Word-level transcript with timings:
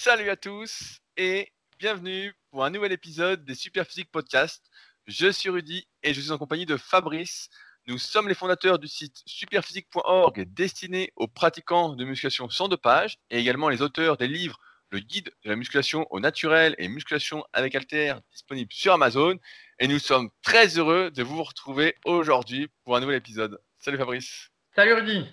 Salut 0.00 0.30
à 0.30 0.36
tous 0.36 1.00
et 1.16 1.52
bienvenue 1.76 2.32
pour 2.52 2.64
un 2.64 2.70
nouvel 2.70 2.92
épisode 2.92 3.44
des 3.44 3.56
Superphysique 3.56 4.12
Podcast. 4.12 4.64
Je 5.08 5.26
suis 5.26 5.48
Rudy 5.48 5.88
et 6.04 6.14
je 6.14 6.20
suis 6.20 6.30
en 6.30 6.38
compagnie 6.38 6.66
de 6.66 6.76
Fabrice. 6.76 7.48
Nous 7.88 7.98
sommes 7.98 8.28
les 8.28 8.36
fondateurs 8.36 8.78
du 8.78 8.86
site 8.86 9.16
superphysique.org 9.26 10.54
destiné 10.54 11.12
aux 11.16 11.26
pratiquants 11.26 11.96
de 11.96 12.04
musculation 12.04 12.48
sans 12.48 12.68
dopage 12.68 13.18
et 13.30 13.40
également 13.40 13.68
les 13.68 13.82
auteurs 13.82 14.16
des 14.16 14.28
livres 14.28 14.60
Le 14.90 15.00
guide 15.00 15.32
de 15.42 15.50
la 15.50 15.56
musculation 15.56 16.06
au 16.10 16.20
naturel 16.20 16.76
et 16.78 16.86
musculation 16.86 17.44
avec 17.52 17.74
alter 17.74 18.14
disponible 18.30 18.72
sur 18.72 18.92
Amazon. 18.92 19.36
Et 19.80 19.88
nous 19.88 19.98
sommes 19.98 20.30
très 20.42 20.78
heureux 20.78 21.10
de 21.10 21.24
vous 21.24 21.42
retrouver 21.42 21.96
aujourd'hui 22.04 22.68
pour 22.84 22.94
un 22.94 23.00
nouvel 23.00 23.16
épisode. 23.16 23.60
Salut 23.80 23.98
Fabrice. 23.98 24.50
Salut 24.76 24.92
Rudy. 24.92 25.26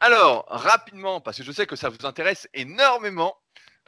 Alors, 0.00 0.44
rapidement, 0.50 1.22
parce 1.22 1.38
que 1.38 1.44
je 1.44 1.52
sais 1.52 1.66
que 1.66 1.76
ça 1.76 1.88
vous 1.88 2.04
intéresse 2.04 2.46
énormément, 2.52 3.34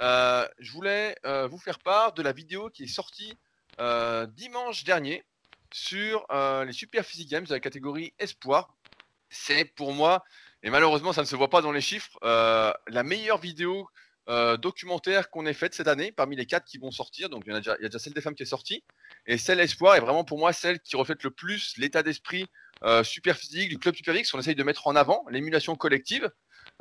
je 0.00 0.72
voulais 0.72 1.16
euh, 1.24 1.46
vous 1.46 1.58
faire 1.58 1.78
part 1.78 2.12
de 2.12 2.22
la 2.22 2.32
vidéo 2.32 2.70
qui 2.70 2.84
est 2.84 2.88
sortie 2.88 3.34
euh, 3.80 4.26
dimanche 4.26 4.84
dernier 4.84 5.24
sur 5.72 6.26
les 6.66 6.72
Super 6.72 7.04
Physique 7.04 7.30
Games 7.30 7.44
de 7.44 7.52
la 7.52 7.60
catégorie 7.60 8.14
Espoir. 8.18 8.74
C'est 9.28 9.66
pour 9.66 9.92
moi, 9.92 10.24
et 10.62 10.70
malheureusement 10.70 11.12
ça 11.12 11.20
ne 11.20 11.26
se 11.26 11.36
voit 11.36 11.50
pas 11.50 11.60
dans 11.60 11.72
les 11.72 11.82
chiffres, 11.82 12.18
la 12.22 13.02
meilleure 13.02 13.36
vidéo 13.36 13.86
documentaire 14.58 15.28
qu'on 15.28 15.44
ait 15.44 15.52
faite 15.52 15.74
cette 15.74 15.88
année 15.88 16.10
parmi 16.10 16.36
les 16.36 16.46
quatre 16.46 16.64
qui 16.64 16.78
vont 16.78 16.90
sortir. 16.90 17.28
Donc 17.28 17.44
il 17.46 17.52
y, 17.52 17.56
a 17.56 17.60
déjà, 17.60 17.98
celle 17.98 18.14
des 18.14 18.22
femmes 18.22 18.34
qui 18.34 18.44
est 18.44 18.46
sortie. 18.46 18.82
Et 19.26 19.36
celle 19.36 19.60
Espoir 19.60 19.96
est 19.96 20.00
vraiment 20.00 20.24
pour 20.24 20.38
moi 20.38 20.54
celle 20.54 20.80
qui 20.80 20.96
reflète 20.96 21.22
le 21.22 21.30
plus 21.30 21.76
l'état 21.76 22.02
d'esprit 22.02 22.46
super 23.04 23.36
physique 23.36 23.68
du 23.68 23.78
club 23.78 23.94
Super 23.94 24.14
Physique. 24.14 24.34
On 24.34 24.40
essaye 24.40 24.54
de 24.54 24.64
mettre 24.64 24.86
en 24.86 24.96
avant 24.96 25.22
l'émulation 25.28 25.76
collective. 25.76 26.30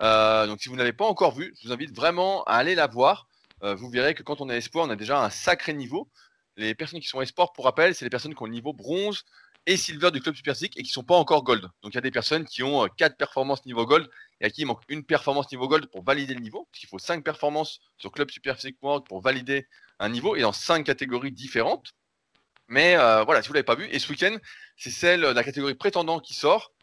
Euh, 0.02 0.48
donc 0.48 0.62
si 0.62 0.70
vous 0.70 0.76
n'avez 0.76 0.94
pas 0.94 1.06
encore 1.06 1.34
vu, 1.34 1.54
je 1.60 1.68
vous 1.68 1.74
invite 1.74 1.96
vraiment 1.96 2.44
à 2.44 2.54
aller 2.54 2.76
la 2.76 2.88
voir. 2.88 3.28
Euh, 3.64 3.76
vous 3.76 3.90
verrez 3.90 4.14
que 4.14 4.24
quand 4.24 4.42
on 4.42 4.50
est 4.50 4.58
espoir, 4.58 4.86
on 4.88 4.90
a 4.90 4.96
déjà 4.96 5.24
un 5.24 5.30
sacré 5.30 5.74
niveau. 5.74 6.10
Les 6.56 6.76
personnes 6.76 7.00
qui 7.00 7.08
sont 7.08 7.22
espoir, 7.22 7.54
pour 7.54 7.66
rappel, 7.66 7.96
c'est 7.96 8.06
les 8.06 8.10
personnes 8.10 8.34
qui 8.34 8.42
ont 8.42 8.46
le 8.46 8.52
niveau 8.52 8.74
bronze 8.74 9.24
et 9.66 9.76
silver 9.78 10.12
du 10.12 10.22
club 10.22 10.36
Super 10.36 10.54
Physique 10.54 10.78
et 10.78 10.84
qui 10.84 10.90
ne 10.90 10.94
sont 10.94 11.04
pas 11.04 11.16
encore 11.16 11.44
gold. 11.44 11.64
Donc 11.82 11.94
il 11.94 11.96
y 11.96 11.98
a 11.98 12.02
des 12.02 12.12
personnes 12.12 12.46
qui 12.46 12.64
ont 12.64 12.88
4 12.88 13.12
euh, 13.12 13.16
performances 13.16 13.66
niveau 13.66 13.86
gold 13.86 14.10
et 14.40 14.46
à 14.46 14.50
qui 14.50 14.62
il 14.62 14.66
manque 14.66 14.82
une 14.88 15.04
performance 15.04 15.52
niveau 15.52 15.68
gold 15.68 15.88
pour 15.88 16.04
valider 16.04 16.34
le 16.34 16.40
niveau. 16.40 16.68
Parce 16.72 16.80
qu'il 16.80 16.90
faut 16.90 17.00
5 17.00 17.24
performances 17.24 17.80
sur 17.98 18.12
club 18.12 18.30
Super 18.32 18.56
Physique 18.56 18.78
pour 18.80 19.22
valider 19.22 19.68
un 20.00 20.10
niveau 20.10 20.36
et 20.36 20.42
dans 20.42 20.54
5 20.54 20.86
catégories 20.86 21.32
différentes. 21.32 21.92
Mais 22.70 22.96
voilà, 22.96 23.42
si 23.42 23.48
vous 23.48 23.54
ne 23.54 23.58
l'avez 23.60 23.64
pas 23.64 23.76
vu, 23.76 23.88
et 23.90 23.98
ce 23.98 24.10
week-end, 24.10 24.36
c'est 24.76 24.90
celle 24.90 25.22
de 25.22 25.28
la 25.28 25.44
catégorie 25.44 25.74
prétendant 25.74 26.20
qui 26.20 26.34
sort. 26.34 26.74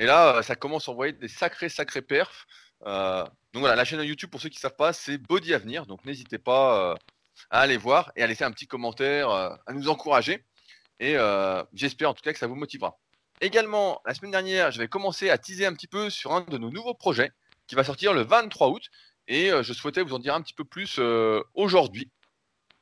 Et 0.00 0.06
là, 0.06 0.42
ça 0.42 0.56
commence 0.56 0.88
à 0.88 0.92
envoyer 0.92 1.12
des 1.12 1.28
sacrés, 1.28 1.68
sacrés 1.68 2.00
perfs. 2.00 2.46
Euh, 2.86 3.22
donc 3.52 3.60
voilà, 3.60 3.76
la 3.76 3.84
chaîne 3.84 4.00
YouTube, 4.00 4.30
pour 4.30 4.40
ceux 4.40 4.48
qui 4.48 4.56
ne 4.56 4.60
savent 4.60 4.74
pas, 4.74 4.94
c'est 4.94 5.18
Body 5.18 5.52
Avenir. 5.52 5.84
Donc 5.84 6.06
n'hésitez 6.06 6.38
pas 6.38 6.92
euh, 6.92 6.94
à 7.50 7.60
aller 7.60 7.76
voir 7.76 8.10
et 8.16 8.22
à 8.22 8.26
laisser 8.26 8.42
un 8.42 8.50
petit 8.50 8.66
commentaire, 8.66 9.28
euh, 9.28 9.50
à 9.66 9.74
nous 9.74 9.90
encourager. 9.90 10.42
Et 11.00 11.16
j'espère 11.72 12.10
en 12.10 12.14
tout 12.14 12.20
cas 12.22 12.32
que 12.32 12.38
ça 12.38 12.46
vous 12.46 12.54
motivera. 12.54 12.98
Également, 13.40 14.02
la 14.04 14.12
semaine 14.12 14.32
dernière, 14.32 14.70
j'avais 14.70 14.88
commencé 14.88 15.30
à 15.30 15.38
teaser 15.38 15.64
un 15.64 15.72
petit 15.72 15.86
peu 15.86 16.10
sur 16.10 16.32
un 16.32 16.42
de 16.42 16.58
nos 16.58 16.70
nouveaux 16.70 16.92
projets 16.92 17.30
qui 17.66 17.74
va 17.74 17.84
sortir 17.84 18.12
le 18.12 18.20
23 18.20 18.68
août. 18.68 18.90
Et 19.26 19.48
je 19.48 19.72
souhaitais 19.72 20.02
vous 20.02 20.12
en 20.12 20.18
dire 20.18 20.34
un 20.34 20.42
petit 20.42 20.52
peu 20.52 20.64
plus 20.64 21.00
aujourd'hui. 21.54 22.10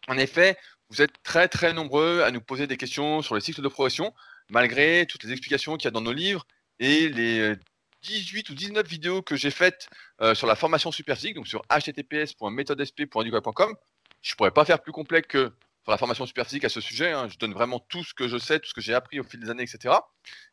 En 0.09 0.19
effet, 0.19 0.59
vous 0.91 1.01
êtes 1.01 1.23
très 1.23 1.47
très 1.47 1.73
nombreux 1.73 2.23
à 2.23 2.33
nous 2.33 2.41
poser 2.41 2.67
des 2.67 2.77
questions 2.77 3.23
sur 3.23 3.37
les 3.37 3.41
cycles 3.41 3.63
de 3.63 3.69
progression, 3.69 4.13
malgré 4.51 5.07
toutes 5.07 5.23
les 5.23 5.31
explications 5.31 5.77
qu'il 5.77 5.85
y 5.85 5.89
a 5.89 5.93
dans 5.93 6.01
nos 6.01 6.13
livres 6.13 6.45
et 6.79 7.09
les 7.09 7.57
18 8.03 8.51
ou 8.51 8.55
19 8.55 8.87
vidéos 8.87 9.23
que 9.23 9.37
j'ai 9.37 9.51
faites 9.51 9.89
euh, 10.21 10.35
sur 10.35 10.47
la 10.47 10.55
formation 10.55 10.93
Super 10.93 11.17
Physique, 11.17 11.35
donc 11.35 11.49
sur 11.49 11.63
https.methodesp.educa.com. 11.71 13.75
Je 14.23 14.33
ne 14.33 14.37
pourrais 14.37 14.51
pas 14.51 14.65
faire 14.65 14.81
plus 14.81 14.93
complet 14.93 15.23
que 15.23 15.53
sur 15.83 15.91
la 15.91 15.99
formation 15.99 16.27
Super 16.27 16.45
Physique 16.45 16.65
à 16.65 16.69
ce 16.69 16.81
sujet. 16.81 17.13
Hein. 17.13 17.29
Je 17.29 17.39
donne 17.39 17.53
vraiment 17.53 17.81
tout 17.81 18.05
ce 18.05 18.15
que 18.15 18.29
je 18.29 18.39
sais, 18.39 18.61
tout 18.61 18.69
ce 18.69 18.75
que 18.75 18.81
j'ai 18.81 18.95
appris 18.95 19.21
au 19.21 19.25
fil 19.25 19.41
des 19.41 19.51
années, 19.51 19.63
etc. 19.63 19.95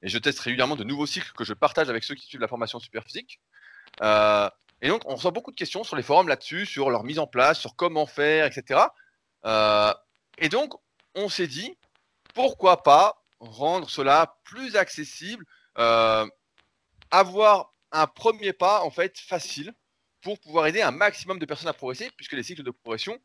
Et 0.01 0.09
je 0.09 0.17
teste 0.17 0.39
régulièrement 0.39 0.75
de 0.75 0.83
nouveaux 0.83 1.05
cycles 1.05 1.31
que 1.33 1.43
je 1.43 1.53
partage 1.53 1.89
avec 1.89 2.03
ceux 2.03 2.15
qui 2.15 2.25
suivent 2.25 2.41
la 2.41 2.47
formation 2.47 2.79
Super 2.79 3.03
Physique. 3.03 3.39
Euh, 4.01 4.49
et 4.81 4.89
donc, 4.89 5.01
on 5.05 5.15
reçoit 5.15 5.31
beaucoup 5.31 5.51
de 5.51 5.55
questions 5.55 5.83
sur 5.83 5.95
les 5.95 6.03
forums 6.03 6.27
là-dessus, 6.27 6.65
sur 6.65 6.89
leur 6.89 7.03
mise 7.03 7.19
en 7.19 7.27
place, 7.27 7.59
sur 7.59 7.75
comment 7.75 8.05
faire, 8.05 8.45
etc. 8.45 8.81
Euh, 9.45 9.93
et 10.37 10.49
donc, 10.49 10.73
on 11.15 11.29
s'est 11.29 11.47
dit, 11.47 11.77
pourquoi 12.33 12.83
pas 12.83 13.23
rendre 13.39 13.89
cela 13.89 14.37
plus 14.43 14.75
accessible 14.75 15.45
avoir 17.11 17.73
un 17.91 18.07
premier 18.07 18.53
pas 18.53 18.81
en 18.83 18.91
fait 18.91 19.17
facile 19.19 19.73
pour 20.21 20.39
pouvoir 20.39 20.67
aider 20.67 20.81
un 20.81 20.91
maximum 20.91 21.39
de 21.39 21.45
personnes 21.45 21.69
à 21.69 21.73
progresser, 21.73 22.09
puisque 22.17 22.33
les 22.33 22.43
cycles 22.43 22.63
de 22.63 22.71
progression, 22.71 23.19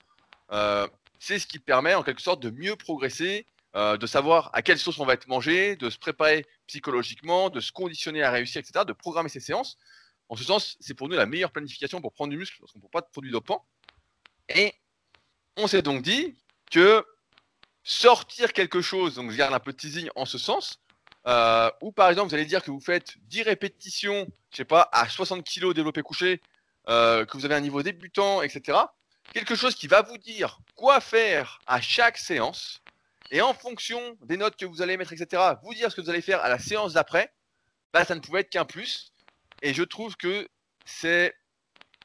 euh, 0.53 0.87
c'est 1.19 1.39
ce 1.39 1.47
qui 1.47 1.59
permet 1.59 1.95
en 1.95 2.03
quelque 2.03 2.21
sorte 2.21 2.43
de 2.43 2.51
mieux 2.51 2.77
progresser, 2.77 3.47
euh, 3.75 3.97
de 3.97 4.07
savoir 4.07 4.51
à 4.53 4.63
quelle 4.63 4.79
sauce 4.79 4.99
on 4.99 5.07
va 5.07 5.15
être 5.15 5.27
mangé, 5.27 5.77
de 5.77 5.89
se 5.91 5.99
préparer 5.99 6.45
psychologiquement, 6.67 7.51
de 7.51 7.61
se 7.61 7.73
conditionner 7.73 8.23
à 8.23 8.31
réussir, 8.31 8.61
etc., 8.61 8.85
de 8.87 8.93
programmer 8.93 9.29
ses 9.29 9.41
séances. 9.41 9.79
En 10.29 10.37
ce 10.37 10.45
sens, 10.45 10.77
c'est 10.79 10.95
pour 10.95 11.09
nous 11.09 11.17
la 11.17 11.27
meilleure 11.27 11.53
planification 11.53 12.01
pour 12.01 12.13
prendre 12.13 12.31
du 12.31 12.37
muscle, 12.37 12.57
parce 12.61 12.73
qu'on 12.73 12.79
ne 12.79 12.83
prend 12.83 12.91
pas 12.91 13.01
de 13.01 13.11
produits 13.11 13.33
dopants. 13.33 13.67
Et 14.51 14.75
on 15.57 15.67
s'est 15.67 15.83
donc 15.83 16.03
dit 16.03 16.37
que 16.71 17.05
sortir 17.83 18.53
quelque 18.53 18.83
chose, 18.83 19.15
donc 19.15 19.31
je 19.31 19.37
garde 19.37 19.55
un 19.55 19.59
peu 19.59 19.73
de 19.73 19.79
teasing 19.79 20.11
en 20.17 20.27
ce 20.27 20.37
sens, 20.37 20.81
euh, 21.27 21.71
ou 21.81 21.93
par 21.93 22.09
exemple, 22.09 22.29
vous 22.29 22.35
allez 22.35 22.47
dire 22.47 22.63
que 22.63 22.71
vous 22.71 22.81
faites 22.81 23.15
10 23.29 23.43
répétitions, 23.43 24.27
je 24.51 24.57
sais 24.57 24.65
pas, 24.65 24.89
à 24.93 25.09
60 25.09 25.45
kg 25.45 25.73
développé 25.75 26.03
couché, 26.03 26.41
euh, 26.89 27.25
que 27.25 27.37
vous 27.37 27.45
avez 27.45 27.55
un 27.55 27.61
niveau 27.61 27.83
débutant, 27.83 28.43
etc. 28.43 28.79
Quelque 29.33 29.55
chose 29.55 29.75
qui 29.75 29.87
va 29.87 30.03
vous 30.03 30.19
dire 30.19 30.59
quoi 30.75 31.01
faire 31.01 31.61
à 31.67 31.81
chaque 31.81 32.19
séance. 32.19 32.83
Et 33.31 33.43
en 33.43 33.55
fonction 33.55 34.17
des 34.23 34.37
notes 34.37 34.57
que 34.57 34.67
vous 34.67 34.83
allez 34.83 34.97
mettre, 34.97 35.13
etc., 35.13 35.41
vous 35.63 35.75
dire 35.75 35.91
ce 35.91 35.97
que 35.97 36.01
vous 36.01 36.11
allez 36.11 36.23
faire 36.23 36.41
à 36.43 36.49
la 36.49 36.59
séance 36.59 36.95
d'après, 36.95 37.33
bah, 37.93 38.05
ça 38.05 38.15
ne 38.15 38.21
pouvait 38.21 38.41
être 38.41 38.51
qu'un 38.51 38.65
plus. 38.65 39.13
Et 39.63 39.75
je 39.75 39.83
trouve 39.83 40.17
que 40.17 40.49
c'est, 40.85 41.37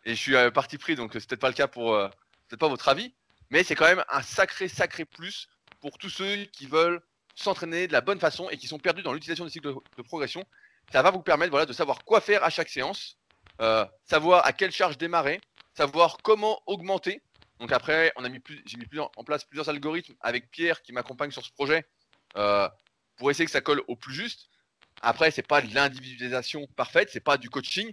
et 0.03 0.14
je 0.14 0.20
suis 0.20 0.52
parti 0.53 0.78
pris, 0.78 0.96
donc 0.96 1.14
c'est 1.14 1.28
peut-être 1.28 1.42
pas 1.42 1.47
le 1.47 1.56
cas 1.56 1.68
pour, 1.68 1.94
euh, 1.94 2.08
peut-être 2.47 2.59
pas 2.59 2.68
votre 2.68 2.90
avis, 2.90 3.16
mais 3.50 3.64
c'est 3.64 3.76
quand 3.76 3.86
même 3.86 4.03
un 4.09 4.22
sacré, 4.22 4.68
sacré 4.68 5.06
plus 5.06 5.47
pour 5.80 5.97
tous 5.97 6.09
ceux 6.09 6.46
qui 6.46 6.68
veulent 6.68 7.02
s'entraîner 7.35 7.88
de 7.88 7.94
la 7.94 8.01
bonne 8.01 8.19
façon 8.19 8.50
et 8.50 8.57
qui 8.57 8.68
sont 8.68 8.79
perdus 8.79 9.03
dans 9.03 9.13
l'utilisation 9.13 9.46
des 9.46 9.51
cycles 9.51 9.73
de, 9.73 10.01
progression, 10.01 10.44
ça 10.91 11.01
va 11.01 11.12
vous 11.12 11.22
permettre 11.22 11.51
voilà, 11.51 11.66
de 11.66 11.73
savoir 11.73 12.03
quoi 12.06 12.22
faire 12.22 12.44
à 12.44 12.50
chaque 12.50 12.69
séance, 12.69 13.18
euh, 13.62 13.85
savoir 14.06 14.46
à 14.46 14.53
quelle 14.53 14.72
charge 14.72 14.97
démarrer, 14.97 15.41
savoir 15.73 16.18
comment 16.23 16.62
augmenter. 16.66 17.22
Donc 17.59 17.72
après, 17.72 18.12
on 18.16 18.23
a 18.23 18.29
mis 18.29 18.41
j'ai 18.66 18.78
mis 18.78 19.00
en 19.00 19.23
place 19.23 19.44
plusieurs 19.44 19.69
algorithmes 19.69 20.16
avec 20.22 20.50
Pierre 20.50 20.81
qui 20.81 20.94
m'accompagne 20.94 21.31
sur 21.31 21.46
ce 21.46 21.51
projet 21.51 21.85
euh, 22.38 22.68
pour 23.18 23.31
essayer 23.31 23.46
que 23.46 23.52
ça 23.52 23.62
colle 23.62 23.81
au 23.88 23.96
plus 23.96 24.13
juste. 24.13 24.50
Après, 25.02 25.31
c'est 25.31 25.46
pas 25.46 25.62
de 25.62 25.73
l'individualisation 25.73 26.67
parfaite, 26.75 27.09
c'est 27.12 27.19
pas 27.19 27.38
du 27.38 27.50
coaching, 27.50 27.91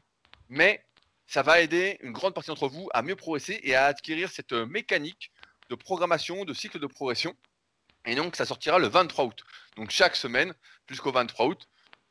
mais 0.48 0.84
ça 1.26 1.42
va 1.42 1.60
aider 1.60 1.98
une 2.00 2.12
grande 2.12 2.34
partie 2.34 2.48
d'entre 2.48 2.68
vous 2.68 2.88
à 2.92 3.02
mieux 3.02 3.16
progresser 3.16 3.60
et 3.62 3.74
à 3.74 3.86
acquérir 3.86 4.30
cette 4.30 4.52
mécanique 4.52 5.32
de 5.70 5.74
programmation, 5.74 6.44
de 6.44 6.54
cycle 6.54 6.78
de 6.78 6.86
progression. 6.86 7.34
Et 8.04 8.14
donc, 8.14 8.36
ça 8.36 8.44
sortira 8.44 8.78
le 8.78 8.88
23 8.88 9.24
août. 9.24 9.44
Donc, 9.76 9.90
chaque 9.90 10.16
semaine, 10.16 10.54
jusqu'au 10.88 11.12
23 11.12 11.46
août. 11.46 11.68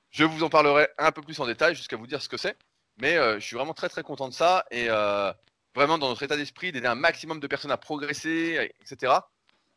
Je 0.10 0.26
vous 0.26 0.44
en 0.44 0.50
parlerai 0.50 0.90
un 0.98 1.12
peu 1.12 1.22
plus 1.22 1.40
en 1.40 1.46
détail 1.46 1.76
jusqu'à 1.76 1.96
vous 1.96 2.08
dire 2.08 2.22
ce 2.22 2.30
que 2.30 2.38
c'est. 2.38 2.58
Mais 2.98 3.18
euh, 3.18 3.40
je 3.40 3.46
suis 3.46 3.56
vraiment 3.56 3.74
très, 3.74 3.90
très 3.90 4.04
content 4.04 4.28
de 4.28 4.34
ça. 4.34 4.66
Et 4.72 4.88
euh, 4.90 5.32
vraiment, 5.76 5.98
dans 5.98 6.10
notre 6.10 6.24
état 6.24 6.36
d'esprit, 6.36 6.72
d'aider 6.72 6.88
un 6.88 6.96
maximum 6.96 7.40
de 7.40 7.48
personnes 7.48 7.72
à 7.72 7.78
progresser, 7.78 8.72
etc. 8.82 9.14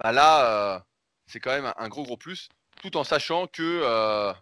Bah 0.01 0.13
là, 0.13 0.75
euh, 0.75 0.81
c'est 1.27 1.41
quand 1.41 1.51
même 1.51 1.73
un, 1.77 1.89
gros, 1.89 2.03
gros 2.03 2.17
plus. 2.17 2.49
Tout 2.83 2.97
en 2.97 3.05
sachant 3.05 3.47
que 3.47 4.35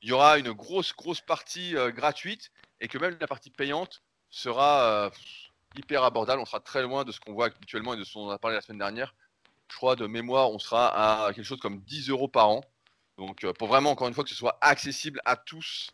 il 0.00 0.10
y 0.10 0.12
aura 0.12 0.38
une 0.38 0.52
grosse, 0.52 0.94
grosse 0.94 1.20
partie 1.20 1.74
gratuite 1.88 2.50
et 2.80 2.86
que 2.86 2.98
même 2.98 3.16
la 3.20 3.26
partie 3.26 3.50
payante 3.50 4.02
sera 4.30 5.10
hyper 5.74 6.04
abordable. 6.04 6.40
On 6.40 6.44
sera 6.44 6.60
très 6.60 6.82
loin 6.82 7.04
de 7.04 7.10
ce 7.10 7.18
qu'on 7.18 7.32
voit 7.32 7.46
habituellement 7.46 7.94
et 7.94 7.96
de 7.96 8.04
ce 8.04 8.14
dont 8.14 8.28
on 8.28 8.30
a 8.30 8.38
parlé 8.38 8.56
la 8.56 8.60
semaine 8.60 8.78
dernière 8.78 9.14
je 9.70 9.76
crois, 9.76 9.96
de 9.96 10.06
mémoire, 10.06 10.50
on 10.50 10.58
sera 10.58 11.26
à 11.26 11.32
quelque 11.32 11.44
chose 11.44 11.60
comme 11.60 11.80
10 11.82 12.10
euros 12.10 12.28
par 12.28 12.48
an. 12.48 12.62
Donc, 13.16 13.44
euh, 13.44 13.52
pour 13.52 13.68
vraiment, 13.68 13.90
encore 13.90 14.08
une 14.08 14.14
fois, 14.14 14.24
que 14.24 14.30
ce 14.30 14.36
soit 14.36 14.58
accessible 14.60 15.20
à 15.24 15.36
tous, 15.36 15.90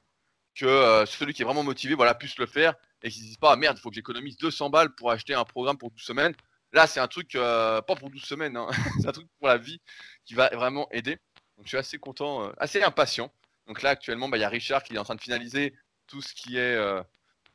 que 0.55 0.67
euh, 0.67 1.07
celui 1.07 1.33
qui 1.35 1.43
est 1.43 1.45
vraiment 1.45 1.65
motivé 1.65 1.95
voilà, 1.95 2.15
puisse 2.15 2.39
le 2.39 2.47
faire 2.47 2.75
et 3.03 3.11
qu'il 3.11 3.21
ne 3.21 3.25
se 3.25 3.29
dise 3.31 3.37
pas, 3.39 3.53
ah, 3.53 3.57
merde, 3.57 3.77
il 3.79 3.81
faut 3.81 3.89
que 3.89 3.95
j'économise 3.95 4.37
200 4.37 4.71
balles 4.71 4.95
pour 4.95 5.11
acheter 5.11 5.35
un 5.35 5.45
programme 5.45 5.79
pour 5.79 5.91
12 5.91 6.03
semaines. 6.03 6.35
Là, 6.73 6.87
c'est 6.87 7.01
un 7.01 7.09
truc, 7.09 7.35
euh, 7.35 7.81
pas 7.83 7.97
pour 7.97 8.11
12 8.11 8.23
semaines, 8.23 8.57
hein. 8.57 8.69
c'est 9.01 9.09
un 9.09 9.13
truc 9.13 9.27
pour 9.39 9.49
la 9.49 9.59
vie 9.59 9.81
qui 10.25 10.35
va 10.35 10.49
vraiment 10.51 10.89
aider. 10.91 11.19
Donc, 11.57 11.67
je 11.67 11.69
suis 11.69 11.79
assez 11.79 11.99
content, 11.99 12.51
assez 12.59 12.83
impatient. 12.83 13.33
Donc 13.67 13.83
là, 13.83 13.91
actuellement, 13.91 14.29
bah, 14.29 14.37
il 14.37 14.41
y 14.41 14.45
a 14.45 14.49
Richard 14.49 14.83
qui 14.83 14.95
est 14.95 14.99
en 14.99 15.05
train 15.05 15.15
de 15.15 15.21
finaliser 15.21 15.75
tout 16.07 16.21
ce 16.21 16.35
qui 16.35 16.59
est 16.59 16.77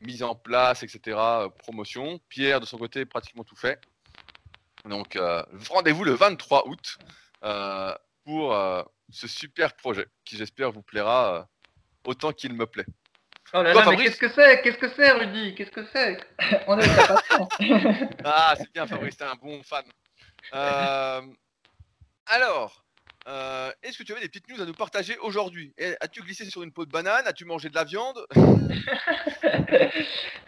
mise 0.01 0.24
en 0.24 0.36
place, 0.36 0.83
etc., 0.83 1.18
promotion. 1.60 2.19
Pierre, 2.30 2.60
de 2.62 2.66
son 2.66 2.77
côté, 2.77 3.06
pratiquement 3.06 3.44
tout 3.44 3.56
fait. 3.56 3.80
Donc, 4.85 5.15
euh, 5.15 5.43
rendez-vous 5.69 6.03
le 6.03 6.13
23 6.13 6.67
août 6.67 6.97
euh, 7.43 7.93
pour 8.25 8.53
euh, 8.53 8.83
ce 9.11 9.27
super 9.27 9.75
projet 9.75 10.07
qui, 10.23 10.37
j'espère, 10.37 10.71
vous 10.71 10.81
plaira 10.81 11.47
autant 12.05 12.31
qu'il 12.31 12.53
me 12.53 12.65
plaît. 12.65 12.85
Oh 13.53 13.63
là 13.63 13.73
Toi, 13.73 13.83
là, 13.83 13.91
mais 13.91 13.97
qu'est-ce 13.97 14.17
que 14.17 14.29
c'est? 14.29 14.61
Qu'est-ce 14.61 14.77
que 14.77 14.89
c'est, 14.95 15.11
Rudy? 15.11 15.55
Qu'est-ce 15.55 15.71
que 15.71 15.85
c'est? 15.91 16.19
On 16.67 16.77
est. 16.77 16.87
Ah, 18.23 18.53
c'est 18.55 18.71
bien, 18.71 18.85
Fabrice, 18.85 19.17
t'es 19.17 19.23
un 19.23 19.35
bon 19.35 19.61
fan. 19.63 19.83
Euh, 20.53 21.21
alors, 22.27 22.85
euh, 23.29 23.71
est-ce 23.83 23.97
que 23.97 24.03
tu 24.03 24.11
avais 24.11 24.21
des 24.21 24.27
petites 24.27 24.49
news 24.49 24.59
à 24.59 24.65
nous 24.65 24.73
partager 24.73 25.15
aujourd'hui? 25.19 25.71
As-tu 26.01 26.21
glissé 26.21 26.45
sur 26.45 26.63
une 26.63 26.71
peau 26.71 26.85
de 26.85 26.91
banane? 26.91 27.27
As-tu 27.27 27.45
mangé 27.45 27.69
de 27.69 27.75
la 27.75 27.83
viande? 27.83 28.25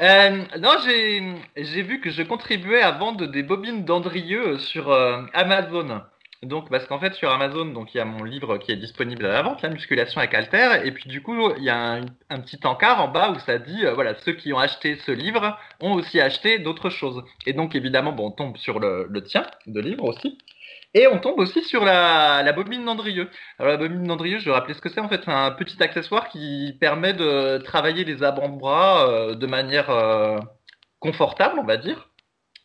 Euh, 0.01 0.43
non, 0.59 0.77
j'ai 0.83 1.81
vu 1.83 2.01
que 2.01 2.09
je 2.09 2.23
contribuais 2.23 2.81
à 2.81 2.89
vendre 2.89 3.27
des 3.27 3.43
bobines 3.43 3.85
d'Andrieux 3.85 4.57
sur 4.57 4.91
euh, 4.91 5.21
Amazon. 5.33 6.01
Donc, 6.41 6.71
parce 6.71 6.87
qu'en 6.87 6.99
fait, 6.99 7.13
sur 7.13 7.31
Amazon, 7.31 7.65
donc 7.65 7.93
il 7.93 7.97
y 7.97 8.01
a 8.01 8.05
mon 8.05 8.23
livre 8.23 8.57
qui 8.57 8.71
est 8.71 8.77
disponible 8.77 9.27
à 9.27 9.31
la 9.31 9.43
vente, 9.43 9.61
la 9.61 9.69
musculation 9.69 10.19
avec 10.19 10.33
Alter, 10.33 10.81
et 10.83 10.91
puis 10.91 11.07
du 11.07 11.21
coup, 11.21 11.51
il 11.55 11.63
y 11.63 11.69
a 11.69 12.01
un, 12.29 12.39
petit 12.39 12.59
encart 12.63 12.99
en 12.99 13.09
bas 13.09 13.29
où 13.29 13.37
ça 13.39 13.59
dit, 13.59 13.83
voilà, 13.93 14.15
ceux 14.25 14.33
qui 14.33 14.51
ont 14.53 14.59
acheté 14.59 14.97
ce 15.05 15.11
livre 15.11 15.55
ont 15.81 15.93
aussi 15.93 16.19
acheté 16.19 16.57
d'autres 16.57 16.89
choses. 16.89 17.23
Et 17.45 17.53
donc, 17.53 17.75
évidemment, 17.75 18.11
bon, 18.11 18.27
on 18.27 18.31
tombe 18.31 18.57
sur 18.57 18.79
le, 18.79 19.05
le 19.07 19.23
tien 19.23 19.45
de 19.67 19.79
livre 19.79 20.05
aussi. 20.05 20.39
Et 20.93 21.07
on 21.07 21.19
tombe 21.19 21.39
aussi 21.39 21.63
sur 21.63 21.85
la, 21.85 22.51
bobine 22.53 22.83
d'Andrieux. 22.83 23.29
Alors 23.59 23.71
la 23.71 23.77
bobine 23.77 24.03
d'Andrieux, 24.03 24.39
je 24.39 24.45
vais 24.45 24.51
rappeler 24.51 24.73
ce 24.73 24.81
que 24.81 24.89
c'est 24.89 24.99
en 24.99 25.07
fait, 25.07 25.21
c'est 25.23 25.31
un 25.31 25.51
petit 25.51 25.81
accessoire 25.81 26.27
qui 26.29 26.75
permet 26.81 27.13
de 27.13 27.59
travailler 27.59 28.03
les 28.03 28.23
avant-bras 28.23 29.09
euh, 29.09 29.35
de 29.35 29.47
manière 29.47 29.89
euh, 29.89 30.37
confortable, 30.99 31.59
on 31.59 31.63
va 31.63 31.77
dire. 31.77 32.09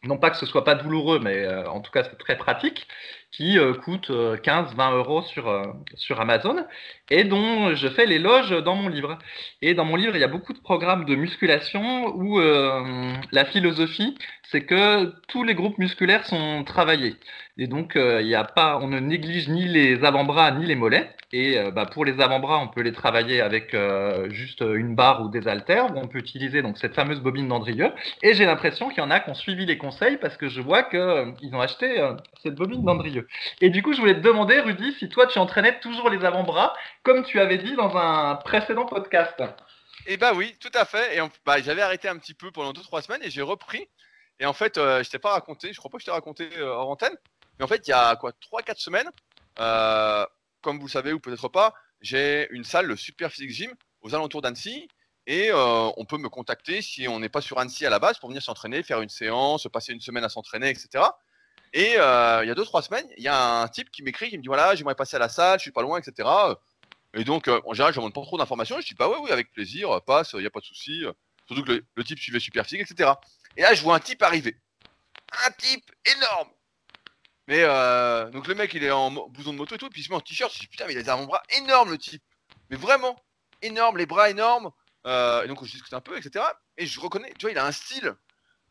Non 0.05 0.19
pas 0.19 0.31
que 0.31 0.37
ce 0.37 0.47
soit 0.47 0.65
pas 0.65 0.75
douloureux, 0.75 1.21
mais 1.21 1.45
euh, 1.45 1.69
en 1.71 1.81
tout 1.81 1.91
cas 1.93 2.05
c'est 2.05 2.19
très 2.19 2.37
pratique, 2.37 2.89
qui 3.37 3.59
euh, 3.59 3.75
coûte 3.75 4.11
15-20 4.11 4.97
euros 4.97 5.23
sur, 5.23 5.49
euh, 5.49 5.67
sur 5.95 6.21
Amazon 6.21 6.65
et 7.11 7.25
dont 7.25 7.75
je 7.75 7.89
fais 7.89 8.07
l'éloge 8.07 8.51
dans 8.65 8.75
mon 8.75 8.89
livre. 8.89 9.19
Et 9.61 9.75
dans 9.75 9.85
mon 9.85 9.97
livre, 9.97 10.17
il 10.17 10.21
y 10.21 10.25
a 10.25 10.29
beaucoup 10.29 10.55
de 10.55 10.59
programmes 10.61 11.05
de 11.05 11.15
musculation 11.15 12.15
où 12.17 12.41
euh, 12.41 13.13
la 13.33 13.45
philosophie, 13.45 14.17
c'est 14.51 14.65
que 14.65 15.13
tous 15.29 15.45
les 15.45 15.55
groupes 15.55 15.79
musculaires 15.79 16.25
sont 16.27 16.65
travaillés. 16.65 17.17
Et 17.59 17.67
donc, 17.69 17.97
euh, 17.97 18.21
il 18.21 18.29
y 18.29 18.35
a 18.35 18.45
pas, 18.45 18.79
on 18.83 18.89
ne 18.89 18.99
néglige 19.01 19.49
ni 19.49 19.67
les 19.67 20.05
avant-bras 20.05 20.51
ni 20.53 20.67
les 20.67 20.75
mollets. 20.75 21.11
Et 21.33 21.59
euh, 21.59 21.71
bah, 21.71 21.87
pour 21.87 22.05
les 22.05 22.21
avant-bras, 22.21 22.59
on 22.59 22.69
peut 22.69 22.83
les 22.83 22.93
travailler 22.93 23.41
avec 23.41 23.75
euh, 23.75 24.29
juste 24.31 24.61
une 24.63 24.95
barre 24.95 25.23
ou 25.23 25.29
des 25.29 25.49
haltères. 25.49 25.87
On 25.97 26.07
peut 26.07 26.19
utiliser 26.19 26.63
donc 26.63 26.77
cette 26.79 26.95
fameuse 26.95 27.21
bobine 27.21 27.49
d'Andrieux. 27.49 27.93
Et 28.23 28.35
j'ai 28.35 28.45
l'impression 28.45 28.89
qu'il 28.91 28.99
y 28.99 29.01
en 29.07 29.11
a 29.11 29.21
qui 29.21 29.31
ont 29.31 29.35
suivi 29.35 29.65
les 29.65 29.79
conseils 29.79 30.19
parce 30.19 30.37
que 30.37 30.49
je 30.49 30.61
vois 30.61 30.83
que 30.83 30.97
euh, 30.97 31.33
ils 31.41 31.55
ont 31.55 31.61
acheté 31.61 31.99
euh, 31.99 32.15
cette 32.43 32.55
bobine 32.55 32.85
d'Andrieux. 32.85 33.26
Et 33.61 33.71
du 33.71 33.83
coup, 33.83 33.93
je 33.93 34.01
voulais 34.01 34.15
te 34.15 34.21
demander, 34.21 34.61
Rudy, 34.61 34.95
si 34.99 35.09
toi 35.09 35.27
tu 35.27 35.39
entraînais 35.39 35.79
toujours 35.81 36.11
les 36.11 36.25
avant-bras, 36.25 36.75
comme 37.03 37.25
tu 37.25 37.41
avais 37.41 37.59
dit 37.59 37.75
dans 37.75 37.97
un 37.97 38.37
précédent 38.37 38.87
podcast. 38.87 39.43
Eh 40.07 40.17
bah 40.17 40.33
oui, 40.35 40.57
tout 40.61 40.71
à 40.75 40.85
fait. 40.85 41.17
Et 41.17 41.21
bah, 41.45 41.61
j'avais 41.61 41.83
arrêté 41.83 42.09
un 42.09 42.17
petit 42.19 42.35
peu 42.35 42.51
pendant 42.51 42.73
2-3 42.73 43.03
semaines 43.03 43.23
et 43.23 43.31
j'ai 43.31 43.43
repris. 43.43 43.89
Et 44.39 44.47
en 44.47 44.53
fait, 44.53 44.79
euh, 44.79 45.03
je 45.03 45.11
t'ai 45.11 45.19
pas 45.19 45.33
raconté, 45.33 45.73
je 45.73 45.79
crois 45.79 45.91
pas 45.91 45.97
que 45.97 46.03
je 46.03 46.07
t'ai 46.07 46.13
raconté 46.13 46.49
euh, 46.59 46.69
hors 46.69 46.91
antenne. 46.91 47.17
Mais 47.59 47.65
en 47.65 47.69
fait, 47.69 47.87
il 47.89 47.91
y 47.91 47.95
a 47.95 48.17
quoi 48.17 48.33
3-4 48.53 48.79
semaines, 48.79 49.11
euh, 49.59 50.27
comme 50.61 50.79
vous 50.79 50.87
le 50.87 50.91
savez 50.91 51.13
ou 51.13 51.21
peut-être 51.21 51.49
pas, 51.49 51.75
j'ai 52.01 52.47
une 52.51 52.65
salle, 52.65 52.87
le 52.87 52.97
Super 52.97 53.31
Physique 53.31 53.51
Gym, 53.51 53.75
aux 54.03 54.15
alentours 54.15 54.43
d'Annecy. 54.43 54.89
Et 55.27 55.51
euh, 55.51 55.91
on 55.97 56.05
peut 56.05 56.19
me 56.19 56.29
contacter 56.29 56.81
si 56.83 57.09
on 57.09 57.19
n'est 57.19 57.29
pas 57.29 57.41
sur 57.41 57.59
Annecy 57.59 57.85
à 57.85 57.91
la 57.91 57.99
base 57.99 58.19
pour 58.19 58.29
venir 58.29 58.43
s'entraîner, 58.43 58.83
faire 58.83 59.01
une 59.01 59.09
séance, 59.09 59.67
passer 59.73 59.93
une 59.93 60.01
semaine 60.01 60.23
à 60.23 60.29
s'entraîner, 60.29 60.69
etc. 60.69 61.05
Et 61.73 61.95
euh, 61.99 62.45
il 62.45 62.49
y 62.49 62.51
a 62.51 62.55
2-3 62.55 62.83
semaines, 62.83 63.07
il 63.17 63.23
y 63.23 63.29
a 63.29 63.61
un 63.63 63.69
type 63.69 63.91
qui 63.91 64.03
m'écrit, 64.03 64.31
qui 64.31 64.39
me 64.39 64.43
dit 64.43 64.49
voilà, 64.49 64.75
j'aimerais 64.75 64.95
passer 64.95 65.17
à 65.17 65.19
la 65.19 65.29
salle, 65.29 65.59
je 65.59 65.63
suis 65.63 65.73
pas 65.73 65.83
loin, 65.83 65.99
etc. 65.99 66.29
Et 67.15 67.25
donc, 67.25 67.49
euh, 67.49 67.61
en 67.67 67.75
général, 67.75 67.93
je 67.93 67.99
demande 67.99 68.15
pas 68.15 68.23
trop 68.23 68.39
d'informations. 68.39 68.81
Je 68.81 68.87
dis 68.87 68.95
bah 68.95 69.09
ouais, 69.09 69.17
oui, 69.21 69.31
avec 69.31 69.53
plaisir, 69.53 70.01
passe, 70.03 70.35
il 70.35 70.43
y 70.43 70.47
a 70.47 70.51
pas 70.51 70.61
de 70.61 70.65
souci. 70.65 71.05
Surtout 71.47 71.65
que 71.65 71.85
le, 71.95 72.05
type 72.05 72.19
suivait 72.19 72.41
Super 72.41 72.65
Physique, 72.65 72.91
etc. 72.91 73.13
Et 73.57 73.63
là, 73.63 73.75
je 73.75 73.83
vois 73.83 73.97
un 73.97 74.01
type 74.01 74.23
arriver. 74.23 74.57
Un 75.47 75.51
type 75.53 75.91
énorme. 76.17 76.49
Mais 77.49 77.63
euh, 77.63 78.29
donc 78.31 78.49
le 78.49 78.55
mec, 78.55 78.75
il 78.75 78.83
est 78.83 78.91
en 78.91 79.11
blouson 79.11 79.53
de 79.53 79.59
moto 79.59 79.77
et 79.77 79.79
tout, 79.79 79.89
puis 79.89 80.01
il 80.01 80.05
se 80.05 80.11
met 80.11 80.17
en 80.17 80.21
t-shirt. 80.21 80.53
Je 80.53 80.61
dis 80.61 80.67
putain, 80.67 80.87
mais 80.87 80.95
il 80.95 80.99
a 80.99 81.03
des 81.03 81.09
avant-bras 81.09 81.43
énormes, 81.59 81.91
le 81.91 81.99
type. 81.99 82.23
Mais 82.71 82.77
vraiment 82.77 83.17
énorme, 83.63 83.99
les 83.99 84.07
bras 84.07 84.31
énormes. 84.31 84.71
Et 85.05 85.47
donc, 85.47 85.65
je 85.65 85.71
discute 85.71 85.95
un 85.95 86.01
peu, 86.01 86.17
etc. 86.19 86.45
Et 86.77 86.87
je 86.87 86.99
reconnais, 86.99 87.33
tu 87.39 87.43
vois, 87.43 87.53
il 87.53 87.59
a 87.59 87.65
un 87.65 87.73
style. 87.73 88.17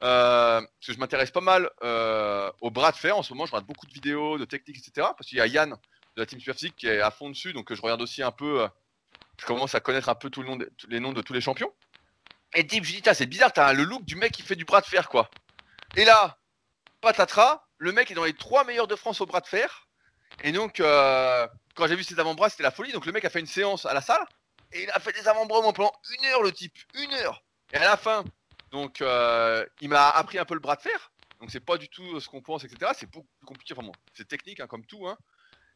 Euh, 0.03 0.61
parce 0.61 0.87
que 0.87 0.93
je 0.93 0.99
m'intéresse 0.99 1.31
pas 1.31 1.41
mal 1.41 1.69
euh, 1.83 2.51
au 2.61 2.69
bras 2.69 2.91
de 2.91 2.97
fer 2.97 3.17
en 3.17 3.23
ce 3.23 3.33
moment. 3.33 3.45
Je 3.45 3.51
regarde 3.51 3.65
beaucoup 3.65 3.85
de 3.85 3.93
vidéos, 3.93 4.37
de 4.37 4.45
techniques, 4.45 4.77
etc. 4.77 5.07
Parce 5.17 5.27
qu'il 5.27 5.37
y 5.37 5.41
a 5.41 5.47
Yann 5.47 5.71
de 5.71 6.21
la 6.21 6.25
team 6.25 6.39
Super 6.39 6.55
Physique 6.55 6.75
qui 6.75 6.87
est 6.87 7.01
à 7.01 7.11
fond 7.11 7.29
dessus, 7.29 7.53
donc 7.53 7.71
euh, 7.71 7.75
je 7.75 7.81
regarde 7.81 8.01
aussi 8.01 8.21
un 8.23 8.31
peu. 8.31 8.61
euh, 8.61 8.67
je 9.39 9.45
commence 9.45 9.75
à 9.75 9.81
connaître 9.81 10.09
un 10.09 10.15
peu 10.15 10.29
tout 10.29 10.43
les 10.87 10.99
noms 10.99 11.13
de 11.13 11.21
tous 11.21 11.33
les 11.33 11.41
champions. 11.41 11.73
Et 12.53 12.65
type, 12.65 12.85
je 12.85 12.93
dis, 12.93 13.01
c'est 13.13 13.25
bizarre, 13.25 13.51
t'as 13.51 13.73
le 13.73 13.83
look 13.83 14.05
du 14.05 14.15
mec 14.15 14.31
qui 14.31 14.43
fait 14.43 14.55
du 14.55 14.63
bras 14.63 14.79
de 14.79 14.85
fer, 14.85 15.09
quoi. 15.09 15.29
Et 15.97 16.05
là, 16.05 16.37
patatras, 17.01 17.65
le 17.77 17.91
mec 17.91 18.11
est 18.11 18.13
dans 18.15 18.23
les 18.23 18.33
trois 18.33 18.63
meilleurs 18.63 18.87
de 18.87 18.95
France 18.95 19.19
au 19.19 19.25
bras 19.25 19.41
de 19.41 19.47
fer. 19.47 19.87
Et 20.41 20.53
donc, 20.53 20.77
quand 20.77 21.87
j'ai 21.87 21.95
vu 21.97 22.03
ses 22.05 22.17
avant-bras, 22.17 22.49
c'était 22.49 22.63
la 22.63 22.71
folie. 22.71 22.93
Donc, 22.93 23.05
le 23.05 23.11
mec 23.11 23.25
a 23.25 23.29
fait 23.29 23.41
une 23.41 23.45
séance 23.45 23.85
à 23.85 23.93
la 23.93 23.99
salle. 23.99 24.25
Et 24.71 24.83
il 24.83 24.91
a 24.91 24.99
fait 25.01 25.11
des 25.11 25.27
avant-bras 25.27 25.61
pendant 25.73 25.91
une 26.17 26.25
heure, 26.27 26.41
le 26.41 26.53
type. 26.53 26.77
Une 26.93 27.13
heure. 27.15 27.43
Et 27.73 27.77
à 27.77 27.83
la 27.83 27.97
fin, 27.97 28.23
donc, 28.71 29.01
euh, 29.01 29.65
il 29.81 29.89
m'a 29.89 30.09
appris 30.09 30.37
un 30.37 30.45
peu 30.45 30.53
le 30.53 30.59
bras 30.59 30.75
de 30.75 30.81
fer. 30.81 31.11
Donc, 31.39 31.51
c'est 31.51 31.59
pas 31.59 31.77
du 31.77 31.89
tout 31.89 32.19
ce 32.19 32.27
qu'on 32.27 32.41
pense, 32.41 32.63
etc. 32.63 32.91
C'est 32.95 33.09
beaucoup 33.09 33.27
plus 33.39 33.45
compliqué. 33.45 33.73
Enfin, 33.73 33.83
bon, 33.83 33.93
c'est 34.13 34.27
technique, 34.27 34.59
hein, 34.59 34.67
comme 34.67 34.85
tout. 34.85 35.07
Hein. 35.07 35.17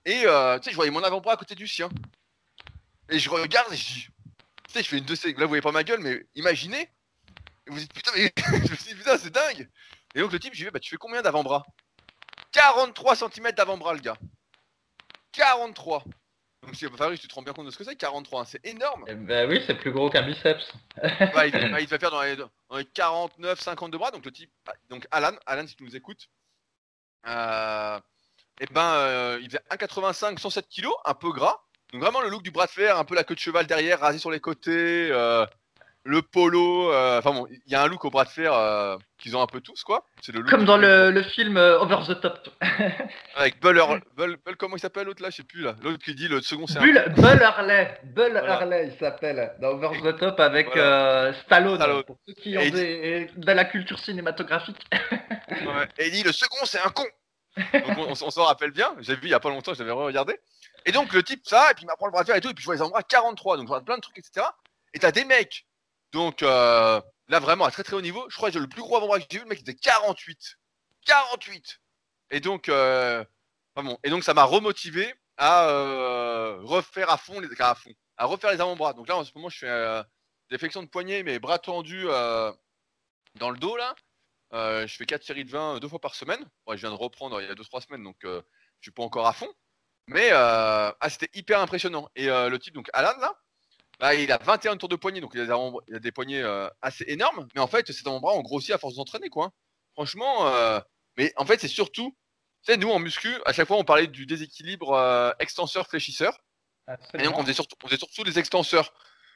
Et, 0.05 0.23
euh, 0.25 0.57
tu 0.59 0.65
sais, 0.65 0.71
je 0.71 0.75
voyais 0.75 0.91
mon 0.91 1.03
avant-bras 1.03 1.33
à 1.33 1.37
côté 1.37 1.55
du 1.55 1.67
sien. 1.67 1.89
Et 3.09 3.19
je 3.19 3.29
regarde 3.29 3.71
et 3.73 3.77
je 3.77 3.83
dis, 3.85 4.07
tu 4.67 4.73
sais, 4.73 4.83
je 4.83 4.89
fais 4.89 4.97
une 4.97 5.05
de 5.05 5.15
ces. 5.15 5.33
Là, 5.33 5.43
vous 5.43 5.49
voyez 5.49 5.61
pas 5.61 5.71
ma 5.71 5.83
gueule, 5.83 5.99
mais 5.99 6.25
imaginez. 6.35 6.89
Et 7.67 7.71
vous 7.71 7.79
dites, 7.79 7.93
putain, 7.93 8.11
mais. 8.15 8.31
je 8.65 8.71
me 8.71 8.75
suis 8.75 8.93
dit, 8.93 8.95
putain, 8.95 9.17
c'est 9.17 9.31
dingue. 9.31 9.69
Et 10.15 10.21
donc, 10.21 10.31
le 10.31 10.39
type, 10.39 10.53
je 10.53 10.59
lui 10.59 10.65
dis, 10.65 10.71
bah, 10.71 10.79
tu 10.79 10.89
fais 10.89 10.97
combien 10.97 11.21
d'avant-bras? 11.21 11.65
43 12.51 13.15
cm 13.15 13.51
d'avant-bras, 13.51 13.93
le 13.93 13.99
gars. 13.99 14.17
43. 15.33 16.03
Donc, 16.63 16.75
si, 16.75 16.85
Fabrice, 16.85 17.21
tu 17.21 17.27
te 17.27 17.35
rends 17.35 17.41
bien 17.41 17.53
compte 17.53 17.65
de 17.65 17.71
ce 17.71 17.77
que 17.77 17.83
c'est 17.83 17.95
43, 17.95 18.41
hein, 18.41 18.45
c'est 18.45 18.65
énorme. 18.65 19.05
Eh 19.07 19.15
ben 19.15 19.49
oui, 19.49 19.63
c'est 19.65 19.75
plus 19.75 19.91
gros 19.91 20.09
qu'un 20.09 20.23
biceps. 20.23 20.71
Bah, 21.33 21.47
il, 21.47 21.51
bah, 21.51 21.79
il 21.79 21.85
devait 21.85 21.99
faire 21.99 22.11
dans 22.11 22.21
les, 22.21 22.35
dans 22.35 22.77
les 22.77 22.85
49, 22.85 23.59
50 23.59 23.91
de 23.91 23.97
bras. 23.97 24.11
Donc, 24.11 24.25
le 24.25 24.31
type, 24.31 24.51
donc 24.89 25.07
Alan, 25.11 25.31
Alan, 25.45 25.65
si 25.65 25.75
tu 25.75 25.83
nous 25.83 25.95
écoutes, 25.95 26.29
euh, 27.27 27.99
et 28.59 28.65
ben, 28.71 28.93
euh, 28.93 29.39
il 29.41 29.47
faisait 29.47 29.61
1,85, 29.71 30.37
107 30.37 30.67
kg, 30.69 30.87
un 31.05 31.13
peu 31.13 31.31
gras. 31.31 31.61
Donc, 31.93 32.01
vraiment 32.01 32.21
le 32.21 32.29
look 32.29 32.43
du 32.43 32.51
bras 32.51 32.65
de 32.65 32.71
fer, 32.71 32.97
un 32.97 33.05
peu 33.05 33.15
la 33.15 33.23
queue 33.23 33.35
de 33.35 33.39
cheval 33.39 33.65
derrière, 33.65 33.99
rasé 33.99 34.19
sur 34.19 34.31
les 34.31 34.39
côtés, 34.39 35.09
euh, 35.11 35.45
le 36.09 36.21
polo. 36.21 36.91
euh, 36.91 37.19
Enfin 37.19 37.31
bon, 37.31 37.47
il 37.49 37.71
y 37.71 37.75
a 37.75 37.81
un 37.83 37.87
look 37.87 38.03
au 38.05 38.09
bras 38.09 38.23
de 38.25 38.29
fer 38.29 38.51
euh, 38.53 38.97
qu'ils 39.17 39.37
ont 39.37 39.41
un 39.41 39.47
peu 39.47 39.61
tous, 39.61 39.83
quoi. 39.83 40.05
C'est 40.21 40.31
le 40.31 40.39
look 40.41 40.49
Comme 40.49 40.65
dans 40.65 40.77
le, 40.77 41.11
le 41.11 41.21
film 41.23 41.57
euh, 41.57 41.79
Over 41.79 41.97
the 42.07 42.19
Top. 42.19 42.49
Avec 43.35 43.61
Buller, 43.61 43.85
Bull, 44.17 44.37
Bull- 44.45 44.55
comment 44.57 44.75
il 44.75 44.79
s'appelle 44.79 45.05
l'autre 45.05 45.21
là 45.21 45.29
Je 45.29 45.37
sais 45.37 45.43
plus 45.43 45.61
là. 45.61 45.75
L'autre 45.83 46.03
qui 46.03 46.15
dit 46.15 46.27
le 46.27 46.41
second 46.41 46.67
c'est 46.67 46.79
un. 46.79 46.81
Bull, 46.81 47.43
Harley. 47.43 47.99
Bull 48.03 48.31
Voilà. 48.31 48.53
Harley, 48.53 48.89
il 48.91 48.97
s'appelle. 48.99 49.53
Dans 49.61 49.69
Over 49.69 49.89
the 50.01 50.17
Top 50.17 50.39
avec 50.39 50.67
Voilà. 50.67 51.33
Stallone. 51.45 51.75
Stallone. 51.75 52.03
Pour 52.03 52.17
ceux 52.27 52.33
qui 52.33 52.57
ont 52.57 52.61
des, 52.69 53.29
de 53.35 53.51
la 53.51 53.65
culture 53.65 53.99
cinématographique. 53.99 54.85
Ouais. 55.49 55.87
Et 55.97 56.07
il 56.07 56.11
dit 56.11 56.23
le 56.23 56.31
second 56.31 56.63
c'est 56.65 56.79
un 56.79 56.89
con. 56.89 57.03
Donc 57.73 57.97
on, 57.97 58.11
on 58.11 58.29
s'en 58.29 58.43
rappelle 58.43 58.69
bien. 58.71 58.95
J'ai 58.99 59.15
vu 59.15 59.21
il 59.23 59.29
y 59.29 59.33
a 59.33 59.39
pas 59.39 59.49
longtemps, 59.49 59.73
je 59.73 59.79
l'avais 59.79 59.91
regardé. 59.91 60.39
Et 60.85 60.91
donc 60.91 61.11
le 61.11 61.23
type 61.23 61.41
ça, 61.43 61.71
et 61.71 61.73
puis 61.73 61.83
il 61.83 61.87
m'apprend 61.87 62.05
le 62.05 62.11
bras 62.11 62.21
de 62.21 62.27
fer 62.27 62.35
et 62.35 62.41
tout, 62.41 62.49
et 62.49 62.53
puis 62.53 62.61
je 62.61 62.65
vois 62.67 62.75
les 62.75 62.81
endroits 62.83 63.01
43, 63.03 63.57
donc 63.57 63.65
je 63.65 63.67
vois 63.67 63.81
plein 63.81 63.95
de 63.97 64.01
trucs, 64.01 64.17
etc. 64.19 64.45
Et 64.93 64.99
t'as 64.99 65.11
des 65.11 65.25
mecs, 65.25 65.65
donc 66.11 66.43
euh, 66.43 67.01
là 67.27 67.39
vraiment 67.39 67.65
à 67.65 67.71
très 67.71 67.83
très 67.83 67.95
haut 67.95 68.01
niveau. 68.01 68.25
Je 68.29 68.35
crois 68.35 68.51
que 68.51 68.57
le 68.57 68.67
plus 68.67 68.81
gros 68.81 68.97
avant-bras 68.97 69.19
que 69.19 69.25
j'ai 69.29 69.37
vu, 69.37 69.43
le 69.43 69.49
mec 69.49 69.59
était 69.61 69.75
48. 69.75 70.57
48 71.05 71.79
Et 72.31 72.39
donc, 72.39 72.69
euh, 72.69 73.23
bon, 73.75 73.97
et 74.03 74.09
donc 74.09 74.23
ça 74.23 74.33
m'a 74.33 74.43
remotivé 74.43 75.13
à 75.37 75.69
euh, 75.69 76.59
refaire 76.63 77.09
à 77.09 77.17
fond 77.17 77.39
les 77.39 77.49
à 77.59 77.75
fond, 77.75 77.91
à 78.17 78.25
refaire 78.25 78.51
les 78.51 78.61
avant-bras. 78.61 78.93
Donc 78.93 79.07
là 79.07 79.17
en 79.17 79.23
ce 79.23 79.31
moment 79.35 79.49
je 79.49 79.59
fais 79.59 79.69
euh, 79.69 80.03
des 80.49 80.57
flexions 80.57 80.83
de 80.83 80.89
poignet, 80.89 81.23
mais 81.23 81.39
bras 81.39 81.59
tendus 81.59 82.05
dans 83.35 83.49
le 83.49 83.57
dos 83.57 83.77
là. 83.77 83.95
Je 84.51 84.95
fais 84.95 85.05
4 85.05 85.23
séries 85.23 85.45
de 85.45 85.51
20 85.51 85.79
deux 85.79 85.87
fois 85.87 85.99
par 85.99 86.15
semaine. 86.15 86.43
Je 86.69 86.75
viens 86.75 86.89
de 86.89 86.95
reprendre 86.95 87.41
il 87.41 87.47
y 87.47 87.51
a 87.51 87.55
2-3 87.55 87.85
semaines, 87.85 88.03
donc 88.03 88.17
je 88.23 88.41
suis 88.81 88.91
pas 88.91 89.03
encore 89.03 89.27
à 89.27 89.33
fond. 89.33 89.51
Mais 90.07 90.31
ah, 90.31 90.95
c'était 91.09 91.29
hyper 91.33 91.59
impressionnant. 91.61 92.09
Et 92.15 92.27
le 92.27 92.57
type, 92.57 92.73
donc 92.73 92.89
Alan, 92.93 93.17
là, 93.19 93.33
bah, 93.99 94.15
il 94.15 94.31
a 94.31 94.37
21 94.37 94.77
tours 94.77 94.89
de 94.89 94.95
poignet, 94.95 95.19
donc 95.21 95.31
il 95.33 95.41
a 95.41 95.45
des, 95.45 95.51
avant- 95.51 95.79
il 95.87 95.95
a 95.95 95.99
des 95.99 96.11
poignets 96.11 96.41
euh, 96.41 96.69
assez 96.81 97.03
énormes. 97.07 97.47
Mais 97.55 97.61
en 97.61 97.67
fait, 97.67 97.91
ces 97.91 98.07
avant-bras 98.07 98.33
ont 98.33 98.41
grossi 98.41 98.71
à 98.73 98.77
force 98.77 98.95
d'entraîner, 98.95 99.29
quoi. 99.29 99.45
hein. 99.45 99.51
Franchement, 99.93 100.47
euh, 100.47 100.79
mais 101.17 101.33
en 101.35 101.45
fait, 101.45 101.59
c'est 101.59 101.67
surtout, 101.67 102.15
tu 102.65 102.71
sais, 102.71 102.77
nous 102.77 102.89
en 102.89 102.99
muscu, 102.99 103.33
à 103.45 103.51
chaque 103.53 103.67
fois, 103.67 103.77
on 103.77 103.83
parlait 103.83 104.07
du 104.07 104.25
déséquilibre 104.25 104.93
euh, 104.93 105.31
extenseur-fléchisseur. 105.39 106.37
Et 107.13 107.23
donc, 107.23 107.37
on 107.37 107.41
faisait, 107.43 107.53
surtout, 107.53 107.75
on 107.83 107.87
faisait 107.87 107.97
surtout 107.99 108.23
les 108.23 108.39
extenseurs. 108.39 108.93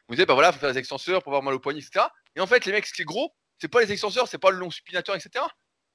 On 0.07 0.13
disait, 0.13 0.25
bah 0.25 0.33
voilà, 0.33 0.51
faut 0.51 0.59
faire 0.59 0.71
les 0.71 0.77
extenseurs 0.77 1.21
pour 1.23 1.31
avoir 1.31 1.43
mal 1.43 1.53
au 1.53 1.59
poignet, 1.59 1.79
etc. 1.79 2.05
Et 2.35 2.41
en 2.41 2.47
fait, 2.47 2.65
les 2.65 2.71
mecs, 2.71 2.85
ce 2.85 2.93
qui 2.93 3.01
est 3.03 3.05
gros, 3.05 3.33
c'est 3.59 3.67
pas 3.67 3.81
les 3.81 3.91
extenseurs, 3.91 4.27
c'est 4.27 4.37
pas 4.37 4.49
le 4.51 4.57
long 4.57 4.71
supinateur, 4.71 5.15
etc. 5.15 5.45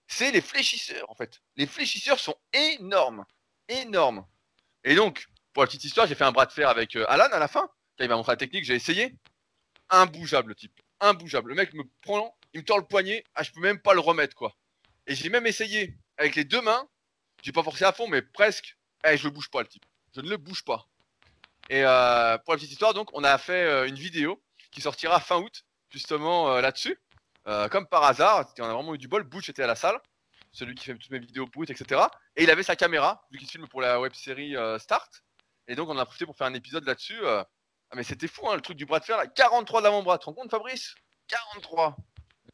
C'est 0.06 0.30
les 0.30 0.40
fléchisseurs, 0.40 1.10
en 1.10 1.14
fait. 1.14 1.40
Les 1.56 1.66
fléchisseurs 1.66 2.18
sont 2.18 2.36
énormes. 2.52 3.24
Énormes. 3.68 4.24
Et 4.84 4.94
donc, 4.94 5.26
pour 5.52 5.62
la 5.62 5.66
petite 5.66 5.84
histoire, 5.84 6.06
j'ai 6.06 6.14
fait 6.14 6.24
un 6.24 6.32
bras 6.32 6.46
de 6.46 6.52
fer 6.52 6.68
avec 6.68 6.96
euh, 6.96 7.04
Alan 7.08 7.28
à 7.32 7.38
la 7.38 7.48
fin. 7.48 7.68
Il 8.00 8.08
m'a 8.08 8.16
montré 8.16 8.32
la 8.32 8.36
technique, 8.36 8.64
j'ai 8.64 8.74
essayé. 8.74 9.16
imbougeable 9.90 10.50
le 10.50 10.54
type. 10.54 10.80
Imbougeable. 11.00 11.50
Le 11.50 11.54
mec 11.56 11.74
me 11.74 11.84
prend, 12.02 12.36
il 12.52 12.60
me 12.60 12.64
tord 12.64 12.78
le 12.78 12.84
poignet, 12.84 13.24
ah, 13.34 13.42
je 13.42 13.52
peux 13.52 13.60
même 13.60 13.80
pas 13.80 13.94
le 13.94 14.00
remettre 14.00 14.34
quoi. 14.34 14.54
Et 15.06 15.14
j'ai 15.14 15.30
même 15.30 15.46
essayé 15.46 15.96
avec 16.16 16.34
les 16.34 16.44
deux 16.44 16.60
mains, 16.60 16.88
j'ai 17.42 17.52
pas 17.52 17.62
forcé 17.62 17.84
à 17.84 17.92
fond, 17.92 18.08
mais 18.08 18.22
presque. 18.22 18.76
Eh, 19.04 19.16
je 19.16 19.24
le 19.24 19.30
bouge 19.30 19.50
pas 19.50 19.62
le 19.62 19.68
type. 19.68 19.84
Je 20.14 20.20
ne 20.20 20.28
le 20.28 20.36
bouge 20.36 20.64
pas. 20.64 20.88
Et 21.70 21.84
euh, 21.84 22.38
pour 22.38 22.54
la 22.54 22.58
petite 22.58 22.72
histoire, 22.72 22.94
donc, 22.94 23.10
on 23.12 23.24
a 23.24 23.36
fait 23.38 23.64
euh, 23.64 23.86
une 23.86 23.94
vidéo 23.94 24.42
qui 24.70 24.80
sortira 24.80 25.20
fin 25.20 25.36
août, 25.36 25.64
justement 25.90 26.52
euh, 26.52 26.60
là-dessus. 26.60 26.98
Comme 27.70 27.86
par 27.86 28.04
hasard, 28.04 28.52
on 28.58 28.64
a 28.64 28.74
vraiment 28.74 28.94
eu 28.94 28.98
du 28.98 29.08
bol. 29.08 29.22
Butch 29.22 29.48
était 29.48 29.62
à 29.62 29.66
la 29.66 29.74
salle, 29.74 29.98
celui 30.52 30.74
qui 30.74 30.84
fait 30.84 30.92
toutes 30.92 31.10
mes 31.10 31.18
vidéos 31.18 31.46
brutes, 31.46 31.70
etc. 31.70 32.02
Et 32.36 32.42
il 32.42 32.50
avait 32.50 32.62
sa 32.62 32.76
caméra, 32.76 33.26
vu 33.30 33.38
qu'il 33.38 33.48
filme 33.48 33.66
pour 33.68 33.80
la 33.80 33.98
web 33.98 34.12
série 34.12 34.54
Start. 34.78 35.24
Et 35.66 35.74
donc, 35.74 35.88
on 35.88 35.96
a 35.96 36.04
profité 36.04 36.26
pour 36.26 36.36
faire 36.36 36.46
un 36.46 36.52
épisode 36.52 36.84
là-dessus. 36.84 37.18
Ah, 37.90 37.96
mais 37.96 38.02
c'était 38.02 38.28
fou, 38.28 38.48
hein, 38.48 38.54
le 38.54 38.60
truc 38.60 38.76
du 38.76 38.84
bras 38.86 39.00
de 39.00 39.04
fer 39.04 39.16
là. 39.16 39.26
43 39.26 39.82
d'avant-bras, 39.82 40.18
tu 40.18 40.22
te 40.22 40.26
rends 40.26 40.34
compte, 40.34 40.50
Fabrice? 40.50 40.94
43 41.28 41.96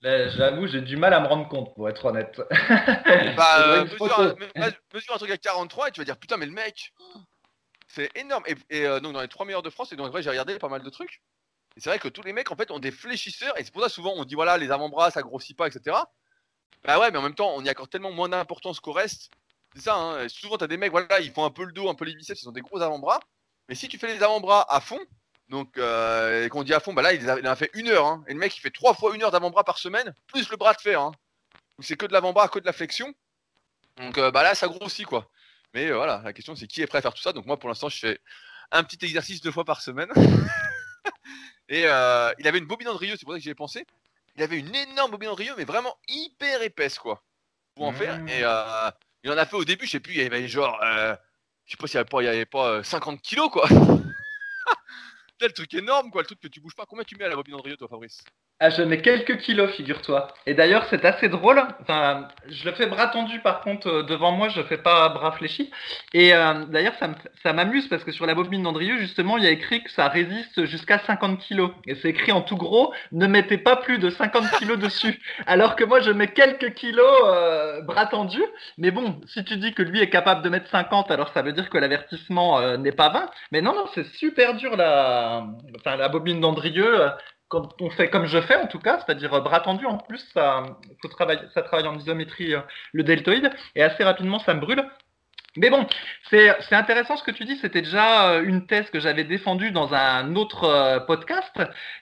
Là, 0.03 0.29
J'avoue, 0.29 0.67
j'ai 0.67 0.83
du 0.83 0.97
mal 0.97 1.15
à 1.15 1.21
me 1.21 1.27
rendre 1.27 1.49
compte, 1.49 1.75
pour 1.75 1.89
être 1.89 2.05
honnête. 2.05 2.37
Bah, 3.37 3.59
euh, 3.59 3.85
mesure, 3.85 4.21
un, 4.21 4.35
me- 4.35 4.73
mesure 4.93 5.15
un 5.15 5.19
truc 5.19 5.31
à 5.31 5.39
43 5.39 5.89
et 5.89 5.93
tu 5.93 6.01
vas 6.01 6.05
dire 6.05 6.19
putain 6.19 6.37
mais 6.37 6.47
le 6.47 6.53
mec 6.53 6.93
c'est 7.89 8.11
énorme. 8.17 8.43
Et, 8.47 8.55
et, 8.71 8.87
euh, 8.87 9.01
donc 9.01 9.13
dans 9.15 9.23
les 9.23 9.29
trois 9.29 9.47
meilleurs 9.47 9.63
de 9.63 9.71
France 9.71 9.93
et 9.93 9.97
donc 9.97 10.11
vrai 10.11 10.23
j'ai 10.23 10.31
regardé 10.31 10.59
pas 10.59 10.69
mal 10.69 10.83
de 10.83 10.91
trucs. 10.91 11.23
Et 11.77 11.81
c'est 11.81 11.89
vrai 11.89 11.99
que 11.99 12.09
tous 12.09 12.23
les 12.23 12.33
mecs 12.33 12.51
en 12.51 12.57
fait 12.57 12.71
ont 12.71 12.79
des 12.81 12.91
fléchisseurs 12.91 13.59
et 13.59 13.65
c'est 13.65 13.73
pour 13.73 13.83
ça 13.83 13.89
souvent 13.89 14.13
on 14.15 14.25
dit 14.25 14.35
voilà 14.35 14.59
les 14.59 14.71
avant-bras 14.71 15.11
ça 15.11 15.23
grossit 15.23 15.57
pas 15.57 15.67
etc 15.69 15.97
bah 16.85 16.99
ouais 16.99 17.11
mais 17.11 17.19
en 17.19 17.23
même 17.23 17.35
temps 17.35 17.55
on 17.57 17.63
y 17.65 17.69
accorde 17.69 17.89
tellement 17.91 18.13
moins 18.13 18.29
d'importance 18.29 18.81
qu'au 18.81 18.93
reste. 18.93 19.31
C'est 19.75 19.83
ça 19.83 19.97
hein. 19.97 20.29
Souvent 20.29 20.59
t'as 20.59 20.67
des 20.67 20.77
mecs 20.77 20.91
voilà 20.91 21.21
ils 21.21 21.33
font 21.33 21.45
un 21.45 21.51
peu 21.51 21.65
le 21.65 21.73
dos 21.73 21.89
un 21.89 21.95
peu 21.95 22.05
les 22.05 22.15
biceps 22.15 22.43
ils 22.43 22.49
ont 22.49 22.53
des 22.53 22.61
gros 22.61 22.81
avant-bras. 22.83 23.21
Mais 23.69 23.75
si 23.75 23.89
tu 23.89 23.99
fais 23.99 24.09
les 24.09 24.23
avant-bras 24.23 24.67
à 24.69 24.81
fond 24.81 25.01
donc 25.49 25.77
euh, 25.79 26.45
et 26.45 26.49
qu'on 26.49 26.63
dit 26.63 26.73
à 26.75 26.81
fond 26.81 26.93
bah 26.95 27.03
là 27.03 27.13
il, 27.13 27.29
a, 27.29 27.39
il 27.39 27.47
en 27.47 27.51
a 27.51 27.57
fait 27.57 27.71
une 27.75 27.89
heure 27.89 28.07
hein. 28.07 28.25
et 28.27 28.33
le 28.33 28.39
mec 28.39 28.57
il 28.57 28.61
fait 28.61 28.71
trois 28.71 28.95
fois 28.95 29.15
une 29.15 29.23
heure 29.23 29.31
d'avant-bras 29.31 29.65
par 29.65 29.79
semaine 29.79 30.15
plus 30.27 30.49
le 30.51 30.57
bras 30.57 30.73
de 30.75 30.81
fer 30.81 31.01
hein. 31.01 31.13
Donc 31.79 31.85
c'est 31.87 31.97
que 31.97 32.07
de 32.07 32.13
l'avant-bras 32.13 32.49
que 32.49 32.59
de 32.59 32.67
la 32.67 32.73
flexion 32.73 33.13
donc 33.97 34.19
euh, 34.19 34.31
bah 34.31 34.43
là, 34.43 34.55
ça 34.55 34.67
grossit 34.67 35.07
quoi. 35.07 35.29
Mais 35.73 35.87
euh, 35.87 35.97
voilà, 35.97 36.21
la 36.25 36.33
question 36.33 36.57
c'est 36.57 36.67
qui 36.67 36.83
est 36.83 36.87
prêt 36.87 36.99
à 36.99 37.03
faire 37.03 37.15
tout 37.15 37.23
ça. 37.23 37.33
Donc 37.33 37.47
moi 37.47 37.59
pour 37.59 37.69
l'instant, 37.69 37.89
je 37.89 37.99
fais 37.99 38.19
un 38.73 38.83
petit 38.83 39.05
exercice 39.05 39.41
deux 39.41 39.53
fois 39.53 39.65
par 39.65 39.81
semaine. 39.81 40.09
Et 41.69 41.85
euh, 41.87 42.33
il 42.39 42.47
avait 42.49 42.59
une 42.59 42.67
bobine 42.67 42.89
Andrieux, 42.89 43.15
c'est 43.17 43.25
pour 43.25 43.33
ça 43.35 43.39
que 43.39 43.45
j'y 43.45 43.51
ai 43.51 43.55
pensé. 43.55 43.87
Il 44.37 44.43
avait 44.43 44.59
une 44.59 44.75
énorme 44.75 45.13
bobine 45.13 45.29
Andrieux, 45.31 45.55
mais 45.57 45.65
vraiment 45.65 45.97
hyper 46.09 46.63
épaisse 46.63 46.99
quoi. 46.99 47.23
Pour 47.75 47.87
en 47.87 47.93
Mmh. 47.93 47.97
faire. 47.97 48.21
Et 48.29 48.43
euh, 48.43 48.91
il 49.23 49.31
en 49.31 49.39
a 49.39 49.47
fait 49.47 49.57
au 49.57 49.65
début, 49.65 49.87
je 49.87 49.93
sais 49.93 50.01
plus, 50.01 50.15
il 50.15 50.23
y 50.23 50.27
avait 50.27 50.47
genre, 50.49 50.79
euh, 50.83 51.15
je 51.67 51.73
sais 51.73 51.77
pas 51.77 51.87
s'il 51.87 51.95
y 51.95 51.99
avait 51.99 52.09
pas, 52.09 52.23
il 52.23 52.27
y 52.27 52.29
avait 52.29 52.47
pas 52.47 52.67
euh, 52.69 52.83
50 52.83 53.23
kilos 53.23 53.51
quoi. 53.51 53.69
Tel 55.39 55.53
truc 55.53 55.75
énorme 55.75 56.11
quoi, 56.11 56.23
le 56.23 56.27
truc 56.27 56.41
que 56.41 56.49
tu 56.49 56.61
bouges 56.61 56.75
pas. 56.75 56.87
Combien 56.87 57.05
tu 57.05 57.17
mets 57.17 57.25
à 57.25 57.29
la 57.29 57.37
bobine 57.37 57.55
Andrieux 57.55 57.77
toi, 57.77 57.89
Fabrice? 57.89 58.23
Ah, 58.61 58.71
je 58.71 58.83
mets 58.83 59.03
quelques 59.03 59.39
kilos, 59.39 59.69
figure-toi. 59.73 60.29
Et 60.47 60.55
d'ailleurs, 60.55 60.87
c'est 60.89 61.05
assez 61.05 61.29
drôle. 61.29 61.61
Enfin, 61.83 62.29
je 62.49 62.65
le 62.65 62.73
fais 62.73 62.87
bras 62.87 63.09
tendu, 63.09 63.41
par 63.41 63.61
contre, 63.63 63.89
euh, 63.89 64.03
devant 64.05 64.31
moi, 64.31 64.49
je 64.49 64.63
fais 64.63 64.79
pas 64.79 65.09
bras 65.09 65.33
fléchis. 65.33 65.73
Et 66.15 66.33
euh, 66.33 66.65
d'ailleurs, 66.67 66.95
ça 67.43 67.53
m'amuse 67.53 67.89
parce 67.89 68.05
que 68.05 68.13
sur 68.13 68.27
la 68.27 68.35
bobine 68.35 68.63
d'Andrieux, 68.63 68.97
justement, 68.99 69.39
il 69.39 69.45
y 69.45 69.49
a 69.49 69.51
écrit 69.51 69.83
que 69.83 69.91
ça 69.91 70.07
résiste 70.07 70.67
jusqu'à 70.67 71.01
50 71.01 71.41
kilos. 71.41 71.73
Et 71.89 71.97
c'est 71.97 72.09
écrit 72.11 72.31
en 72.31 72.43
tout 72.43 72.57
gros, 72.57 72.95
ne 73.11 73.27
mettez 73.27 73.59
pas 73.59 73.75
plus 73.75 73.99
de 73.99 74.09
50 74.09 74.49
kilos 74.53 74.79
dessus. 74.79 75.21
Alors 75.47 75.75
que 75.75 75.83
moi, 75.83 75.99
je 76.01 76.13
mets 76.13 76.29
quelques 76.29 76.75
kilos 76.75 77.23
euh, 77.25 77.83
bras 77.83 78.07
tendus. 78.07 78.45
Mais 78.79 78.93
bon, 78.93 79.21
si 79.27 79.45
tu 79.45 79.57
dis 79.57 79.75
que 79.75 79.83
lui 79.83 80.01
est 80.01 80.11
capable 80.11 80.43
de 80.43 80.49
mettre 80.49 80.71
50, 80.71 81.11
alors 81.11 81.33
ça 81.35 81.43
veut 81.43 81.53
dire 81.53 81.69
que 81.69 81.79
l'avertissement 81.79 82.79
n'est 82.79 82.93
pas 82.93 83.09
20. 83.09 83.31
Mais 83.51 83.61
non, 83.61 83.75
non, 83.75 83.87
c'est 83.95 84.07
super 84.07 84.55
dur 84.55 84.77
la, 84.77 85.45
enfin, 85.77 85.97
la 85.97 86.09
bobine 86.09 86.41
d'Andrieux. 86.41 87.11
Quand 87.55 87.81
on 87.81 87.91
fait 87.91 88.11
comme 88.11 88.27
je 88.27 88.41
fais 88.41 88.57
en 88.57 88.67
tout 88.67 88.81
cas, 88.81 88.99
c'est-à-dire 88.99 89.33
euh, 89.35 89.41
bras 89.41 89.61
tendu 89.61 89.87
en 89.87 89.99
plus, 89.99 90.27
ça, 90.35 90.65
faut 91.01 91.09
ça 91.55 91.63
travaille 91.63 91.87
en 91.87 91.97
isométrie 91.97 92.55
euh, 92.55 92.61
le 92.93 93.05
deltoïde 93.05 93.51
et 93.77 93.83
assez 93.83 94.03
rapidement 94.03 94.39
ça 94.41 94.55
me 94.55 94.61
brûle. 94.61 94.85
Mais 95.57 95.71
bon, 95.71 95.87
c'est 96.31 96.73
intéressant 96.73 97.17
ce 97.17 97.23
que 97.23 97.31
tu 97.31 97.45
dis. 97.45 97.57
C'était 97.57 97.83
déjà 97.83 98.31
euh, 98.31 98.43
une 98.45 98.67
thèse 98.67 98.91
que 98.91 98.99
j'avais 98.99 99.23
défendue 99.23 99.71
dans 99.71 99.95
un 99.95 100.35
autre 100.35 100.65
euh, 100.65 100.99
podcast. 100.99 101.53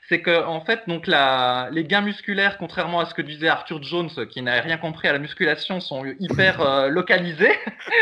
C'est 0.08 0.22
que 0.22 0.44
en 0.46 0.64
fait, 0.64 0.88
donc 0.88 1.06
la, 1.06 1.68
les 1.70 1.84
gains 1.84 2.00
musculaires, 2.00 2.56
contrairement 2.56 3.00
à 3.00 3.04
ce 3.04 3.12
que 3.12 3.20
disait 3.20 3.48
Arthur 3.48 3.82
Jones, 3.82 4.08
qui 4.30 4.40
n'avait 4.40 4.60
rien 4.60 4.78
compris 4.78 5.08
à 5.08 5.12
la 5.12 5.18
musculation, 5.18 5.80
sont 5.80 6.02
hyper 6.18 6.62
euh, 6.62 6.88
localisés, 6.88 7.52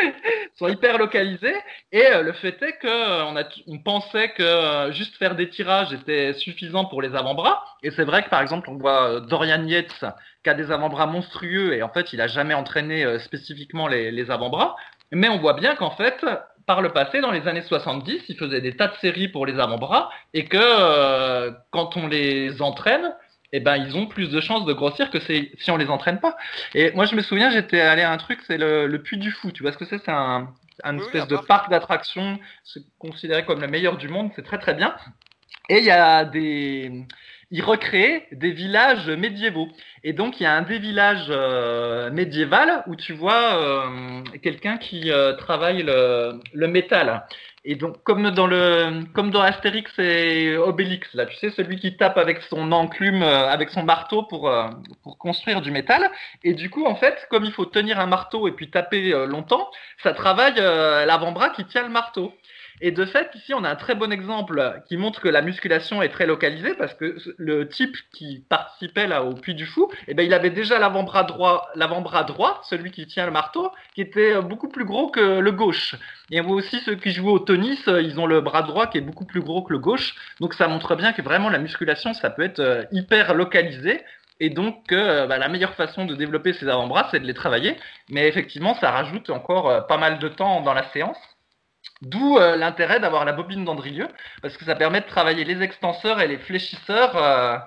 sont 0.54 0.68
hyper 0.68 0.98
localisés. 0.98 1.56
Et 1.90 2.04
le 2.22 2.32
fait 2.32 2.62
est 2.62 2.78
que 2.78 3.24
on, 3.24 3.36
a, 3.36 3.42
on 3.66 3.78
pensait 3.78 4.28
que 4.28 4.92
juste 4.92 5.16
faire 5.16 5.34
des 5.34 5.48
tirages 5.48 5.92
était 5.92 6.32
suffisant 6.34 6.84
pour 6.84 7.02
les 7.02 7.16
avant-bras. 7.16 7.64
Et 7.82 7.90
c'est 7.90 8.04
vrai 8.04 8.22
que 8.22 8.28
par 8.28 8.40
exemple, 8.40 8.70
on 8.70 8.76
voit 8.76 9.18
Dorian 9.20 9.64
Yates 9.66 10.04
qui 10.44 10.48
a 10.48 10.54
des 10.54 10.70
avant-bras 10.70 11.06
monstrueux 11.06 11.74
et 11.74 11.82
en 11.82 11.88
fait, 11.88 12.12
il 12.12 12.20
a 12.20 12.28
jamais 12.28 12.54
entraîné 12.54 13.18
spécifiquement 13.18 13.88
les, 13.88 14.12
les 14.12 14.30
avant-bras. 14.30 14.76
Mais 15.12 15.28
on 15.28 15.38
voit 15.38 15.54
bien 15.54 15.74
qu'en 15.76 15.90
fait, 15.90 16.24
par 16.66 16.82
le 16.82 16.90
passé, 16.90 17.20
dans 17.20 17.30
les 17.32 17.46
années 17.48 17.62
70, 17.62 18.22
il 18.28 18.36
faisait 18.36 18.60
des 18.60 18.76
tas 18.76 18.88
de 18.88 18.94
séries 19.00 19.28
pour 19.28 19.46
les 19.46 19.58
avant-bras 19.58 20.10
et 20.34 20.44
que 20.46 20.58
euh, 20.60 21.50
quand 21.70 21.96
on 21.96 22.06
les 22.06 22.62
entraîne, 22.62 23.12
eh 23.52 23.58
ben, 23.60 23.76
ils 23.76 23.96
ont 23.96 24.06
plus 24.06 24.28
de 24.30 24.40
chances 24.40 24.64
de 24.64 24.72
grossir 24.72 25.10
que 25.10 25.18
si 25.18 25.70
on 25.70 25.76
les 25.76 25.88
entraîne 25.88 26.20
pas. 26.20 26.36
Et 26.74 26.92
moi, 26.92 27.04
je 27.06 27.16
me 27.16 27.22
souviens, 27.22 27.50
j'étais 27.50 27.80
allé 27.80 28.02
à 28.02 28.12
un 28.12 28.16
truc, 28.16 28.40
c'est 28.46 28.58
le, 28.58 28.86
le 28.86 29.02
Puy 29.02 29.18
du 29.18 29.32
Fou. 29.32 29.50
Tu 29.50 29.62
vois 29.64 29.72
ce 29.72 29.78
que 29.78 29.84
c'est? 29.84 29.98
C'est 29.98 30.10
un, 30.12 30.54
un 30.84 30.96
Oui, 30.96 31.00
espèce 31.00 31.26
de 31.26 31.36
parc. 31.36 31.46
parc 31.48 31.70
d'attractions, 31.70 32.38
considéré 32.98 33.44
comme 33.44 33.60
le 33.60 33.66
meilleur 33.68 33.96
du 33.96 34.08
monde. 34.08 34.30
C'est 34.36 34.44
très 34.44 34.58
très 34.58 34.74
bien. 34.74 34.94
Et 35.68 35.78
il 35.78 35.84
y 35.84 35.90
a 35.90 36.24
des, 36.24 37.06
ils 37.50 37.62
recréaient 37.62 38.28
des 38.32 38.52
villages 38.52 39.08
médiévaux. 39.08 39.68
Et 40.04 40.12
donc, 40.12 40.38
il 40.40 40.44
y 40.44 40.46
a 40.46 40.54
un 40.54 40.62
des 40.62 40.78
villages 40.78 41.26
euh, 41.30 42.10
médiéval 42.10 42.84
où 42.86 42.94
tu 42.94 43.12
vois 43.12 43.54
euh, 43.54 44.22
quelqu'un 44.42 44.78
qui 44.78 45.10
euh, 45.10 45.34
travaille 45.34 45.82
le, 45.82 46.38
le 46.52 46.68
métal. 46.68 47.26
Et 47.64 47.74
donc, 47.74 48.02
comme 48.04 48.30
dans 48.30 48.46
le, 48.46 49.04
comme 49.12 49.30
dans 49.30 49.42
Astérix 49.42 49.92
et 49.98 50.56
Obélix, 50.56 51.12
là, 51.12 51.26
tu 51.26 51.36
sais, 51.36 51.50
celui 51.50 51.78
qui 51.78 51.96
tape 51.96 52.16
avec 52.16 52.40
son 52.42 52.72
enclume, 52.72 53.22
euh, 53.22 53.48
avec 53.48 53.70
son 53.70 53.82
marteau 53.82 54.22
pour, 54.22 54.50
pour 55.02 55.18
construire 55.18 55.60
du 55.60 55.72
métal. 55.72 56.10
Et 56.44 56.54
du 56.54 56.70
coup, 56.70 56.86
en 56.86 56.94
fait, 56.94 57.26
comme 57.30 57.44
il 57.44 57.52
faut 57.52 57.66
tenir 57.66 57.98
un 57.98 58.06
marteau 58.06 58.46
et 58.46 58.52
puis 58.52 58.70
taper 58.70 59.10
longtemps, 59.26 59.68
ça 60.02 60.12
travaille 60.14 60.54
l'avant-bras 60.54 61.50
qui 61.50 61.64
tient 61.66 61.82
le 61.82 61.90
marteau. 61.90 62.32
Et 62.80 62.92
de 62.92 63.04
fait, 63.04 63.30
ici, 63.34 63.52
on 63.54 63.64
a 63.64 63.70
un 63.70 63.76
très 63.76 63.94
bon 63.94 64.12
exemple 64.12 64.82
qui 64.88 64.96
montre 64.96 65.20
que 65.20 65.28
la 65.28 65.42
musculation 65.42 66.02
est 66.02 66.08
très 66.08 66.26
localisée 66.26 66.74
parce 66.74 66.94
que 66.94 67.16
le 67.36 67.68
type 67.68 67.96
qui 68.12 68.44
participait 68.48 69.06
là 69.06 69.24
au 69.24 69.34
Puy 69.34 69.54
du 69.54 69.66
Fou, 69.66 69.90
eh 70.08 70.14
ben, 70.14 70.24
il 70.24 70.32
avait 70.32 70.50
déjà 70.50 70.78
l'avant-bras 70.78 71.24
droit, 71.24 71.68
l'avant-bras 71.74 72.24
droit, 72.24 72.60
celui 72.64 72.90
qui 72.90 73.06
tient 73.06 73.26
le 73.26 73.32
marteau, 73.32 73.70
qui 73.94 74.00
était 74.00 74.40
beaucoup 74.40 74.68
plus 74.68 74.84
gros 74.84 75.10
que 75.10 75.40
le 75.40 75.52
gauche. 75.52 75.96
Et 76.30 76.40
on 76.40 76.44
voit 76.44 76.56
aussi 76.56 76.80
ceux 76.80 76.94
qui 76.94 77.12
jouent 77.12 77.30
au 77.30 77.38
tennis, 77.38 77.86
euh, 77.88 78.00
ils 78.00 78.18
ont 78.18 78.26
le 78.26 78.40
bras 78.40 78.62
droit 78.62 78.86
qui 78.86 78.98
est 78.98 79.02
beaucoup 79.02 79.24
plus 79.24 79.40
gros 79.40 79.62
que 79.62 79.72
le 79.72 79.78
gauche. 79.78 80.14
Donc 80.40 80.54
ça 80.54 80.68
montre 80.68 80.96
bien 80.96 81.12
que 81.12 81.22
vraiment 81.22 81.50
la 81.50 81.58
musculation, 81.58 82.14
ça 82.14 82.30
peut 82.30 82.42
être 82.42 82.60
euh, 82.60 82.84
hyper 82.92 83.34
localisé. 83.34 84.00
Et 84.40 84.48
donc, 84.48 84.90
euh, 84.92 85.26
bah, 85.26 85.36
la 85.38 85.48
meilleure 85.48 85.74
façon 85.74 86.06
de 86.06 86.14
développer 86.14 86.54
ses 86.54 86.66
avant-bras, 86.66 87.08
c'est 87.10 87.20
de 87.20 87.26
les 87.26 87.34
travailler. 87.34 87.76
Mais 88.08 88.26
effectivement, 88.26 88.74
ça 88.80 88.90
rajoute 88.90 89.28
encore 89.30 89.68
euh, 89.68 89.80
pas 89.82 89.98
mal 89.98 90.18
de 90.18 90.28
temps 90.28 90.62
dans 90.62 90.72
la 90.72 90.88
séance. 90.92 91.18
D'où 92.02 92.38
euh, 92.38 92.56
l'intérêt 92.56 92.98
d'avoir 93.00 93.24
la 93.24 93.32
bobine 93.32 93.64
d'Andrieux, 93.64 94.08
parce 94.42 94.56
que 94.56 94.64
ça 94.64 94.74
permet 94.74 95.00
de 95.00 95.06
travailler 95.06 95.44
les 95.44 95.62
extenseurs 95.62 96.20
et 96.20 96.28
les 96.28 96.38
fléchisseurs 96.38 97.14
euh, 97.16 97.58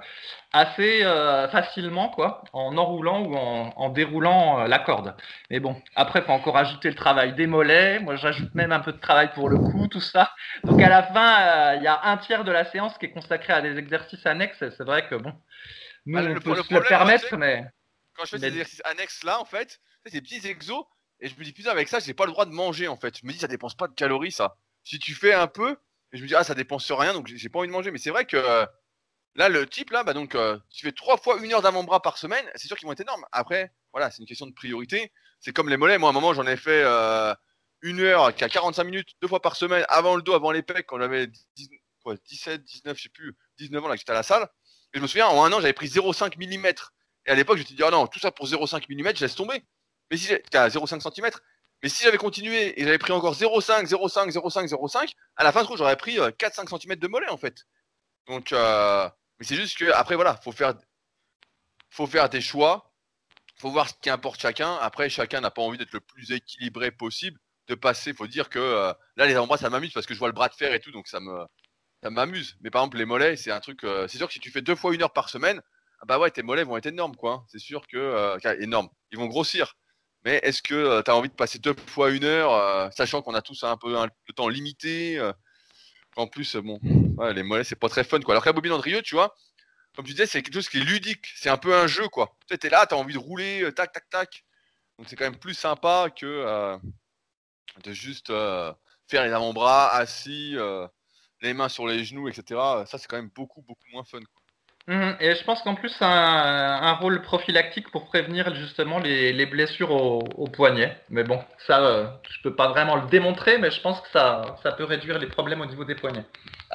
assez 0.52 1.04
euh, 1.04 1.48
facilement, 1.50 2.10
quoi, 2.10 2.44
en 2.52 2.78
enroulant 2.78 3.22
ou 3.22 3.36
en, 3.36 3.74
en 3.76 3.90
déroulant 3.90 4.66
la 4.66 4.80
corde. 4.80 5.16
Mais 5.52 5.60
bon, 5.60 5.80
après, 5.96 6.20
il 6.20 6.26
faut 6.26 6.32
encore 6.32 6.58
ajouter 6.58 6.90
le 6.90 6.96
travail 6.96 7.34
des 7.34 7.48
mollets. 7.48 8.00
Moi, 8.00 8.16
j'ajoute 8.16 8.54
même 8.56 8.72
un 8.72 8.80
peu 8.80 8.92
de 8.92 9.00
travail 9.00 9.32
pour 9.34 9.50
le 9.50 9.58
cou, 9.58 9.88
tout 9.88 10.02
ça. 10.02 10.32
Donc, 10.64 10.82
à 10.82 10.90
la 10.90 11.04
fin, 11.04 11.76
il 11.76 11.84
y 11.84 11.88
a 11.88 12.02
un 12.04 12.18
tiers 12.18 12.44
de 12.44 12.52
la 12.52 12.66
séance 12.66 12.98
qui 12.98 13.06
est 13.08 13.12
consacré 13.12 13.54
à 13.54 13.62
des 13.62 13.78
exercices 13.78 14.26
annexes. 14.26 14.64
C'est 14.78 14.84
vrai 14.84 15.08
que, 15.08 15.16
bon, 15.16 15.34
nous, 16.06 16.20
Bah, 16.20 16.28
on 16.30 16.40
peut 16.40 16.56
le 16.56 16.64
se 16.64 16.74
le 16.74 16.82
permettre, 16.82 17.38
mais... 17.38 17.66
Quand 18.16 18.26
je 18.26 18.32
fais 18.32 18.38
Mais- 18.38 18.42
ces 18.42 18.54
exercices 18.54 18.82
annexes 18.86 19.24
là, 19.24 19.40
en 19.40 19.46
fait, 19.46 19.80
c'est 20.06 20.12
ces 20.12 20.22
petits 20.22 20.48
exos, 20.48 20.86
et 21.24 21.30
je 21.30 21.36
me 21.40 21.44
dis 21.46 21.54
putain, 21.54 21.72
avec 21.72 21.88
ça, 21.88 22.00
j'ai 22.00 22.14
pas 22.14 22.26
le 22.26 22.34
droit 22.34 22.46
de 22.46 22.52
manger 22.52 22.90
en 22.90 22.98
fait. 22.98 23.18
Je 23.18 23.26
me 23.26 23.32
dis, 23.32 23.40
ça 23.40 23.48
dépense 23.48 23.76
pas 23.76 23.88
de 23.88 23.94
calories 23.94 24.34
ça. 24.34 24.58
Si 24.84 25.00
tu 25.00 25.16
fais 25.16 25.34
un 25.34 25.48
peu, 25.48 25.78
et 26.12 26.18
je 26.18 26.22
me 26.22 26.28
dis, 26.28 26.36
ah, 26.36 26.44
ça 26.44 26.54
dépense 26.54 26.92
rien, 26.92 27.14
donc 27.14 27.28
j'ai 27.28 27.48
pas 27.48 27.60
envie 27.60 27.70
de 27.70 27.74
manger. 27.74 27.92
Mais 27.92 27.98
c'est 27.98 28.10
vrai 28.10 28.26
que 28.26 28.36
euh, 28.36 28.66
là, 29.36 29.48
le 29.48 29.66
type 29.66 29.92
là, 29.92 30.04
bah 30.04 30.14
donc, 30.14 30.36
euh, 30.36 30.60
tu 30.70 30.86
fais 30.86 30.92
trois 30.92 31.16
fois 31.16 31.40
une 31.42 31.54
heure 31.54 31.62
d'avant-bras 31.62 32.02
par 32.02 32.18
semaine, 32.18 32.46
c'est 32.56 32.68
sûr 32.68 32.78
qu'ils 32.78 32.88
vont 32.88 32.92
être 32.92 33.00
énormes. 33.00 33.26
Après, 33.32 33.72
voilà, 33.94 34.12
c'est 34.12 34.20
une 34.20 34.28
question 34.28 34.46
de 34.46 34.52
priorité. 34.52 35.14
C'est 35.40 35.54
comme 35.54 35.70
les 35.70 35.78
mollets. 35.78 35.98
Moi, 35.98 36.10
à 36.10 36.12
un 36.12 36.14
moment, 36.14 36.34
j'en 36.34 36.46
ai 36.46 36.58
fait 36.58 36.84
euh, 36.84 37.34
une 37.82 38.02
heure 38.02 38.36
qui 38.36 38.44
a 38.44 38.50
45 38.50 38.84
minutes, 38.84 39.10
deux 39.22 39.30
fois 39.30 39.42
par 39.42 39.56
semaine, 39.56 39.86
avant 39.88 40.18
le 40.18 40.22
dos, 40.22 40.34
avant 40.34 40.52
les 40.52 40.62
pecs, 40.62 40.86
quand 40.86 41.00
j'avais 41.00 41.28
10 41.28 41.70
quoi, 42.04 42.16
17, 42.18 42.64
19, 42.66 42.98
je 42.98 43.04
sais 43.04 43.10
plus, 43.10 43.34
19 43.60 43.82
ans 43.82 43.88
là 43.88 43.94
que 43.94 44.00
j'étais 44.00 44.12
à 44.12 44.16
la 44.16 44.24
salle. 44.24 44.44
Et 44.94 44.98
je 44.98 45.02
me 45.02 45.08
souviens, 45.08 45.28
en 45.28 45.46
un 45.46 45.54
an, 45.54 45.62
j'avais 45.62 45.74
pris 45.74 45.88
0,5 45.88 46.36
mm. 46.38 46.66
Et 47.26 47.32
à 47.32 47.36
l'époque, 47.36 47.56
je 47.56 47.62
me 47.62 47.66
suis 47.68 47.76
dit, 47.76 47.84
ah 47.84 47.92
non, 47.92 48.08
tout 48.08 48.20
ça 48.20 48.32
pour 48.32 48.46
0,5 48.46 48.84
mm, 48.90 49.16
je 49.16 49.22
laisse 49.22 49.36
tomber. 49.36 49.64
Mais 50.14 50.18
si 50.18 50.32
à 50.54 50.70
0,5 50.70 51.02
cm. 51.02 51.32
Mais 51.82 51.90
si 51.90 52.04
j'avais 52.04 52.18
continué 52.20 52.80
et 52.80 52.84
j'avais 52.84 53.00
pris 53.00 53.12
encore 53.14 53.34
0,5, 53.34 53.88
0,5, 53.88 54.30
0,5, 54.30 54.68
0,5, 54.68 55.12
à 55.38 55.44
la 55.44 55.52
fin, 55.52 55.66
je 55.66 55.76
j'aurais 55.76 55.98
pris 55.98 56.20
4-5 56.38 56.70
cm 56.70 56.98
de 56.98 57.08
mollet, 57.08 57.30
en 57.30 57.38
fait. 57.38 57.66
Donc, 58.28 58.54
euh, 58.54 59.10
Mais 59.40 59.46
c'est 59.48 59.56
juste 59.56 59.80
que 59.80 59.92
après 59.92 60.16
voilà, 60.16 60.38
faut 60.44 60.52
faire, 60.52 60.76
faut 61.90 62.06
faire 62.06 62.30
des 62.30 62.42
choix, 62.42 62.94
faut 63.60 63.72
voir 63.72 63.90
ce 63.90 63.96
qui 64.04 64.12
importe 64.12 64.40
chacun. 64.40 64.76
Après, 64.76 65.10
chacun 65.10 65.42
n'a 65.42 65.52
pas 65.52 65.64
envie 65.64 65.80
d'être 65.80 65.94
le 65.94 66.02
plus 66.02 66.32
équilibré 66.32 66.92
possible, 66.92 67.40
de 67.68 67.76
passer. 67.76 68.14
Faut 68.14 68.28
dire 68.28 68.50
que 68.50 68.60
euh, 68.60 68.94
là, 69.16 69.26
les 69.26 69.36
avant-bras, 69.36 69.58
ça 69.58 69.72
m'amuse 69.72 69.94
parce 69.94 70.06
que 70.06 70.14
je 70.14 70.20
vois 70.20 70.30
le 70.30 70.36
bras 70.36 70.50
de 70.50 70.56
fer 70.56 70.74
et 70.76 70.80
tout, 70.80 70.92
donc 70.92 71.08
ça 71.08 71.20
me, 71.20 71.46
ça 72.04 72.12
m'amuse. 72.12 72.58
Mais 72.62 72.72
par 72.72 72.84
exemple, 72.84 72.98
les 73.00 73.06
mollets, 73.06 73.38
c'est 73.38 73.52
un 73.52 73.62
truc. 73.62 73.84
euh, 73.84 74.08
c'est 74.08 74.20
sûr 74.20 74.28
que 74.28 74.34
si 74.34 74.40
tu 74.40 74.52
fais 74.52 74.62
deux 74.62 74.76
fois 74.76 74.94
une 74.94 75.02
heure 75.04 75.14
par 75.14 75.30
semaine, 75.30 75.62
ah 76.02 76.06
bah 76.06 76.20
ouais, 76.20 76.32
tes 76.32 76.44
mollets 76.44 76.64
vont 76.66 76.78
être 76.78 76.88
énormes, 76.88 77.16
quoi. 77.16 77.34
hein. 77.34 77.46
C'est 77.50 77.60
sûr 77.60 77.88
que 77.88 77.98
euh, 77.98 78.38
énormes. 78.60 78.90
Ils 79.12 79.18
vont 79.20 79.28
grossir. 79.28 79.76
Mais 80.26 80.40
est-ce 80.44 80.62
que 80.62 81.02
tu 81.02 81.12
as 81.12 81.16
envie 81.16 81.30
de 81.30 81.34
passer 81.34 81.60
deux 81.60 81.76
fois 81.88 82.12
une 82.12 82.24
heure, 82.24 82.54
euh, 82.54 82.90
sachant 82.92 83.22
qu'on 83.22 83.34
a 83.34 83.42
tous 83.42 83.64
un 83.64 83.78
peu 83.78 83.98
un, 83.98 84.06
le 84.06 84.34
temps 84.34 84.48
limité 84.48 85.20
euh, 85.20 85.34
En 86.16 86.28
plus, 86.28 86.56
euh, 86.56 86.62
bon, 86.62 86.80
les 87.34 87.44
mollets, 87.44 87.64
c'est 87.64 87.76
pas 87.76 87.90
très 87.90 88.04
fun, 88.04 88.20
quoi. 88.22 88.34
Alors 88.34 88.44
qu'à 88.44 88.54
Bobby 88.54 88.72
Andrieux, 88.72 89.02
tu 89.02 89.16
vois, 89.16 89.36
comme 89.96 90.06
tu 90.06 90.12
disais, 90.14 90.26
c'est 90.26 90.42
quelque 90.42 90.56
chose 90.56 90.70
qui 90.70 90.78
est 90.78 90.84
ludique. 90.84 91.28
C'est 91.36 91.50
un 91.50 91.58
peu 91.58 91.76
un 91.76 91.88
jeu, 91.88 92.08
quoi. 92.08 92.36
Tu 92.50 92.58
t'es 92.58 92.70
là, 92.70 92.86
t'as 92.86 92.96
envie 92.96 93.14
de 93.14 93.20
rouler, 93.20 93.64
euh, 93.64 93.72
tac, 93.72 93.92
tac, 93.92 94.10
tac. 94.10 94.44
Donc 94.98 95.08
c'est 95.10 95.16
quand 95.16 95.26
même 95.26 95.40
plus 95.40 95.54
sympa 95.54 96.10
que 96.10 96.26
euh, 96.26 96.78
de 97.84 97.94
juste 97.94 98.30
euh, 98.30 98.74
faire 99.08 99.24
les 99.24 99.32
avant-bras 99.32 99.94
assis, 99.96 100.54
euh, 100.56 100.88
les 101.42 101.54
mains 101.54 101.70
sur 101.70 101.88
les 101.88 102.04
genoux, 102.06 102.28
etc. 102.30 102.60
Ça, 102.88 102.98
c'est 102.98 103.08
quand 103.08 103.18
même 103.18 103.32
beaucoup, 103.36 103.62
beaucoup 103.62 103.88
moins 103.92 104.04
fun. 104.04 104.20
Mhm. 104.88 105.16
Et 105.22 105.36
je 105.36 105.44
pense 105.46 105.62
qu'en 105.62 105.76
plus, 105.76 105.96
un, 106.02 106.94
rôle 106.94 107.22
prophylactique 107.22 107.90
pour 107.90 108.06
prévenir 108.06 108.54
justement 108.56 109.00
les, 109.00 109.32
les 109.32 109.46
blessures 109.46 109.92
au, 109.92 110.48
poignet. 110.48 110.98
Mais 111.10 111.24
bon, 111.24 111.40
ça, 111.66 111.84
euh, 111.84 112.08
je 112.30 112.42
peux 112.42 112.56
pas 112.56 112.68
vraiment 112.68 112.98
le 112.98 113.08
démontrer, 113.08 113.58
mais 113.58 113.72
je 113.72 113.82
pense 113.82 114.02
que 114.02 114.10
ça, 114.10 114.58
ça 114.62 114.72
peut 114.74 114.84
réduire 114.84 115.20
les 115.20 115.28
problèmes 115.28 115.62
au 115.62 115.66
niveau 115.66 115.86
des 115.86 115.96
poignets. 115.96 116.26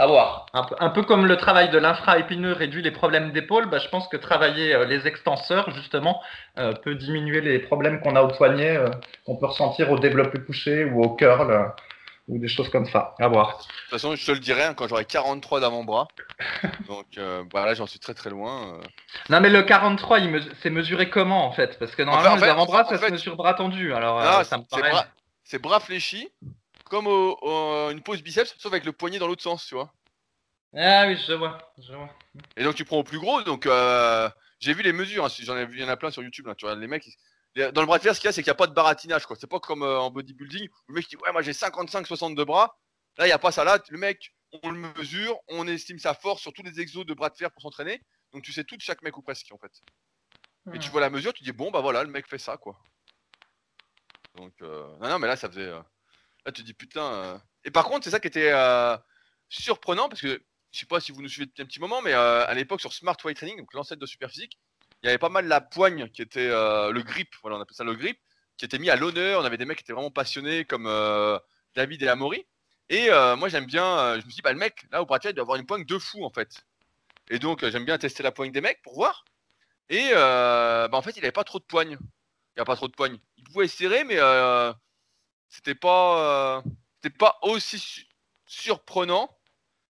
À 0.00 0.06
voir. 0.06 0.46
Un 0.52 0.90
peu, 0.90 1.02
comme 1.02 1.26
le 1.26 1.36
travail 1.36 1.70
de 1.70 1.78
l'infra-épineux 1.78 2.52
réduit 2.52 2.82
les 2.82 2.92
problèmes 2.92 3.32
d'épaule, 3.32 3.66
bah, 3.66 3.78
je 3.78 3.88
pense 3.88 4.06
que 4.06 4.16
travailler 4.16 4.72
euh, 4.72 4.84
les 4.84 5.08
extenseurs, 5.08 5.72
justement, 5.72 6.22
euh, 6.56 6.72
peut 6.72 6.94
diminuer 6.94 7.40
les 7.40 7.58
problèmes 7.58 8.00
qu'on 8.00 8.14
a 8.14 8.22
au 8.22 8.28
poignet, 8.28 8.76
euh, 8.76 8.90
qu'on 9.26 9.34
peut 9.34 9.46
ressentir 9.46 9.90
au 9.90 9.98
développé 9.98 10.38
couché 10.38 10.84
ou 10.84 11.02
au 11.02 11.16
curl, 11.16 11.72
ou 12.28 12.38
des 12.38 12.48
choses 12.48 12.68
comme 12.68 12.86
ça. 12.86 13.14
À 13.18 13.26
voir. 13.28 13.58
De 13.58 13.62
toute 13.62 13.90
façon, 13.90 14.14
je 14.14 14.24
te 14.24 14.30
le 14.32 14.38
dirai 14.38 14.62
hein, 14.64 14.74
quand 14.74 14.86
j'aurai 14.86 15.04
43 15.04 15.60
d'avant-bras. 15.60 16.08
Donc 16.86 17.06
euh, 17.18 17.42
bah, 17.52 17.72
j'en 17.74 17.86
suis 17.86 17.98
très 17.98 18.14
très 18.14 18.30
loin. 18.30 18.74
euh. 18.74 18.82
Non, 19.30 19.40
mais 19.40 19.50
le 19.50 19.62
43, 19.62 20.18
il 20.20 20.30
mesu- 20.30 20.50
c'est 20.62 20.70
mesuré 20.70 21.08
comment 21.10 21.46
en 21.46 21.52
fait? 21.52 21.78
Parce 21.78 21.94
que 21.94 22.02
normalement, 22.02 22.34
en 22.34 22.38
fait- 22.38 22.44
les 22.44 22.50
avant-bras, 22.50 22.84
ça 22.84 22.98
fait- 22.98 23.06
se 23.08 23.12
mesure 23.12 23.36
bras 23.36 23.54
tendu. 23.54 23.92
Alors, 23.94 24.20
Ah, 24.20 24.40
euh, 24.40 24.44
ça 24.44 24.58
me 24.58 24.62
c'est 24.70 24.78
paraît. 24.80 24.90
bras, 24.90 25.06
c'est 25.44 25.58
bras 25.58 25.80
fléchis, 25.80 26.28
comme 26.84 27.06
au- 27.06 27.36
au- 27.42 27.90
une 27.90 28.02
pose 28.02 28.22
biceps, 28.22 28.54
sauf 28.58 28.72
avec 28.72 28.84
le 28.84 28.92
poignet 28.92 29.18
dans 29.18 29.26
l'autre 29.26 29.42
sens, 29.42 29.66
tu 29.66 29.74
vois. 29.74 29.90
Ah 30.76 31.04
oui, 31.06 31.18
je 31.26 31.32
vois. 31.32 31.72
Je 31.78 31.92
vois. 31.94 32.10
Et 32.56 32.62
donc 32.64 32.74
tu 32.74 32.84
prends 32.84 32.98
au 32.98 33.04
plus 33.04 33.18
gros, 33.18 33.42
donc 33.42 33.66
j'ai 34.60 34.74
vu 34.74 34.82
les 34.82 34.92
mesures, 34.92 35.24
hein, 35.24 35.28
j'en 35.40 35.56
ai 35.56 35.64
vu, 35.66 35.78
il 35.78 35.82
y 35.82 35.84
en 35.84 35.88
a 35.88 35.96
plein 35.96 36.10
sur 36.10 36.22
YouTube, 36.22 36.46
là, 36.46 36.54
tu 36.54 36.66
vois, 36.66 36.74
les 36.74 36.86
mecs, 36.86 37.06
ils- 37.06 37.14
dans 37.72 37.80
le 37.80 37.86
bras 37.86 37.98
de 37.98 38.02
fer, 38.02 38.14
ce 38.14 38.20
qu'il 38.20 38.28
y 38.28 38.30
a, 38.30 38.32
c'est 38.32 38.42
qu'il 38.42 38.48
n'y 38.50 38.52
a 38.52 38.56
pas 38.56 38.66
de 38.66 38.74
baratinage, 38.74 39.26
quoi. 39.26 39.36
C'est 39.38 39.46
pas 39.46 39.60
comme 39.60 39.82
euh, 39.82 39.98
en 40.00 40.10
bodybuilding, 40.10 40.68
où 40.68 40.92
le 40.92 40.94
mec 40.94 41.08
dit, 41.08 41.16
ouais, 41.16 41.32
moi 41.32 41.42
j'ai 41.42 41.52
55-60 41.52 42.34
de 42.34 42.44
bras, 42.44 42.78
là, 43.18 43.26
il 43.26 43.28
n'y 43.28 43.32
a 43.32 43.38
pas 43.38 43.52
ça, 43.52 43.64
là, 43.64 43.78
le 43.88 43.98
mec, 43.98 44.34
on 44.62 44.70
le 44.70 44.78
mesure, 44.78 45.38
on 45.48 45.66
estime 45.66 45.98
sa 45.98 46.14
force 46.14 46.40
sur 46.40 46.52
tous 46.52 46.62
les 46.62 46.80
exos 46.80 47.04
de 47.04 47.14
bras 47.14 47.30
de 47.30 47.36
fer 47.36 47.50
pour 47.50 47.62
s'entraîner, 47.62 48.02
donc 48.32 48.42
tu 48.42 48.52
sais 48.52 48.64
tout 48.64 48.76
de 48.76 48.82
chaque 48.82 49.02
mec 49.02 49.16
ou 49.16 49.22
presque, 49.22 49.46
en 49.52 49.58
fait. 49.58 49.72
Et 50.74 50.78
tu 50.78 50.90
vois 50.90 51.00
la 51.00 51.10
mesure, 51.10 51.32
tu 51.32 51.42
dis, 51.44 51.52
bon, 51.52 51.70
bah 51.70 51.80
voilà, 51.80 52.02
le 52.04 52.10
mec 52.10 52.28
fait 52.28 52.38
ça, 52.38 52.56
quoi. 52.58 52.78
Donc, 54.34 54.52
euh, 54.62 54.86
non, 55.00 55.08
non, 55.08 55.18
mais 55.18 55.26
là, 55.26 55.36
ça 55.36 55.48
faisait... 55.48 55.62
euh, 55.62 55.80
Là, 56.44 56.52
tu 56.52 56.62
dis, 56.62 56.74
putain... 56.74 57.02
euh. 57.02 57.38
Et 57.64 57.70
par 57.70 57.84
contre, 57.86 58.04
c'est 58.04 58.10
ça 58.10 58.20
qui 58.20 58.28
était 58.28 58.52
euh, 58.52 58.96
surprenant, 59.48 60.08
parce 60.08 60.20
que 60.20 60.42
je 60.70 60.78
sais 60.78 60.86
pas 60.86 61.00
si 61.00 61.12
vous 61.12 61.22
nous 61.22 61.28
suivez 61.28 61.46
depuis 61.46 61.62
un 61.62 61.66
petit 61.66 61.80
moment, 61.80 62.02
mais 62.02 62.12
euh, 62.12 62.46
à 62.46 62.54
l'époque 62.54 62.80
sur 62.80 62.92
Smart 62.92 63.16
Weight 63.24 63.36
Training, 63.36 63.58
donc 63.58 63.72
l'ancêtre 63.74 64.00
de 64.00 64.06
Superphysique, 64.06 64.58
il 65.02 65.06
y 65.06 65.08
avait 65.08 65.18
pas 65.18 65.28
mal 65.28 65.46
la 65.46 65.60
poigne 65.60 66.08
qui 66.10 66.22
était 66.22 66.48
euh, 66.48 66.90
le 66.92 67.02
grip, 67.02 67.28
voilà, 67.42 67.56
on 67.56 67.60
appelle 67.60 67.76
ça 67.76 67.84
le 67.84 67.94
grip, 67.94 68.18
qui 68.56 68.64
était 68.64 68.78
mis 68.78 68.90
à 68.90 68.96
l'honneur. 68.96 69.40
On 69.40 69.44
avait 69.44 69.56
des 69.56 69.64
mecs 69.64 69.78
qui 69.78 69.84
étaient 69.84 69.92
vraiment 69.92 70.10
passionnés 70.10 70.64
comme 70.64 70.86
euh, 70.86 71.38
David 71.74 72.02
et 72.02 72.08
Amaury. 72.08 72.46
Et 72.88 73.10
euh, 73.10 73.36
moi 73.36 73.48
j'aime 73.48 73.66
bien, 73.66 74.12
je 74.14 74.16
me 74.18 74.30
suis 74.30 74.36
dit, 74.36 74.42
bah 74.42 74.52
le 74.52 74.58
mec, 74.58 74.86
là 74.90 75.02
au 75.02 75.06
fer, 75.06 75.30
il 75.30 75.34
doit 75.34 75.42
avoir 75.42 75.58
une 75.58 75.66
poigne 75.66 75.84
de 75.84 75.98
fou 75.98 76.24
en 76.24 76.30
fait. 76.30 76.64
Et 77.30 77.38
donc 77.38 77.66
j'aime 77.68 77.84
bien 77.84 77.98
tester 77.98 78.22
la 78.22 78.32
poigne 78.32 78.52
des 78.52 78.60
mecs 78.60 78.82
pour 78.82 78.94
voir. 78.94 79.24
Et 79.90 80.10
bah, 80.12 80.88
en 80.92 81.02
fait, 81.02 81.16
il 81.16 81.20
avait 81.20 81.32
pas 81.32 81.44
trop 81.44 81.58
de 81.58 81.64
poigne. 81.64 81.98
Il 82.00 82.58
n'y 82.58 82.62
a 82.62 82.64
pas 82.64 82.76
trop 82.76 82.88
de 82.88 82.94
poigne. 82.94 83.18
Il 83.36 83.44
pouvait 83.44 83.68
serrer, 83.68 84.04
mais 84.04 84.18
c'était 85.48 85.74
pas, 85.74 86.62
c'était 86.96 87.16
pas 87.16 87.38
aussi 87.42 87.78
su- 87.78 88.06
surprenant 88.46 89.38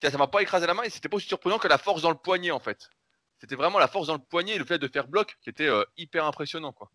ça 0.08 0.16
m'a 0.16 0.28
pas 0.28 0.40
écrasé 0.40 0.66
la 0.66 0.72
main 0.72 0.84
et 0.84 0.90
c'était 0.90 1.08
pas 1.10 1.18
aussi 1.18 1.28
surprenant 1.28 1.58
que 1.58 1.68
la 1.68 1.76
force 1.76 2.00
dans 2.00 2.10
le 2.10 2.16
poignet 2.16 2.50
en 2.50 2.60
fait. 2.60 2.88
C'était 3.40 3.56
vraiment 3.56 3.78
la 3.78 3.88
force 3.88 4.08
dans 4.08 4.14
le 4.14 4.20
poignet 4.20 4.54
et 4.54 4.58
le 4.58 4.66
fait 4.66 4.78
de 4.78 4.86
faire 4.86 5.08
bloc 5.08 5.36
qui 5.42 5.48
était 5.48 5.68
euh, 5.68 5.82
hyper 5.96 6.26
impressionnant 6.26 6.72
quoi. 6.72 6.90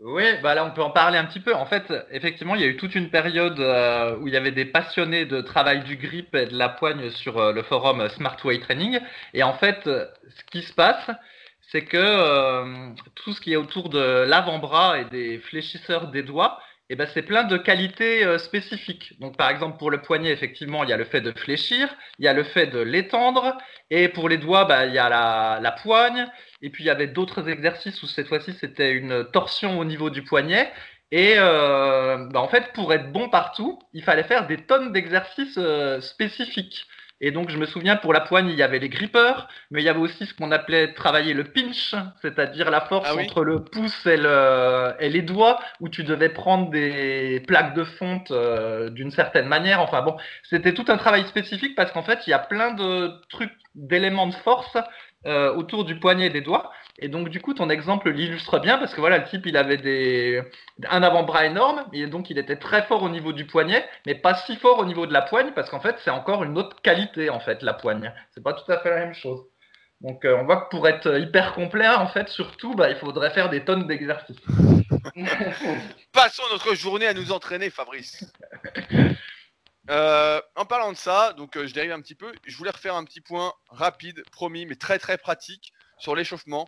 Oui, 0.00 0.24
bah 0.42 0.54
là 0.54 0.64
on 0.64 0.72
peut 0.72 0.82
en 0.82 0.90
parler 0.90 1.16
un 1.16 1.24
petit 1.24 1.40
peu. 1.40 1.54
En 1.54 1.66
fait, 1.66 1.92
effectivement, 2.10 2.56
il 2.56 2.60
y 2.60 2.64
a 2.64 2.66
eu 2.66 2.76
toute 2.76 2.94
une 2.96 3.10
période 3.10 3.60
euh, 3.60 4.16
où 4.18 4.28
il 4.28 4.34
y 4.34 4.36
avait 4.36 4.50
des 4.50 4.64
passionnés 4.64 5.24
de 5.24 5.40
travail 5.40 5.84
du 5.84 5.96
grip 5.96 6.34
et 6.34 6.46
de 6.46 6.56
la 6.56 6.68
poigne 6.68 7.10
sur 7.10 7.38
euh, 7.38 7.52
le 7.52 7.62
forum 7.62 8.06
Smart 8.08 8.36
Way 8.44 8.58
Training. 8.60 8.98
Et 9.32 9.42
en 9.44 9.54
fait, 9.54 9.84
ce 9.84 10.44
qui 10.50 10.62
se 10.62 10.72
passe, 10.74 11.10
c'est 11.70 11.84
que 11.84 12.94
tout 13.14 13.32
ce 13.32 13.40
qui 13.40 13.52
est 13.52 13.56
autour 13.56 13.88
de 13.88 14.24
l'avant-bras 14.26 14.98
et 14.98 15.04
des 15.06 15.38
fléchisseurs 15.38 16.08
des 16.08 16.22
doigts, 16.22 16.60
eh 16.90 16.96
ben, 16.96 17.08
c'est 17.12 17.22
plein 17.22 17.44
de 17.44 17.56
qualités 17.56 18.24
euh, 18.24 18.38
spécifiques. 18.38 19.18
Donc, 19.20 19.36
par 19.36 19.50
exemple, 19.50 19.78
pour 19.78 19.90
le 19.90 20.02
poignet, 20.02 20.30
effectivement, 20.30 20.84
il 20.84 20.90
y 20.90 20.92
a 20.92 20.96
le 20.96 21.04
fait 21.04 21.20
de 21.20 21.32
fléchir, 21.32 21.94
il 22.18 22.24
y 22.24 22.28
a 22.28 22.32
le 22.34 22.44
fait 22.44 22.66
de 22.66 22.78
l'étendre, 22.80 23.56
et 23.90 24.08
pour 24.08 24.28
les 24.28 24.38
doigts, 24.38 24.64
bah, 24.66 24.86
il 24.86 24.94
y 24.94 24.98
a 24.98 25.08
la, 25.08 25.60
la 25.62 25.72
poigne, 25.72 26.26
et 26.62 26.70
puis 26.70 26.84
il 26.84 26.86
y 26.86 26.90
avait 26.90 27.06
d'autres 27.06 27.48
exercices 27.48 28.02
où 28.02 28.06
cette 28.06 28.28
fois-ci 28.28 28.54
c'était 28.60 28.92
une 28.92 29.24
torsion 29.30 29.78
au 29.78 29.84
niveau 29.84 30.10
du 30.10 30.22
poignet. 30.24 30.72
Et 31.10 31.34
euh, 31.38 32.26
bah, 32.30 32.40
en 32.40 32.48
fait, 32.48 32.72
pour 32.72 32.92
être 32.92 33.12
bon 33.12 33.28
partout, 33.28 33.78
il 33.92 34.02
fallait 34.02 34.24
faire 34.24 34.46
des 34.46 34.56
tonnes 34.58 34.92
d'exercices 34.92 35.58
euh, 35.58 36.00
spécifiques. 36.00 36.86
Et 37.26 37.30
donc, 37.30 37.48
je 37.48 37.56
me 37.56 37.64
souviens, 37.64 37.96
pour 37.96 38.12
la 38.12 38.20
poigne, 38.20 38.50
il 38.50 38.54
y 38.54 38.62
avait 38.62 38.78
les 38.78 38.90
grippeurs, 38.90 39.48
mais 39.70 39.80
il 39.80 39.84
y 39.86 39.88
avait 39.88 39.98
aussi 39.98 40.26
ce 40.26 40.34
qu'on 40.34 40.52
appelait 40.52 40.92
travailler 40.92 41.32
le 41.32 41.44
pinch, 41.44 41.94
c'est-à-dire 42.20 42.70
la 42.70 42.82
force 42.82 43.08
Ah 43.10 43.14
oui 43.16 43.24
entre 43.24 43.44
le 43.44 43.64
pouce 43.64 44.04
et, 44.04 44.18
le, 44.18 44.92
et 45.00 45.08
les 45.08 45.22
doigts, 45.22 45.58
où 45.80 45.88
tu 45.88 46.04
devais 46.04 46.28
prendre 46.28 46.68
des 46.68 47.42
plaques 47.48 47.72
de 47.72 47.84
fonte 47.84 48.30
euh, 48.30 48.90
d'une 48.90 49.10
certaine 49.10 49.46
manière. 49.46 49.80
Enfin 49.80 50.02
bon, 50.02 50.18
c'était 50.42 50.74
tout 50.74 50.84
un 50.88 50.98
travail 50.98 51.24
spécifique 51.24 51.74
parce 51.74 51.92
qu'en 51.92 52.02
fait, 52.02 52.26
il 52.26 52.30
y 52.30 52.34
a 52.34 52.38
plein 52.38 52.74
de 52.74 53.10
trucs, 53.30 53.54
d'éléments 53.74 54.26
de 54.26 54.34
force 54.34 54.76
euh, 55.26 55.54
autour 55.54 55.84
du 55.84 55.98
poignet 55.98 56.26
et 56.26 56.30
des 56.30 56.40
doigts. 56.40 56.70
Et 56.98 57.08
donc, 57.08 57.28
du 57.28 57.40
coup, 57.40 57.54
ton 57.54 57.70
exemple 57.70 58.10
l'illustre 58.10 58.58
bien 58.58 58.78
parce 58.78 58.94
que 58.94 59.00
voilà, 59.00 59.18
le 59.18 59.24
type, 59.24 59.46
il 59.46 59.56
avait 59.56 59.76
des... 59.76 60.42
un 60.88 61.02
avant-bras 61.02 61.46
énorme 61.46 61.84
et 61.92 62.06
donc 62.06 62.30
il 62.30 62.38
était 62.38 62.56
très 62.56 62.82
fort 62.82 63.02
au 63.02 63.08
niveau 63.08 63.32
du 63.32 63.46
poignet, 63.46 63.84
mais 64.06 64.14
pas 64.14 64.34
si 64.34 64.56
fort 64.56 64.78
au 64.78 64.84
niveau 64.84 65.06
de 65.06 65.12
la 65.12 65.22
poigne 65.22 65.52
parce 65.54 65.70
qu'en 65.70 65.80
fait, 65.80 65.96
c'est 66.04 66.10
encore 66.10 66.44
une 66.44 66.56
autre 66.58 66.80
qualité, 66.82 67.30
en 67.30 67.40
fait, 67.40 67.62
la 67.62 67.74
poigne. 67.74 68.12
C'est 68.32 68.42
pas 68.42 68.52
tout 68.52 68.70
à 68.70 68.78
fait 68.78 68.90
la 68.90 68.96
même 68.96 69.14
chose. 69.14 69.40
Donc, 70.00 70.24
euh, 70.24 70.36
on 70.36 70.44
voit 70.44 70.62
que 70.62 70.68
pour 70.70 70.86
être 70.86 71.18
hyper 71.18 71.54
complet, 71.54 71.88
en 71.88 72.06
fait, 72.06 72.28
surtout, 72.28 72.74
bah, 72.74 72.90
il 72.90 72.96
faudrait 72.96 73.30
faire 73.30 73.48
des 73.48 73.64
tonnes 73.64 73.86
d'exercices. 73.86 74.36
Passons 76.12 76.42
notre 76.52 76.74
journée 76.74 77.06
à 77.06 77.14
nous 77.14 77.32
entraîner 77.32 77.70
Fabrice. 77.70 78.24
Euh, 79.90 80.40
en 80.56 80.64
parlant 80.64 80.92
de 80.92 80.96
ça, 80.96 81.34
donc 81.34 81.56
euh, 81.56 81.66
je 81.66 81.74
dérive 81.74 81.92
un 81.92 82.00
petit 82.00 82.14
peu, 82.14 82.32
je 82.44 82.56
voulais 82.56 82.70
refaire 82.70 82.94
un 82.94 83.04
petit 83.04 83.20
point 83.20 83.52
rapide, 83.68 84.22
promis, 84.32 84.64
mais 84.64 84.76
très 84.76 84.98
très 84.98 85.18
pratique 85.18 85.72
sur 85.98 86.16
l'échauffement, 86.16 86.66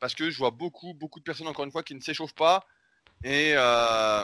parce 0.00 0.14
que 0.14 0.28
je 0.28 0.36
vois 0.36 0.50
beaucoup 0.50 0.92
beaucoup 0.92 1.18
de 1.18 1.24
personnes 1.24 1.48
encore 1.48 1.64
une 1.64 1.72
fois 1.72 1.82
qui 1.82 1.94
ne 1.94 2.00
s'échauffent 2.00 2.34
pas, 2.34 2.66
et 3.24 3.52
euh, 3.56 4.22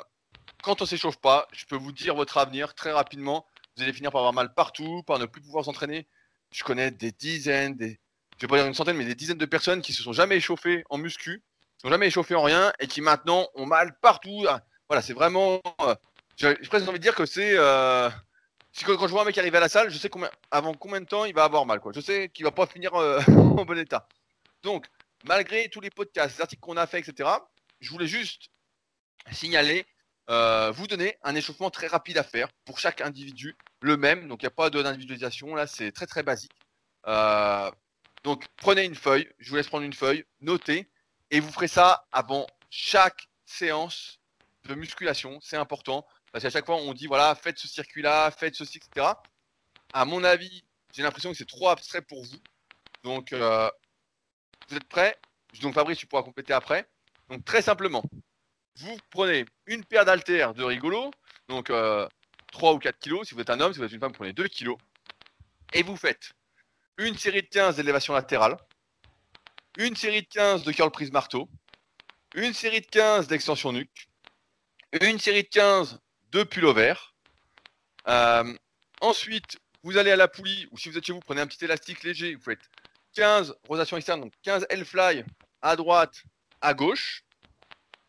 quand 0.63 0.83
on 0.83 0.87
s'échauffe 0.87 1.17
pas, 1.17 1.49
je 1.53 1.65
peux 1.65 1.77
vous 1.77 1.93
dire 1.93 2.15
votre 2.15 2.37
avenir 2.37 2.75
très 2.75 2.93
rapidement, 2.93 3.47
vous 3.77 3.83
allez 3.83 3.93
finir 3.93 4.11
par 4.11 4.21
avoir 4.21 4.35
mal 4.35 4.53
partout, 4.55 5.03
par 5.05 5.19
ne 5.19 5.27
plus 5.27 5.41
pouvoir 5.41 5.65
s'entraîner. 5.65 6.07
Je 6.53 6.63
connais 6.65 6.91
des 6.91 7.13
dizaines, 7.13 7.75
des, 7.77 7.99
je 8.37 8.43
vais 8.43 8.49
pas 8.49 8.59
dire 8.59 8.67
une 8.67 8.75
centaine, 8.75 8.97
mais 8.97 9.05
des 9.05 9.15
dizaines 9.15 9.39
de 9.39 9.47
personnes 9.47 9.83
qui 9.83 9.93
se 9.93 10.03
sont 10.03 10.13
jamais 10.13 10.37
échauffées 10.37 10.85
en 10.91 10.99
muscu, 10.99 11.43
qui 11.79 11.83
sont 11.83 11.89
jamais 11.89 12.07
échauffées 12.07 12.35
en 12.35 12.43
rien, 12.43 12.73
et 12.79 12.87
qui 12.87 13.01
maintenant 13.01 13.49
ont 13.55 13.67
mal 13.67 13.99
partout. 14.01 14.45
Ah, 14.49 14.61
Voilà, 14.89 15.03
c'est 15.03 15.13
vraiment, 15.13 15.61
euh, 15.81 15.95
j'ai 16.37 16.55
presque 16.55 16.89
envie 16.89 16.99
de 16.99 17.03
dire 17.03 17.15
que 17.15 17.27
c'est 17.27 17.57
euh, 18.75 18.79
si 18.79 18.85
quand, 18.85 19.07
je 19.07 19.13
vois 19.13 19.23
un 19.23 19.25
mec 19.25 19.39
arriver 19.39 19.57
à 19.57 19.61
la 19.61 19.69
salle, 19.69 19.91
je 19.91 19.99
sais 19.99 20.09
combien, 20.09 20.31
avant 20.51 20.75
combien 20.75 21.01
de 21.01 21.07
temps 21.07 21.25
il 21.25 21.35
va 21.35 21.45
avoir 21.45 21.67
mal. 21.67 21.81
Je 21.95 22.01
sais 22.01 22.29
qu'il 22.29 22.45
va 22.45 22.51
pas 22.51 22.67
finir 22.75 22.95
euh, 22.95 23.21
en 23.29 23.65
bon 23.65 23.79
état. 23.79 24.09
Donc, 24.63 24.87
malgré 25.25 25.69
tous 25.69 25.81
les 25.81 25.91
podcasts, 25.91 26.37
les 26.37 26.43
articles 26.43 26.61
qu'on 26.61 26.77
a 26.77 26.87
fait, 26.87 26.99
etc., 26.99 27.31
je 27.81 27.91
voulais 27.91 28.07
juste 28.07 28.51
signaler, 29.33 29.87
euh, 30.31 30.71
vous 30.71 30.87
donner 30.87 31.19
un 31.23 31.35
échauffement 31.35 31.71
très 31.71 31.87
rapide 31.87 32.19
à 32.19 32.23
faire 32.23 32.49
pour 32.65 32.79
chaque 32.79 33.01
individu, 33.01 33.57
le 33.81 33.97
même. 33.97 34.29
Donc, 34.29 34.43
il 34.43 34.47
n'y 34.47 34.49
a 34.49 34.51
pas 34.51 34.71
d'individualisation. 34.71 35.55
Là, 35.55 35.67
c'est 35.67 35.93
très 35.93 36.07
très 36.07 36.23
basique. 36.23 36.53
Euh, 37.07 37.71
donc, 38.23 38.47
prenez 38.57 38.85
une 38.85 38.95
feuille. 38.95 39.29
Je 39.39 39.51
vous 39.51 39.57
laisse 39.57 39.69
prendre 39.69 39.85
une 39.85 39.93
feuille, 39.93 40.25
notez, 40.41 40.91
et 41.31 41.41
vous 41.41 41.53
ferez 41.53 41.69
ça 41.69 42.07
avant 42.11 42.47
chaque 42.71 43.29
séance 43.45 44.19
de 44.65 44.75
musculation. 44.75 45.39
C'est 45.43 45.57
important. 45.57 46.07
Parce 46.35 46.43
qu'à 46.43 46.51
chaque 46.51 46.67
fois, 46.67 46.75
on 46.75 46.95
dit, 46.95 47.07
voilà, 47.07 47.33
faites 47.37 47.61
ce 47.61 47.69
circuit-là, 47.69 48.29
faites 48.33 48.57
ceci, 48.57 48.79
etc. 48.79 49.07
À 49.93 50.05
mon 50.05 50.25
avis, 50.25 50.65
j'ai 50.93 51.05
l'impression 51.05 51.31
que 51.31 51.37
c'est 51.37 51.47
trop 51.47 51.69
abstrait 51.69 52.03
pour 52.03 52.25
vous. 52.25 52.39
Donc, 53.05 53.33
euh, 53.33 53.71
vous 54.69 54.77
êtes 54.77 54.89
prêts? 54.89 55.17
Donc, 55.63 55.75
Fabrice, 55.75 55.97
tu 55.97 56.09
pourras 56.09 56.25
compléter 56.25 56.53
après. 56.53 56.91
Donc, 57.29 57.45
très 57.45 57.63
simplement, 57.63 58.03
vous 58.79 58.99
prenez 59.11 59.45
une 59.67 59.85
paire 59.85 60.05
d'haltères 60.05 60.55
de 60.55 60.65
rigolo, 60.65 61.13
donc 61.47 61.71
3 62.51 62.73
ou 62.73 62.81
4 62.81 62.99
kilos. 62.99 63.29
Si 63.29 63.35
vous 63.37 63.41
êtes 63.41 63.51
un 63.51 63.61
homme, 63.61 63.73
si 63.73 63.79
vous 63.79 63.85
êtes 63.85 63.93
une 63.93 64.01
femme, 64.01 64.11
vous 64.11 64.19
prenez 64.19 64.33
2 64.33 64.49
kilos. 64.49 64.77
Et 65.73 65.85
vous 65.85 65.97
faites 65.97 66.33
une 66.99 67.17
série 67.17 67.43
de 67.43 67.49
15 67.49 67.77
d'élévation 67.77 68.13
latérale, 68.13 68.57
une 69.79 69.95
série 69.95 70.23
de 70.23 70.29
15 70.31 70.65
de 70.65 70.73
curl 70.73 70.91
prise 70.91 71.13
marteau, 71.13 71.49
une 72.35 72.55
série 72.55 72.81
de 72.81 72.87
15 72.87 73.29
d'extension 73.29 73.71
nuque, 73.71 74.09
une 75.01 75.21
série 75.21 75.45
de 75.45 75.49
15 75.49 76.01
de 76.35 76.43
pullover. 76.43 76.95
Euh, 78.09 78.53
ensuite, 79.01 79.57
vous 79.85 79.97
allez 79.97 80.11
à 80.11 80.17
la 80.17 80.27
poulie, 80.27 80.67
ou 80.73 80.79
si 80.79 80.89
vous 80.89 80.99
êtes 80.99 81.07
chez 81.07 81.13
vous, 81.13 81.21
prenez 81.21 81.41
un 81.41 81.47
petit 81.47 81.65
élastique 81.65 82.03
léger, 82.03 82.35
vous 82.35 82.43
faites 82.43 82.69
15 83.15 83.55
rotations 83.69 83.97
externes, 83.97 84.21
donc 84.21 84.33
15 84.43 84.67
L-fly 84.69 85.25
à 85.63 85.77
droite, 85.77 86.25
à 86.61 86.75
gauche. 86.75 87.23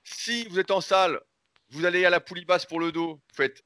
Si 0.04 0.48
vous 0.48 0.60
êtes 0.60 0.72
en 0.72 0.82
salle, 0.82 1.22
vous 1.70 1.86
allez 1.86 2.04
à 2.04 2.10
la 2.10 2.20
poulie 2.20 2.46
basse 2.46 2.66
pour 2.66 2.80
le 2.80 2.92
dos, 2.92 3.14
vous 3.14 3.36
faites 3.36 3.64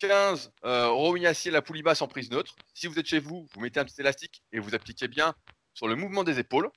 15 0.00 0.52
euh, 0.64 1.24
à 1.24 1.50
la 1.50 1.62
poulie 1.62 1.82
basse 1.82 2.02
en 2.02 2.08
prise 2.08 2.30
neutre. 2.30 2.54
Si 2.74 2.88
vous 2.88 2.98
êtes 2.98 3.06
chez 3.06 3.18
vous, 3.18 3.48
vous 3.54 3.60
mettez 3.60 3.80
un 3.80 3.84
petit 3.86 4.00
élastique 4.02 4.42
et 4.52 4.58
vous 4.58 4.74
appliquez 4.74 5.08
bien 5.08 5.34
sur 5.72 5.88
le 5.88 5.94
mouvement 5.94 6.22
des 6.22 6.38
épaules. 6.38 6.70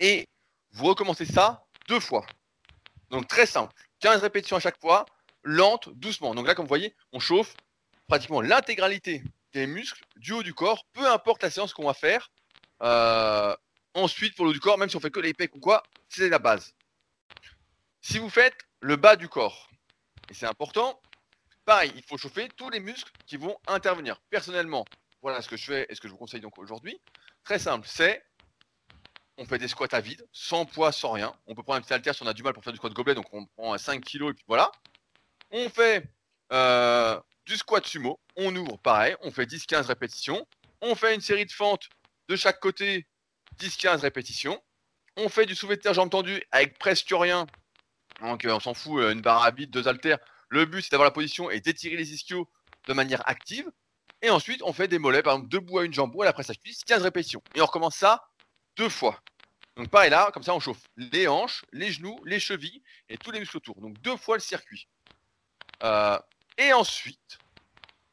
Et 0.00 0.26
vous 0.72 0.86
recommencez 0.86 1.26
ça 1.26 1.66
deux 1.86 2.00
fois. 2.00 2.24
Donc 3.10 3.28
très 3.28 3.44
simple. 3.44 3.74
15 4.00 4.22
répétitions 4.22 4.56
à 4.56 4.60
chaque 4.60 4.80
fois, 4.80 5.04
lente, 5.44 5.88
doucement. 5.94 6.34
Donc 6.34 6.46
là, 6.46 6.54
comme 6.54 6.64
vous 6.64 6.68
voyez, 6.68 6.94
on 7.12 7.20
chauffe 7.20 7.54
pratiquement 8.08 8.40
l'intégralité 8.40 9.22
des 9.52 9.66
muscles 9.66 10.04
du 10.16 10.32
haut 10.32 10.42
du 10.42 10.54
corps, 10.54 10.84
peu 10.92 11.08
importe 11.08 11.42
la 11.42 11.50
séance 11.50 11.72
qu'on 11.72 11.86
va 11.86 11.94
faire. 11.94 12.30
Euh, 12.82 13.54
ensuite, 13.94 14.34
pour 14.34 14.44
le 14.44 14.50
haut 14.50 14.54
du 14.54 14.60
corps, 14.60 14.78
même 14.78 14.88
si 14.88 14.96
on 14.96 15.00
fait 15.00 15.10
que 15.10 15.20
les 15.20 15.32
pecs 15.32 15.54
ou 15.54 15.60
quoi, 15.60 15.82
c'est 16.08 16.28
la 16.28 16.38
base. 16.38 16.74
Si 18.00 18.18
vous 18.18 18.30
faites 18.30 18.56
le 18.80 18.96
bas 18.96 19.16
du 19.16 19.28
corps, 19.28 19.70
et 20.28 20.34
c'est 20.34 20.46
important, 20.46 21.00
pareil, 21.64 21.92
il 21.96 22.02
faut 22.02 22.18
chauffer 22.18 22.48
tous 22.56 22.70
les 22.70 22.80
muscles 22.80 23.12
qui 23.26 23.36
vont 23.36 23.56
intervenir. 23.66 24.20
Personnellement, 24.30 24.84
voilà 25.22 25.40
ce 25.40 25.48
que 25.48 25.56
je 25.56 25.64
fais 25.64 25.86
et 25.88 25.94
ce 25.94 26.00
que 26.00 26.08
je 26.08 26.12
vous 26.12 26.18
conseille 26.18 26.40
donc 26.40 26.58
aujourd'hui. 26.58 27.00
Très 27.44 27.58
simple, 27.58 27.86
c'est 27.88 28.24
on 29.36 29.44
fait 29.46 29.58
des 29.58 29.68
squats 29.68 29.88
à 29.92 30.00
vide, 30.00 30.26
sans 30.32 30.64
poids, 30.64 30.92
sans 30.92 31.12
rien. 31.12 31.34
On 31.46 31.54
peut 31.54 31.62
prendre 31.62 31.78
un 31.78 31.82
petit 31.82 31.92
halter 31.92 32.12
si 32.12 32.22
on 32.22 32.26
a 32.26 32.34
du 32.34 32.42
mal 32.42 32.52
pour 32.52 32.62
faire 32.62 32.72
du 32.72 32.76
squat 32.76 32.92
gobelet, 32.92 33.14
donc 33.14 33.26
on 33.32 33.46
prend 33.46 33.76
5 33.76 34.04
kg 34.04 34.30
et 34.30 34.34
puis 34.34 34.44
voilà. 34.46 34.70
On 35.56 35.68
fait 35.68 36.04
euh, 36.52 37.20
du 37.46 37.56
squat 37.56 37.86
sumo, 37.86 38.18
on 38.34 38.56
ouvre 38.56 38.76
pareil, 38.78 39.14
on 39.20 39.30
fait 39.30 39.46
10-15 39.46 39.86
répétitions. 39.86 40.44
On 40.80 40.96
fait 40.96 41.14
une 41.14 41.20
série 41.20 41.46
de 41.46 41.52
fentes 41.52 41.88
de 42.28 42.34
chaque 42.34 42.58
côté, 42.58 43.06
10-15 43.60 44.00
répétitions. 44.00 44.60
On 45.16 45.28
fait 45.28 45.46
du 45.46 45.54
soulevé 45.54 45.76
de 45.76 45.82
terre 45.82 45.94
jambes 45.94 46.10
tendues 46.10 46.42
avec 46.50 46.76
presque 46.76 47.08
rien. 47.12 47.46
Donc 48.20 48.44
euh, 48.44 48.50
on 48.52 48.58
s'en 48.58 48.74
fout, 48.74 49.00
euh, 49.00 49.12
une 49.12 49.20
barre 49.20 49.44
à 49.44 49.52
vide, 49.52 49.70
deux 49.70 49.86
haltères. 49.86 50.18
Le 50.48 50.64
but 50.64 50.82
c'est 50.82 50.90
d'avoir 50.90 51.06
la 51.06 51.12
position 51.12 51.48
et 51.50 51.60
d'étirer 51.60 51.94
les 51.94 52.12
ischios 52.12 52.50
de 52.88 52.92
manière 52.92 53.22
active. 53.28 53.70
Et 54.22 54.30
ensuite 54.30 54.60
on 54.64 54.72
fait 54.72 54.88
des 54.88 54.98
mollets, 54.98 55.22
par 55.22 55.34
exemple 55.34 55.50
debout 55.50 55.78
à 55.78 55.84
une 55.84 55.94
jambe 55.94 56.16
ou 56.16 56.22
à 56.22 56.24
la 56.24 56.32
presse 56.32 56.50
à 56.50 56.54
15 56.54 57.00
répétitions. 57.00 57.44
Et 57.54 57.60
on 57.60 57.66
recommence 57.66 57.94
ça 57.94 58.24
deux 58.76 58.88
fois. 58.88 59.20
Donc 59.76 59.88
pareil 59.88 60.10
là, 60.10 60.32
comme 60.34 60.42
ça 60.42 60.52
on 60.52 60.58
chauffe 60.58 60.82
les 60.96 61.28
hanches, 61.28 61.64
les 61.70 61.92
genoux, 61.92 62.18
les 62.24 62.40
chevilles 62.40 62.82
et 63.08 63.16
tous 63.16 63.30
les 63.30 63.38
muscles 63.38 63.58
autour. 63.58 63.80
Donc 63.80 64.00
deux 64.00 64.16
fois 64.16 64.34
le 64.34 64.40
circuit. 64.40 64.88
Euh, 65.82 66.18
et 66.58 66.72
ensuite, 66.72 67.38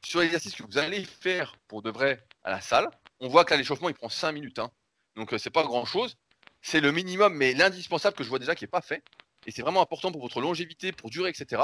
sur 0.03 0.19
l'exercice 0.19 0.55
que 0.55 0.63
vous 0.63 0.77
allez 0.77 1.03
faire 1.03 1.55
pour 1.67 1.81
de 1.81 1.91
vrai 1.91 2.25
à 2.43 2.51
la 2.51 2.61
salle, 2.61 2.89
on 3.19 3.27
voit 3.27 3.45
que 3.45 3.53
l'échauffement 3.53 3.89
il 3.89 3.95
prend 3.95 4.09
5 4.09 4.31
minutes. 4.31 4.59
Hein. 4.59 4.71
Donc 5.15 5.33
euh, 5.33 5.37
c'est 5.37 5.49
pas 5.49 5.63
grand 5.63 5.85
chose. 5.85 6.17
C'est 6.61 6.79
le 6.79 6.91
minimum, 6.91 7.33
mais 7.33 7.53
l'indispensable 7.53 8.15
que 8.15 8.23
je 8.23 8.29
vois 8.29 8.39
déjà 8.39 8.55
qui 8.55 8.63
n'est 8.63 8.69
pas 8.69 8.81
fait. 8.81 9.03
Et 9.45 9.51
c'est 9.51 9.61
vraiment 9.61 9.81
important 9.81 10.11
pour 10.11 10.21
votre 10.21 10.41
longévité, 10.41 10.91
pour 10.91 11.09
durer, 11.09 11.29
etc. 11.29 11.63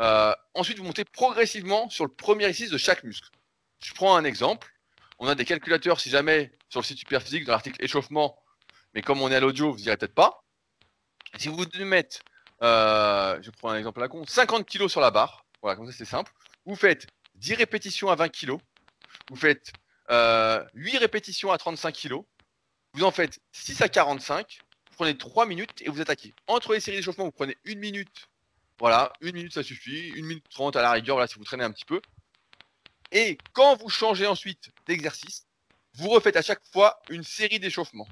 Euh, 0.00 0.34
ensuite, 0.54 0.78
vous 0.78 0.84
montez 0.84 1.04
progressivement 1.04 1.88
sur 1.90 2.04
le 2.04 2.12
premier 2.12 2.44
exercice 2.44 2.70
de 2.70 2.78
chaque 2.78 3.04
muscle. 3.04 3.28
Je 3.82 3.92
prends 3.94 4.16
un 4.16 4.24
exemple. 4.24 4.72
On 5.18 5.28
a 5.28 5.34
des 5.34 5.44
calculateurs, 5.44 6.00
si 6.00 6.10
jamais, 6.10 6.52
sur 6.68 6.80
le 6.80 6.84
site 6.84 6.98
Superphysique, 6.98 7.44
dans 7.44 7.52
l'article 7.52 7.82
échauffement, 7.82 8.38
mais 8.94 9.02
comme 9.02 9.20
on 9.20 9.30
est 9.30 9.36
à 9.36 9.40
l'audio, 9.40 9.72
vous 9.72 9.78
direz 9.78 9.96
peut-être 9.96 10.14
pas. 10.14 10.44
Si 11.38 11.48
vous 11.48 11.64
devez 11.64 11.84
mettre, 11.84 12.20
euh, 12.62 13.38
je 13.42 13.50
prends 13.50 13.70
un 13.70 13.78
exemple 13.78 14.00
à 14.00 14.02
la 14.02 14.08
con, 14.08 14.24
50 14.26 14.66
kg 14.68 14.88
sur 14.88 15.00
la 15.00 15.10
barre, 15.10 15.44
voilà, 15.62 15.76
comme 15.76 15.86
ça 15.86 15.96
c'est 15.96 16.04
simple, 16.04 16.32
vous 16.66 16.76
faites 16.76 17.06
10 17.36 17.54
répétitions 17.54 18.10
à 18.10 18.16
20 18.16 18.28
kg, 18.28 18.56
vous 19.30 19.36
faites 19.36 19.72
8 20.08 20.12
euh, 20.12 20.64
répétitions 20.98 21.52
à 21.52 21.58
35 21.58 21.94
kg, 21.94 22.16
vous 22.94 23.04
en 23.04 23.10
faites 23.10 23.40
6 23.52 23.80
à 23.82 23.88
45, 23.88 24.58
vous 24.90 24.96
prenez 24.96 25.16
3 25.16 25.46
minutes 25.46 25.82
et 25.82 25.88
vous 25.88 26.00
attaquez. 26.00 26.34
Entre 26.46 26.74
les 26.74 26.80
séries 26.80 26.98
d'échauffement, 26.98 27.24
vous 27.24 27.32
prenez 27.32 27.56
1 27.66 27.76
minute, 27.76 28.28
voilà, 28.78 29.12
1 29.22 29.32
minute 29.32 29.54
ça 29.54 29.62
suffit, 29.62 30.12
1 30.16 30.22
minute 30.22 30.44
30 30.50 30.76
à 30.76 30.82
la 30.82 30.92
rigueur, 30.92 31.16
voilà, 31.16 31.28
si 31.28 31.38
vous 31.38 31.44
traînez 31.44 31.64
un 31.64 31.72
petit 31.72 31.84
peu. 31.84 32.00
Et 33.12 33.38
quand 33.52 33.76
vous 33.76 33.88
changez 33.88 34.26
ensuite 34.26 34.70
d'exercice, 34.86 35.46
vous 35.94 36.08
refaites 36.08 36.36
à 36.36 36.42
chaque 36.42 36.64
fois 36.72 37.00
une 37.08 37.24
série 37.24 37.58
d'échauffements. 37.58 38.08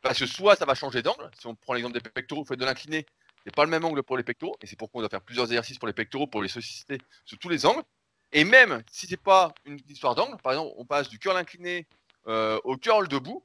Parce 0.00 0.18
que 0.18 0.26
soit 0.26 0.56
ça 0.56 0.64
va 0.64 0.74
changer 0.74 1.02
d'angle, 1.02 1.30
si 1.38 1.46
on 1.46 1.54
prend 1.54 1.74
l'exemple 1.74 2.00
des 2.00 2.08
pectoraux, 2.08 2.42
vous 2.42 2.48
faites 2.48 2.58
de 2.58 2.64
l'incliné, 2.64 3.06
c'est 3.48 3.54
pas 3.54 3.64
le 3.64 3.70
même 3.70 3.84
angle 3.86 4.02
pour 4.02 4.18
les 4.18 4.22
pectoraux, 4.22 4.56
et 4.60 4.66
c'est 4.66 4.76
pourquoi 4.76 4.98
on 4.98 5.02
doit 5.02 5.08
faire 5.08 5.22
plusieurs 5.22 5.46
exercices 5.46 5.78
pour 5.78 5.88
les 5.88 5.94
pectoraux 5.94 6.26
pour 6.26 6.42
les 6.42 6.48
solliciter 6.48 6.98
sur 7.24 7.38
tous 7.38 7.48
les 7.48 7.64
angles. 7.64 7.82
Et 8.30 8.44
même 8.44 8.82
si 8.90 9.06
c'est 9.06 9.16
pas 9.16 9.54
une 9.64 9.80
histoire 9.88 10.14
d'angle, 10.14 10.36
par 10.42 10.52
exemple, 10.52 10.74
on 10.76 10.84
passe 10.84 11.08
du 11.08 11.18
curl 11.18 11.34
incliné 11.34 11.86
euh, 12.26 12.60
au 12.64 12.76
curl 12.76 13.08
debout, 13.08 13.42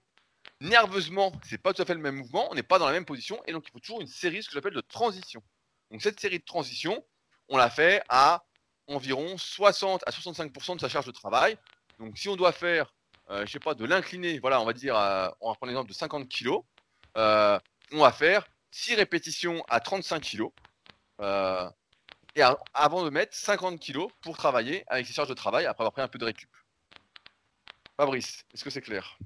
nerveusement, 0.60 1.32
c'est 1.48 1.58
pas 1.58 1.74
tout 1.74 1.82
à 1.82 1.86
fait 1.86 1.94
le 1.94 2.02
même 2.02 2.18
mouvement, 2.18 2.50
on 2.52 2.56
n'est 2.56 2.64
pas 2.64 2.80
dans 2.80 2.86
la 2.86 2.92
même 2.92 3.06
position, 3.06 3.42
et 3.46 3.54
donc 3.54 3.64
il 3.66 3.72
faut 3.72 3.80
toujours 3.80 4.02
une 4.02 4.08
série, 4.08 4.44
ce 4.44 4.50
que 4.50 4.56
j'appelle 4.56 4.74
de 4.74 4.82
transition. 4.82 5.42
Donc 5.90 6.02
cette 6.02 6.20
série 6.20 6.40
de 6.40 6.44
transition, 6.44 7.02
on 7.48 7.56
la 7.56 7.70
fait 7.70 8.04
à 8.10 8.44
environ 8.88 9.38
60 9.38 10.04
à 10.06 10.12
65% 10.12 10.76
de 10.76 10.82
sa 10.82 10.90
charge 10.90 11.06
de 11.06 11.12
travail. 11.12 11.58
Donc 12.00 12.18
si 12.18 12.28
on 12.28 12.36
doit 12.36 12.52
faire 12.52 12.94
euh, 13.30 13.46
je 13.46 13.52
sais 13.52 13.60
pas, 13.60 13.74
de 13.74 13.86
l'incliner, 13.86 14.40
voilà, 14.40 14.60
on 14.60 14.66
va 14.66 14.74
dire, 14.74 14.96
on 14.96 15.50
va 15.50 15.56
prendre 15.56 15.68
l'exemple 15.68 15.88
de 15.88 15.94
50 15.94 16.28
kg, 16.28 16.58
euh, 17.16 17.58
on 17.94 18.00
va 18.00 18.12
faire 18.12 18.46
6 18.74 18.96
répétitions 18.96 19.64
à 19.70 19.80
35 19.80 20.22
kg. 20.24 20.48
et 22.36 22.42
avant 22.74 23.06
de 23.06 23.10
mettre 23.12 23.36
50 23.36 23.80
kg 23.80 24.08
pour 24.22 24.36
travailler 24.36 24.84
avec 24.88 25.06
ses 25.06 25.14
charges 25.14 25.30
de 25.30 25.36
travail 25.36 25.68
après 25.68 25.84
avoir 25.84 25.94
pris 25.94 26.02
un 26.02 26.08
peu 26.08 26.18
de 26.18 26.26
récup. 26.26 26.50
Fabrice, 27.96 28.44
est-ce 28.54 28.64
que 28.64 28.72
c'est 28.72 28.82
clair? 28.82 29.20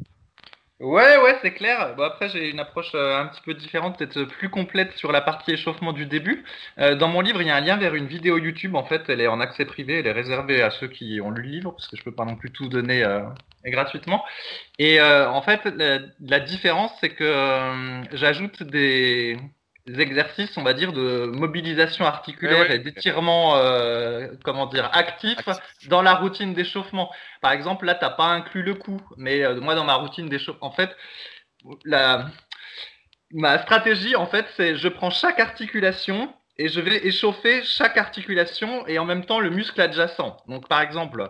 Ouais, 0.80 1.18
ouais, 1.18 1.36
c'est 1.42 1.54
clair. 1.56 1.96
Bon, 1.96 2.04
après, 2.04 2.30
j'ai 2.30 2.50
une 2.52 2.60
approche 2.60 2.92
euh, 2.94 3.20
un 3.20 3.26
petit 3.26 3.42
peu 3.42 3.56
différente, 3.56 3.98
peut-être 3.98 4.26
plus 4.26 4.50
complète 4.50 4.94
sur 4.94 5.12
la 5.12 5.22
partie 5.22 5.52
échauffement 5.54 5.92
du 5.92 6.06
début. 6.06 6.46
Euh, 6.78 6.94
dans 6.96 7.08
mon 7.08 7.22
livre, 7.22 7.42
il 7.42 7.48
y 7.48 7.50
a 7.50 7.56
un 7.56 7.62
lien 7.62 7.78
vers 7.78 7.96
une 7.96 8.06
vidéo 8.06 8.38
YouTube. 8.38 8.76
En 8.76 8.84
fait, 8.86 9.10
elle 9.10 9.20
est 9.20 9.26
en 9.28 9.40
accès 9.40 9.66
privé, 9.66 10.00
elle 10.00 10.06
est 10.08 10.12
réservée 10.12 10.62
à 10.62 10.70
ceux 10.70 10.88
qui 10.88 11.20
ont 11.20 11.32
lu 11.32 11.42
le 11.42 11.50
livre, 11.50 11.72
parce 11.72 11.88
que 11.88 11.98
je 11.98 12.04
peux 12.04 12.14
pas 12.14 12.26
non 12.26 12.36
plus 12.36 12.52
tout 12.52 12.70
donner 12.70 13.04
euh, 13.04 13.22
gratuitement. 13.66 14.24
Et 14.78 15.02
en 15.02 15.42
fait, 15.42 15.62
la 16.20 16.40
différence, 16.40 16.92
c'est 17.02 17.10
que 17.10 18.04
j'ajoute 18.14 18.62
des, 18.64 19.38
exercices, 19.88 20.58
on 20.58 20.64
va 20.64 20.74
dire, 20.74 20.94
de 20.94 21.26
mobilisation 21.26 22.06
articulaire 22.06 22.72
et 22.72 22.80
d'étirement, 22.80 23.58
euh, 23.58 24.28
comment 24.44 24.66
dire, 24.68 24.90
actif, 24.94 25.38
dans 25.88 26.02
la 26.02 26.16
routine 26.16 26.54
d'échauffement. 26.54 27.12
Par 27.42 27.52
exemple, 27.52 27.86
là, 27.86 27.96
t'as 27.96 28.10
pas 28.10 28.28
inclus 28.28 28.64
le 28.64 28.76
coup, 28.76 29.00
mais 29.18 29.44
euh, 29.44 29.60
moi, 29.62 29.76
dans 29.76 29.86
ma 29.86 29.96
routine 29.96 30.30
d'échauffement, 30.30 30.68
en 30.68 30.72
fait, 30.72 30.96
la, 31.86 32.28
ma 33.32 33.62
stratégie, 33.62 34.16
en 34.16 34.26
fait, 34.26 34.46
c'est 34.56 34.76
je 34.76 34.88
prends 34.88 35.10
chaque 35.10 35.40
articulation 35.40 36.34
et 36.60 36.70
je 36.70 36.82
vais 36.82 37.06
échauffer 37.06 37.62
chaque 37.64 37.98
articulation 37.98 38.86
et 38.88 38.98
en 38.98 39.06
même 39.06 39.26
temps 39.26 39.40
le 39.40 39.50
muscle 39.50 39.80
adjacent. 39.80 40.38
Donc 40.48 40.68
par 40.68 40.82
exemple, 40.82 41.24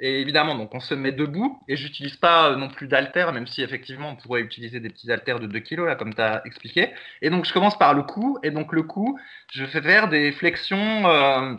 et 0.00 0.20
évidemment, 0.20 0.54
donc 0.54 0.74
on 0.74 0.80
se 0.80 0.94
met 0.94 1.12
debout 1.12 1.60
et 1.68 1.76
j'utilise 1.76 2.16
pas 2.16 2.56
non 2.56 2.68
plus 2.68 2.88
d'haltères, 2.88 3.32
même 3.32 3.46
si 3.46 3.62
effectivement 3.62 4.10
on 4.10 4.16
pourrait 4.16 4.40
utiliser 4.40 4.80
des 4.80 4.88
petits 4.88 5.12
haltères 5.12 5.40
de 5.40 5.46
2 5.46 5.60
kg 5.60 5.80
là 5.86 5.96
comme 5.96 6.14
tu 6.14 6.22
as 6.22 6.42
expliqué. 6.46 6.94
Et 7.20 7.28
donc 7.28 7.44
je 7.44 7.52
commence 7.52 7.78
par 7.78 7.92
le 7.92 8.02
cou 8.02 8.38
et 8.42 8.50
donc 8.50 8.72
le 8.72 8.82
cou, 8.82 9.18
je 9.52 9.64
fais 9.66 9.82
faire 9.82 10.08
des 10.08 10.32
flexions 10.32 11.06
euh, 11.06 11.54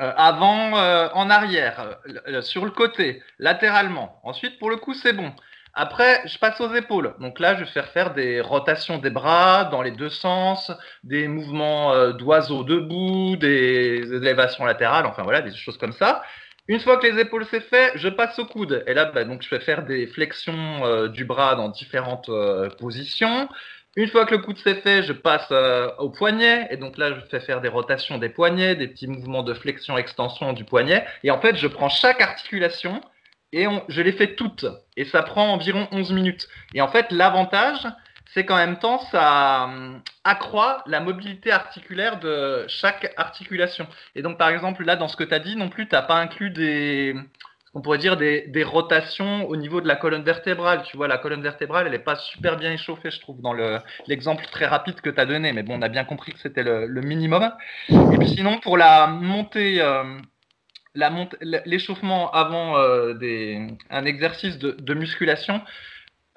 euh, 0.00 0.12
avant 0.16 0.76
euh, 0.76 1.08
en 1.14 1.30
arrière, 1.30 1.98
sur 2.42 2.66
le 2.66 2.70
côté, 2.70 3.22
latéralement. 3.38 4.20
Ensuite 4.24 4.58
pour 4.58 4.68
le 4.68 4.76
cou 4.76 4.92
c'est 4.92 5.14
bon. 5.14 5.32
Après, 5.74 6.26
je 6.26 6.38
passe 6.38 6.60
aux 6.60 6.74
épaules. 6.74 7.14
Donc 7.20 7.38
là, 7.38 7.54
je 7.54 7.60
vais 7.60 7.70
faire 7.70 7.88
faire 7.88 8.12
des 8.12 8.40
rotations 8.40 8.98
des 8.98 9.10
bras 9.10 9.64
dans 9.64 9.82
les 9.82 9.92
deux 9.92 10.08
sens, 10.10 10.72
des 11.04 11.28
mouvements 11.28 11.92
euh, 11.92 12.12
d'oiseau 12.12 12.64
debout, 12.64 13.36
des 13.36 14.02
élévations 14.12 14.64
latérales, 14.64 15.06
enfin 15.06 15.22
voilà, 15.22 15.42
des 15.42 15.54
choses 15.54 15.78
comme 15.78 15.92
ça. 15.92 16.22
Une 16.68 16.80
fois 16.80 16.98
que 16.98 17.06
les 17.06 17.20
épaules 17.20 17.46
c'est 17.50 17.60
fait, 17.60 17.92
je 17.96 18.08
passe 18.08 18.38
au 18.38 18.46
coude. 18.46 18.82
Et 18.86 18.94
là, 18.94 19.06
bah, 19.06 19.24
donc, 19.24 19.42
je 19.42 19.50
vais 19.50 19.60
faire 19.60 19.84
des 19.84 20.06
flexions 20.06 20.84
euh, 20.84 21.08
du 21.08 21.24
bras 21.24 21.54
dans 21.54 21.68
différentes 21.68 22.28
euh, 22.28 22.68
positions. 22.70 23.48
Une 23.96 24.08
fois 24.08 24.24
que 24.24 24.34
le 24.34 24.40
coude 24.40 24.58
c'est 24.62 24.76
fait, 24.76 25.02
je 25.02 25.12
passe 25.12 25.52
au 25.98 26.10
poignet. 26.10 26.68
Et 26.70 26.76
donc 26.76 26.96
là, 26.96 27.12
je 27.12 27.20
fais 27.28 27.40
faire 27.40 27.60
des 27.60 27.68
rotations 27.68 28.18
des 28.18 28.28
poignets, 28.28 28.76
des 28.76 28.86
petits 28.86 29.08
mouvements 29.08 29.42
de 29.42 29.52
flexion-extension 29.54 30.52
du 30.52 30.64
poignet. 30.64 31.04
Et 31.24 31.30
en 31.32 31.40
fait, 31.40 31.56
je 31.56 31.66
prends 31.66 31.88
chaque 31.88 32.20
articulation 32.20 33.00
et 33.52 33.66
je 33.88 34.02
les 34.02 34.12
fais 34.12 34.34
toutes. 34.34 34.66
Et 34.96 35.04
ça 35.04 35.22
prend 35.22 35.52
environ 35.52 35.88
11 35.92 36.12
minutes. 36.12 36.48
Et 36.74 36.80
en 36.80 36.88
fait, 36.88 37.10
l'avantage, 37.10 37.86
c'est 38.32 38.44
qu'en 38.44 38.56
même 38.56 38.78
temps, 38.78 39.00
ça 39.10 39.64
hum, 39.64 40.02
accroît 40.24 40.82
la 40.86 41.00
mobilité 41.00 41.50
articulaire 41.50 42.20
de 42.20 42.64
chaque 42.68 43.12
articulation. 43.16 43.86
Et 44.14 44.22
donc, 44.22 44.38
par 44.38 44.50
exemple, 44.50 44.84
là, 44.84 44.96
dans 44.96 45.08
ce 45.08 45.16
que 45.16 45.24
tu 45.24 45.34
as 45.34 45.40
dit, 45.40 45.56
non 45.56 45.68
plus, 45.68 45.88
tu 45.88 45.94
n'as 45.94 46.02
pas 46.02 46.16
inclus 46.16 46.50
des, 46.50 47.14
on 47.74 47.80
pourrait 47.80 47.98
dire 47.98 48.16
des, 48.16 48.64
rotations 48.64 49.48
au 49.48 49.56
niveau 49.56 49.80
de 49.80 49.88
la 49.88 49.96
colonne 49.96 50.22
vertébrale. 50.22 50.82
Tu 50.82 50.96
vois, 50.96 51.08
la 51.08 51.18
colonne 51.18 51.42
vertébrale, 51.42 51.86
elle 51.86 51.92
n'est 51.92 51.98
pas 51.98 52.16
super 52.16 52.56
bien 52.56 52.72
échauffée, 52.72 53.10
je 53.10 53.20
trouve, 53.20 53.40
dans 53.40 53.54
l'exemple 54.06 54.44
très 54.50 54.66
rapide 54.66 55.00
que 55.00 55.10
tu 55.10 55.20
as 55.20 55.26
donné. 55.26 55.52
Mais 55.52 55.62
bon, 55.62 55.78
on 55.78 55.82
a 55.82 55.88
bien 55.88 56.04
compris 56.04 56.32
que 56.32 56.38
c'était 56.38 56.62
le, 56.62 57.00
minimum. 57.00 57.50
Et 57.88 58.18
puis 58.18 58.28
sinon, 58.28 58.58
pour 58.58 58.76
la 58.76 59.06
montée, 59.06 59.80
euh, 59.80 60.04
l'échauffement 60.94 62.30
avant 62.32 62.76
euh, 62.78 63.68
un 63.90 64.04
exercice 64.04 64.58
de, 64.58 64.94
musculation, 64.94 65.60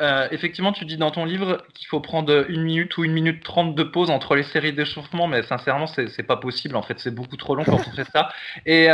euh, 0.02 0.28
effectivement, 0.32 0.72
tu 0.72 0.86
dis 0.86 0.98
dans 0.98 1.12
ton 1.12 1.26
livre 1.26 1.64
qu'il 1.74 1.88
faut 1.88 2.02
prendre 2.02 2.46
une 2.50 2.64
minute 2.64 2.98
ou 2.98 3.04
une 3.04 3.14
minute 3.14 3.44
trente 3.44 3.76
de 3.76 3.84
pause 3.84 4.10
entre 4.10 4.36
les 4.36 4.44
séries 4.44 4.74
d'échauffement, 4.74 5.28
mais 5.28 5.44
sincèrement, 5.44 5.88
c'est 5.88 6.24
pas 6.24 6.38
possible. 6.38 6.76
En 6.76 6.82
fait, 6.82 7.00
c'est 7.00 7.14
beaucoup 7.14 7.38
trop 7.38 7.56
long 7.56 7.64
quand 7.64 7.80
on 7.88 7.92
fait 7.92 8.10
ça. 8.12 8.30
Et 8.66 8.90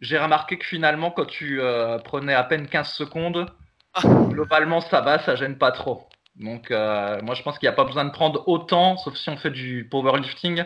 j'ai 0.00 0.18
remarqué 0.18 0.58
que 0.58 0.66
finalement, 0.66 1.10
quand 1.10 1.24
tu 1.24 1.60
euh, 1.60 1.98
prenais 1.98 2.34
à 2.34 2.44
peine 2.44 2.68
15 2.68 2.88
secondes, 2.88 3.46
globalement, 4.04 4.80
ça 4.80 5.00
va, 5.00 5.18
ça 5.18 5.36
gêne 5.36 5.56
pas 5.58 5.72
trop. 5.72 6.08
Donc, 6.36 6.70
euh, 6.70 7.20
moi, 7.22 7.34
je 7.34 7.42
pense 7.42 7.58
qu'il 7.58 7.66
n'y 7.66 7.72
a 7.72 7.76
pas 7.76 7.84
besoin 7.84 8.04
de 8.04 8.10
prendre 8.10 8.46
autant, 8.46 8.96
sauf 8.98 9.16
si 9.16 9.30
on 9.30 9.36
fait 9.36 9.50
du 9.50 9.88
powerlifting, 9.90 10.64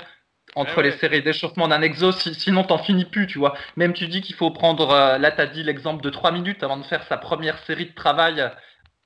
entre 0.54 0.82
les 0.82 0.92
séries 0.92 1.22
d'échauffement 1.22 1.68
d'un 1.68 1.82
exo, 1.82 2.12
sinon 2.12 2.64
t'en 2.64 2.78
finis 2.78 3.04
plus, 3.04 3.26
tu 3.26 3.38
vois. 3.38 3.54
Même 3.76 3.92
tu 3.92 4.08
dis 4.08 4.20
qu'il 4.20 4.34
faut 4.34 4.50
prendre, 4.50 4.90
euh, 4.90 5.18
là, 5.18 5.30
tu 5.30 5.40
as 5.40 5.46
dit 5.46 5.62
l'exemple 5.62 6.02
de 6.02 6.10
3 6.10 6.32
minutes 6.32 6.62
avant 6.62 6.76
de 6.76 6.84
faire 6.84 7.04
sa 7.04 7.16
première 7.16 7.58
série 7.64 7.86
de 7.86 7.94
travail 7.94 8.50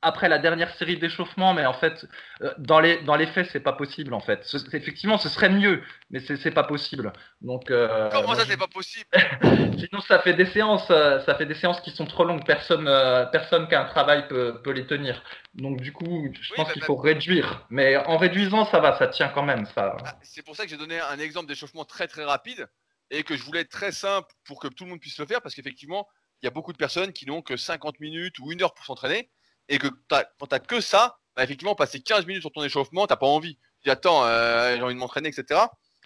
après 0.04 0.28
la 0.28 0.38
dernière 0.38 0.72
série 0.76 0.98
d'échauffement, 0.98 1.54
mais 1.54 1.64
en 1.66 1.72
fait, 1.72 2.06
euh, 2.42 2.52
dans, 2.58 2.78
les, 2.78 3.02
dans 3.02 3.16
les 3.16 3.26
faits, 3.26 3.48
c'est 3.50 3.60
pas 3.60 3.72
possible 3.72 4.12
en 4.12 4.20
fait. 4.20 4.46
effectivement, 4.72 5.18
ce 5.18 5.28
serait 5.28 5.48
mieux, 5.48 5.82
mais 6.10 6.20
c'est 6.20 6.50
pas 6.50 6.62
possible. 6.62 7.12
Donc, 7.40 7.70
euh, 7.70 8.10
Comment 8.12 8.34
ça, 8.34 8.44
c'est 8.46 8.58
pas 8.58 8.68
possible? 8.68 9.08
Sinon, 9.78 10.00
ça 10.06 10.18
fait 10.20 10.34
des 10.34 10.46
séances, 10.46 10.88
euh, 10.90 11.20
ça 11.20 11.34
fait 11.34 11.46
des 11.46 11.54
séances 11.54 11.80
qui 11.80 11.90
sont 11.90 12.04
trop 12.04 12.24
longues. 12.24 12.44
Personne, 12.44 12.84
personne 13.32 13.66
qui 13.66 13.74
a 13.74 13.82
un 13.82 13.86
travail 13.86 14.28
peut, 14.28 14.60
peut, 14.62 14.72
les 14.72 14.86
tenir. 14.86 15.22
Donc, 15.54 15.80
du 15.80 15.92
coup, 15.92 16.30
je 16.38 16.54
pense 16.54 16.72
qu'il 16.72 16.82
faut 16.82 16.96
réduire. 16.96 17.66
Mais 17.70 17.96
en 17.96 18.18
réduisant, 18.18 18.66
ça 18.66 18.80
va, 18.80 18.98
ça 18.98 19.08
tient 19.08 19.28
quand 19.28 19.42
même. 19.42 19.64
Ça. 19.66 19.96
Ah, 20.04 20.16
c'est 20.22 20.42
pour 20.42 20.54
ça 20.54 20.64
que 20.64 20.70
j'ai 20.70 20.76
donné 20.76 21.00
un 21.00 21.18
exemple 21.18 21.48
d'échauffement 21.48 21.84
très 21.84 22.06
très 22.06 22.24
rapide 22.24 22.68
et 23.10 23.22
que 23.22 23.36
je 23.36 23.42
voulais 23.42 23.60
être 23.60 23.70
très 23.70 23.92
simple 23.92 24.28
pour 24.44 24.60
que 24.60 24.68
tout 24.68 24.84
le 24.84 24.90
monde 24.90 25.00
puisse 25.00 25.18
le 25.18 25.26
faire, 25.26 25.40
parce 25.40 25.54
qu'effectivement, 25.54 26.06
il 26.42 26.46
y 26.46 26.48
a 26.48 26.50
beaucoup 26.50 26.72
de 26.72 26.78
personnes 26.78 27.12
qui 27.12 27.26
n'ont 27.26 27.40
que 27.40 27.56
50 27.56 28.00
minutes 28.00 28.38
ou 28.38 28.52
une 28.52 28.62
heure 28.62 28.74
pour 28.74 28.84
s'entraîner 28.84 29.30
et 29.68 29.78
que 29.78 29.88
quand 30.08 30.46
t'as 30.48 30.58
que 30.58 30.80
ça, 30.80 31.18
bah, 31.36 31.44
effectivement, 31.44 31.74
passer 31.74 32.00
15 32.00 32.26
minutes 32.26 32.42
sur 32.42 32.52
ton 32.52 32.62
échauffement, 32.62 33.06
t'as 33.06 33.16
pas 33.16 33.26
envie. 33.26 33.56
Tu 33.56 33.84
dis, 33.84 33.90
attends, 33.90 34.24
euh, 34.24 34.76
j'ai 34.76 34.82
envie 34.82 34.94
de 34.94 34.98
m'entraîner, 34.98 35.28
etc. 35.28 35.60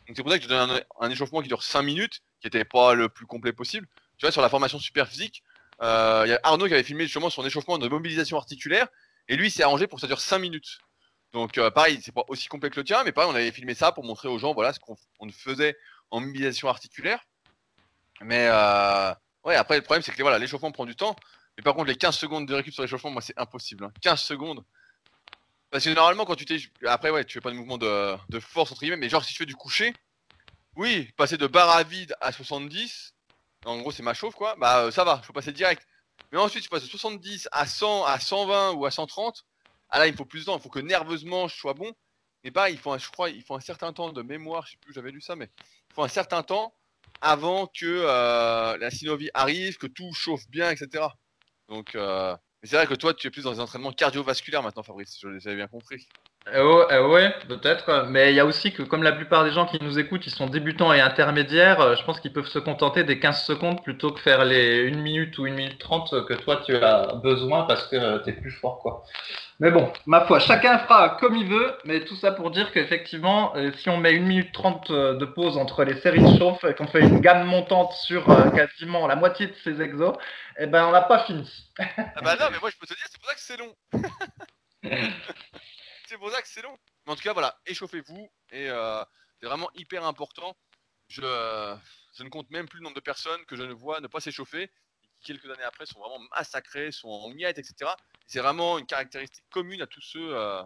Donc 0.07 0.17
c'est 0.17 0.23
pour 0.23 0.33
ça 0.33 0.39
que 0.39 0.45
je 0.45 0.49
donne 0.49 0.83
un, 1.01 1.11
échauffement 1.11 1.43
qui 1.43 1.49
dure 1.49 1.63
5 1.63 1.83
minutes, 1.83 2.21
qui 2.41 2.47
était 2.47 2.65
pas 2.65 2.95
le 2.95 3.09
plus 3.09 3.27
complet 3.27 3.53
possible. 3.53 3.87
Tu 4.17 4.25
vois, 4.25 4.33
sur 4.33 4.41
la 4.41 4.49
formation 4.49 4.79
super 4.79 5.07
physique, 5.07 5.43
euh, 5.83 6.23
il 6.27 6.31
y 6.31 6.33
a 6.33 6.41
Arnaud 6.45 6.67
qui 6.67 6.73
avait 6.73 6.83
filmé 6.83 7.05
justement 7.05 7.31
son 7.31 7.45
échauffement 7.45 7.79
de 7.79 7.89
mobilisation 7.89 8.39
articulaire, 8.39 8.89
et 9.29 9.37
lui, 9.37 9.51
s'est 9.51 9.63
arrangé 9.63 9.87
pour 9.87 9.99
que 9.99 10.01
ça 10.01 10.07
dure 10.07 10.21
5 10.21 10.39
minutes. 10.39 10.79
Donc 11.35 11.59
euh, 11.59 11.71
pareil, 11.71 12.01
c'est 12.03 12.15
pas 12.15 12.25
aussi 12.29 12.49
complet 12.49 12.71
que 12.71 12.81
le 12.81 12.85
tien, 12.85 13.05
mais 13.05 13.13
pareil, 13.13 13.31
on 13.31 13.35
avait 13.35 13.53
filmé 13.53 13.75
ça 13.75 13.93
pour 13.93 14.03
montrer 14.05 14.29
aux 14.29 14.39
gens, 14.39 14.55
voilà, 14.55 14.73
ce 14.73 14.81
qu'on 14.81 14.97
faisait 15.31 15.77
en 16.11 16.21
mobilisation 16.21 16.69
articulaire. 16.69 17.21
Mais 18.23 18.49
ouais, 19.45 19.55
après, 19.57 19.77
le 19.77 19.83
problème, 19.83 20.03
c'est 20.03 20.13
que 20.13 20.23
voilà, 20.23 20.39
l'échauffement 20.39 20.73
prend 20.73 20.87
du 20.87 20.97
temps. 20.97 21.15
Mais 21.59 21.63
par 21.63 21.75
contre, 21.75 21.89
les 21.89 21.97
15 21.97 22.17
secondes 22.17 22.47
de 22.47 22.55
récup 22.55 22.73
sur 22.73 22.83
l'échauffement, 22.83 23.11
moi, 23.11 23.21
c'est 23.21 23.37
impossible. 23.37 23.91
15 24.01 24.13
hein. 24.13 24.17
secondes. 24.17 24.65
Parce 25.71 25.85
que 25.85 25.91
normalement, 25.91 26.25
quand 26.25 26.37
tu 26.37 26.45
t'es. 26.45 26.59
Après, 26.87 27.11
ouais, 27.11 27.25
tu 27.25 27.35
fais 27.35 27.41
pas 27.41 27.51
de 27.51 27.57
mouvement 27.57 27.77
de, 27.77 28.41
force, 28.41 28.71
entre 28.71 28.81
guillemets, 28.81 28.97
mais 28.97 29.09
genre, 29.09 29.25
si 29.25 29.33
tu 29.33 29.39
fais 29.39 29.47
du 29.47 29.57
coucher, 29.57 29.93
oui, 30.77 31.11
passer 31.17 31.37
de 31.37 31.49
barre 31.49 31.71
à 31.71 31.83
vide 31.83 32.15
à 32.21 32.31
70, 32.31 33.15
en 33.67 33.81
gros, 33.81 33.91
c'est 33.91 34.05
ma 34.05 34.15
chauffe, 34.15 34.37
quoi, 34.37 34.55
bah, 34.57 34.85
euh, 34.85 34.91
ça 34.93 35.03
va, 35.03 35.19
je 35.23 35.27
peux 35.27 35.33
passer 35.33 35.53
direct. 35.53 35.85
Mais 36.31 36.39
ensuite, 36.39 36.63
tu 36.63 36.69
passes 36.69 36.85
de 36.85 36.89
70 36.89 37.49
à 37.51 37.67
100, 37.67 38.05
à 38.05 38.21
120 38.21 38.73
ou 38.73 38.87
à 38.87 38.93
130. 38.93 39.45
Ah 39.91 39.99
là, 39.99 40.07
il 40.07 40.15
faut 40.15 40.25
plus 40.25 40.41
de 40.41 40.45
temps, 40.45 40.57
il 40.57 40.63
faut 40.63 40.69
que 40.69 40.79
nerveusement 40.79 41.49
je 41.49 41.57
sois 41.57 41.75
bon. 41.75 41.93
Et 42.45 42.51
bah, 42.51 42.71
il 42.71 42.79
faut, 42.79 42.97
je 42.97 43.11
crois, 43.11 43.31
il 43.31 43.43
faut 43.43 43.57
un 43.57 43.61
certain 43.61 43.93
temps 43.93 44.13
de 44.13 44.23
mémoire, 44.23 44.65
je 44.67 44.73
sais 44.73 44.77
plus, 44.79 44.95
j'avais 44.95 45.11
lu 45.11 45.21
ça, 45.21 45.35
mais 45.35 45.51
il 45.91 45.95
faut 45.95 46.05
un 46.05 46.09
certain 46.09 46.43
temps 46.43 46.73
avant 47.21 47.67
que 47.67 47.85
euh, 47.85 48.77
la 48.79 48.91
synovie 48.91 49.31
arrive, 49.35 49.77
que 49.77 49.89
tout 49.89 50.13
chauffe 50.13 50.49
bien, 50.49 50.71
etc. 50.71 51.09
Donc, 51.69 51.95
euh, 51.95 52.37
c'est 52.63 52.77
vrai 52.77 52.87
que 52.87 52.95
toi, 52.95 53.15
tu 53.15 53.27
es 53.27 53.31
plus 53.31 53.45
dans 53.45 53.53
des 53.53 53.61
entraînements 53.61 53.93
cardiovasculaires 53.93 54.63
maintenant, 54.63 54.83
Fabrice. 54.83 55.19
Je 55.21 55.29
l'avais 55.29 55.57
bien 55.57 55.69
compris. 55.69 56.09
Euh, 56.55 56.87
euh, 56.91 57.09
ouais, 57.09 57.35
peut-être. 57.49 58.07
Mais 58.09 58.33
il 58.33 58.37
y 58.37 58.41
a 58.41 58.47
aussi 58.47 58.73
que, 58.73 58.83
comme 58.83 59.03
la 59.03 59.13
plupart 59.13 59.45
des 59.45 59.51
gens 59.51 59.67
qui 59.67 59.79
nous 59.83 59.99
écoutent, 59.99 60.27
ils 60.27 60.33
sont 60.33 60.47
débutants 60.47 60.93
et 60.93 61.01
intermédiaires, 61.01 61.97
je 61.97 62.05
pense 62.05 62.21
qu'ils 62.21 62.33
peuvent 62.33 62.47
se 62.47 62.59
contenter 62.59 63.05
des 63.05 63.19
15 63.19 63.43
secondes 63.43 63.83
plutôt 63.83 64.13
que 64.13 64.21
faire 64.21 64.45
les 64.45 64.89
1 64.89 64.97
minute 64.97 65.39
ou 65.39 65.47
1 65.47 65.51
minute 65.51 65.79
30 65.79 66.27
que 66.27 66.35
toi 66.35 66.61
tu 66.65 66.77
as 66.77 67.15
besoin 67.23 67.65
parce 67.65 67.87
que 67.87 68.23
tu 68.25 68.31
es 68.31 68.33
plus 68.33 68.51
fort, 68.51 68.79
quoi. 68.79 69.05
Mais 69.61 69.73
bon, 69.73 69.93
ma 70.07 70.25
foi, 70.25 70.39
chacun 70.39 70.79
fera 70.79 71.17
comme 71.19 71.35
il 71.35 71.49
veut, 71.49 71.77
mais 71.85 72.05
tout 72.05 72.15
ça 72.15 72.31
pour 72.31 72.53
dire 72.53 72.71
qu'effectivement, 72.71 73.57
euh, 73.57 73.73
si 73.73 73.91
on 73.91 73.97
met 73.97 74.13
une 74.13 74.25
minute 74.27 74.53
trente 74.53 74.89
euh, 74.93 75.15
de 75.15 75.25
pause 75.25 75.57
entre 75.57 75.83
les 75.83 76.01
séries 76.01 76.23
de 76.23 76.39
chauffe 76.39 76.63
et 76.63 76.75
qu'on 76.75 76.87
fait 76.87 77.01
une 77.01 77.21
gamme 77.21 77.45
montante 77.45 77.93
sur 77.93 78.31
euh, 78.31 78.51
quasiment 78.51 79.09
la 79.09 79.17
moitié 79.17 79.49
de 79.49 79.55
ces 79.65 79.83
exos, 79.83 80.17
eh 80.61 80.67
ben 80.67 80.87
on 80.87 80.93
n'a 80.93 81.01
pas 81.01 81.25
fini. 81.25 81.51
ah 81.81 82.21
bah 82.23 82.37
non, 82.39 82.47
mais 82.53 82.59
moi 82.61 82.71
je 82.71 82.77
peux 82.77 82.87
te 82.87 82.95
dire, 82.95 83.05
c'est 83.11 83.21
pour 83.21 83.29
ça 83.29 83.35
que 83.35 83.41
c'est 83.41 83.57
long. 83.57 83.75
ça 86.09 86.43
que 86.43 86.49
c'est 86.49 86.63
long. 86.63 86.77
Mais 87.07 87.13
en 87.13 87.17
tout 87.17 87.23
cas, 87.23 87.33
voilà, 87.33 87.59
échauffez-vous 87.67 88.31
et 88.51 88.69
c'est 89.41 89.47
vraiment 89.47 89.71
hyper 89.75 90.05
important. 90.05 90.57
Je, 91.09 91.23
ne 91.23 92.29
compte 92.29 92.51
même 92.51 92.69
plus 92.69 92.79
le 92.79 92.85
nombre 92.85 92.97
de 92.97 93.01
personnes 93.01 93.45
que 93.47 93.57
je 93.57 93.63
ne 93.63 93.73
vois 93.73 94.01
ne 94.01 94.09
pas 94.09 94.21
s'échauffer 94.21 94.71
quelques 95.25 95.51
années 95.51 95.65
après 95.65 95.87
sont 95.87 96.01
vraiment 96.01 96.21
massacrés, 96.37 96.93
sont 96.93 97.09
en 97.09 97.29
miettes, 97.31 97.59
etc. 97.59 97.91
C'est 98.27 98.41
vraiment 98.41 98.79
une 98.79 98.87
caractéristique 98.87 99.45
commune 99.51 99.83
à 99.83 99.87
tous 99.87 100.01
ceux 100.01 100.37
euh, 100.37 100.63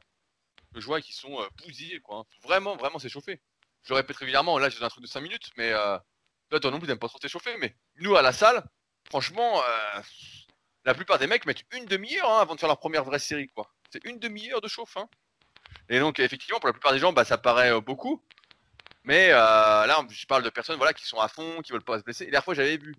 que 0.74 0.80
je 0.80 0.86
vois 0.86 1.00
qui 1.00 1.12
sont 1.12 1.40
euh, 1.40 1.48
bousillés, 1.64 2.00
quoi. 2.00 2.18
Hein. 2.18 2.24
Vraiment, 2.42 2.76
vraiment 2.76 2.98
s'échauffer. 2.98 3.40
Je 3.84 3.90
le 3.90 3.96
répète 3.96 4.16
régulièrement, 4.16 4.58
là 4.58 4.68
j'ai 4.68 4.82
un 4.82 4.88
truc 4.88 5.02
de 5.02 5.08
5 5.08 5.20
minutes, 5.20 5.50
mais 5.56 5.72
euh, 5.72 5.98
toi, 6.50 6.70
non 6.70 6.78
plus 6.78 6.86
t'aimes 6.86 6.98
pas 6.98 7.08
trop 7.08 7.18
t'échauffer, 7.18 7.56
mais 7.58 7.76
nous 7.96 8.14
à 8.14 8.22
la 8.22 8.32
salle, 8.32 8.64
franchement, 9.08 9.62
euh, 9.62 10.00
la 10.84 10.94
plupart 10.94 11.18
des 11.18 11.26
mecs 11.26 11.46
mettent 11.46 11.64
une 11.72 11.86
demi-heure 11.86 12.30
hein, 12.30 12.40
avant 12.40 12.54
de 12.54 12.60
faire 12.60 12.68
leur 12.68 12.78
première 12.78 13.04
vraie 13.04 13.18
série, 13.18 13.48
quoi. 13.48 13.72
C'est 13.90 14.04
une 14.04 14.18
demi-heure 14.18 14.60
de 14.60 14.68
chauffe, 14.68 14.96
hein. 14.96 15.08
Et 15.88 15.98
donc 15.98 16.18
effectivement, 16.18 16.60
pour 16.60 16.68
la 16.68 16.72
plupart 16.72 16.92
des 16.92 16.98
gens, 16.98 17.12
bah, 17.12 17.24
ça 17.24 17.38
paraît 17.38 17.80
beaucoup. 17.80 18.22
Mais 19.04 19.30
là, 19.30 20.06
je 20.08 20.26
parle 20.26 20.42
de 20.42 20.50
personnes 20.50 20.76
voilà, 20.76 20.92
qui 20.92 21.04
sont 21.06 21.18
à 21.18 21.28
fond, 21.28 21.60
qui 21.62 21.72
veulent 21.72 21.82
pas 21.82 21.98
se 21.98 22.04
blesser. 22.04 22.24
Et 22.24 22.30
la 22.30 22.40
fois, 22.40 22.54
j'avais 22.54 22.76
vu 22.76 22.94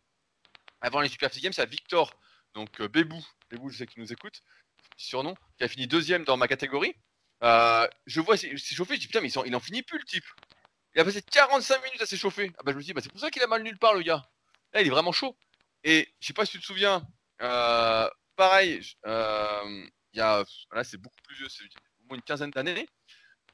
avant 0.83 0.99
les 0.99 1.07
Super 1.07 1.29
Games, 1.29 1.53
c'est 1.53 1.67
Victor, 1.67 2.13
donc 2.53 2.81
euh, 2.81 2.89
Bébou, 2.89 3.25
Bébou, 3.49 3.69
je 3.69 3.77
sais 3.77 3.87
qu'il 3.87 4.01
nous 4.03 4.11
écoute, 4.11 4.43
surnom, 4.97 5.33
qui 5.57 5.63
a 5.63 5.69
fini 5.69 5.87
deuxième 5.87 6.25
dans 6.25 6.35
ma 6.35 6.49
catégorie. 6.49 6.93
Euh, 7.41 7.87
je 8.05 8.19
vois 8.19 8.35
s'échauffer, 8.35 8.95
je 8.95 8.99
dis 8.99 9.07
putain, 9.07 9.21
mais 9.21 9.29
il 9.29 9.55
en 9.55 9.61
finit 9.61 9.81
plus 9.81 9.97
le 9.97 10.03
type. 10.03 10.25
Il 10.93 11.01
a 11.01 11.05
passé 11.05 11.21
45 11.21 11.83
minutes 11.85 12.01
à 12.01 12.05
s'échauffer. 12.05 12.51
Ah 12.57 12.63
bah 12.63 12.73
je 12.73 12.77
me 12.77 12.83
dis, 12.83 12.93
bah, 12.93 12.99
c'est 13.01 13.09
pour 13.09 13.19
ça 13.19 13.31
qu'il 13.31 13.41
a 13.41 13.47
mal 13.47 13.63
nulle 13.63 13.77
part 13.79 13.93
le 13.93 14.01
gars. 14.01 14.29
Là, 14.73 14.81
il 14.81 14.87
est 14.87 14.91
vraiment 14.91 15.13
chaud. 15.13 15.37
Et 15.85 16.13
je 16.19 16.27
sais 16.27 16.33
pas 16.33 16.45
si 16.45 16.51
tu 16.51 16.59
te 16.59 16.65
souviens, 16.65 17.07
euh, 17.41 18.09
pareil, 18.35 18.81
il 19.05 19.89
y 20.13 20.19
a, 20.19 20.43
là 20.73 20.83
c'est 20.83 20.97
beaucoup 20.97 21.21
plus 21.23 21.35
vieux, 21.37 21.49
une 22.15 22.21
quinzaine 22.21 22.51
d'années. 22.51 22.87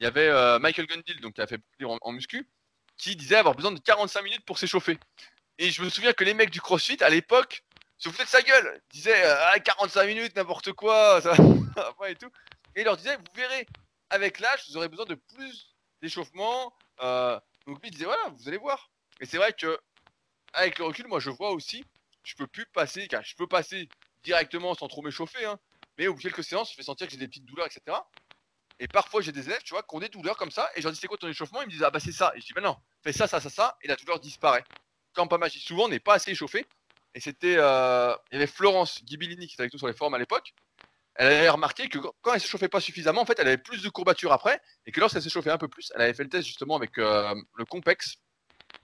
Il 0.00 0.04
y 0.04 0.06
avait 0.06 0.58
Michael 0.58 0.86
Gundil, 0.86 1.20
donc 1.20 1.34
qui 1.34 1.42
a 1.42 1.46
fait 1.46 1.60
en, 1.84 1.98
en 2.00 2.12
muscu, 2.12 2.48
qui 2.96 3.16
disait 3.16 3.36
avoir 3.36 3.54
besoin 3.54 3.72
de 3.72 3.80
45 3.80 4.22
minutes 4.22 4.44
pour 4.46 4.58
s'échauffer. 4.58 4.98
Et 5.58 5.70
je 5.70 5.82
me 5.82 5.90
souviens 5.90 6.14
que 6.14 6.24
les 6.24 6.32
mecs 6.32 6.50
du 6.50 6.60
CrossFit 6.60 7.02
à 7.02 7.10
l'époque 7.10 7.64
se 7.98 8.08
foutaient 8.08 8.24
de 8.24 8.28
sa 8.28 8.40
gueule. 8.40 8.80
Disaient 8.90 9.22
ah, 9.24 9.60
45 9.60 10.06
minutes, 10.06 10.36
n'importe 10.36 10.72
quoi, 10.72 11.20
ça 11.22 11.34
et 12.08 12.14
tout. 12.14 12.30
Et 12.74 12.80
ils 12.80 12.84
leur 12.84 12.96
disaient, 12.96 13.16
vous 13.16 13.24
verrez, 13.34 13.66
avec 14.10 14.40
l'âge, 14.40 14.64
vous 14.68 14.76
aurez 14.76 14.88
besoin 14.88 15.06
de 15.06 15.14
plus 15.14 15.74
d'échauffement. 16.02 16.74
Euh, 17.02 17.38
donc 17.66 17.80
lui 17.80 17.88
il 17.88 17.92
disait 17.92 18.04
voilà, 18.04 18.28
vous 18.30 18.48
allez 18.48 18.58
voir. 18.58 18.90
Et 19.20 19.26
c'est 19.26 19.36
vrai 19.36 19.52
que 19.52 19.78
avec 20.52 20.78
le 20.78 20.84
recul, 20.86 21.06
moi 21.06 21.20
je 21.20 21.30
vois 21.30 21.50
aussi, 21.50 21.84
je 22.24 22.34
peux 22.34 22.46
plus 22.46 22.66
passer, 22.66 23.06
car 23.06 23.22
je 23.22 23.36
peux 23.36 23.46
passer 23.46 23.88
directement 24.22 24.74
sans 24.74 24.88
trop 24.88 25.02
m'échauffer, 25.02 25.44
hein, 25.44 25.58
mais 25.96 26.08
au 26.08 26.14
bout 26.14 26.18
de 26.18 26.24
quelques 26.24 26.44
séances, 26.44 26.70
je 26.70 26.76
fais 26.76 26.82
sentir 26.82 27.06
que 27.06 27.12
j'ai 27.12 27.18
des 27.18 27.28
petites 27.28 27.44
douleurs, 27.44 27.66
etc. 27.66 27.96
Et 28.80 28.88
parfois 28.88 29.20
j'ai 29.20 29.30
des 29.30 29.46
élèves, 29.46 29.62
tu 29.62 29.74
vois, 29.74 29.82
qui 29.82 29.94
ont 29.94 30.00
des 30.00 30.08
douleurs 30.08 30.36
comme 30.36 30.50
ça, 30.50 30.68
et 30.74 30.80
je 30.80 30.84
leur 30.84 30.92
dis 30.92 30.98
c'est 30.98 31.06
quoi 31.06 31.18
ton 31.18 31.28
échauffement? 31.28 31.62
Ils 31.62 31.66
me 31.66 31.70
disent 31.70 31.84
ah 31.84 31.90
bah 31.90 32.00
c'est 32.00 32.12
ça. 32.12 32.32
Et 32.34 32.40
je 32.40 32.46
dis 32.46 32.52
bah 32.52 32.62
non, 32.62 32.76
fais 33.04 33.12
ça, 33.12 33.28
ça, 33.28 33.38
ça, 33.38 33.50
ça, 33.50 33.76
et 33.82 33.88
la 33.88 33.94
douleur 33.96 34.18
disparaît 34.18 34.64
quand 35.12 35.26
pas 35.26 35.38
magie. 35.38 35.60
Souvent, 35.60 35.84
on 35.84 35.88
n'est 35.88 36.00
pas 36.00 36.14
assez 36.14 36.30
échauffé. 36.30 36.66
Et 37.14 37.20
c'était. 37.20 37.56
Euh, 37.58 38.14
il 38.30 38.34
y 38.34 38.36
avait 38.36 38.46
Florence 38.46 39.04
Ghibellini 39.04 39.46
qui 39.46 39.54
était 39.54 39.62
avec 39.62 39.72
nous 39.72 39.78
sur 39.78 39.88
les 39.88 39.94
forums 39.94 40.14
à 40.14 40.18
l'époque. 40.18 40.54
Elle 41.16 41.26
avait 41.26 41.48
remarqué 41.48 41.88
que 41.88 41.98
quand 42.22 42.32
elle 42.32 42.40
s'échauffait 42.40 42.68
pas 42.68 42.80
suffisamment, 42.80 43.20
en 43.20 43.26
fait, 43.26 43.38
elle 43.38 43.48
avait 43.48 43.58
plus 43.58 43.82
de 43.82 43.88
courbatures 43.88 44.32
après. 44.32 44.60
Et 44.86 44.92
que 44.92 45.00
lorsqu'elle 45.00 45.22
s'échauffait 45.22 45.50
un 45.50 45.58
peu 45.58 45.68
plus, 45.68 45.92
elle 45.94 46.02
avait 46.02 46.14
fait 46.14 46.22
le 46.22 46.30
test 46.30 46.46
justement 46.46 46.76
avec 46.76 46.96
euh, 46.98 47.34
le 47.56 47.64
Compex. 47.64 48.16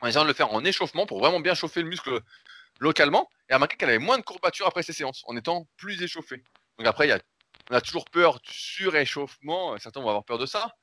En 0.01 0.09
essayant 0.09 0.25
de 0.25 0.29
le 0.29 0.35
faire 0.35 0.53
en 0.53 0.65
échauffement 0.65 1.07
pour 1.07 1.21
vraiment 1.21 1.41
bien 1.41 1.55
chauffer 1.55 1.81
le 1.81 1.89
muscle 1.89 2.21
localement 2.81 3.31
et 3.49 3.53
a 3.53 3.57
remarqué 3.57 3.77
qu'elle 3.77 3.89
avait 3.89 3.99
moins 3.99 4.19
de 4.19 4.23
courbatures 4.25 4.67
après 4.67 4.83
ses 4.83 4.93
séances, 4.93 5.23
en 5.27 5.37
étant 5.37 5.67
plus 5.79 6.03
échauffée. 6.03 6.43
Donc 6.77 6.87
après, 6.87 7.07
il 7.07 7.11
y 7.11 7.13
a, 7.13 7.21
on 7.71 7.75
a 7.75 7.81
toujours 7.81 8.05
peur 8.07 8.41
du 8.41 8.53
suréchauffement, 8.53 9.77
certains 9.79 10.01
vont 10.01 10.09
avoir 10.09 10.25
peur 10.25 10.39
de 10.39 10.47
ça, 10.47 10.75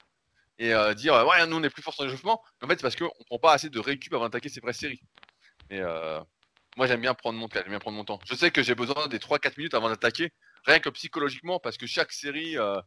et 0.60 0.74
euh, 0.74 0.94
dire 0.94 1.14
ouais, 1.28 1.46
nous 1.48 1.58
on 1.58 1.64
est 1.64 1.70
plus 1.70 1.82
fort 1.82 1.94
sur 1.94 2.04
l'échauffement. 2.04 2.42
En 2.62 2.68
fait, 2.68 2.76
c'est 2.76 2.82
parce 2.82 2.96
qu'on 2.96 3.10
prend 3.26 3.40
pas 3.40 3.54
assez 3.54 3.70
de 3.70 3.80
récup 3.80 4.14
avant 4.14 4.26
d'attaquer 4.26 4.50
ces 4.50 4.60
vraies 4.60 4.74
séries. 4.74 5.02
Euh, 5.72 6.22
moi, 6.78 6.88
j'aime 6.88 7.02
bien 7.02 7.14
prendre 7.14 7.38
mon 7.38 7.48
temps. 7.48 7.60
J'aime 7.60 7.70
bien 7.70 7.80
prendre 7.80 7.98
mon 7.98 8.06
temps. 8.06 8.20
Je 8.26 8.36
sais 8.36 8.52
que 8.52 8.64
j'ai 8.64 8.76
besoin 8.76 9.08
des 9.08 9.20
3-4 9.20 9.54
minutes 9.58 9.74
avant 9.74 9.90
d'attaquer, 9.90 10.32
rien 10.66 10.80
que 10.80 10.90
psychologiquement, 10.90 11.60
parce 11.60 11.78
que 11.78 11.86
chaque 11.86 12.12
série, 12.12 12.58
euh, 12.58 12.80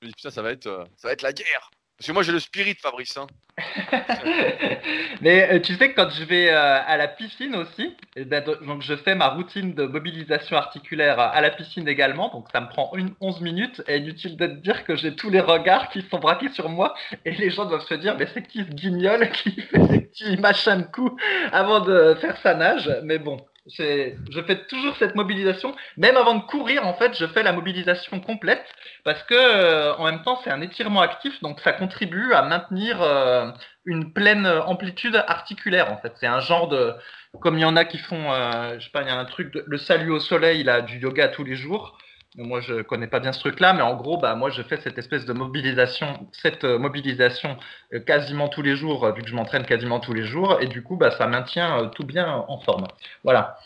je 0.00 0.06
me 0.06 0.10
dis 0.10 0.14
putain, 0.16 0.30
ça 0.30 0.42
va 0.42 0.52
être, 0.52 0.66
euh, 0.66 0.84
ça 0.96 1.08
va 1.08 1.12
être 1.12 1.22
la 1.22 1.32
guerre. 1.32 1.70
Parce 2.02 2.08
que 2.08 2.12
moi, 2.14 2.24
j'ai 2.24 2.32
le 2.32 2.40
spirit, 2.40 2.74
Fabrice. 2.74 3.16
Hein. 3.16 3.28
Mais 5.20 5.52
euh, 5.52 5.60
tu 5.60 5.76
sais 5.76 5.92
que 5.92 5.94
quand 5.94 6.10
je 6.10 6.24
vais 6.24 6.48
euh, 6.50 6.80
à 6.84 6.96
la 6.96 7.06
piscine 7.06 7.54
aussi, 7.54 7.94
eh 8.16 8.24
ben, 8.24 8.42
do- 8.42 8.56
donc 8.56 8.82
je 8.82 8.96
fais 8.96 9.14
ma 9.14 9.28
routine 9.28 9.72
de 9.72 9.84
mobilisation 9.86 10.56
articulaire 10.56 11.20
à 11.20 11.40
la 11.40 11.50
piscine 11.50 11.86
également, 11.86 12.28
donc 12.30 12.48
ça 12.52 12.60
me 12.60 12.68
prend 12.68 12.90
une 12.96 13.14
11 13.20 13.40
minutes 13.40 13.80
et 13.86 13.98
inutile 13.98 14.36
de 14.36 14.46
te 14.48 14.52
dire 14.54 14.82
que 14.82 14.96
j'ai 14.96 15.14
tous 15.14 15.30
les 15.30 15.38
regards 15.38 15.90
qui 15.90 16.04
sont 16.10 16.18
braqués 16.18 16.48
sur 16.48 16.68
moi 16.70 16.92
et 17.24 17.30
les 17.30 17.50
gens 17.50 17.66
doivent 17.66 17.86
se 17.86 17.94
dire 17.94 18.16
mais 18.18 18.26
c'est 18.34 18.44
qui 18.44 18.64
ce 18.64 18.70
guignol 18.74 19.30
qui 19.32 19.52
fait 19.60 19.86
des 19.86 20.00
petits 20.00 20.36
machins 20.38 20.78
de 20.82 20.86
coups 20.86 21.22
avant 21.52 21.78
de 21.78 22.16
faire 22.20 22.36
sa 22.38 22.54
nage? 22.54 22.90
Mais 23.04 23.18
bon, 23.18 23.36
je 23.68 24.40
fais 24.46 24.66
toujours 24.66 24.96
cette 24.96 25.14
mobilisation, 25.14 25.74
même 25.96 26.16
avant 26.16 26.34
de 26.34 26.42
courir 26.42 26.86
en 26.86 26.94
fait, 26.94 27.16
je 27.16 27.26
fais 27.26 27.42
la 27.44 27.52
mobilisation 27.52 28.18
complète 28.20 28.64
parce 29.04 29.22
que 29.22 29.34
euh, 29.34 29.94
en 29.96 30.04
même 30.06 30.22
temps 30.22 30.40
c'est 30.42 30.50
un 30.50 30.60
étirement 30.60 31.00
actif, 31.00 31.40
donc 31.42 31.60
ça 31.60 31.72
contribue 31.72 32.32
à 32.34 32.42
maintenir 32.42 33.00
euh, 33.02 33.50
une 33.84 34.12
pleine 34.12 34.46
amplitude 34.46 35.14
articulaire 35.28 35.92
en 35.92 35.96
fait. 35.98 36.12
C'est 36.18 36.26
un 36.26 36.40
genre 36.40 36.68
de 36.68 36.92
comme 37.40 37.56
il 37.56 37.62
y 37.62 37.64
en 37.64 37.76
a 37.76 37.84
qui 37.84 37.98
font, 37.98 38.32
euh, 38.32 38.78
je 38.78 38.84
sais 38.84 38.90
pas, 38.90 39.02
il 39.02 39.08
y 39.08 39.10
a 39.10 39.18
un 39.18 39.24
truc, 39.24 39.52
de- 39.54 39.64
le 39.66 39.78
salut 39.78 40.10
au 40.10 40.20
soleil, 40.20 40.64
là, 40.64 40.82
du 40.82 40.98
yoga 40.98 41.28
tous 41.28 41.44
les 41.44 41.54
jours. 41.56 41.96
Moi, 42.36 42.62
je 42.62 42.80
connais 42.80 43.08
pas 43.08 43.20
bien 43.20 43.32
ce 43.32 43.40
truc-là, 43.40 43.74
mais 43.74 43.82
en 43.82 43.94
gros, 43.94 44.16
bah, 44.16 44.34
moi, 44.34 44.48
je 44.48 44.62
fais 44.62 44.80
cette 44.80 44.96
espèce 44.96 45.26
de 45.26 45.34
mobilisation, 45.34 46.26
cette 46.32 46.64
euh, 46.64 46.78
mobilisation 46.78 47.58
euh, 47.92 48.00
quasiment 48.00 48.48
tous 48.48 48.62
les 48.62 48.74
jours, 48.74 49.04
euh, 49.04 49.12
vu 49.12 49.22
que 49.22 49.28
je 49.28 49.34
m'entraîne 49.34 49.66
quasiment 49.66 50.00
tous 50.00 50.14
les 50.14 50.24
jours, 50.24 50.58
et 50.62 50.66
du 50.66 50.82
coup, 50.82 50.96
bah, 50.96 51.10
ça 51.10 51.26
maintient 51.26 51.88
tout 51.94 52.04
bien 52.04 52.26
en 52.48 52.58
forme. 52.60 52.86
Voilà. 53.22 53.58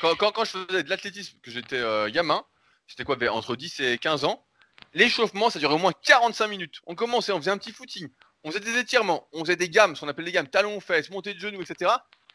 Quand, 0.00 0.16
quand, 0.16 0.44
je 0.46 0.52
faisais 0.52 0.82
de 0.82 0.88
l'athlétisme, 0.88 1.36
que 1.42 1.50
j'étais 1.50 1.82
gamin, 2.10 2.42
j'étais 2.86 3.04
quoi, 3.04 3.16
vers- 3.16 3.36
entre 3.36 3.54
10 3.54 3.80
et 3.80 3.98
15 3.98 4.24
ans, 4.24 4.46
l'échauffement, 4.94 5.50
ça 5.50 5.58
durait 5.58 5.74
au 5.74 5.78
moins 5.78 5.92
45 5.92 6.48
minutes. 6.48 6.80
On 6.86 6.94
commençait, 6.94 7.32
on 7.32 7.38
faisait 7.38 7.50
un 7.50 7.58
petit 7.58 7.72
footing, 7.72 8.08
on 8.44 8.50
faisait 8.50 8.64
des 8.64 8.78
étirements, 8.78 9.28
on 9.34 9.40
faisait 9.40 9.56
des 9.56 9.68
gammes, 9.68 9.94
ce 9.94 10.00
qu'on 10.00 10.08
appelle 10.08 10.24
des 10.24 10.32
gammes, 10.32 10.48
talons, 10.48 10.80
fesses, 10.80 11.10
montée 11.10 11.34
de 11.34 11.38
genoux, 11.38 11.60
etc. 11.60 11.92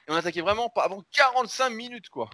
Et 0.07 0.11
on 0.11 0.15
attaquait 0.15 0.41
vraiment 0.41 0.69
pas 0.69 0.83
avant 0.83 1.03
45 1.11 1.71
minutes, 1.71 2.09
quoi. 2.09 2.29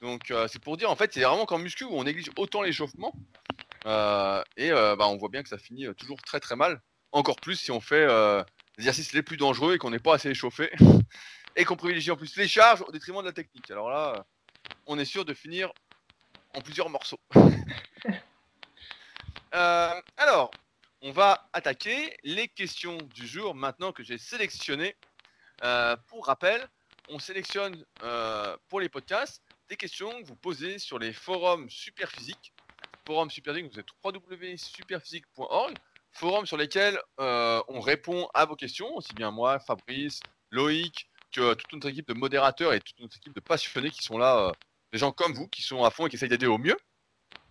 Donc 0.00 0.30
euh, 0.30 0.46
c'est 0.48 0.60
pour 0.60 0.76
dire, 0.76 0.90
en 0.90 0.96
fait, 0.96 1.12
c'est 1.12 1.22
vraiment 1.22 1.46
qu'en 1.46 1.58
muscu 1.58 1.84
où 1.84 1.92
on 1.92 2.04
néglige 2.04 2.30
autant 2.36 2.62
l'échauffement. 2.62 3.12
Euh, 3.86 4.42
et 4.56 4.70
euh, 4.70 4.96
bah, 4.96 5.08
on 5.08 5.16
voit 5.16 5.28
bien 5.28 5.42
que 5.42 5.48
ça 5.48 5.58
finit 5.58 5.86
toujours 5.96 6.20
très 6.22 6.40
très 6.40 6.56
mal. 6.56 6.80
Encore 7.12 7.36
plus 7.36 7.56
si 7.56 7.70
on 7.70 7.80
fait 7.80 8.06
les 8.06 8.44
exercices 8.78 9.12
les 9.12 9.22
plus 9.22 9.36
dangereux 9.36 9.74
et 9.74 9.78
qu'on 9.78 9.90
n'est 9.90 9.98
pas 9.98 10.14
assez 10.14 10.28
échauffé. 10.28 10.70
et 11.56 11.64
qu'on 11.64 11.76
privilégie 11.76 12.10
en 12.10 12.16
plus 12.16 12.36
les 12.36 12.46
charges 12.46 12.82
au 12.86 12.92
détriment 12.92 13.20
de 13.20 13.26
la 13.26 13.32
technique. 13.32 13.70
Alors 13.70 13.90
là, 13.90 14.26
on 14.86 14.98
est 14.98 15.04
sûr 15.04 15.24
de 15.24 15.34
finir 15.34 15.72
en 16.54 16.60
plusieurs 16.60 16.90
morceaux. 16.90 17.20
Alors, 19.50 20.50
on 21.00 21.10
va 21.10 21.48
attaquer 21.52 22.16
les 22.22 22.48
questions 22.48 22.98
du 23.14 23.26
jour 23.26 23.54
maintenant 23.54 23.92
que 23.92 24.02
j'ai 24.02 24.18
sélectionné. 24.18 24.94
Euh, 25.64 25.96
pour 26.06 26.26
rappel, 26.26 26.68
on 27.08 27.18
sélectionne 27.18 27.84
pour 28.68 28.80
les 28.80 28.88
podcasts 28.88 29.42
des 29.68 29.76
questions 29.76 30.22
que 30.22 30.26
vous 30.26 30.36
posez 30.36 30.78
sur 30.78 30.98
les 30.98 31.12
forums 31.12 31.68
Superphysique. 31.70 32.52
Forum 33.06 33.30
Superphysique, 33.30 33.72
vous 33.72 33.80
êtes 33.80 33.88
www.superphysique.org. 34.02 35.76
Forum 36.12 36.46
sur 36.46 36.56
lesquels 36.56 36.98
euh, 37.20 37.62
on 37.68 37.80
répond 37.80 38.28
à 38.34 38.44
vos 38.46 38.56
questions, 38.56 38.96
aussi 38.96 39.12
bien 39.14 39.30
moi, 39.30 39.58
Fabrice, 39.58 40.20
Loïc, 40.50 41.08
que 41.32 41.54
toute 41.54 41.72
notre 41.72 41.88
équipe 41.88 42.08
de 42.08 42.14
modérateurs 42.14 42.72
et 42.72 42.80
toute 42.80 42.98
notre 43.00 43.16
équipe 43.18 43.34
de 43.34 43.40
passionnés 43.40 43.90
qui 43.90 44.02
sont 44.02 44.18
là, 44.18 44.48
euh, 44.48 44.52
des 44.92 44.98
gens 44.98 45.12
comme 45.12 45.34
vous, 45.34 45.48
qui 45.48 45.62
sont 45.62 45.84
à 45.84 45.90
fond 45.90 46.06
et 46.06 46.10
qui 46.10 46.16
essayent 46.16 46.28
d'aider 46.28 46.46
au 46.46 46.58
mieux. 46.58 46.76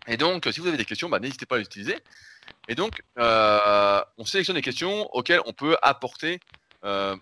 Et 0.08 0.18
donc, 0.18 0.48
euh, 0.48 0.52
si 0.52 0.60
vous 0.60 0.68
avez 0.68 0.78
des 0.78 0.86
questions, 0.86 1.10
bah, 1.10 1.20
n'hésitez 1.20 1.46
pas 1.46 1.56
à 1.56 1.58
les 1.60 1.66
utiliser. 1.66 1.98
Et 2.68 2.76
donc, 2.76 3.02
euh, 3.20 4.02
on 4.18 4.26
sélectionne 4.26 4.56
des 4.56 4.62
questions 4.62 5.08
auxquelles 5.14 5.42
on 5.46 5.54
peut 5.54 5.78
apporter 5.82 6.40
euh, 6.86 7.16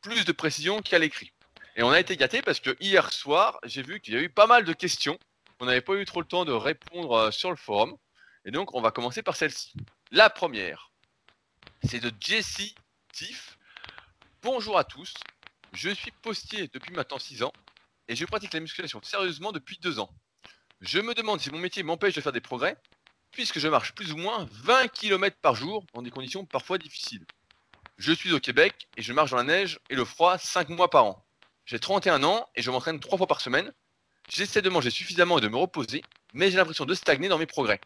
plus 0.00 0.24
de 0.24 0.32
précision 0.32 0.80
qu'à 0.80 0.98
l'écrit. 0.98 1.32
Et 1.76 1.82
on 1.82 1.90
a 1.90 1.98
été 1.98 2.16
gâtés 2.16 2.40
parce 2.40 2.60
que 2.60 2.76
hier 2.78 3.12
soir, 3.12 3.58
j'ai 3.64 3.82
vu 3.82 4.00
qu'il 4.00 4.14
y 4.14 4.16
a 4.16 4.20
eu 4.20 4.28
pas 4.28 4.46
mal 4.46 4.64
de 4.64 4.72
questions. 4.72 5.18
On 5.60 5.66
n'avait 5.66 5.80
pas 5.80 5.94
eu 5.94 6.04
trop 6.04 6.20
le 6.20 6.26
temps 6.26 6.44
de 6.44 6.52
répondre 6.52 7.12
euh, 7.12 7.30
sur 7.30 7.50
le 7.50 7.56
forum. 7.56 7.96
Et 8.44 8.50
donc, 8.50 8.74
on 8.74 8.80
va 8.80 8.90
commencer 8.90 9.22
par 9.22 9.36
celle-ci. 9.36 9.72
La 10.12 10.30
première, 10.30 10.92
c'est 11.82 12.00
de 12.00 12.12
Jessie 12.20 12.74
Tiff. 13.12 13.58
Bonjour 14.42 14.78
à 14.78 14.84
tous. 14.84 15.14
Je 15.72 15.90
suis 15.90 16.12
postier 16.22 16.68
depuis 16.72 16.92
maintenant 16.92 17.18
6 17.18 17.42
ans 17.42 17.52
et 18.06 18.14
je 18.14 18.24
pratique 18.24 18.52
la 18.52 18.60
musculation 18.60 19.00
sérieusement 19.02 19.50
depuis 19.50 19.78
2 19.78 19.98
ans. 19.98 20.10
Je 20.80 21.00
me 21.00 21.14
demande 21.14 21.40
si 21.40 21.50
mon 21.50 21.58
métier 21.58 21.82
m'empêche 21.82 22.14
de 22.14 22.20
faire 22.20 22.32
des 22.32 22.40
progrès, 22.40 22.76
puisque 23.32 23.58
je 23.58 23.66
marche 23.66 23.94
plus 23.94 24.12
ou 24.12 24.16
moins 24.16 24.46
20 24.52 24.88
km 24.88 25.36
par 25.40 25.56
jour 25.56 25.84
dans 25.94 26.02
des 26.02 26.10
conditions 26.10 26.44
parfois 26.44 26.78
difficiles. 26.78 27.26
Je 27.96 28.12
suis 28.12 28.32
au 28.32 28.38
Québec 28.38 28.88
et 28.96 29.02
je 29.02 29.12
marche 29.12 29.30
dans 29.30 29.38
la 29.38 29.44
neige 29.44 29.80
et 29.90 29.96
le 29.96 30.04
froid 30.04 30.38
5 30.38 30.68
mois 30.68 30.90
par 30.90 31.04
an. 31.06 31.23
J'ai 31.66 31.78
31 31.78 32.22
ans 32.24 32.48
et 32.54 32.62
je 32.62 32.70
m'entraîne 32.70 33.00
3 33.00 33.18
fois 33.18 33.26
par 33.26 33.40
semaine. 33.40 33.72
J'essaie 34.28 34.62
de 34.62 34.70
manger 34.70 34.90
suffisamment 34.90 35.38
et 35.38 35.40
de 35.40 35.48
me 35.48 35.56
reposer, 35.56 36.02
mais 36.32 36.50
j'ai 36.50 36.56
l'impression 36.56 36.84
de 36.84 36.94
stagner 36.94 37.28
dans 37.28 37.38
mes 37.38 37.46
progrès. 37.46 37.80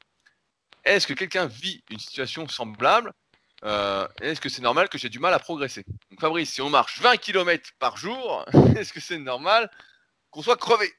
Est-ce 0.84 1.06
que 1.06 1.12
quelqu'un 1.14 1.46
vit 1.46 1.82
une 1.90 1.98
situation 1.98 2.46
semblable 2.48 3.12
Euh, 3.64 4.06
Est-ce 4.20 4.40
que 4.40 4.48
c'est 4.48 4.62
normal 4.62 4.88
que 4.88 4.98
j'ai 4.98 5.08
du 5.08 5.18
mal 5.18 5.34
à 5.34 5.40
progresser? 5.40 5.84
Donc 6.10 6.20
Fabrice, 6.20 6.50
si 6.52 6.60
on 6.62 6.70
marche 6.70 7.00
20 7.00 7.16
km 7.16 7.70
par 7.80 7.96
jour, 7.96 8.44
est-ce 8.76 8.92
que 8.92 9.00
c'est 9.00 9.18
normal 9.18 9.68
qu'on 10.30 10.42
soit 10.42 10.56
crevé? 10.56 10.92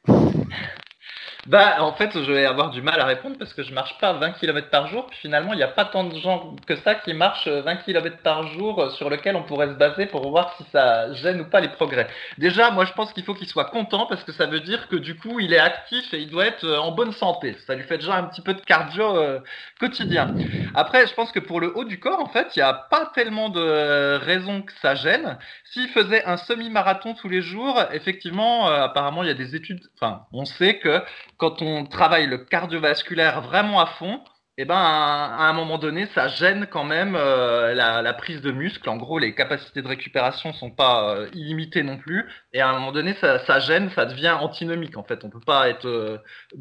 Bah, 1.48 1.78
en 1.80 1.94
fait, 1.94 2.12
je 2.14 2.32
vais 2.32 2.46
avoir 2.46 2.70
du 2.70 2.82
mal 2.82 3.00
à 3.00 3.06
répondre 3.06 3.38
parce 3.38 3.54
que 3.54 3.64
je 3.64 3.74
marche 3.74 3.98
pas 4.00 4.14
20 4.14 4.32
km 4.34 4.70
par 4.70 4.88
jour. 4.88 5.08
Puis 5.08 5.18
finalement, 5.20 5.54
il 5.54 5.58
n'y 5.58 5.64
a 5.64 5.68
pas 5.70 5.86
tant 5.86 6.04
de 6.04 6.16
gens 6.20 6.56
que 6.68 6.76
ça 6.76 6.96
qui 6.96 7.14
marchent 7.14 7.48
20 7.48 7.78
km 7.78 8.18
par 8.18 8.44
jour 8.48 8.82
euh, 8.82 8.90
sur 8.92 9.10
lequel 9.10 9.36
on 9.36 9.44
pourrait 9.44 9.68
se 9.68 9.74
baser 9.74 10.06
pour 10.06 10.30
voir 10.30 10.54
si 10.58 10.66
ça 10.72 11.14
gêne 11.14 11.42
ou 11.42 11.46
pas 11.46 11.62
les 11.62 11.70
progrès. 11.70 12.08
Déjà, 12.38 12.72
moi, 12.72 12.86
je 12.86 12.94
pense 12.94 13.14
qu'il 13.14 13.24
faut 13.24 13.34
qu'il 13.34 13.48
soit 13.48 13.66
content 13.66 14.06
parce 14.06 14.24
que 14.24 14.32
ça 14.32 14.48
veut 14.48 14.60
dire 14.60 14.88
que 14.90 14.98
du 14.98 15.16
coup, 15.16 15.40
il 15.40 15.54
est 15.54 15.60
actif 15.60 16.14
et 16.14 16.20
il 16.20 16.30
doit 16.30 16.46
être 16.46 16.66
euh, 16.66 16.78
en 16.78 16.92
bonne 16.92 17.14
santé. 17.14 17.56
Ça 17.66 17.76
lui 17.76 17.84
fait 17.84 17.98
déjà 17.98 18.16
un 18.16 18.24
petit 18.24 18.42
peu 18.42 18.54
de 18.54 18.62
cardio 18.62 19.18
euh, 19.18 19.40
quotidien. 19.80 20.34
Après, 20.76 21.08
je 21.08 21.14
pense 21.14 21.32
que 21.32 21.40
pour 21.40 21.60
le 21.62 21.76
haut 21.76 21.86
du 21.86 22.00
corps, 22.00 22.20
en 22.20 22.28
fait, 22.28 22.56
il 22.56 22.60
n'y 22.60 22.64
a 22.64 22.74
pas 22.74 23.12
tellement 23.16 23.50
de 23.50 23.60
euh, 23.60 24.18
raisons 24.18 24.62
que 24.62 24.74
ça 24.82 24.96
gêne. 24.96 25.38
S'il 25.66 25.88
faisait 25.90 26.24
un 26.26 26.38
semi-marathon 26.38 27.14
tous 27.14 27.30
les 27.30 27.42
jours, 27.42 27.82
effectivement, 27.92 28.70
euh, 28.70 28.84
apparemment, 28.84 29.24
il 29.24 29.28
y 29.28 29.32
a 29.32 29.36
des 29.36 29.56
études. 29.56 29.82
Enfin, 29.96 30.26
on 30.32 30.46
sait 30.46 30.80
que 30.80 30.99
quand 31.38 31.62
on 31.62 31.86
travaille 31.86 32.28
le 32.28 32.40
cardiovasculaire 32.40 33.42
vraiment 33.42 33.80
à 33.80 33.86
fond, 33.86 34.22
eh 34.62 34.66
ben, 34.66 34.76
à 34.76 35.48
un 35.48 35.54
moment 35.54 35.78
donné, 35.78 36.06
ça 36.14 36.28
gêne 36.28 36.68
quand 36.70 36.84
même 36.84 37.16
euh, 37.16 37.74
la, 37.74 38.14
prise 38.14 38.42
de 38.42 38.52
muscle. 38.52 38.90
En 38.90 38.98
gros, 38.98 39.18
les 39.18 39.34
capacités 39.34 39.82
de 39.82 39.88
récupération 39.88 40.52
sont 40.52 40.70
pas 40.70 41.16
euh, 41.16 41.30
illimitées 41.34 41.82
non 41.82 41.98
plus. 41.98 42.30
Et 42.52 42.60
à 42.60 42.68
un 42.68 42.74
moment 42.74 42.92
donné, 42.92 43.14
ça, 43.14 43.60
gêne, 43.62 43.90
ça 43.92 44.06
devient 44.06 44.36
antinomique. 44.38 44.98
En 44.98 45.06
fait, 45.06 45.24
on 45.24 45.30
peut 45.30 45.40
pas 45.40 45.70
être 45.70 45.88
euh, 45.88 46.18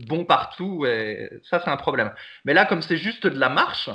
bon 0.06 0.24
partout. 0.24 0.86
Et 0.86 1.28
ça, 1.50 1.60
c'est 1.64 1.70
un 1.70 1.76
problème. 1.76 2.12
Mais 2.44 2.54
là, 2.54 2.66
comme 2.66 2.82
c'est 2.82 2.98
juste 2.98 3.26
de 3.26 3.36
la 3.36 3.48
marche, 3.48 3.90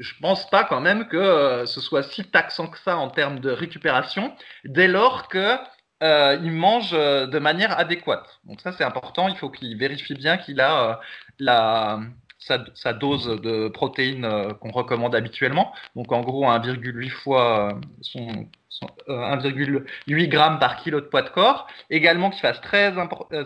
je 0.00 0.14
pense 0.20 0.50
pas 0.50 0.64
quand 0.64 0.80
même 0.80 1.06
que 1.06 1.64
ce 1.64 1.80
soit 1.80 2.02
si 2.02 2.24
taxant 2.24 2.66
que 2.66 2.78
ça 2.78 2.96
en 2.96 3.08
termes 3.08 3.38
de 3.38 3.50
récupération, 3.52 4.34
dès 4.64 4.88
lors 4.88 5.28
que 5.28 5.58
euh, 6.04 6.38
il 6.42 6.52
mange 6.52 6.90
euh, 6.92 7.26
de 7.26 7.38
manière 7.38 7.78
adéquate. 7.78 8.40
Donc 8.44 8.60
ça 8.60 8.72
c'est 8.72 8.84
important, 8.84 9.28
il 9.28 9.36
faut 9.36 9.50
qu'il 9.50 9.76
vérifie 9.78 10.14
bien 10.14 10.36
qu'il 10.36 10.60
a 10.60 10.90
euh, 10.90 10.94
la, 11.38 12.00
sa, 12.38 12.92
dose 12.92 13.40
de 13.40 13.68
protéines 13.68 14.28
qu'on 14.60 14.70
recommande 14.70 15.14
habituellement. 15.14 15.72
Donc 15.96 16.12
en 16.12 16.20
gros 16.20 16.44
1,8 16.46 17.08
fois 17.08 17.80
son, 18.02 18.28
son 18.68 18.86
1,8 19.08 20.28
grammes 20.28 20.58
par 20.58 20.76
kilo 20.76 21.00
de 21.00 21.06
poids 21.06 21.22
de 21.22 21.30
corps. 21.30 21.66
Également 21.88 22.28
qu'il 22.28 22.40
fasse 22.40 22.60
très, 22.60 22.92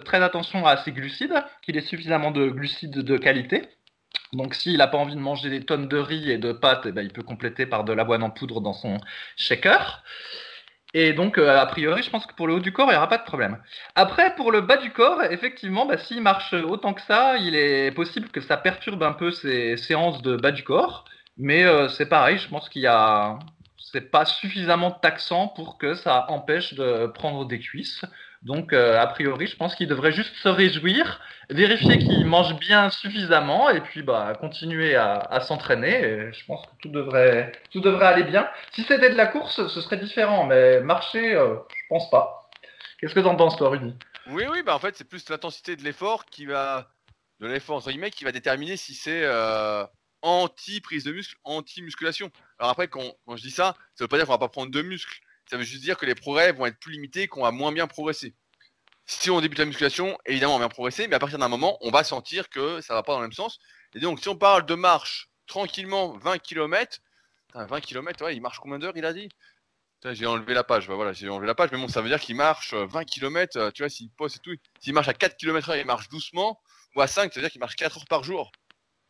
très 0.04 0.20
attention 0.20 0.66
à 0.66 0.78
ses 0.78 0.90
glucides, 0.90 1.44
qu'il 1.62 1.76
ait 1.76 1.80
suffisamment 1.82 2.32
de 2.32 2.48
glucides 2.48 2.90
de 2.90 3.16
qualité. 3.18 3.68
Donc 4.32 4.54
s'il 4.54 4.78
n'a 4.78 4.88
pas 4.88 4.98
envie 4.98 5.14
de 5.14 5.20
manger 5.20 5.48
des 5.48 5.64
tonnes 5.64 5.88
de 5.88 5.98
riz 5.98 6.30
et 6.30 6.38
de 6.38 6.52
pâtes, 6.52 6.86
eh 6.86 6.92
ben, 6.92 7.02
il 7.02 7.12
peut 7.12 7.22
compléter 7.22 7.66
par 7.66 7.84
de 7.84 7.92
l'avoine 7.92 8.24
en 8.24 8.30
poudre 8.30 8.60
dans 8.60 8.72
son 8.72 8.98
shaker. 9.36 10.02
Et 11.00 11.12
donc, 11.12 11.38
euh, 11.38 11.60
a 11.60 11.64
priori, 11.66 12.02
je 12.02 12.10
pense 12.10 12.26
que 12.26 12.34
pour 12.34 12.48
le 12.48 12.54
haut 12.54 12.58
du 12.58 12.72
corps, 12.72 12.88
il 12.88 12.90
n'y 12.90 12.96
aura 12.96 13.08
pas 13.08 13.18
de 13.18 13.22
problème. 13.22 13.58
Après, 13.94 14.34
pour 14.34 14.50
le 14.50 14.62
bas 14.62 14.78
du 14.78 14.90
corps, 14.90 15.22
effectivement, 15.22 15.86
bah, 15.86 15.96
s'il 15.96 16.20
marche 16.20 16.52
autant 16.54 16.92
que 16.92 17.02
ça, 17.02 17.36
il 17.38 17.54
est 17.54 17.92
possible 17.92 18.28
que 18.30 18.40
ça 18.40 18.56
perturbe 18.56 19.04
un 19.04 19.12
peu 19.12 19.30
ses 19.30 19.76
séances 19.76 20.22
de 20.22 20.34
bas 20.34 20.50
du 20.50 20.64
corps. 20.64 21.04
Mais 21.36 21.64
euh, 21.64 21.88
c'est 21.88 22.06
pareil, 22.06 22.38
je 22.38 22.48
pense 22.48 22.68
qu'il 22.68 22.82
y 22.82 22.88
a. 22.88 23.38
c'est 23.78 24.10
pas 24.10 24.24
suffisamment 24.24 24.90
taxant 24.90 25.46
pour 25.46 25.78
que 25.78 25.94
ça 25.94 26.26
empêche 26.30 26.74
de 26.74 27.06
prendre 27.06 27.44
des 27.46 27.60
cuisses. 27.60 28.04
Donc, 28.42 28.72
euh, 28.72 28.98
a 28.98 29.06
priori, 29.08 29.46
je 29.48 29.56
pense 29.56 29.74
qu'il 29.74 29.88
devrait 29.88 30.12
juste 30.12 30.34
se 30.36 30.48
réjouir, 30.48 31.20
vérifier 31.50 31.98
qu'il 31.98 32.24
mange 32.24 32.56
bien 32.58 32.88
suffisamment 32.90 33.68
et 33.68 33.80
puis 33.80 34.02
bah, 34.02 34.32
continuer 34.38 34.94
à, 34.94 35.40
s'entraîner. 35.40 36.32
Je 36.32 36.44
pense 36.46 36.64
que 36.66 36.72
tout 36.82 36.88
devrait, 36.88 37.52
tout 37.72 37.80
devrait 37.80 38.06
aller 38.06 38.24
bien. 38.24 38.48
Si 38.72 38.82
c'était 38.84 39.10
de 39.10 39.16
la 39.16 39.26
course, 39.26 39.66
ce 39.66 39.80
serait 39.80 39.96
différent, 39.96 40.44
mais 40.44 40.80
marcher, 40.80 41.34
euh, 41.34 41.56
je 41.68 41.84
pense 41.88 42.08
pas. 42.10 42.48
Qu'est-ce 43.00 43.14
que 43.14 43.20
tu 43.20 43.26
en 43.26 43.36
penses, 43.36 43.56
toi, 43.56 43.70
Rudy? 43.70 43.94
Oui, 44.30 44.44
oui, 44.50 44.62
bah 44.62 44.74
en 44.74 44.78
fait, 44.78 44.94
c'est 44.96 45.08
plus 45.08 45.28
l'intensité 45.30 45.74
de 45.74 45.82
l'effort 45.82 46.26
qui 46.26 46.46
va, 46.46 46.90
de 47.40 47.46
l'effort 47.46 47.76
entre 47.76 47.90
guillemets, 47.90 48.10
qui 48.10 48.24
va 48.24 48.32
déterminer 48.32 48.76
si 48.76 48.94
c'est 48.94 49.24
euh, 49.24 49.84
anti-prise 50.22 51.04
de 51.04 51.12
muscle, 51.12 51.36
anti-musculation. 51.44 52.30
Alors 52.58 52.70
après, 52.70 52.88
quand, 52.88 53.14
quand, 53.26 53.36
je 53.36 53.42
dis 53.42 53.50
ça, 53.50 53.74
ça 53.94 54.04
veut 54.04 54.08
pas 54.08 54.16
dire 54.16 54.26
qu'on 54.26 54.32
va 54.32 54.38
pas 54.38 54.48
prendre 54.48 54.70
de 54.70 54.82
muscles. 54.82 55.20
Ça 55.50 55.56
veut 55.56 55.64
juste 55.64 55.82
dire 55.82 55.96
que 55.96 56.06
les 56.06 56.14
progrès 56.14 56.52
vont 56.52 56.66
être 56.66 56.78
plus 56.78 56.92
limités, 56.92 57.26
qu'on 57.26 57.42
va 57.42 57.50
moins 57.50 57.72
bien 57.72 57.86
progresser. 57.86 58.34
Si 59.06 59.30
on 59.30 59.40
débute 59.40 59.58
la 59.58 59.64
musculation, 59.64 60.18
évidemment, 60.26 60.56
on 60.56 60.58
va 60.58 60.66
bien 60.66 60.74
progresser, 60.74 61.08
mais 61.08 61.16
à 61.16 61.18
partir 61.18 61.38
d'un 61.38 61.48
moment, 61.48 61.78
on 61.80 61.90
va 61.90 62.04
sentir 62.04 62.50
que 62.50 62.80
ça 62.82 62.92
va 62.94 63.02
pas 63.02 63.12
dans 63.12 63.20
le 63.20 63.26
même 63.26 63.32
sens. 63.32 63.58
Et 63.94 64.00
donc, 64.00 64.20
si 64.20 64.28
on 64.28 64.36
parle 64.36 64.66
de 64.66 64.74
marche 64.74 65.30
tranquillement 65.46 66.16
20 66.18 66.38
km, 66.38 66.98
20 67.54 67.80
km, 67.80 68.24
ouais, 68.24 68.36
il 68.36 68.42
marche 68.42 68.58
combien 68.58 68.78
d'heures, 68.78 68.96
il 68.96 69.06
a 69.06 69.14
dit? 69.14 69.30
J'ai 70.04 70.26
enlevé 70.26 70.54
la 70.54 70.62
page, 70.62 70.88
voilà, 70.88 71.12
j'ai 71.12 71.28
enlevé 71.28 71.46
la 71.46 71.54
page, 71.54 71.70
mais 71.72 71.78
bon, 71.78 71.88
ça 71.88 72.02
veut 72.02 72.08
dire 72.08 72.20
qu'il 72.20 72.36
marche 72.36 72.74
20 72.74 73.04
km, 73.04 73.72
tu 73.72 73.82
vois, 73.82 73.88
s'il 73.88 74.10
pose 74.10 74.36
et 74.36 74.38
tout. 74.40 74.54
S'il 74.78 74.92
marche 74.92 75.08
à 75.08 75.14
4 75.14 75.36
km 75.36 75.70
h 75.70 75.80
il 75.80 75.86
marche 75.86 76.08
doucement, 76.08 76.60
ou 76.94 77.00
à 77.00 77.06
5, 77.06 77.32
ça 77.32 77.40
veut 77.40 77.44
dire 77.44 77.50
qu'il 77.50 77.60
marche 77.60 77.76
4 77.76 77.96
heures 77.96 78.06
par 78.06 78.22
jour. 78.22 78.52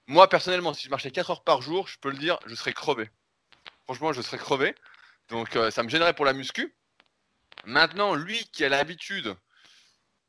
Moi, 0.07 0.29
personnellement, 0.29 0.73
si 0.73 0.85
je 0.85 0.91
marchais 0.91 1.11
4 1.11 1.31
heures 1.31 1.45
par 1.45 1.61
jour, 1.61 1.89
je 1.89 1.99
peux 1.99 2.11
le 2.11 2.17
dire, 2.17 2.39
je 2.47 2.55
serais 2.55 2.73
crevé. 2.73 3.11
Franchement, 3.85 4.13
je 4.13 4.23
serais 4.23 4.39
crevé. 4.39 4.75
Donc 5.29 5.57
euh, 5.57 5.71
ça 5.71 5.83
me 5.83 5.89
gênerait 5.89 6.15
pour 6.15 6.25
la 6.25 6.33
muscu. 6.33 6.75
Maintenant, 7.65 8.15
lui 8.15 8.45
qui 8.53 8.65
a 8.65 8.69
l'habitude 8.69 9.35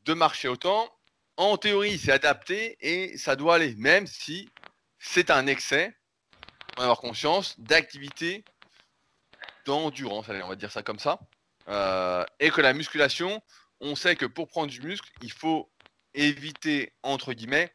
de 0.03 0.13
marcher 0.13 0.47
autant, 0.47 0.89
en 1.37 1.57
théorie, 1.57 1.97
c'est 1.97 2.11
adapté 2.11 2.77
et 2.81 3.17
ça 3.17 3.35
doit 3.35 3.55
aller, 3.55 3.75
même 3.75 4.07
si 4.07 4.49
c'est 4.97 5.31
un 5.31 5.47
excès, 5.47 5.95
on 6.77 6.81
avoir 6.81 6.99
conscience, 6.99 7.59
d'activité 7.59 8.43
d'endurance, 9.65 10.27
allez, 10.29 10.43
on 10.43 10.49
va 10.49 10.55
dire 10.55 10.71
ça 10.71 10.83
comme 10.83 10.99
ça. 10.99 11.19
Euh, 11.67 12.25
et 12.39 12.49
que 12.49 12.61
la 12.61 12.73
musculation, 12.73 13.41
on 13.79 13.95
sait 13.95 14.15
que 14.15 14.25
pour 14.25 14.47
prendre 14.47 14.71
du 14.71 14.81
muscle, 14.81 15.09
il 15.21 15.31
faut 15.31 15.71
éviter, 16.13 16.93
entre 17.03 17.33
guillemets, 17.33 17.71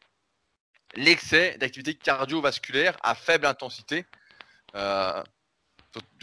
l'excès 0.96 1.56
d'activité 1.58 1.94
cardiovasculaire 1.94 2.96
à 3.02 3.14
faible 3.14 3.46
intensité. 3.46 4.04
Euh, 4.74 5.22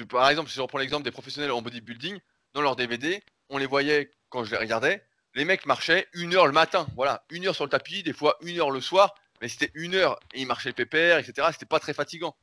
par 0.10 0.30
exemple, 0.30 0.50
si 0.50 0.56
je 0.56 0.62
reprends 0.62 0.78
l'exemple 0.78 1.04
des 1.04 1.12
professionnels 1.12 1.52
en 1.52 1.62
bodybuilding, 1.62 2.20
dans 2.54 2.62
leur 2.62 2.76
DVD, 2.76 3.24
on 3.50 3.58
les 3.58 3.66
voyait 3.66 4.12
quand 4.30 4.44
je 4.44 4.52
les 4.52 4.58
regardais, 4.58 5.06
les 5.36 5.46
mecs 5.46 5.66
marchaient 5.66 6.08
une 6.14 6.36
heure 6.36 6.48
le 6.48 6.52
matin, 6.52 6.88
voilà, 6.96 7.24
une 7.30 7.48
heure 7.48 7.56
sur 7.56 7.64
le 7.64 7.70
tapis, 7.70 8.04
des 8.04 8.14
fois 8.14 8.38
une 8.42 8.60
heure 8.60 8.72
le 8.72 8.82
soir, 8.82 9.16
mais 9.42 9.48
c'était 9.48 9.72
une 9.74 9.96
heure 9.96 10.20
et 10.34 10.42
ils 10.42 10.48
marchaient 10.48 10.74
pépère, 10.74 11.18
etc. 11.18 11.48
C'était 11.52 11.66
pas 11.66 11.80
très 11.80 11.94
fatigant. 11.94 12.36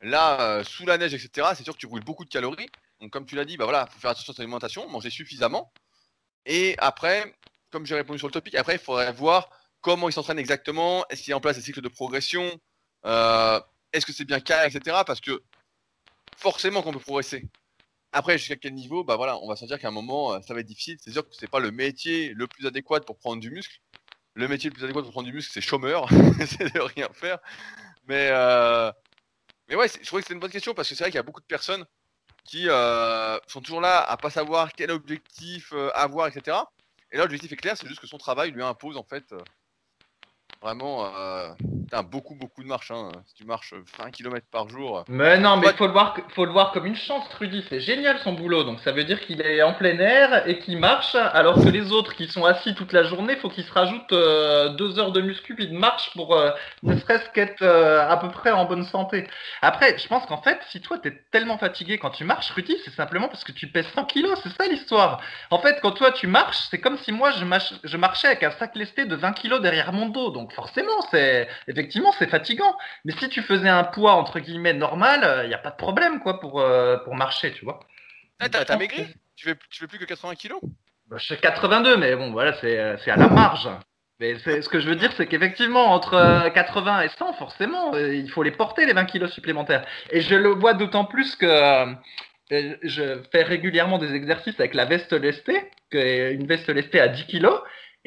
Là, 0.00 0.40
euh, 0.40 0.64
sous 0.64 0.86
la 0.86 0.96
neige, 0.96 1.14
etc., 1.14 1.48
c'est 1.56 1.64
sûr 1.64 1.74
que 1.74 1.78
tu 1.78 1.88
brûles 1.88 2.04
beaucoup 2.04 2.24
de 2.24 2.30
calories. 2.30 2.68
Donc, 3.00 3.10
comme 3.10 3.26
tu 3.26 3.34
l'as 3.34 3.44
dit, 3.44 3.56
bah 3.56 3.64
voilà, 3.64 3.86
faut 3.86 3.98
faire 3.98 4.10
attention 4.10 4.32
à 4.32 4.36
ton 4.36 4.42
alimentation, 4.42 4.88
manger 4.88 5.10
suffisamment. 5.10 5.72
Et 6.46 6.76
après, 6.78 7.34
comme 7.70 7.84
j'ai 7.84 7.94
répondu 7.94 8.18
sur 8.18 8.28
le 8.28 8.32
topic, 8.32 8.54
après, 8.54 8.74
il 8.74 8.78
faudrait 8.78 9.12
voir 9.12 9.50
comment 9.80 10.08
ils 10.08 10.12
s'entraînent 10.12 10.38
exactement, 10.38 11.04
est-ce 11.08 11.22
qu'il 11.22 11.30
y 11.30 11.34
a 11.34 11.36
en 11.36 11.40
place 11.40 11.56
des 11.56 11.62
cycles 11.62 11.80
de 11.80 11.88
progression, 11.88 12.58
euh, 13.06 13.60
est-ce 13.92 14.06
que 14.06 14.12
c'est 14.12 14.24
bien 14.24 14.40
carré, 14.40 14.68
etc. 14.68 14.98
Parce 15.06 15.20
que 15.20 15.42
forcément 16.38 16.82
qu'on 16.82 16.92
peut 16.92 17.00
progresser. 17.00 17.48
Après, 18.12 18.38
jusqu'à 18.38 18.56
quel 18.56 18.74
niveau, 18.74 19.04
bah 19.04 19.16
voilà, 19.16 19.38
on 19.38 19.48
va 19.48 19.56
sentir 19.56 19.78
qu'à 19.78 19.88
un 19.88 19.92
moment, 19.92 20.32
euh, 20.32 20.40
ça 20.40 20.54
va 20.54 20.60
être 20.60 20.66
difficile. 20.66 20.96
C'est 21.00 21.10
sûr 21.10 21.28
que 21.28 21.34
c'est 21.34 21.50
pas 21.50 21.60
le 21.60 21.70
métier 21.70 22.32
le 22.34 22.46
plus 22.46 22.66
adéquat 22.66 23.00
pour 23.00 23.18
prendre 23.18 23.40
du 23.40 23.50
muscle. 23.50 23.80
Le 24.34 24.48
métier 24.48 24.70
le 24.70 24.74
plus 24.74 24.84
adéquat 24.84 25.02
pour 25.02 25.10
prendre 25.10 25.26
du 25.26 25.34
muscle, 25.34 25.52
c'est 25.52 25.60
chômeur, 25.60 26.08
c'est 26.46 26.72
de 26.72 26.80
rien 26.80 27.08
faire. 27.12 27.38
Mais, 28.06 28.28
euh... 28.30 28.90
mais 29.68 29.74
ouais, 29.74 29.88
je 29.88 30.06
trouvais 30.06 30.22
que 30.22 30.26
c'était 30.26 30.34
une 30.34 30.40
bonne 30.40 30.50
question 30.50 30.74
parce 30.74 30.88
que 30.88 30.94
c'est 30.94 31.04
vrai 31.04 31.10
qu'il 31.10 31.16
y 31.16 31.20
a 31.20 31.24
beaucoup 31.24 31.40
de 31.40 31.46
personnes 31.46 31.84
qui 32.44 32.68
euh, 32.68 33.38
sont 33.46 33.60
toujours 33.60 33.80
là 33.82 34.00
à 34.00 34.16
pas 34.16 34.30
savoir 34.30 34.72
quel 34.72 34.90
objectif 34.90 35.74
avoir, 35.92 36.28
etc. 36.28 36.56
Et 37.12 37.16
là, 37.16 37.24
l'objectif 37.24 37.52
est 37.52 37.56
clair, 37.56 37.76
c'est 37.76 37.88
juste 37.88 38.00
que 38.00 38.06
son 38.06 38.16
travail 38.16 38.52
lui 38.52 38.62
impose 38.62 38.96
en 38.96 39.04
fait 39.04 39.34
Vraiment, 40.60 41.06
euh, 41.16 41.48
beaucoup, 42.10 42.34
beaucoup 42.34 42.62
de 42.62 42.68
marche. 42.68 42.90
Hein. 42.90 43.10
Si 43.26 43.34
tu 43.34 43.44
marches 43.44 43.74
20 43.98 44.10
km 44.10 44.46
par 44.50 44.68
jour. 44.68 45.04
Mais 45.08 45.38
non, 45.38 45.56
mais 45.56 45.68
il 45.68 45.72
faut, 45.74 45.86
le 45.86 45.92
voir, 45.92 46.16
faut 46.34 46.44
le 46.44 46.52
voir 46.52 46.72
comme 46.72 46.86
une 46.86 46.96
chance, 46.96 47.24
Rudy. 47.38 47.64
C'est 47.68 47.80
génial 47.80 48.18
son 48.18 48.32
boulot. 48.32 48.64
Donc 48.64 48.80
ça 48.80 48.92
veut 48.92 49.04
dire 49.04 49.20
qu'il 49.20 49.40
est 49.40 49.62
en 49.62 49.72
plein 49.72 49.98
air 49.98 50.46
et 50.48 50.58
qu'il 50.58 50.78
marche, 50.78 51.14
alors 51.14 51.56
que 51.62 51.68
les 51.68 51.92
autres 51.92 52.14
qui 52.14 52.28
sont 52.28 52.44
assis 52.44 52.74
toute 52.74 52.92
la 52.92 53.04
journée, 53.04 53.36
faut 53.36 53.48
qu'ils 53.48 53.64
se 53.64 53.72
rajoutent 53.72 54.12
euh, 54.12 54.70
deux 54.70 54.98
heures 54.98 55.12
de 55.12 55.20
muscu 55.20 55.56
et 55.58 55.66
de 55.66 55.76
marche 55.76 56.10
pour 56.14 56.34
euh, 56.34 56.50
ne 56.82 56.96
serait-ce 56.96 57.28
qu'être 57.30 57.62
euh, 57.62 58.08
à 58.08 58.16
peu 58.16 58.28
près 58.28 58.50
en 58.50 58.64
bonne 58.64 58.84
santé. 58.84 59.26
Après, 59.62 59.96
je 59.96 60.06
pense 60.08 60.26
qu'en 60.26 60.42
fait, 60.42 60.58
si 60.70 60.80
toi 60.80 60.98
t'es 60.98 61.22
tellement 61.30 61.58
fatigué 61.58 61.98
quand 61.98 62.10
tu 62.10 62.24
marches, 62.24 62.50
Rudy, 62.50 62.76
c'est 62.84 62.94
simplement 62.94 63.28
parce 63.28 63.44
que 63.44 63.52
tu 63.52 63.68
pèses 63.68 63.88
100 63.94 64.04
kilos. 64.06 64.38
C'est 64.42 64.50
ça 64.50 64.68
l'histoire. 64.68 65.20
En 65.50 65.58
fait, 65.58 65.78
quand 65.82 65.92
toi 65.92 66.12
tu 66.12 66.26
marches, 66.26 66.66
c'est 66.70 66.80
comme 66.80 66.98
si 66.98 67.12
moi 67.12 67.30
je, 67.30 67.44
je 67.84 67.96
marchais 67.96 68.26
avec 68.26 68.42
un 68.42 68.50
sac 68.50 68.74
lesté 68.74 69.04
de 69.04 69.14
20 69.14 69.32
kilos 69.32 69.60
derrière 69.60 69.92
mon 69.92 70.06
dos. 70.06 70.30
Donc 70.30 70.47
forcément, 70.52 71.00
c'est 71.10 71.48
effectivement 71.66 72.12
c'est 72.18 72.28
fatigant. 72.28 72.76
Mais 73.04 73.12
si 73.12 73.28
tu 73.28 73.42
faisais 73.42 73.68
un 73.68 73.84
poids 73.84 74.12
entre 74.12 74.40
guillemets 74.40 74.74
normal, 74.74 75.20
il 75.22 75.26
euh, 75.26 75.48
n'y 75.48 75.54
a 75.54 75.58
pas 75.58 75.70
de 75.70 75.76
problème 75.76 76.20
quoi 76.20 76.40
pour 76.40 76.60
euh, 76.60 76.96
pour 76.98 77.14
marcher, 77.14 77.52
tu 77.52 77.64
vois. 77.64 77.80
Ah, 78.40 78.48
t'as 78.48 78.76
maigri? 78.76 79.06
Tu 79.36 79.46
fais, 79.46 79.56
tu 79.70 79.80
fais 79.80 79.86
plus 79.86 79.98
que 79.98 80.04
80 80.04 80.34
kilos? 80.34 80.60
Bah, 81.08 81.16
Je 81.18 81.26
fais 81.26 81.36
82, 81.36 81.96
mais 81.96 82.16
bon 82.16 82.32
voilà, 82.32 82.54
c'est 82.60 82.78
euh, 82.78 82.96
à 83.06 83.16
la 83.16 83.28
marge. 83.28 83.68
Mais 84.20 84.36
ce 84.38 84.68
que 84.68 84.80
je 84.80 84.88
veux 84.88 84.96
dire, 84.96 85.12
c'est 85.16 85.26
qu'effectivement, 85.26 85.92
entre 85.92 86.50
80 86.52 87.02
et 87.02 87.08
100, 87.08 87.34
forcément, 87.34 87.96
il 87.96 88.28
faut 88.28 88.42
les 88.42 88.50
porter, 88.50 88.84
les 88.84 88.92
20 88.92 89.04
kilos 89.04 89.30
supplémentaires. 89.30 89.86
Et 90.10 90.22
je 90.22 90.34
le 90.34 90.48
vois 90.48 90.74
d'autant 90.74 91.04
plus 91.04 91.36
que 91.36 91.46
je 92.50 93.22
fais 93.30 93.42
régulièrement 93.42 93.98
des 93.98 94.14
exercices 94.14 94.58
avec 94.58 94.74
la 94.74 94.86
veste 94.86 95.12
lestée, 95.12 95.70
une 95.92 96.46
veste 96.46 96.68
lestée 96.68 97.00
à 97.00 97.06
10 97.06 97.26
kilos, 97.26 97.60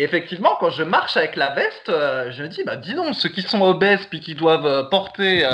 effectivement, 0.03 0.55
quand 0.59 0.69
je 0.69 0.83
marche 0.83 1.17
avec 1.17 1.35
la 1.35 1.53
veste, 1.53 1.89
euh, 1.89 2.31
je 2.31 2.43
me 2.43 2.47
dis, 2.47 2.63
bah, 2.63 2.75
dis 2.77 2.93
donc, 2.93 3.15
ceux 3.15 3.29
qui 3.29 3.41
sont 3.41 3.61
obèses 3.61 4.05
puis 4.05 4.19
qui 4.19 4.35
doivent 4.35 4.65
euh, 4.65 4.83
porter 4.83 5.45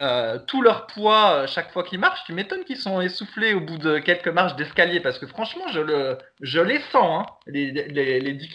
euh, 0.00 0.38
tout 0.46 0.62
leur 0.62 0.86
poids 0.86 1.46
chaque 1.46 1.70
fois 1.72 1.84
qu'ils 1.84 2.00
marchent, 2.00 2.24
tu 2.24 2.32
m'étonnes 2.32 2.64
qu'ils 2.64 2.76
sont 2.76 3.00
essoufflés 3.00 3.54
au 3.54 3.60
bout 3.60 3.78
de 3.78 3.98
quelques 3.98 4.28
marches 4.28 4.56
d'escalier 4.56 4.98
parce 5.00 5.18
que 5.18 5.26
franchement, 5.26 5.68
je, 5.72 5.80
le, 5.80 6.18
je 6.40 6.60
les 6.60 6.80
sens, 6.90 7.24
hein, 7.24 7.26
les, 7.46 7.70
les, 7.70 8.18
les, 8.20 8.32
10, 8.32 8.48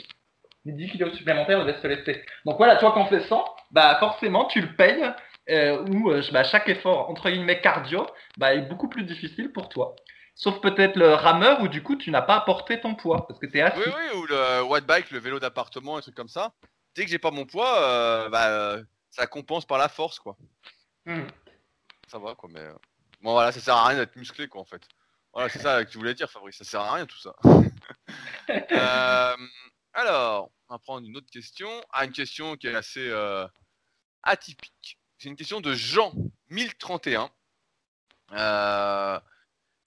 les 0.65 0.74
10 0.74 0.89
kilos 0.91 1.13
supplémentaires 1.15 1.63
de 1.63 1.72
veste 1.72 2.09
Donc 2.45 2.57
voilà, 2.57 2.76
toi, 2.76 2.91
quand 2.93 3.03
on 3.03 3.05
fait 3.05 3.22
100, 3.22 3.45
bah, 3.72 3.95
forcément, 3.99 4.45
tu 4.45 4.59
le 4.59 4.76
payes. 4.76 5.03
où 5.89 6.11
bah, 6.34 6.43
chaque 6.43 6.68
effort 6.68 7.09
entre 7.09 7.30
guillemets 7.30 7.61
cardio 7.61 8.05
bah, 8.38 8.53
est 8.53 8.68
beaucoup 8.68 8.89
plus 8.89 9.03
difficile 9.03 9.53
pour 9.53 9.70
toi. 9.70 9.95
Sauf 10.38 10.61
peut-être 10.61 10.95
le 10.97 11.15
rameur 11.15 11.61
où 11.61 11.67
du 11.67 11.81
coup 11.81 11.95
tu 11.95 12.11
n'as 12.11 12.21
pas 12.21 12.35
apporté 12.35 12.79
ton 12.79 12.93
poids 12.93 13.25
parce 13.25 13.39
que 13.39 13.47
tu 13.47 13.57
es 13.57 13.61
assis. 13.61 13.79
Oui, 13.83 13.91
oui, 13.95 14.19
ou 14.19 14.27
le 14.27 14.61
white 14.65 14.85
bike, 14.85 15.09
le 15.09 15.17
vélo 15.17 15.39
d'appartement, 15.39 15.97
un 15.97 16.01
truc 16.01 16.13
comme 16.13 16.27
ça. 16.29 16.53
Dès 16.93 17.05
que 17.05 17.09
j'ai 17.09 17.17
pas 17.17 17.31
mon 17.31 17.47
poids, 17.47 17.81
euh, 17.81 18.29
bah, 18.29 18.49
euh, 18.49 18.83
ça 19.09 19.25
compense 19.25 19.65
par 19.65 19.79
la 19.79 19.89
force 19.89 20.19
quoi. 20.19 20.38
Hmm. 21.07 21.25
Ça 22.07 22.19
va 22.19 22.35
quoi, 22.35 22.47
mais 22.53 22.59
euh, 22.59 22.73
bon 23.21 23.31
voilà, 23.31 23.51
ça 23.51 23.59
sert 23.59 23.75
à 23.75 23.88
rien 23.88 23.97
d'être 23.97 24.15
musclé 24.15 24.47
quoi 24.47 24.61
en 24.61 24.65
fait. 24.65 24.88
Voilà, 25.33 25.49
c'est 25.49 25.57
ça 25.57 25.83
que 25.83 25.89
tu 25.89 25.97
voulais 25.97 26.13
dire 26.13 26.29
Fabrice, 26.29 26.57
ça 26.57 26.63
sert 26.63 26.81
à 26.81 26.93
rien 26.93 27.07
tout 27.07 27.17
ça. 27.17 27.35
alors, 29.93 30.51
on 30.69 30.75
va 30.75 30.79
prendre 30.79 31.07
une 31.07 31.17
autre 31.17 31.31
question. 31.31 31.69
Ah, 31.91 32.05
une 32.05 32.11
question 32.11 32.55
qui 32.57 32.67
est 32.67 32.75
assez 32.75 33.11
atypique. 34.21 34.99
C'est 35.17 35.29
une 35.29 35.35
question 35.35 35.61
de 35.61 35.73
Jean 35.73 36.13
1031. 36.49 37.31
Euh, 38.33 39.19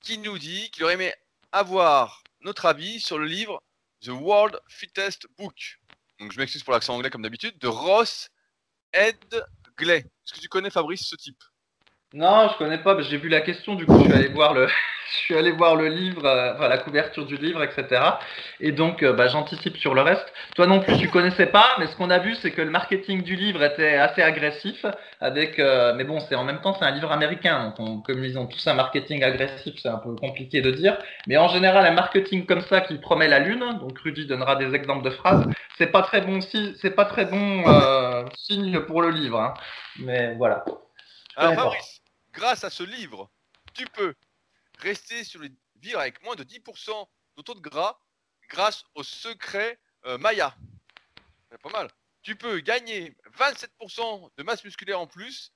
qui 0.00 0.18
nous 0.18 0.38
dit 0.38 0.70
qu'il 0.70 0.84
aurait 0.84 0.94
aimé 0.94 1.12
avoir 1.52 2.22
notre 2.40 2.66
avis 2.66 3.00
sur 3.00 3.18
le 3.18 3.26
livre 3.26 3.62
The 4.02 4.08
World 4.08 4.58
Fittest 4.68 5.26
Book. 5.36 5.78
Donc 6.18 6.32
je 6.32 6.38
m'excuse 6.38 6.62
pour 6.62 6.72
l'accent 6.72 6.94
anglais 6.94 7.10
comme 7.10 7.22
d'habitude, 7.22 7.58
de 7.58 7.68
Ross 7.68 8.28
Ed 8.92 9.18
Glay. 9.76 9.98
Est-ce 9.98 10.34
que 10.34 10.40
tu 10.40 10.48
connais 10.48 10.70
Fabrice 10.70 11.06
ce 11.06 11.16
type? 11.16 11.42
Non, 12.12 12.48
je 12.48 12.58
connais 12.58 12.78
pas, 12.78 13.00
j'ai 13.02 13.18
vu 13.18 13.28
la 13.28 13.40
question, 13.40 13.76
du 13.76 13.86
coup 13.86 13.96
je 14.00 14.04
suis 14.04 14.12
allé 14.12 14.28
voir 14.28 14.52
le, 14.52 14.66
je 15.12 15.16
suis 15.16 15.36
allé 15.36 15.52
voir 15.52 15.76
le 15.76 15.86
livre, 15.86 16.24
euh, 16.24 16.54
enfin, 16.54 16.66
la 16.66 16.78
couverture 16.78 17.24
du 17.24 17.36
livre, 17.36 17.62
etc. 17.62 18.02
Et 18.58 18.72
donc, 18.72 19.04
euh, 19.04 19.12
bah, 19.12 19.28
j'anticipe 19.28 19.76
sur 19.76 19.94
le 19.94 20.02
reste. 20.02 20.26
Toi 20.56 20.66
non 20.66 20.80
plus, 20.80 20.96
tu 20.98 21.08
connaissais 21.08 21.46
pas, 21.46 21.66
mais 21.78 21.86
ce 21.86 21.94
qu'on 21.94 22.10
a 22.10 22.18
vu, 22.18 22.34
c'est 22.34 22.50
que 22.50 22.62
le 22.62 22.70
marketing 22.70 23.22
du 23.22 23.36
livre 23.36 23.62
était 23.62 23.94
assez 23.94 24.22
agressif. 24.22 24.84
Avec, 25.20 25.60
euh, 25.60 25.94
mais 25.94 26.02
bon, 26.02 26.18
c'est 26.20 26.34
en 26.34 26.42
même 26.42 26.60
temps, 26.60 26.74
c'est 26.78 26.84
un 26.84 26.90
livre 26.90 27.12
américain, 27.12 27.74
donc 27.78 28.06
comme 28.06 28.24
ils 28.24 28.38
ont 28.38 28.46
tous 28.46 28.66
un 28.66 28.74
marketing 28.74 29.22
agressif, 29.22 29.74
c'est 29.80 29.88
un 29.88 29.98
peu 29.98 30.14
compliqué 30.16 30.62
de 30.62 30.70
dire. 30.70 30.98
Mais 31.28 31.36
en 31.36 31.46
général, 31.46 31.86
un 31.86 31.92
marketing 31.92 32.44
comme 32.46 32.62
ça 32.62 32.80
qui 32.80 32.98
promet 32.98 33.28
la 33.28 33.38
lune, 33.38 33.78
donc 33.80 33.98
Rudy 34.00 34.26
donnera 34.26 34.56
des 34.56 34.74
exemples 34.74 35.04
de 35.04 35.10
phrases, 35.10 35.44
c'est 35.78 35.92
pas 35.92 36.02
très 36.02 36.22
bon 36.22 36.40
si, 36.40 36.74
c'est 36.80 36.90
pas 36.90 37.04
très 37.04 37.26
bon 37.26 37.64
signe 38.36 38.80
pour 38.80 39.02
le 39.02 39.10
livre. 39.10 39.40
Hein. 39.40 39.54
Mais 40.00 40.34
voilà. 40.34 40.64
Alors 41.36 41.54
Fabrice, 41.54 41.99
grâce 42.32 42.64
à 42.64 42.70
ce 42.70 42.82
livre, 42.82 43.30
tu 43.74 43.86
peux 43.86 44.14
rester 44.78 45.24
sur 45.24 45.40
les 45.40 45.50
vivre 45.76 45.98
avec 45.98 46.22
moins 46.22 46.36
de 46.36 46.44
10% 46.44 47.08
de 47.36 47.42
taux 47.42 47.54
de 47.54 47.60
gras 47.60 47.98
grâce 48.48 48.84
au 48.94 49.02
secret 49.02 49.78
euh, 50.04 50.18
Maya. 50.18 50.54
C'est 51.50 51.60
pas 51.60 51.70
mal. 51.70 51.90
Tu 52.22 52.36
peux 52.36 52.60
gagner 52.60 53.16
27% 53.38 54.30
de 54.36 54.42
masse 54.42 54.62
musculaire 54.64 55.00
en 55.00 55.06
plus 55.06 55.52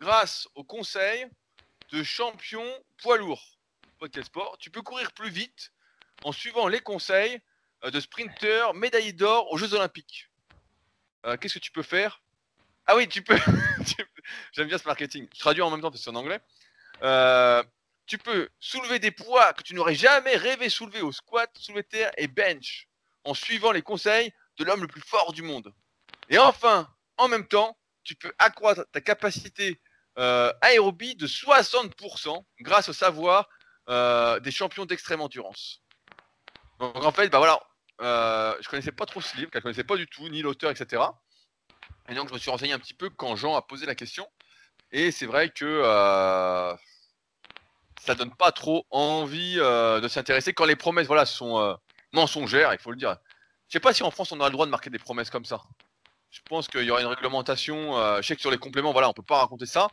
grâce 0.00 0.48
au 0.54 0.64
conseil 0.64 1.26
de 1.90 2.02
champion 2.02 2.64
poids 2.98 3.16
lourd. 3.16 3.58
Podcast 3.98 4.28
sport. 4.28 4.58
Tu 4.58 4.70
peux 4.70 4.82
courir 4.82 5.12
plus 5.12 5.30
vite 5.30 5.72
en 6.24 6.32
suivant 6.32 6.68
les 6.68 6.80
conseils 6.80 7.40
euh, 7.84 7.90
de 7.90 8.00
sprinter 8.00 8.74
médaillé 8.74 9.12
d'or 9.12 9.50
aux 9.50 9.56
Jeux 9.56 9.74
Olympiques. 9.74 10.28
Euh, 11.24 11.36
Qu'est-ce 11.36 11.54
que 11.54 11.58
tu 11.60 11.72
peux 11.72 11.82
faire? 11.82 12.22
Ah 12.86 12.96
oui, 12.96 13.08
tu 13.08 13.22
peux. 13.22 13.38
J'aime 14.52 14.68
bien 14.68 14.78
ce 14.78 14.86
marketing. 14.86 15.28
Je 15.34 15.40
traduis 15.40 15.62
en 15.62 15.70
même 15.70 15.80
temps 15.80 15.90
parce 15.90 16.00
que 16.00 16.04
c'est 16.04 16.10
en 16.10 16.16
anglais. 16.16 16.40
Euh, 17.02 17.62
tu 18.06 18.18
peux 18.18 18.48
soulever 18.60 18.98
des 18.98 19.10
poids 19.10 19.52
que 19.52 19.62
tu 19.62 19.74
n'aurais 19.74 19.94
jamais 19.94 20.36
rêvé 20.36 20.68
soulever 20.68 21.00
au 21.00 21.12
squat, 21.12 21.50
soulevé 21.58 21.84
terre 21.84 22.10
et 22.16 22.28
bench 22.28 22.88
en 23.24 23.34
suivant 23.34 23.72
les 23.72 23.82
conseils 23.82 24.32
de 24.58 24.64
l'homme 24.64 24.82
le 24.82 24.88
plus 24.88 25.00
fort 25.00 25.32
du 25.32 25.42
monde. 25.42 25.72
Et 26.28 26.38
enfin, 26.38 26.88
en 27.16 27.28
même 27.28 27.46
temps, 27.46 27.76
tu 28.04 28.14
peux 28.14 28.32
accroître 28.38 28.84
ta 28.92 29.00
capacité 29.00 29.80
euh, 30.18 30.52
aérobie 30.60 31.14
de 31.14 31.26
60% 31.26 32.44
grâce 32.60 32.88
au 32.88 32.92
savoir 32.92 33.48
euh, 33.88 34.40
des 34.40 34.50
champions 34.50 34.84
d'extrême 34.84 35.20
endurance. 35.20 35.82
Donc 36.78 37.04
en 37.04 37.12
fait, 37.12 37.28
bah 37.28 37.38
voilà, 37.38 37.60
euh, 38.00 38.54
je 38.60 38.68
connaissais 38.68 38.92
pas 38.92 39.06
trop 39.06 39.20
ce 39.20 39.36
livre, 39.36 39.50
je 39.54 39.60
connaissais 39.60 39.84
pas 39.84 39.96
du 39.96 40.06
tout, 40.06 40.28
ni 40.28 40.42
l'auteur, 40.42 40.70
etc. 40.70 41.02
Et 42.08 42.14
donc 42.14 42.28
je 42.28 42.34
me 42.34 42.38
suis 42.38 42.50
renseigné 42.50 42.72
un 42.72 42.78
petit 42.78 42.94
peu 42.94 43.10
quand 43.10 43.36
Jean 43.36 43.54
a 43.54 43.62
posé 43.62 43.86
la 43.86 43.94
question. 43.94 44.26
Et 44.92 45.10
c'est 45.10 45.26
vrai 45.26 45.48
que 45.48 45.64
euh, 45.64 46.74
ça 48.00 48.14
donne 48.14 48.34
pas 48.34 48.52
trop 48.52 48.86
envie 48.90 49.56
euh, 49.58 50.00
de 50.00 50.08
s'intéresser 50.08 50.52
quand 50.52 50.66
les 50.66 50.76
promesses 50.76 51.06
voilà, 51.06 51.24
sont 51.24 51.58
euh, 51.58 51.74
mensongères, 52.12 52.72
il 52.74 52.78
faut 52.78 52.90
le 52.90 52.96
dire. 52.96 53.16
Je 53.68 53.72
sais 53.74 53.80
pas 53.80 53.94
si 53.94 54.02
en 54.02 54.10
France 54.10 54.32
on 54.32 54.40
a 54.40 54.46
le 54.46 54.52
droit 54.52 54.66
de 54.66 54.70
marquer 54.70 54.90
des 54.90 54.98
promesses 54.98 55.30
comme 55.30 55.46
ça. 55.46 55.62
Je 56.30 56.40
pense 56.48 56.68
qu'il 56.68 56.82
y 56.82 56.90
aura 56.90 57.00
une 57.00 57.06
réglementation. 57.06 57.94
je 58.16 58.22
sais 58.26 58.34
que 58.34 58.40
sur 58.40 58.50
les 58.50 58.58
compléments, 58.58 58.92
voilà, 58.92 59.08
on 59.08 59.12
peut 59.12 59.22
pas 59.22 59.38
raconter 59.38 59.66
ça. 59.66 59.88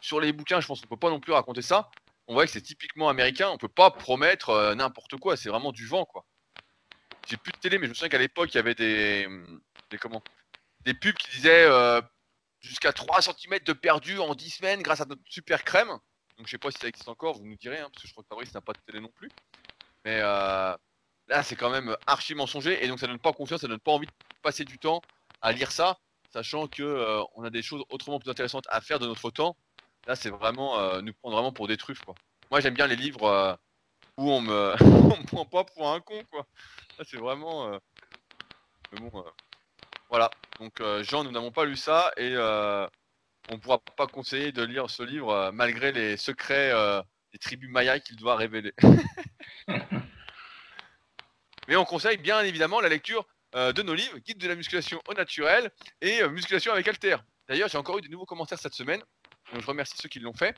Sur 0.00 0.20
les 0.20 0.32
bouquins, 0.32 0.60
je 0.60 0.66
pense 0.66 0.80
qu'on 0.80 0.88
peut 0.88 0.96
pas 0.96 1.10
non 1.10 1.20
plus 1.20 1.32
raconter 1.32 1.62
ça. 1.62 1.90
On 2.26 2.34
voit 2.34 2.46
que 2.46 2.52
c'est 2.52 2.62
typiquement 2.62 3.08
américain. 3.10 3.50
On 3.50 3.58
peut 3.58 3.68
pas 3.68 3.90
promettre 3.90 4.74
n'importe 4.74 5.16
quoi. 5.16 5.36
C'est 5.36 5.50
vraiment 5.50 5.72
du 5.72 5.86
vent, 5.86 6.06
quoi. 6.06 6.24
J'ai 7.28 7.36
plus 7.36 7.52
de 7.52 7.58
télé, 7.58 7.78
mais 7.78 7.84
je 7.84 7.90
me 7.90 7.94
souviens 7.94 8.08
qu'à 8.08 8.18
l'époque, 8.18 8.50
il 8.52 8.56
y 8.56 8.60
avait 8.60 8.74
des, 8.74 9.28
des 9.90 9.98
comment, 9.98 10.22
des 10.84 10.94
pubs 10.94 11.14
qui 11.14 11.30
disaient 11.30 11.64
euh, 11.64 12.00
jusqu'à 12.60 12.92
3 12.92 13.22
cm 13.22 13.58
de 13.64 13.72
perdu 13.72 14.18
en 14.18 14.34
10 14.34 14.50
semaines 14.50 14.82
grâce 14.82 15.00
à 15.00 15.06
notre 15.06 15.22
super 15.28 15.64
crème. 15.64 15.88
Donc 16.36 16.46
je 16.46 16.50
sais 16.50 16.58
pas 16.58 16.70
si 16.70 16.78
ça 16.78 16.88
existe 16.88 17.08
encore, 17.08 17.36
vous 17.36 17.46
nous 17.46 17.56
direz, 17.56 17.78
hein, 17.78 17.88
parce 17.92 18.02
que 18.02 18.08
je 18.08 18.12
crois 18.12 18.24
que 18.24 18.28
Fabrice 18.28 18.54
n'a 18.54 18.60
pas 18.60 18.72
de 18.72 18.80
télé 18.86 19.00
non 19.00 19.10
plus. 19.14 19.30
Mais 20.04 20.20
euh, 20.20 20.76
là, 21.28 21.42
c'est 21.42 21.56
quand 21.56 21.70
même 21.70 21.96
archi 22.06 22.34
mensonger, 22.34 22.84
et 22.84 22.88
donc 22.88 22.98
ça 22.98 23.06
donne 23.06 23.18
pas 23.18 23.32
confiance, 23.32 23.60
ça 23.60 23.68
donne 23.68 23.80
pas 23.80 23.92
envie 23.92 24.06
de 24.06 24.12
passer 24.42 24.64
du 24.64 24.78
temps 24.78 25.00
à 25.40 25.52
lire 25.52 25.70
ça, 25.70 25.98
sachant 26.32 26.66
que 26.66 26.82
euh, 26.82 27.22
on 27.34 27.44
a 27.44 27.50
des 27.50 27.62
choses 27.62 27.84
autrement 27.90 28.18
plus 28.18 28.30
intéressantes 28.30 28.66
à 28.68 28.80
faire 28.80 28.98
de 28.98 29.06
notre 29.06 29.30
temps. 29.30 29.56
Là, 30.06 30.16
c'est 30.16 30.28
vraiment 30.28 31.00
nous 31.00 31.14
prendre 31.14 31.34
vraiment 31.34 31.52
pour 31.52 31.66
des 31.66 31.78
truffes, 31.78 32.02
quoi. 32.04 32.14
Moi, 32.50 32.60
j'aime 32.60 32.74
bien 32.74 32.86
les 32.86 32.96
livres 32.96 33.58
où 34.18 34.30
on 34.30 34.42
me, 34.42 34.74
me 34.82 35.26
prend 35.26 35.46
pas 35.46 35.64
pour 35.64 35.90
un 35.90 36.00
con, 36.00 36.22
quoi. 36.30 36.46
Là, 36.98 37.04
c'est 37.08 37.16
vraiment. 37.16 37.70
Mais 38.92 39.00
bon, 39.00 39.24
voilà. 40.10 40.30
Donc, 40.60 40.80
euh, 40.80 41.02
Jean, 41.02 41.24
nous 41.24 41.30
n'avons 41.30 41.50
pas 41.50 41.64
lu 41.64 41.76
ça, 41.76 42.12
et 42.16 42.32
euh, 42.34 42.86
on 43.50 43.58
pourra 43.58 43.78
pas 43.78 44.06
conseiller 44.06 44.52
de 44.52 44.62
lire 44.62 44.88
ce 44.90 45.02
livre 45.02 45.30
euh, 45.30 45.52
malgré 45.52 45.92
les 45.92 46.16
secrets 46.16 46.72
des 47.32 47.38
tribus 47.38 47.70
mayas 47.70 48.00
qu'il 48.00 48.16
doit 48.16 48.36
révéler. 48.36 48.72
Mais 51.68 51.76
on 51.76 51.84
conseille 51.84 52.18
bien 52.18 52.40
évidemment 52.42 52.80
la 52.80 52.88
lecture 52.88 53.26
de 53.54 53.82
nos 53.82 53.94
livres, 53.94 54.18
Guide 54.18 54.38
de 54.38 54.48
la 54.48 54.56
musculation 54.56 55.00
au 55.08 55.14
naturel 55.14 55.70
et 56.00 56.26
Musculation 56.28 56.72
avec 56.72 56.88
Alter. 56.88 57.16
D'ailleurs, 57.48 57.68
j'ai 57.68 57.78
encore 57.78 57.98
eu 57.98 58.02
de 58.02 58.08
nouveaux 58.08 58.26
commentaires 58.26 58.58
cette 58.58 58.74
semaine, 58.74 59.00
donc 59.52 59.62
je 59.62 59.66
remercie 59.66 59.96
ceux 59.96 60.08
qui 60.08 60.18
l'ont 60.18 60.34
fait. 60.34 60.56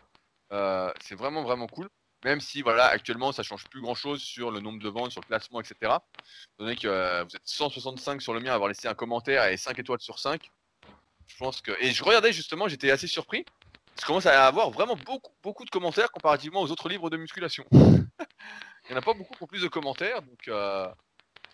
C'est 0.50 1.14
vraiment 1.14 1.44
vraiment 1.44 1.68
cool. 1.68 1.88
Même 2.24 2.40
si 2.40 2.62
voilà, 2.62 2.86
actuellement 2.86 3.32
ça 3.32 3.42
change 3.42 3.64
plus 3.64 3.80
grand 3.80 3.94
chose 3.94 4.22
sur 4.22 4.50
le 4.50 4.60
nombre 4.60 4.82
de 4.82 4.88
ventes, 4.88 5.12
sur 5.12 5.20
le 5.20 5.26
classement, 5.26 5.60
etc. 5.60 5.92
Que 6.58 6.86
euh, 6.86 7.24
vous 7.24 7.36
êtes 7.36 7.42
165 7.44 8.22
sur 8.22 8.34
le 8.34 8.40
mien 8.40 8.52
à 8.52 8.54
avoir 8.54 8.68
laissé 8.68 8.88
un 8.88 8.94
commentaire 8.94 9.44
et 9.46 9.56
5 9.56 9.78
étoiles 9.78 10.00
sur 10.00 10.18
5. 10.18 10.50
Je 11.26 11.36
pense 11.36 11.60
que. 11.60 11.72
Et 11.80 11.92
je 11.92 12.02
regardais 12.02 12.32
justement, 12.32 12.68
j'étais 12.68 12.90
assez 12.90 13.06
surpris. 13.06 13.44
Je 14.00 14.04
commence 14.04 14.26
à 14.26 14.46
avoir 14.46 14.70
vraiment 14.70 14.96
beaucoup, 14.96 15.32
beaucoup 15.42 15.64
de 15.64 15.70
commentaires 15.70 16.10
comparativement 16.10 16.60
aux 16.60 16.70
autres 16.70 16.88
livres 16.88 17.08
de 17.10 17.16
musculation. 17.16 17.64
Il 17.72 18.90
n'y 18.90 18.94
en 18.94 18.98
a 18.98 19.02
pas 19.02 19.14
beaucoup 19.14 19.34
ont 19.40 19.46
plus 19.46 19.62
de 19.62 19.68
commentaires, 19.68 20.22
donc 20.22 20.48
euh, 20.48 20.86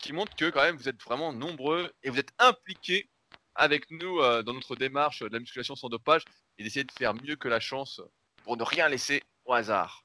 qui 0.00 0.12
montre 0.12 0.34
que 0.36 0.50
quand 0.50 0.62
même 0.62 0.76
vous 0.76 0.88
êtes 0.88 1.00
vraiment 1.02 1.32
nombreux 1.32 1.90
et 2.02 2.10
vous 2.10 2.18
êtes 2.18 2.32
impliqués 2.38 3.08
avec 3.54 3.90
nous 3.90 4.20
euh, 4.20 4.42
dans 4.42 4.54
notre 4.54 4.76
démarche 4.76 5.20
de 5.20 5.28
la 5.28 5.38
musculation 5.38 5.76
sans 5.76 5.88
dopage 5.88 6.24
et 6.58 6.64
d'essayer 6.64 6.84
de 6.84 6.92
faire 6.92 7.14
mieux 7.14 7.36
que 7.36 7.48
la 7.48 7.60
chance 7.60 8.00
pour 8.44 8.56
ne 8.56 8.62
rien 8.64 8.88
laisser 8.88 9.22
au 9.44 9.52
hasard. 9.52 10.01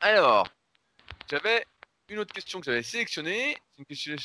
Alors, 0.00 0.46
j'avais 1.30 1.64
une 2.08 2.18
autre 2.18 2.34
question 2.34 2.60
que 2.60 2.66
j'avais 2.66 2.82
sélectionnée, 2.82 3.56
c'est 3.72 4.06
une 4.06 4.18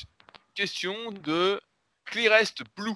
question, 0.53 1.11
de 1.11 1.61
Clearest 2.05 2.63
Blue. 2.76 2.93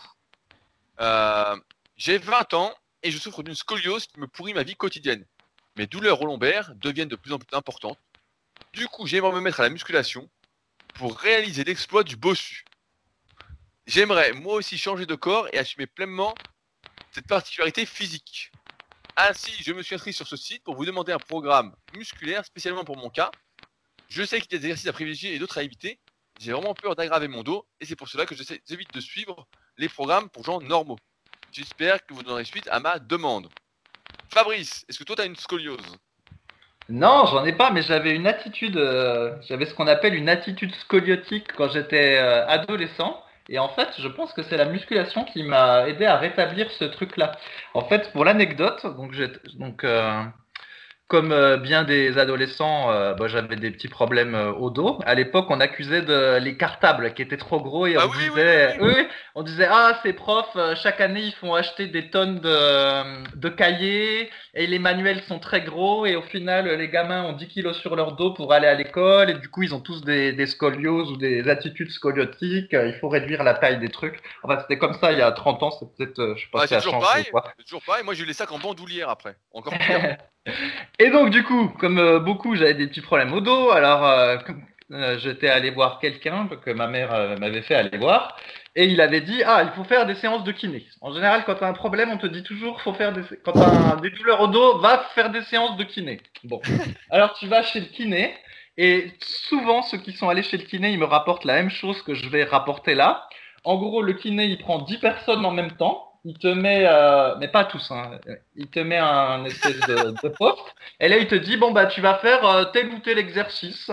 Euh, 0.99 1.57
J'ai 1.95 2.17
20 2.17 2.53
ans 2.53 2.73
et 3.01 3.11
je 3.11 3.17
souffre 3.17 3.43
d'une 3.43 3.55
scoliose 3.55 4.07
qui 4.07 4.19
me 4.19 4.27
pourrit 4.27 4.53
ma 4.53 4.63
vie 4.63 4.75
quotidienne. 4.75 5.25
Mes 5.77 5.87
douleurs 5.87 6.21
au 6.21 6.25
lombaire 6.25 6.73
deviennent 6.75 7.07
de 7.09 7.15
plus 7.15 7.33
en 7.33 7.39
plus 7.39 7.55
importantes. 7.55 7.99
Du 8.73 8.87
coup, 8.87 9.07
j'aimerais 9.07 9.31
me 9.31 9.41
mettre 9.41 9.61
à 9.61 9.63
la 9.63 9.69
musculation 9.69 10.29
pour 10.95 11.17
réaliser 11.17 11.63
l'exploit 11.63 12.03
du 12.03 12.17
bossu. 12.17 12.65
J'aimerais 13.87 14.33
moi 14.33 14.55
aussi 14.55 14.77
changer 14.77 15.05
de 15.05 15.15
corps 15.15 15.47
et 15.53 15.57
assumer 15.57 15.87
pleinement 15.87 16.35
cette 17.11 17.27
particularité 17.27 17.85
physique. 17.85 18.51
Ainsi, 19.17 19.63
je 19.63 19.71
me 19.71 19.81
suis 19.81 19.95
inscrit 19.95 20.11
sur 20.11 20.27
ce 20.27 20.35
site 20.35 20.63
pour 20.63 20.75
vous 20.75 20.85
demander 20.85 21.13
un 21.13 21.19
programme 21.19 21.73
musculaire 21.95 22.43
spécialement 22.43 22.83
pour 22.83 22.97
mon 22.97 23.09
cas. 23.09 23.31
Je 24.09 24.23
sais 24.23 24.41
qu'il 24.41 24.51
y 24.51 24.55
a 24.55 24.59
des 24.59 24.65
exercices 24.65 24.87
à 24.87 24.93
privilégier 24.93 25.33
et 25.33 25.39
d'autres 25.39 25.57
à 25.57 25.63
éviter. 25.63 25.99
J'ai 26.39 26.51
vraiment 26.51 26.73
peur 26.73 26.95
d'aggraver 26.95 27.29
mon 27.29 27.41
dos 27.41 27.65
et 27.79 27.85
c'est 27.85 27.95
pour 27.95 28.09
cela 28.09 28.25
que 28.25 28.35
j'évite 28.35 28.93
de 28.93 28.99
suivre 28.99 29.47
les 29.77 29.87
programmes 29.87 30.29
pour 30.29 30.43
gens 30.43 30.59
normaux. 30.59 30.97
J'espère 31.53 32.05
que 32.05 32.13
vous 32.13 32.23
donnerez 32.23 32.43
suite 32.43 32.67
à 32.69 32.81
ma 32.81 32.99
demande. 32.99 33.47
Fabrice, 34.33 34.85
est-ce 34.89 34.99
que 34.99 35.05
toi 35.05 35.15
tu 35.15 35.21
as 35.21 35.25
une 35.25 35.37
scoliose? 35.37 35.97
Non, 36.89 37.25
j'en 37.25 37.45
ai 37.45 37.53
pas, 37.53 37.71
mais 37.71 37.81
j'avais 37.81 38.13
une 38.13 38.27
attitude, 38.27 38.77
euh, 38.77 39.35
j'avais 39.47 39.65
ce 39.65 39.73
qu'on 39.73 39.87
appelle 39.87 40.13
une 40.13 40.29
attitude 40.29 40.75
scoliotique 40.75 41.53
quand 41.53 41.69
j'étais 41.69 42.17
euh, 42.17 42.45
adolescent. 42.47 43.24
Et 43.47 43.59
en 43.59 43.69
fait, 43.69 43.89
je 43.99 44.07
pense 44.07 44.33
que 44.33 44.41
c'est 44.43 44.57
la 44.57 44.65
musculation 44.65 45.23
qui 45.25 45.43
m'a 45.43 45.87
aidé 45.87 46.05
à 46.05 46.17
rétablir 46.17 46.71
ce 46.71 46.83
truc-là. 46.85 47.37
En 47.73 47.87
fait, 47.87 48.11
pour 48.11 48.25
l'anecdote, 48.25 48.85
donc, 48.97 49.13
j'ai- 49.13 49.31
donc 49.55 49.83
euh, 49.83 50.23
comme 51.07 51.31
euh, 51.31 51.57
bien 51.57 51.83
des 51.83 52.17
adolescents, 52.17 52.89
euh, 52.91 53.13
bah, 53.13 53.27
j'avais 53.27 53.55
des 53.57 53.69
petits 53.71 53.87
problèmes 53.87 54.33
euh, 54.33 54.51
au 54.53 54.71
dos. 54.71 54.99
À 55.05 55.13
l'époque, 55.13 55.45
on 55.49 55.59
accusait 55.59 56.01
de 56.01 56.37
les 56.39 56.57
cartables 56.57 57.13
qui 57.13 57.21
étaient 57.21 57.37
trop 57.37 57.61
gros 57.61 57.85
et 57.85 57.95
on 57.97 58.01
Ah 58.01 58.07
oui, 58.07 58.17
disait, 58.29 58.75
oui, 58.79 58.87
oui. 58.87 58.93
oui, 58.97 59.07
on 59.35 59.43
disait 59.43 59.67
ah 59.69 59.99
ces 60.03 60.13
profs 60.13 60.55
euh, 60.55 60.75
chaque 60.75 61.01
année 61.01 61.21
ils 61.21 61.33
font 61.33 61.53
acheter 61.53 61.87
des 61.87 62.09
tonnes 62.09 62.39
de, 62.39 63.35
de 63.35 63.49
cahiers 63.49 64.31
et 64.55 64.65
les 64.67 64.79
manuels 64.79 65.21
sont 65.23 65.37
très 65.39 65.61
gros 65.61 66.05
et 66.05 66.15
au 66.15 66.21
final 66.23 66.67
les 66.67 66.89
gamins 66.89 67.23
ont 67.23 67.33
10 67.33 67.47
kilos 67.49 67.77
sur 67.77 67.95
leur 67.95 68.13
dos 68.13 68.33
pour 68.33 68.51
aller 68.53 68.67
à 68.67 68.73
l'école 68.73 69.29
et 69.29 69.33
du 69.35 69.49
coup 69.49 69.61
ils 69.63 69.75
ont 69.75 69.81
tous 69.81 70.01
des, 70.01 70.33
des 70.33 70.47
scolioses 70.47 71.11
ou 71.11 71.17
des 71.17 71.47
attitudes 71.49 71.91
scoliotiques. 71.91 72.73
Euh, 72.73 72.87
Il 72.87 72.95
faut 72.99 73.09
réduire 73.09 73.43
la 73.43 73.53
taille 73.53 73.79
des 73.79 73.89
trucs. 73.89 74.21
Enfin 74.43 74.59
c'était 74.61 74.77
comme 74.79 74.93
ça 74.95 75.11
il 75.11 75.19
y 75.19 75.21
a 75.21 75.31
30 75.31 75.61
ans. 75.63 75.71
C'est 75.71 75.85
peut-être 75.95 76.19
euh, 76.19 76.35
je 76.35 76.43
sais 76.45 76.49
pas 76.51 76.59
Ouais, 76.59 76.67
si 76.67 76.69
c'est 76.69 76.75
ça 76.75 76.81
a 76.87 76.91
changé. 76.91 77.07
C'est 77.57 77.63
toujours 77.63 77.83
pareil. 77.83 78.03
Moi 78.03 78.13
j'ai 78.13 78.23
eu 78.23 78.27
les 78.27 78.33
sacs 78.33 78.51
en 78.51 78.59
bandoulière 78.59 79.09
après. 79.09 79.35
Encore 79.51 79.77
pire. 79.77 80.01
Et 80.99 81.09
donc 81.09 81.29
du 81.29 81.43
coup, 81.43 81.69
comme 81.79 81.97
euh, 81.99 82.19
beaucoup, 82.19 82.55
j'avais 82.55 82.73
des 82.73 82.87
petits 82.87 83.01
problèmes 83.01 83.33
au 83.33 83.41
dos. 83.41 83.71
Alors 83.71 84.05
euh, 84.05 84.37
euh, 84.91 85.17
j'étais 85.19 85.49
allé 85.49 85.71
voir 85.71 85.99
quelqu'un 85.99 86.47
que 86.63 86.71
ma 86.71 86.87
mère 86.87 87.37
m'avait 87.39 87.61
fait 87.61 87.75
aller 87.75 87.97
voir, 87.97 88.37
et 88.75 88.85
il 88.85 89.01
avait 89.01 89.21
dit 89.21 89.41
ah 89.45 89.63
il 89.63 89.71
faut 89.71 89.83
faire 89.83 90.05
des 90.05 90.15
séances 90.15 90.43
de 90.43 90.51
kiné. 90.51 90.85
En 91.01 91.13
général, 91.13 91.43
quand 91.45 91.55
t'as 91.55 91.67
un 91.69 91.73
problème, 91.73 92.11
on 92.11 92.17
te 92.17 92.27
dit 92.27 92.43
toujours 92.43 92.81
faut 92.81 92.93
faire 92.93 93.11
des 93.13 93.21
quand 93.43 93.53
t'as 93.53 93.67
un- 93.67 93.95
des 93.97 94.11
douleurs 94.11 94.41
au 94.41 94.47
dos, 94.47 94.77
va 94.79 94.99
faire 95.15 95.29
des 95.31 95.41
séances 95.43 95.77
de 95.77 95.83
kiné. 95.83 96.21
Bon, 96.43 96.61
alors 97.09 97.33
tu 97.33 97.47
vas 97.47 97.63
chez 97.63 97.79
le 97.79 97.87
kiné. 97.87 98.35
Et 98.77 99.13
souvent, 99.21 99.81
ceux 99.83 99.97
qui 99.97 100.11
sont 100.11 100.27
allés 100.27 100.43
chez 100.43 100.57
le 100.57 100.63
kiné, 100.65 100.91
ils 100.91 100.99
me 100.99 101.05
rapportent 101.05 101.45
la 101.45 101.53
même 101.55 101.69
chose 101.69 102.01
que 102.01 102.13
je 102.13 102.27
vais 102.27 102.43
rapporter 102.43 102.93
là. 102.93 103.25
En 103.63 103.77
gros, 103.77 104.01
le 104.01 104.11
kiné, 104.13 104.45
il 104.47 104.57
prend 104.57 104.79
10 104.79 104.97
personnes 104.97 105.45
en 105.45 105.51
même 105.51 105.71
temps. 105.77 106.04
Il 106.27 106.39
te 106.39 106.47
met, 106.47 106.85
euh, 106.87 107.35
mais 107.39 107.47
pas 107.47 107.65
tous, 107.65 107.91
hein, 107.91 108.19
il 108.55 108.67
te 108.67 108.79
met 108.79 108.97
un 108.97 109.45
espèce 109.45 109.79
de, 109.81 110.11
de 110.23 110.27
poste. 110.29 110.75
Et 110.99 111.07
là, 111.07 111.17
il 111.17 111.27
te 111.27 111.35
dit, 111.35 111.55
bon, 111.55 111.71
bah, 111.71 111.85
tu 111.85 112.01
vas 112.01 112.15
faire 112.15 112.43
euh, 112.45 112.65
tel 112.65 112.89
ou 112.89 112.99
tel 112.99 113.19
exercice. 113.19 113.91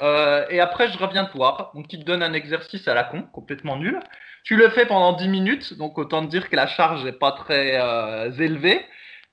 Euh, 0.00 0.46
et 0.48 0.60
après, 0.60 0.90
je 0.90 0.96
reviens 0.96 1.26
te 1.26 1.36
voir. 1.36 1.72
Donc, 1.74 1.92
il 1.92 2.00
te 2.00 2.04
donne 2.04 2.22
un 2.22 2.32
exercice 2.32 2.88
à 2.88 2.94
la 2.94 3.04
con, 3.04 3.22
complètement 3.32 3.76
nul. 3.76 4.00
Tu 4.44 4.56
le 4.56 4.70
fais 4.70 4.86
pendant 4.86 5.12
10 5.12 5.28
minutes. 5.28 5.74
Donc, 5.76 5.98
autant 5.98 6.24
te 6.24 6.30
dire 6.30 6.48
que 6.48 6.56
la 6.56 6.66
charge 6.66 7.04
n'est 7.04 7.12
pas 7.12 7.32
très 7.32 7.78
euh, 7.78 8.32
élevée. 8.32 8.80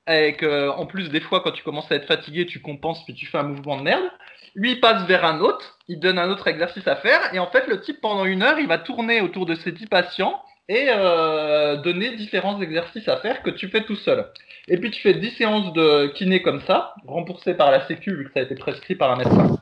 et 0.09 0.35
que, 0.35 0.69
en 0.69 0.85
plus, 0.85 1.09
des 1.09 1.21
fois, 1.21 1.39
quand 1.41 1.51
tu 1.51 1.63
commences 1.63 1.89
à 1.89 1.95
être 1.95 2.07
fatigué, 2.07 2.45
tu 2.45 2.61
compenses 2.61 3.05
puis 3.05 3.13
tu 3.13 3.27
fais 3.27 3.37
un 3.37 3.43
mouvement 3.43 3.77
de 3.77 3.83
merde. 3.83 4.11
Lui, 4.55 4.73
il 4.73 4.81
passe 4.81 5.05
vers 5.05 5.23
un 5.23 5.39
autre, 5.39 5.79
il 5.87 5.99
donne 6.01 6.19
un 6.19 6.29
autre 6.29 6.47
exercice 6.47 6.85
à 6.87 6.97
faire, 6.97 7.33
et 7.33 7.39
en 7.39 7.47
fait, 7.47 7.67
le 7.67 7.79
type, 7.79 8.01
pendant 8.01 8.25
une 8.25 8.43
heure, 8.43 8.59
il 8.59 8.67
va 8.67 8.77
tourner 8.77 9.21
autour 9.21 9.45
de 9.45 9.55
ses 9.55 9.71
10 9.71 9.87
patients 9.87 10.43
et 10.67 10.87
euh, 10.89 11.77
donner 11.77 12.15
différents 12.15 12.61
exercices 12.61 13.07
à 13.07 13.17
faire 13.17 13.43
que 13.43 13.49
tu 13.49 13.67
fais 13.67 13.83
tout 13.83 13.95
seul. 13.95 14.31
Et 14.67 14.77
puis, 14.77 14.91
tu 14.91 15.01
fais 15.01 15.13
10 15.13 15.31
séances 15.31 15.73
de 15.73 16.07
kiné 16.07 16.41
comme 16.41 16.61
ça, 16.61 16.93
remboursées 17.07 17.55
par 17.55 17.71
la 17.71 17.85
Sécu, 17.87 18.15
vu 18.15 18.25
que 18.25 18.33
ça 18.33 18.39
a 18.39 18.43
été 18.43 18.55
prescrit 18.55 18.95
par 18.95 19.11
un 19.11 19.17
médecin. 19.17 19.57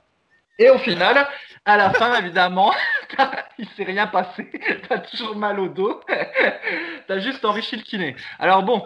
Et 0.59 0.69
au 0.69 0.77
final, 0.77 1.25
à 1.65 1.77
la 1.77 1.91
fin, 1.91 2.19
évidemment, 2.19 2.73
il 3.57 3.67
s'est 3.69 3.85
rien 3.85 4.07
passé. 4.07 4.51
T'as 4.89 4.99
toujours 4.99 5.35
mal 5.35 5.59
au 5.59 5.69
dos. 5.69 6.01
T'as 7.07 7.19
juste 7.19 7.45
enrichi 7.45 7.77
le 7.77 7.83
kiné. 7.83 8.15
Alors 8.39 8.63
bon, 8.63 8.85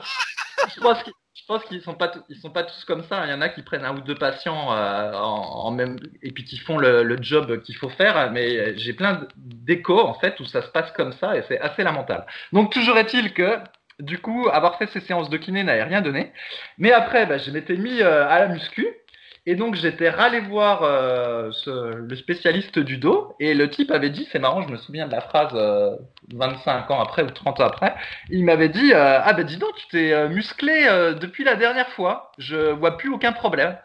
je 0.74 0.80
pense 0.80 1.01
que 1.03 1.09
je 1.44 1.48
pense 1.48 1.66
qu'ils 1.66 1.82
sont 1.82 1.94
pas 1.94 2.10
ils 2.30 2.38
sont 2.38 2.52
pas 2.52 2.64
tous 2.64 2.86
comme 2.86 3.04
ça. 3.04 3.26
Il 3.26 3.30
y 3.30 3.34
en 3.34 3.41
a 3.41 3.50
qui 3.50 3.64
prennent 3.64 3.84
un 3.84 3.94
ou 3.94 4.00
deux 4.00 4.16
patients 4.16 4.74
euh, 4.74 5.12
en, 5.14 5.72
même 5.72 6.00
et 6.22 6.32
puis 6.32 6.46
qui 6.46 6.58
font 6.58 6.78
le, 6.78 7.18
job 7.22 7.62
qu'il 7.62 7.76
faut 7.76 7.89
faire. 7.89 8.32
Mais 8.32 8.78
j'ai 8.78 8.94
plein 8.94 9.28
d'échos 9.36 10.00
en 10.00 10.14
fait 10.14 10.39
où 10.39 10.46
ça 10.46 10.62
se 10.62 10.70
passe 10.70 10.91
comme 10.91 11.12
ça 11.12 11.36
et 11.36 11.44
c'est 11.50 11.60
assez 11.60 11.84
lamentable. 11.84 12.26
Donc 12.54 12.72
toujours 12.72 12.98
est-il 12.98 13.34
que 13.34 13.58
du 14.00 14.20
coup 14.20 14.48
avoir 14.54 14.78
fait 14.78 14.88
ces 14.88 15.02
séances 15.02 15.30
de 15.30 15.36
kiné 15.38 15.64
n'avait 15.64 15.84
rien 15.84 16.02
donné. 16.02 16.32
Mais 16.78 16.94
après, 16.94 17.26
bah, 17.26 17.38
je 17.38 17.52
m'étais 17.52 17.76
mis 17.76 18.02
euh, 18.02 18.26
à 18.30 18.39
la 18.39 18.48
muscu 18.48 18.88
et 19.46 19.56
donc 19.56 19.76
j'étais 19.76 20.10
rallé 20.10 20.39
voir 20.39 20.84
euh, 20.84 21.52
le 21.68 22.16
spécialiste 22.16 22.80
du 22.80 22.98
dos. 22.98 23.36
Et 23.39 23.54
le 23.54 23.70
type 23.70 23.91
avait 23.91 24.10
dit, 24.10 24.28
c'est 24.32 24.39
marrant, 24.39 24.62
je 24.62 24.70
me 24.70 24.78
souviens 24.78 25.08
de 25.08 25.12
la 25.12 25.22
phrase 25.22 25.54
25 26.34 26.89
euh, 26.89 26.94
ans 26.94 27.02
après 27.02 27.24
ou 27.24 27.30
30 27.30 27.60
ans 27.60 27.66
après, 27.66 27.94
il 28.30 28.46
m'avait 28.46 28.70
dit, 28.70 28.94
euh, 28.94 29.20
ah 29.22 29.34
ben 29.34 29.46
dis 29.46 29.58
donc, 29.58 29.76
tu 29.76 29.88
t'es 29.88 30.30
musclé 30.30 30.88
depuis 31.20 31.44
la 31.44 31.56
dernière 31.56 31.89
fois, 31.89 32.32
je 32.38 32.72
vois 32.72 32.98
plus 32.98 33.10
aucun 33.10 33.34
problème. 33.34 33.76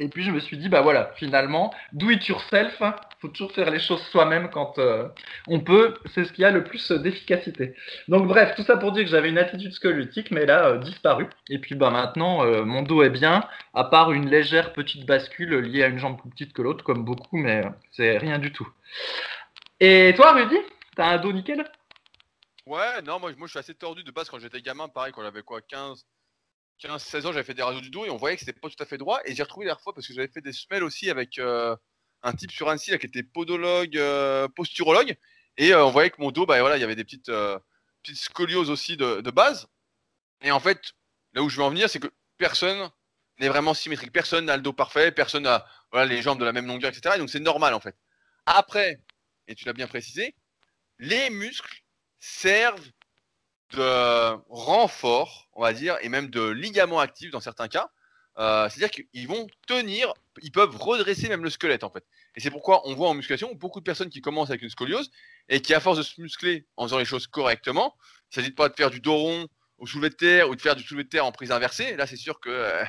Et 0.00 0.08
puis 0.08 0.24
je 0.24 0.30
me 0.30 0.40
suis 0.40 0.56
dit, 0.56 0.70
bah 0.70 0.80
voilà, 0.80 1.12
finalement, 1.16 1.72
do 1.92 2.08
it 2.10 2.26
yourself, 2.26 2.82
faut 3.20 3.28
toujours 3.28 3.52
faire 3.52 3.70
les 3.70 3.78
choses 3.78 4.02
soi-même 4.04 4.48
quand 4.48 4.78
euh, 4.78 5.06
on 5.46 5.60
peut, 5.60 5.94
c'est 6.14 6.24
ce 6.24 6.32
qui 6.32 6.42
a 6.42 6.50
le 6.50 6.64
plus 6.64 6.90
d'efficacité. 6.90 7.74
Donc 8.08 8.26
bref, 8.26 8.54
tout 8.56 8.62
ça 8.62 8.78
pour 8.78 8.92
dire 8.92 9.04
que 9.04 9.10
j'avais 9.10 9.28
une 9.28 9.36
attitude 9.36 9.72
squelettique, 9.72 10.30
mais 10.30 10.46
là, 10.46 10.68
euh, 10.68 10.78
disparu. 10.78 11.28
Et 11.50 11.58
puis 11.58 11.74
bah 11.74 11.90
maintenant, 11.90 12.42
euh, 12.46 12.64
mon 12.64 12.80
dos 12.80 13.02
est 13.02 13.10
bien, 13.10 13.46
à 13.74 13.84
part 13.84 14.10
une 14.12 14.30
légère 14.30 14.72
petite 14.72 15.04
bascule 15.04 15.54
liée 15.58 15.84
à 15.84 15.88
une 15.88 15.98
jambe 15.98 16.18
plus 16.18 16.30
petite 16.30 16.54
que 16.54 16.62
l'autre, 16.62 16.82
comme 16.82 17.04
beaucoup, 17.04 17.36
mais 17.36 17.62
c'est 17.92 18.16
rien 18.16 18.38
du 18.38 18.52
tout. 18.52 18.68
Et 19.80 20.14
toi, 20.16 20.32
Rudy, 20.32 20.56
t'as 20.96 21.08
un 21.08 21.18
dos 21.18 21.32
nickel? 21.32 21.62
Ouais, 22.64 23.02
non, 23.04 23.20
moi, 23.20 23.32
moi 23.36 23.46
je 23.46 23.50
suis 23.50 23.58
assez 23.58 23.74
tordu 23.74 24.02
de 24.02 24.10
base 24.10 24.30
quand 24.30 24.38
j'étais 24.38 24.62
gamin, 24.62 24.88
pareil, 24.88 25.12
quand 25.12 25.22
j'avais 25.22 25.42
quoi, 25.42 25.60
15 25.60 26.06
15-16 26.80 27.26
ans, 27.26 27.32
j'avais 27.32 27.44
fait 27.44 27.54
des 27.54 27.62
radios 27.62 27.80
du 27.80 27.90
dos 27.90 28.04
et 28.04 28.10
on 28.10 28.16
voyait 28.16 28.36
que 28.36 28.40
c'était 28.40 28.58
pas 28.58 28.68
tout 28.68 28.82
à 28.82 28.86
fait 28.86 28.98
droit. 28.98 29.20
Et 29.24 29.34
j'ai 29.34 29.42
retrouvé 29.42 29.66
la 29.66 29.76
fois 29.76 29.94
parce 29.94 30.06
que 30.06 30.14
j'avais 30.14 30.28
fait 30.28 30.40
des 30.40 30.52
semelles 30.52 30.84
aussi 30.84 31.10
avec 31.10 31.38
euh, 31.38 31.76
un 32.22 32.32
type 32.32 32.50
sur 32.50 32.68
Annecy 32.68 32.90
là, 32.90 32.98
qui 32.98 33.06
était 33.06 33.22
podologue, 33.22 33.96
euh, 33.96 34.48
posturologue. 34.48 35.16
Et 35.56 35.72
euh, 35.72 35.84
on 35.84 35.90
voyait 35.90 36.10
que 36.10 36.20
mon 36.20 36.30
dos, 36.30 36.46
bah, 36.46 36.58
voilà, 36.60 36.76
il 36.76 36.80
y 36.80 36.84
avait 36.84 36.96
des 36.96 37.04
petites, 37.04 37.30
petites 38.02 38.18
scolioses 38.18 38.70
aussi 38.70 38.96
de, 38.96 39.30
base. 39.30 39.68
Et 40.42 40.50
en 40.50 40.60
fait, 40.60 40.92
là 41.34 41.42
où 41.42 41.48
je 41.48 41.56
veux 41.56 41.62
en 41.62 41.70
venir, 41.70 41.90
c'est 41.90 42.00
que 42.00 42.10
personne 42.38 42.90
n'est 43.38 43.48
vraiment 43.48 43.74
symétrique. 43.74 44.12
Personne 44.12 44.46
n'a 44.46 44.56
le 44.56 44.62
dos 44.62 44.72
parfait, 44.72 45.12
personne 45.12 45.42
n'a 45.42 45.66
voilà, 45.92 46.06
les 46.06 46.22
jambes 46.22 46.38
de 46.38 46.44
la 46.44 46.52
même 46.52 46.66
longueur, 46.66 46.90
etc. 46.90 47.18
donc 47.18 47.30
c'est 47.30 47.40
normal 47.40 47.74
en 47.74 47.80
fait. 47.80 47.96
Après, 48.46 49.00
et 49.48 49.54
tu 49.54 49.64
l'as 49.64 49.72
bien 49.72 49.86
précisé, 49.86 50.34
les 50.98 51.30
muscles 51.30 51.82
servent 52.20 52.90
de 53.72 54.36
renfort, 54.48 55.48
on 55.54 55.62
va 55.62 55.72
dire, 55.72 55.96
et 56.02 56.08
même 56.08 56.30
de 56.30 56.42
ligaments 56.48 57.00
actifs 57.00 57.30
dans 57.30 57.40
certains 57.40 57.68
cas. 57.68 57.90
Euh, 58.38 58.68
c'est-à-dire 58.68 58.90
qu'ils 58.90 59.28
vont 59.28 59.48
tenir, 59.66 60.14
ils 60.42 60.52
peuvent 60.52 60.74
redresser 60.76 61.28
même 61.28 61.42
le 61.42 61.50
squelette 61.50 61.84
en 61.84 61.90
fait. 61.90 62.04
Et 62.36 62.40
c'est 62.40 62.50
pourquoi 62.50 62.86
on 62.88 62.94
voit 62.94 63.08
en 63.08 63.14
musculation 63.14 63.54
beaucoup 63.54 63.80
de 63.80 63.84
personnes 63.84 64.08
qui 64.08 64.20
commencent 64.20 64.50
avec 64.50 64.62
une 64.62 64.70
scoliose 64.70 65.10
et 65.48 65.60
qui, 65.60 65.74
à 65.74 65.80
force 65.80 65.98
de 65.98 66.02
se 66.02 66.20
muscler 66.20 66.66
en 66.76 66.84
faisant 66.84 66.98
les 66.98 67.04
choses 67.04 67.26
correctement, 67.26 67.96
il 68.00 68.38
ne 68.38 68.42
s'agit 68.42 68.54
pas 68.54 68.68
de 68.68 68.74
faire 68.74 68.90
du 68.90 69.00
dos 69.00 69.16
rond 69.16 69.46
au 69.78 69.86
soulevé 69.86 70.10
de 70.10 70.14
terre 70.14 70.48
ou 70.48 70.56
de 70.56 70.60
faire 70.60 70.76
du 70.76 70.82
soulevé 70.82 71.04
de 71.04 71.08
terre 71.08 71.26
en 71.26 71.32
prise 71.32 71.50
inversée. 71.50 71.96
Là, 71.96 72.06
c'est 72.06 72.16
sûr 72.16 72.40
que 72.40 72.50
euh, 72.50 72.84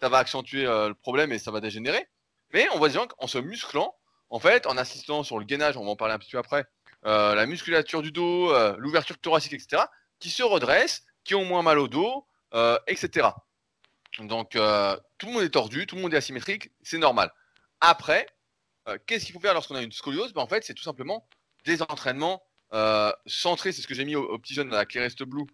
ça 0.00 0.08
va 0.08 0.18
accentuer 0.18 0.64
euh, 0.64 0.88
le 0.88 0.94
problème 0.94 1.32
et 1.32 1.38
ça 1.38 1.50
va 1.50 1.60
dégénérer. 1.60 2.06
Mais 2.54 2.68
on 2.72 2.78
voit 2.78 2.88
des 2.88 2.94
gens 2.94 3.06
qu'en 3.06 3.26
se 3.26 3.38
musclant, 3.38 3.94
en 4.30 4.38
fait, 4.38 4.66
en 4.66 4.78
insistant 4.78 5.24
sur 5.24 5.38
le 5.38 5.44
gainage, 5.44 5.76
on 5.76 5.84
va 5.84 5.90
en 5.90 5.96
parler 5.96 6.14
un 6.14 6.18
petit 6.18 6.32
peu 6.32 6.38
après, 6.38 6.64
la 7.02 7.46
musculature 7.46 8.02
du 8.02 8.10
dos, 8.10 8.52
l'ouverture 8.78 9.16
thoracique, 9.18 9.52
etc., 9.52 9.82
qui 10.18 10.30
se 10.30 10.42
redressent, 10.42 11.04
qui 11.24 11.34
ont 11.34 11.44
moins 11.44 11.62
mal 11.62 11.78
au 11.78 11.88
dos, 11.88 12.26
euh, 12.54 12.78
etc. 12.86 13.28
Donc 14.18 14.56
euh, 14.56 14.96
tout 15.18 15.26
le 15.26 15.32
monde 15.32 15.42
est 15.42 15.50
tordu, 15.50 15.86
tout 15.86 15.96
le 15.96 16.02
monde 16.02 16.14
est 16.14 16.16
asymétrique, 16.16 16.70
c'est 16.82 16.98
normal. 16.98 17.30
Après, 17.80 18.26
euh, 18.88 18.98
qu'est-ce 19.06 19.26
qu'il 19.26 19.34
faut 19.34 19.40
faire 19.40 19.52
lorsqu'on 19.52 19.74
a 19.74 19.82
une 19.82 19.92
scoliose? 19.92 20.32
Ben, 20.32 20.42
En 20.42 20.46
fait, 20.46 20.64
c'est 20.64 20.74
tout 20.74 20.82
simplement 20.82 21.28
des 21.64 21.82
entraînements 21.82 22.42
centrés, 23.26 23.72
c'est 23.72 23.82
ce 23.82 23.86
que 23.86 23.94
j'ai 23.94 24.04
mis 24.04 24.16
au, 24.16 24.38
petit 24.38 24.54
jeune 24.54 24.72
à 24.72 24.76
la 24.76 24.86
Cléreste 24.86 25.22
Blue, 25.22 25.46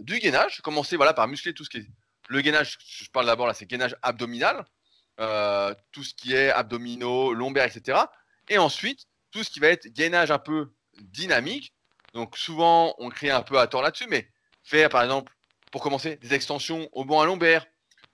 du 0.00 0.18
gainage. 0.18 0.60
Commencer 0.62 0.96
voilà, 0.96 1.14
par 1.14 1.26
muscler 1.26 1.54
tout 1.54 1.64
ce 1.64 1.70
qui 1.70 1.78
est... 1.78 1.86
Le 2.28 2.40
gainage, 2.40 2.78
je 2.86 3.08
parle 3.10 3.26
d'abord 3.26 3.46
là, 3.46 3.54
c'est 3.54 3.66
gainage 3.66 3.96
abdominal, 4.02 4.64
tout 5.90 6.04
ce 6.04 6.14
qui 6.14 6.34
est 6.34 6.50
abdominaux, 6.50 7.34
lombaires, 7.34 7.64
etc. 7.64 7.98
Et 8.48 8.58
ensuite, 8.58 9.06
tout 9.30 9.42
ce 9.42 9.50
qui 9.50 9.60
va 9.60 9.68
être 9.68 9.88
gainage 9.88 10.30
un 10.30 10.38
peu 10.38 10.72
dynamique, 11.00 11.72
donc 12.14 12.36
souvent, 12.36 12.94
on 12.98 13.08
crée 13.08 13.30
un 13.30 13.42
peu 13.42 13.58
à 13.58 13.66
tort 13.66 13.82
là-dessus, 13.82 14.06
mais 14.08 14.28
faire 14.62 14.88
par 14.88 15.02
exemple, 15.02 15.32
pour 15.70 15.82
commencer, 15.82 16.16
des 16.16 16.34
extensions 16.34 16.88
au 16.92 17.04
banc 17.04 17.20
à 17.20 17.26
lombaire. 17.26 17.66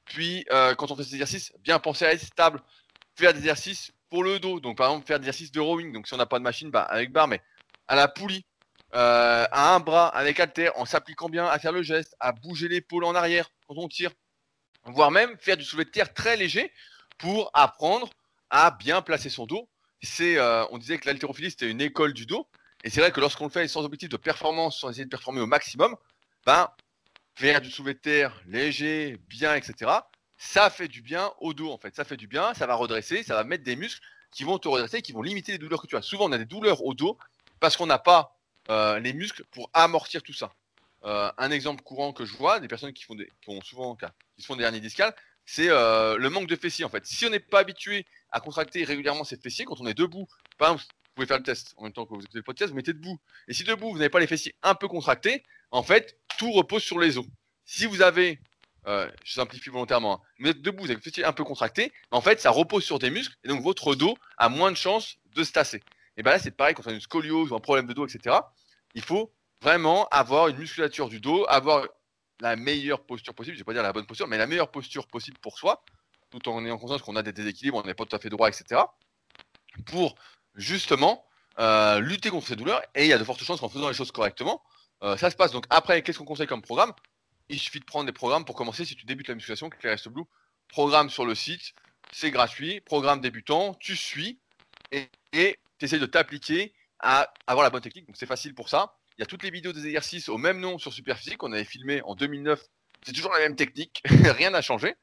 Puis, 0.04 0.46
euh, 0.50 0.74
quand 0.74 0.90
on 0.90 0.96
fait 0.96 1.02
ces 1.02 1.14
exercices, 1.14 1.52
bien 1.60 1.78
penser 1.78 2.06
à 2.06 2.12
être 2.12 2.22
stable. 2.22 2.62
Faire 3.16 3.32
des 3.32 3.40
exercices 3.40 3.92
pour 4.08 4.22
le 4.22 4.38
dos. 4.38 4.60
Donc, 4.60 4.78
par 4.78 4.88
exemple, 4.88 5.06
faire 5.06 5.18
des 5.18 5.24
exercices 5.24 5.52
de 5.52 5.60
rowing. 5.60 5.92
Donc, 5.92 6.06
si 6.06 6.14
on 6.14 6.16
n'a 6.16 6.24
pas 6.26 6.38
de 6.38 6.44
machine, 6.44 6.70
bah, 6.70 6.82
avec 6.82 7.12
barre, 7.12 7.28
mais 7.28 7.42
à 7.88 7.96
la 7.96 8.06
poulie, 8.08 8.46
euh, 8.94 9.46
à 9.50 9.74
un 9.74 9.80
bras, 9.80 10.08
avec 10.08 10.40
halter, 10.40 10.70
en 10.76 10.86
s'appliquant 10.86 11.28
bien 11.28 11.46
à 11.46 11.58
faire 11.58 11.72
le 11.72 11.82
geste, 11.82 12.16
à 12.20 12.32
bouger 12.32 12.68
l'épaule 12.68 13.04
en 13.04 13.14
arrière 13.14 13.50
quand 13.66 13.74
on 13.76 13.88
tire. 13.88 14.12
Voire 14.84 15.10
même 15.10 15.36
faire 15.38 15.56
du 15.56 15.64
soulevé 15.64 15.84
de 15.84 15.90
terre 15.90 16.14
très 16.14 16.36
léger 16.36 16.72
pour 17.18 17.50
apprendre 17.52 18.08
à 18.48 18.70
bien 18.70 19.02
placer 19.02 19.28
son 19.28 19.46
dos. 19.46 19.68
Euh, 20.20 20.66
on 20.70 20.78
disait 20.78 20.98
que 20.98 21.06
l'haltérophilie, 21.06 21.50
c'était 21.50 21.68
une 21.68 21.80
école 21.80 22.14
du 22.14 22.24
dos. 22.24 22.48
Et 22.84 22.90
c'est 22.90 23.00
vrai 23.00 23.12
que 23.12 23.20
lorsqu'on 23.20 23.44
le 23.44 23.50
fait 23.50 23.66
sans 23.68 23.84
objectif 23.84 24.08
de 24.08 24.16
performance, 24.16 24.80
sans 24.80 24.90
essayer 24.90 25.04
de 25.04 25.10
performer 25.10 25.40
au 25.40 25.46
maximum, 25.46 25.96
ben, 26.46 26.70
faire 27.34 27.60
du 27.60 27.70
soulevé 27.70 27.94
de 27.94 27.98
terre 27.98 28.40
léger, 28.46 29.18
bien, 29.28 29.54
etc., 29.54 29.90
ça 30.36 30.70
fait 30.70 30.88
du 30.88 31.02
bien 31.02 31.32
au 31.40 31.52
dos, 31.52 31.70
en 31.72 31.78
fait. 31.78 31.94
Ça 31.96 32.04
fait 32.04 32.16
du 32.16 32.28
bien, 32.28 32.54
ça 32.54 32.66
va 32.66 32.74
redresser, 32.74 33.22
ça 33.24 33.34
va 33.34 33.44
mettre 33.44 33.64
des 33.64 33.76
muscles 33.76 34.00
qui 34.30 34.44
vont 34.44 34.58
te 34.58 34.68
redresser, 34.68 35.02
qui 35.02 35.12
vont 35.12 35.22
limiter 35.22 35.52
les 35.52 35.58
douleurs 35.58 35.82
que 35.82 35.86
tu 35.86 35.96
as. 35.96 36.02
Souvent, 36.02 36.26
on 36.26 36.32
a 36.32 36.38
des 36.38 36.44
douleurs 36.44 36.84
au 36.84 36.94
dos 36.94 37.18
parce 37.60 37.76
qu'on 37.76 37.86
n'a 37.86 37.98
pas 37.98 38.36
euh, 38.70 39.00
les 39.00 39.12
muscles 39.12 39.44
pour 39.50 39.70
amortir 39.72 40.22
tout 40.22 40.32
ça. 40.32 40.52
Euh, 41.04 41.30
un 41.38 41.50
exemple 41.50 41.82
courant 41.82 42.12
que 42.12 42.24
je 42.24 42.36
vois, 42.36 42.60
des 42.60 42.68
personnes 42.68 42.92
qui 42.92 43.04
font, 43.04 43.14
des, 43.14 43.30
qui 43.40 43.50
ont 43.50 43.60
souvent, 43.62 43.96
qui 43.96 44.42
se 44.42 44.46
font 44.46 44.56
des 44.56 44.64
hernies 44.64 44.80
discales, 44.80 45.14
c'est 45.44 45.70
euh, 45.70 46.18
le 46.18 46.28
manque 46.28 46.46
de 46.46 46.56
fessiers 46.56 46.84
en 46.84 46.88
fait. 46.88 47.06
Si 47.06 47.24
on 47.24 47.30
n'est 47.30 47.40
pas 47.40 47.60
habitué 47.60 48.04
à 48.30 48.40
contracter 48.40 48.84
régulièrement 48.84 49.24
ses 49.24 49.36
fessiers, 49.36 49.64
quand 49.64 49.80
on 49.80 49.86
est 49.86 49.94
debout, 49.94 50.28
par 50.58 50.72
exemple, 50.72 50.92
pouvez 51.18 51.26
faire 51.26 51.38
le 51.38 51.42
test 51.42 51.74
en 51.76 51.84
même 51.84 51.92
temps 51.92 52.06
que 52.06 52.14
vous 52.14 52.20
écoutez 52.20 52.38
le 52.38 52.42
podcast, 52.42 52.70
vous 52.70 52.76
mettez 52.76 52.92
debout. 52.92 53.18
Et 53.48 53.52
si 53.52 53.64
debout, 53.64 53.90
vous 53.90 53.98
n'avez 53.98 54.08
pas 54.08 54.20
les 54.20 54.26
fessiers 54.26 54.54
un 54.62 54.74
peu 54.74 54.88
contractés, 54.88 55.42
en 55.70 55.82
fait, 55.82 56.16
tout 56.38 56.52
repose 56.52 56.82
sur 56.82 56.98
les 56.98 57.18
os. 57.18 57.26
Si 57.64 57.86
vous 57.86 58.02
avez, 58.02 58.40
euh, 58.86 59.10
je 59.24 59.32
simplifie 59.32 59.68
volontairement, 59.68 60.22
hein, 60.22 60.26
vous 60.38 60.48
êtes 60.48 60.62
debout, 60.62 60.84
vous 60.84 60.90
avez 60.90 60.94
les 60.94 61.00
fessiers 61.00 61.24
un 61.24 61.32
peu 61.32 61.44
contractés, 61.44 61.92
en 62.12 62.20
fait, 62.20 62.40
ça 62.40 62.50
repose 62.50 62.84
sur 62.84 62.98
des 62.98 63.10
muscles, 63.10 63.36
et 63.42 63.48
donc 63.48 63.62
votre 63.62 63.94
dos 63.94 64.16
a 64.36 64.48
moins 64.48 64.70
de 64.70 64.76
chances 64.76 65.16
de 65.34 65.42
se 65.42 65.52
tasser. 65.52 65.82
Et 66.16 66.22
bien 66.22 66.32
là, 66.32 66.38
c'est 66.38 66.52
pareil 66.52 66.74
quand 66.74 66.86
on 66.86 66.90
a 66.90 66.94
une 66.94 67.00
scoliose 67.00 67.50
ou 67.50 67.56
un 67.56 67.60
problème 67.60 67.86
de 67.86 67.92
dos, 67.92 68.06
etc. 68.06 68.36
Il 68.94 69.02
faut 69.02 69.32
vraiment 69.60 70.06
avoir 70.08 70.48
une 70.48 70.58
musculature 70.58 71.08
du 71.08 71.20
dos, 71.20 71.44
avoir 71.48 71.86
la 72.40 72.54
meilleure 72.54 73.04
posture 73.04 73.34
possible, 73.34 73.56
je 73.56 73.60
ne 73.60 73.64
vais 73.64 73.66
pas 73.66 73.72
dire 73.72 73.82
la 73.82 73.92
bonne 73.92 74.06
posture, 74.06 74.28
mais 74.28 74.38
la 74.38 74.46
meilleure 74.46 74.70
posture 74.70 75.08
possible 75.08 75.38
pour 75.38 75.58
soi, 75.58 75.84
tout 76.30 76.48
en 76.48 76.64
ayant 76.64 76.78
conscience 76.78 77.02
qu'on 77.02 77.16
a 77.16 77.22
des 77.22 77.32
déséquilibres, 77.32 77.78
on 77.78 77.82
n'est 77.82 77.94
pas 77.94 78.04
tout 78.04 78.14
à 78.14 78.20
fait 78.20 78.28
droit, 78.28 78.48
etc. 78.48 78.82
Pour 79.86 80.14
justement 80.58 81.24
euh, 81.58 82.00
lutter 82.00 82.28
contre 82.28 82.48
ces 82.48 82.56
douleurs 82.56 82.82
et 82.94 83.04
il 83.04 83.08
y 83.08 83.12
a 83.12 83.18
de 83.18 83.24
fortes 83.24 83.42
chances 83.42 83.60
qu'en 83.60 83.68
faisant 83.68 83.88
les 83.88 83.94
choses 83.94 84.12
correctement, 84.12 84.62
euh, 85.02 85.16
ça 85.16 85.30
se 85.30 85.36
passe. 85.36 85.52
Donc 85.52 85.64
après, 85.70 86.02
qu'est-ce 86.02 86.18
qu'on 86.18 86.24
conseille 86.24 86.46
comme 86.46 86.62
programme? 86.62 86.92
Il 87.48 87.58
suffit 87.58 87.80
de 87.80 87.84
prendre 87.84 88.04
des 88.04 88.12
programmes 88.12 88.44
pour 88.44 88.54
commencer 88.54 88.84
si 88.84 88.94
tu 88.94 89.06
débutes 89.06 89.28
la 89.28 89.34
musculation, 89.34 89.70
Rest 89.82 90.08
Blue, 90.08 90.24
programme 90.68 91.08
sur 91.08 91.24
le 91.24 91.34
site, 91.34 91.72
c'est 92.12 92.30
gratuit, 92.30 92.80
programme 92.82 93.20
débutant, 93.20 93.74
tu 93.74 93.96
suis 93.96 94.38
et 94.92 95.08
tu 95.32 95.84
essaies 95.84 95.98
de 95.98 96.06
t'appliquer 96.06 96.74
à 97.00 97.32
avoir 97.46 97.64
la 97.64 97.70
bonne 97.70 97.80
technique. 97.80 98.06
Donc 98.06 98.16
c'est 98.16 98.26
facile 98.26 98.54
pour 98.54 98.68
ça. 98.68 98.94
Il 99.16 99.22
y 99.22 99.24
a 99.24 99.26
toutes 99.26 99.42
les 99.42 99.50
vidéos 99.50 99.72
des 99.72 99.86
exercices 99.86 100.28
au 100.28 100.38
même 100.38 100.60
nom 100.60 100.78
sur 100.78 100.92
Superphysique 100.92 101.38
qu'on 101.38 101.52
avait 101.52 101.64
filmé 101.64 102.02
en 102.02 102.14
2009. 102.14 102.62
C'est 103.02 103.12
toujours 103.12 103.32
la 103.32 103.40
même 103.40 103.56
technique, 103.56 104.02
rien 104.24 104.50
n'a 104.50 104.62
changé. 104.62 104.94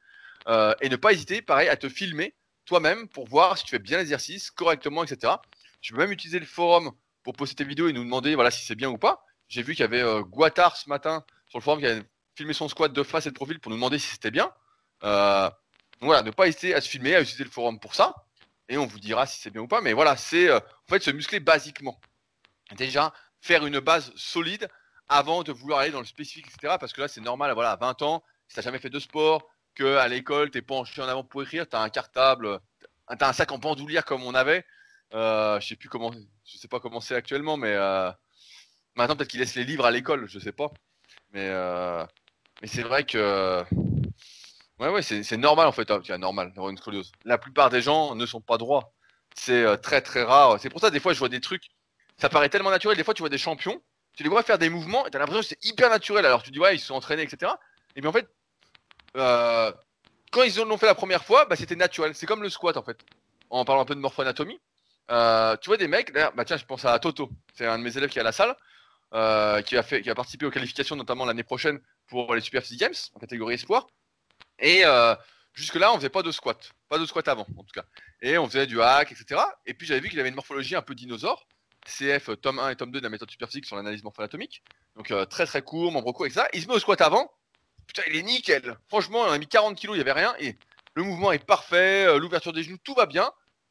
Euh, 0.48 0.74
et 0.80 0.88
ne 0.88 0.96
pas 0.96 1.12
hésiter, 1.12 1.42
pareil, 1.42 1.68
à 1.68 1.76
te 1.76 1.88
filmer 1.88 2.34
toi-même 2.66 3.08
pour 3.08 3.26
voir 3.26 3.56
si 3.56 3.64
tu 3.64 3.70
fais 3.70 3.78
bien 3.78 3.98
l'exercice 3.98 4.50
correctement, 4.50 5.04
etc. 5.04 5.32
Tu 5.80 5.92
peux 5.92 5.98
même 5.98 6.12
utiliser 6.12 6.38
le 6.38 6.46
forum 6.46 6.92
pour 7.22 7.34
poster 7.34 7.56
tes 7.56 7.64
vidéos 7.64 7.88
et 7.88 7.92
nous 7.92 8.04
demander 8.04 8.34
voilà, 8.34 8.50
si 8.50 8.64
c'est 8.64 8.74
bien 8.74 8.90
ou 8.90 8.98
pas. 8.98 9.24
J'ai 9.48 9.62
vu 9.62 9.74
qu'il 9.74 9.82
y 9.82 9.84
avait 9.84 10.02
euh, 10.02 10.20
Guattard 10.22 10.76
ce 10.76 10.88
matin 10.88 11.24
sur 11.48 11.58
le 11.58 11.62
forum 11.62 11.80
qui 11.80 11.86
avait 11.86 12.02
filmer 12.34 12.52
son 12.52 12.68
squat 12.68 12.92
de 12.92 13.02
face 13.02 13.26
et 13.26 13.30
de 13.30 13.34
profil 13.34 13.58
pour 13.60 13.70
nous 13.70 13.76
demander 13.76 13.98
si 13.98 14.08
c'était 14.08 14.30
bien. 14.30 14.52
Euh, 15.04 15.48
voilà, 16.00 16.22
ne 16.22 16.30
pas 16.30 16.48
hésiter 16.48 16.74
à 16.74 16.80
se 16.80 16.88
filmer, 16.88 17.14
à 17.14 17.20
utiliser 17.20 17.44
le 17.44 17.50
forum 17.50 17.80
pour 17.80 17.94
ça. 17.94 18.14
Et 18.68 18.76
on 18.76 18.86
vous 18.86 18.98
dira 18.98 19.26
si 19.26 19.40
c'est 19.40 19.50
bien 19.50 19.62
ou 19.62 19.68
pas. 19.68 19.80
Mais 19.80 19.92
voilà, 19.92 20.16
c'est 20.16 20.48
euh, 20.48 20.58
en 20.58 20.88
fait 20.88 21.02
se 21.02 21.10
muscler 21.10 21.40
basiquement. 21.40 22.00
Déjà, 22.76 23.14
faire 23.40 23.64
une 23.64 23.78
base 23.78 24.12
solide 24.16 24.68
avant 25.08 25.44
de 25.44 25.52
vouloir 25.52 25.80
aller 25.80 25.92
dans 25.92 26.00
le 26.00 26.06
spécifique, 26.06 26.46
etc. 26.48 26.76
Parce 26.80 26.92
que 26.92 27.00
là, 27.00 27.08
c'est 27.08 27.20
normal, 27.20 27.52
voilà, 27.54 27.72
à 27.72 27.76
20 27.76 28.02
ans, 28.02 28.24
si 28.48 28.54
tu 28.54 28.58
n'as 28.58 28.64
jamais 28.64 28.80
fait 28.80 28.90
de 28.90 28.98
sport, 28.98 29.48
que 29.76 29.96
à 29.96 30.08
l'école, 30.08 30.50
tu 30.50 30.58
n'es 30.58 30.62
pas 30.62 30.74
penché 30.74 31.00
en 31.02 31.08
avant 31.08 31.22
pour 31.22 31.42
écrire, 31.42 31.68
tu 31.68 31.76
as 31.76 31.80
un 31.80 31.88
cartable, 31.90 32.58
tu 33.10 33.24
as 33.24 33.28
un 33.28 33.32
sac 33.32 33.52
en 33.52 33.58
bandoulière 33.58 34.04
comme 34.04 34.24
on 34.24 34.34
avait. 34.34 34.64
Euh, 35.14 35.60
je 35.60 35.68
sais 35.68 35.76
plus 35.76 35.88
comment, 35.88 36.10
je 36.44 36.58
sais 36.58 36.68
pas 36.68 36.80
comment 36.80 37.00
c'est 37.00 37.14
actuellement, 37.14 37.56
mais 37.56 37.74
euh, 37.74 38.10
maintenant 38.96 39.14
peut-être 39.16 39.30
qu'ils 39.30 39.40
laissent 39.40 39.54
les 39.54 39.64
livres 39.64 39.86
à 39.86 39.92
l'école, 39.92 40.26
je 40.28 40.38
sais 40.40 40.52
pas. 40.52 40.70
Mais, 41.32 41.48
euh, 41.48 42.04
mais 42.62 42.68
c'est 42.68 42.82
vrai 42.82 43.04
que 43.04 43.64
ouais, 44.78 44.88
ouais, 44.88 45.02
c'est 45.02 45.36
normal 45.36 45.66
en 45.66 45.72
fait. 45.72 45.90
Hein, 45.90 46.18
normal 46.18 46.52
d'avoir 46.54 46.70
une 46.70 46.78
scoliose. 46.78 47.12
La 47.24 47.38
plupart 47.38 47.70
des 47.70 47.82
gens 47.82 48.14
ne 48.14 48.26
sont 48.26 48.40
pas 48.40 48.58
droits. 48.58 48.92
C'est 49.34 49.62
euh, 49.64 49.76
très 49.76 50.00
très 50.00 50.22
rare. 50.22 50.58
C'est 50.60 50.70
pour 50.70 50.80
ça 50.80 50.90
des 50.90 51.00
fois 51.00 51.12
je 51.12 51.18
vois 51.18 51.28
des 51.28 51.40
trucs, 51.40 51.64
ça 52.18 52.28
paraît 52.28 52.48
tellement 52.48 52.70
naturel. 52.70 52.96
Des 52.96 53.04
fois 53.04 53.14
tu 53.14 53.22
vois 53.22 53.28
des 53.28 53.38
champions, 53.38 53.82
tu 54.14 54.22
les 54.22 54.28
vois 54.28 54.42
faire 54.42 54.58
des 54.58 54.70
mouvements 54.70 55.06
et 55.06 55.10
t'as 55.10 55.18
l'impression 55.18 55.42
que 55.42 55.48
c'est 55.48 55.64
hyper 55.64 55.90
naturel. 55.90 56.24
Alors 56.26 56.42
tu 56.42 56.50
dis 56.50 56.58
ouais 56.58 56.76
ils 56.76 56.80
se 56.80 56.86
sont 56.86 56.94
entraînés 56.94 57.22
etc. 57.22 57.52
Et 57.96 58.00
bien 58.00 58.10
en 58.10 58.12
fait 58.12 58.28
euh, 59.16 59.72
quand 60.30 60.42
ils 60.42 60.56
l'ont 60.56 60.78
fait 60.78 60.86
la 60.86 60.94
première 60.94 61.24
fois, 61.24 61.44
bah, 61.46 61.56
c'était 61.56 61.76
naturel. 61.76 62.14
C'est 62.14 62.26
comme 62.26 62.42
le 62.42 62.50
squat 62.50 62.76
en 62.76 62.82
fait. 62.82 62.98
En 63.50 63.64
parlant 63.64 63.82
un 63.82 63.86
peu 63.86 63.94
de 63.94 64.00
morpho-anatomie. 64.00 64.60
Euh, 65.10 65.56
tu 65.58 65.70
vois 65.70 65.76
des 65.76 65.88
mecs, 65.88 66.12
bah 66.12 66.44
tiens, 66.44 66.56
je 66.56 66.64
pense 66.64 66.84
à 66.84 66.98
Toto, 66.98 67.30
c'est 67.54 67.66
un 67.66 67.78
de 67.78 67.84
mes 67.84 67.96
élèves 67.96 68.10
qui 68.10 68.18
est 68.18 68.22
à 68.22 68.24
la 68.24 68.32
salle, 68.32 68.56
euh, 69.14 69.62
qui, 69.62 69.76
a 69.76 70.14
participé 70.14 70.46
aux 70.46 70.50
qualifications 70.50 70.96
notamment 70.96 71.24
l'année 71.24 71.44
prochaine 71.44 71.80
pour 72.08 72.34
les 72.34 72.40
Super 72.40 72.62
Games 72.72 72.94
en 73.14 73.20
catégorie 73.20 73.54
espoir. 73.54 73.86
Et 74.58 74.84
euh, 74.84 75.14
jusque-là, 75.52 75.92
on 75.92 75.96
faisait 75.96 76.08
pas 76.08 76.22
de 76.22 76.32
squat, 76.32 76.72
pas 76.88 76.98
de 76.98 77.06
squat 77.06 77.28
avant 77.28 77.46
en 77.56 77.62
tout 77.62 77.72
cas. 77.72 77.84
Et 78.20 78.36
on 78.38 78.46
faisait 78.46 78.66
du 78.66 78.82
hack, 78.82 79.12
etc. 79.12 79.40
Et 79.64 79.74
puis 79.74 79.86
j'avais 79.86 80.00
vu 80.00 80.08
qu'il 80.08 80.18
avait 80.18 80.28
une 80.28 80.34
morphologie 80.34 80.74
un 80.74 80.82
peu 80.82 80.94
dinosaure. 80.94 81.46
CF 81.86 82.30
tome 82.40 82.58
1 82.58 82.70
et 82.70 82.76
tome 82.76 82.90
2 82.90 82.98
de 82.98 83.04
la 83.04 83.10
méthode 83.10 83.30
super 83.30 83.46
physique 83.46 83.66
sur 83.66 83.76
l'analyse 83.76 84.02
morpho-anatomique. 84.02 84.64
Donc 84.96 85.12
très 85.28 85.46
très 85.46 85.62
court, 85.62 85.92
membre 85.92 86.10
court, 86.10 86.26
etc. 86.26 86.46
Il 86.52 86.62
se 86.62 86.66
met 86.66 86.74
au 86.74 86.80
squat 86.80 87.00
avant. 87.00 87.30
Putain, 87.86 88.02
il 88.08 88.16
est 88.16 88.22
nickel. 88.22 88.76
Franchement, 88.88 89.20
on 89.20 89.32
a 89.32 89.38
mis 89.38 89.46
40 89.46 89.76
kilos, 89.76 89.96
il 89.96 89.98
y 89.98 90.02
avait 90.02 90.12
rien. 90.12 90.34
Et 90.38 90.56
le 90.94 91.02
mouvement 91.02 91.32
est 91.32 91.44
parfait, 91.44 92.18
l'ouverture 92.18 92.52
des 92.52 92.62
genoux, 92.62 92.78
tout 92.82 92.94
va 92.94 93.06
bien 93.06 93.30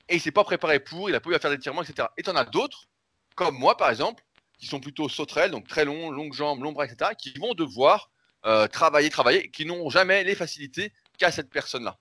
et 0.09 0.15
il 0.15 0.21
s'est 0.21 0.31
pas 0.31 0.43
préparé 0.43 0.79
pour, 0.79 1.09
il 1.09 1.15
a 1.15 1.19
pas 1.19 1.29
eu 1.29 1.35
à 1.35 1.39
faire 1.39 1.51
des 1.51 1.59
tirements, 1.59 1.83
etc. 1.83 2.07
Et 2.17 2.29
en 2.29 2.35
as 2.35 2.45
d'autres, 2.45 2.87
comme 3.35 3.57
moi 3.57 3.75
par 3.77 3.89
exemple, 3.89 4.23
qui 4.57 4.67
sont 4.67 4.79
plutôt 4.79 5.09
sauterelles, 5.09 5.51
donc 5.51 5.67
très 5.67 5.85
longs, 5.85 6.11
longues 6.11 6.33
jambes, 6.33 6.61
longs 6.61 6.71
bras, 6.71 6.85
etc., 6.85 7.11
qui 7.17 7.33
vont 7.33 7.53
devoir 7.53 8.11
euh, 8.45 8.67
travailler, 8.67 9.09
travailler, 9.09 9.49
qui 9.51 9.65
n'ont 9.65 9.89
jamais 9.89 10.23
les 10.23 10.35
facilités 10.35 10.93
qu'à 11.17 11.31
cette 11.31 11.49
personne-là. 11.49 11.97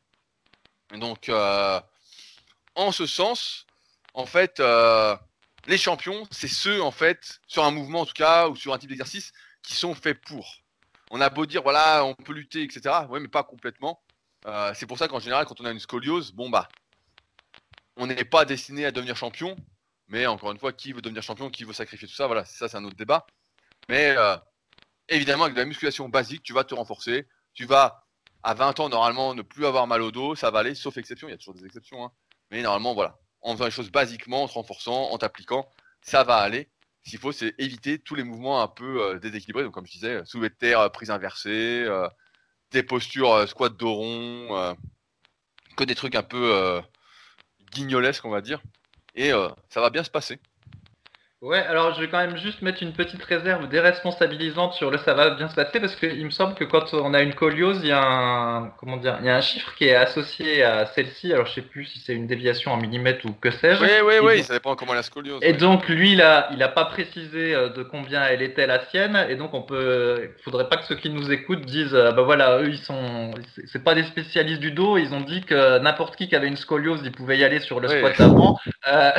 Donc, 0.93 1.29
euh, 1.29 1.81
en 2.75 2.93
ce 2.93 3.07
sens, 3.07 3.67
en 4.13 4.27
fait, 4.27 4.61
euh, 4.61 5.17
les 5.67 5.79
champions, 5.79 6.27
c'est 6.31 6.49
ceux, 6.49 6.83
en 6.83 6.91
fait, 6.91 7.41
sur 7.49 7.65
un 7.65 7.71
mouvement 7.71 8.03
en 8.03 8.07
tout 8.07 8.13
cas, 8.13 8.49
ou 8.49 8.57
sur 8.57 8.73
un 8.75 8.79
type 8.79 8.91
d'exercice, 8.91 9.33
qui 9.63 9.75
sont 9.75 9.95
faits 9.95 10.21
pour. 10.21 10.59
On 11.17 11.21
a 11.21 11.31
beau 11.31 11.47
dire, 11.47 11.63
voilà, 11.63 12.05
on 12.05 12.15
peut 12.15 12.33
lutter, 12.33 12.65
etc. 12.65 13.07
Oui, 13.09 13.21
mais 13.21 13.29
pas 13.29 13.45
complètement. 13.45 14.03
c'est 14.75 14.87
pour 14.87 14.99
ça 14.99 15.07
qu'en 15.07 15.21
général, 15.21 15.47
quand 15.47 15.61
on 15.61 15.65
a 15.65 15.71
une 15.71 15.79
scoliose, 15.79 16.33
bon, 16.33 16.51
bah, 16.51 16.69
on 17.97 18.09
n'est 18.09 18.25
pas 18.25 18.45
destiné 18.45 18.85
à 18.85 18.91
devenir 18.91 19.17
champion, 19.17 19.55
mais 20.09 20.27
encore 20.27 20.51
une 20.51 20.59
fois, 20.59 20.73
qui 20.73 20.93
veut 20.93 21.01
devenir 21.01 21.23
champion, 21.23 21.51
qui 21.51 21.63
veut 21.63 21.73
sacrifier 21.73 22.09
tout 22.09 22.15
ça, 22.15 22.27
voilà, 22.27 22.45
ça 22.45 22.69
c'est 22.69 22.77
un 22.77 22.85
autre 22.85 22.97
débat. 22.97 23.27
Mais 23.89 24.13
euh, 24.17 24.37
évidemment, 25.09 25.45
avec 25.45 25.55
de 25.55 25.61
la 25.61 25.67
musculation 25.67 26.09
basique, 26.09 26.43
tu 26.43 26.53
vas 26.53 26.65
te 26.65 26.75
renforcer, 26.75 27.29
tu 27.53 27.65
vas 27.65 28.05
à 28.43 28.55
20 28.55 28.81
ans 28.81 28.89
normalement 28.89 29.37
ne 29.37 29.43
plus 29.43 29.67
avoir 29.67 29.87
mal 29.87 30.03
au 30.03 30.11
dos, 30.11 30.35
ça 30.35 30.51
va 30.51 30.59
aller, 30.59 30.75
sauf 30.75 30.97
exception, 30.99 31.29
il 31.29 31.31
y 31.31 31.35
a 31.35 31.39
toujours 31.39 31.55
des 31.55 31.65
exceptions, 31.65 32.05
hein. 32.05 32.11
mais 32.51 32.61
normalement 32.61 32.93
voilà, 32.93 33.21
en 33.41 33.53
faisant 33.53 33.67
les 33.67 33.71
choses 33.71 33.93
basiquement, 33.93 34.43
en 34.43 34.49
te 34.49 34.55
renforçant, 34.55 35.11
en 35.13 35.17
t'appliquant, 35.17 35.71
ça 36.03 36.25
va 36.25 36.39
aller. 36.39 36.69
Ce 37.05 37.11
qu'il 37.11 37.19
faut, 37.19 37.33
c'est 37.33 37.55
éviter 37.59 37.99
tous 37.99 38.15
les 38.15 38.25
mouvements 38.25 38.63
un 38.63 38.69
peu 38.69 39.03
euh, 39.03 39.19
déséquilibrés, 39.19 39.63
donc 39.63 39.75
comme 39.75 39.87
je 39.87 39.93
disais, 39.93 40.25
soulevé 40.25 40.49
de 40.49 40.55
terre, 40.55 40.91
prise 40.91 41.11
inversée, 41.11 41.85
euh, 41.87 42.09
des 42.71 42.83
postures 42.83 43.47
squat 43.49 43.77
dos 43.77 43.95
rond, 43.95 44.77
que 45.77 45.85
des 45.85 45.95
trucs 45.95 46.15
un 46.15 46.23
peu 46.23 46.81
guignolesque, 47.73 48.25
on 48.25 48.31
va 48.31 48.41
dire. 48.41 48.63
Et 49.15 49.33
euh, 49.33 49.49
ça 49.69 49.81
va 49.81 49.91
bien 49.91 50.03
se 50.03 50.11
passer. 50.11 50.39
Ouais, 51.45 51.59
alors 51.59 51.93
je 51.93 52.01
vais 52.01 52.09
quand 52.09 52.17
même 52.17 52.39
juste 52.39 52.63
mettre 52.63 52.83
une 52.83 52.95
petite 52.95 53.23
réserve 53.23 53.69
déresponsabilisante 53.69 54.73
sur 54.73 54.91
le 54.91 54.97
ça 54.97 55.13
va 55.13 55.29
bien 55.29 55.47
se 55.51 55.55
passer 55.55 55.79
parce 55.79 55.95
qu'il 55.95 56.25
me 56.25 56.31
semble 56.31 56.55
que 56.55 56.65
quand 56.65 56.95
on 56.95 57.13
a 57.13 57.21
une 57.21 57.35
coliose, 57.35 57.81
il 57.83 57.89
y 57.89 57.93
a 57.93 58.03
un 58.03 58.69
comment 58.81 58.97
dire, 58.97 59.19
il 59.21 59.27
y 59.27 59.29
a 59.29 59.37
un 59.37 59.43
chiffre 59.43 59.75
qui 59.75 59.85
est 59.85 59.95
associé 59.95 60.63
à 60.63 60.87
celle-ci. 60.87 61.35
Alors 61.35 61.45
je 61.45 61.53
sais 61.53 61.61
plus 61.61 61.85
si 61.85 61.99
c'est 61.99 62.15
une 62.15 62.27
déviation 62.27 62.73
en 62.73 62.79
millimètres 62.79 63.27
ou 63.27 63.33
que 63.39 63.51
sais-je. 63.51 63.83
Oui, 63.83 63.91
oui, 64.07 64.15
oui, 64.23 64.43
ça 64.43 64.55
dépend 64.55 64.75
comment 64.75 64.95
la 64.95 65.03
scoliose. 65.03 65.41
Et 65.43 65.53
donc 65.53 65.87
lui, 65.87 66.13
il 66.13 66.23
a, 66.23 66.49
il 66.55 66.63
a 66.63 66.69
pas 66.69 66.87
précisé 66.87 67.55
euh, 67.55 67.69
de 67.69 67.83
combien 67.83 68.25
elle 68.25 68.41
était 68.41 68.67
la 68.67 68.83
sienne, 68.87 69.27
et 69.29 69.37
donc 69.37 69.53
on 69.53 69.61
peut, 69.61 70.31
faudrait 70.43 70.71
pas 70.71 70.79
que 70.79 70.87
ceux 70.87 70.95
qui 70.95 71.11
nous 71.11 71.31
écoutent 71.31 71.67
disent, 71.67 71.95
euh, 71.95 72.13
bah 72.13 72.23
voilà, 72.23 72.63
eux 72.63 72.71
ils 72.71 72.79
sont, 72.79 73.33
c'est 73.67 73.85
pas 73.85 73.95
des 73.95 74.05
spécialistes 74.05 74.61
du 74.61 74.71
dos, 74.71 74.97
ils 74.97 75.13
ont 75.13 75.21
dit 75.21 75.43
que 75.43 75.79
n'importe 75.81 76.17
qui 76.17 76.27
qui 76.27 76.37
avait 76.37 76.49
une 76.49 76.57
scoliose, 76.57 77.03
il 77.05 77.13
pouvait 77.13 77.37
y 77.37 77.45
aller 77.45 77.61
sur 77.61 77.81
le 77.81 77.89
squat 77.89 78.19
avant. 78.19 78.59
Euh, 78.89 79.11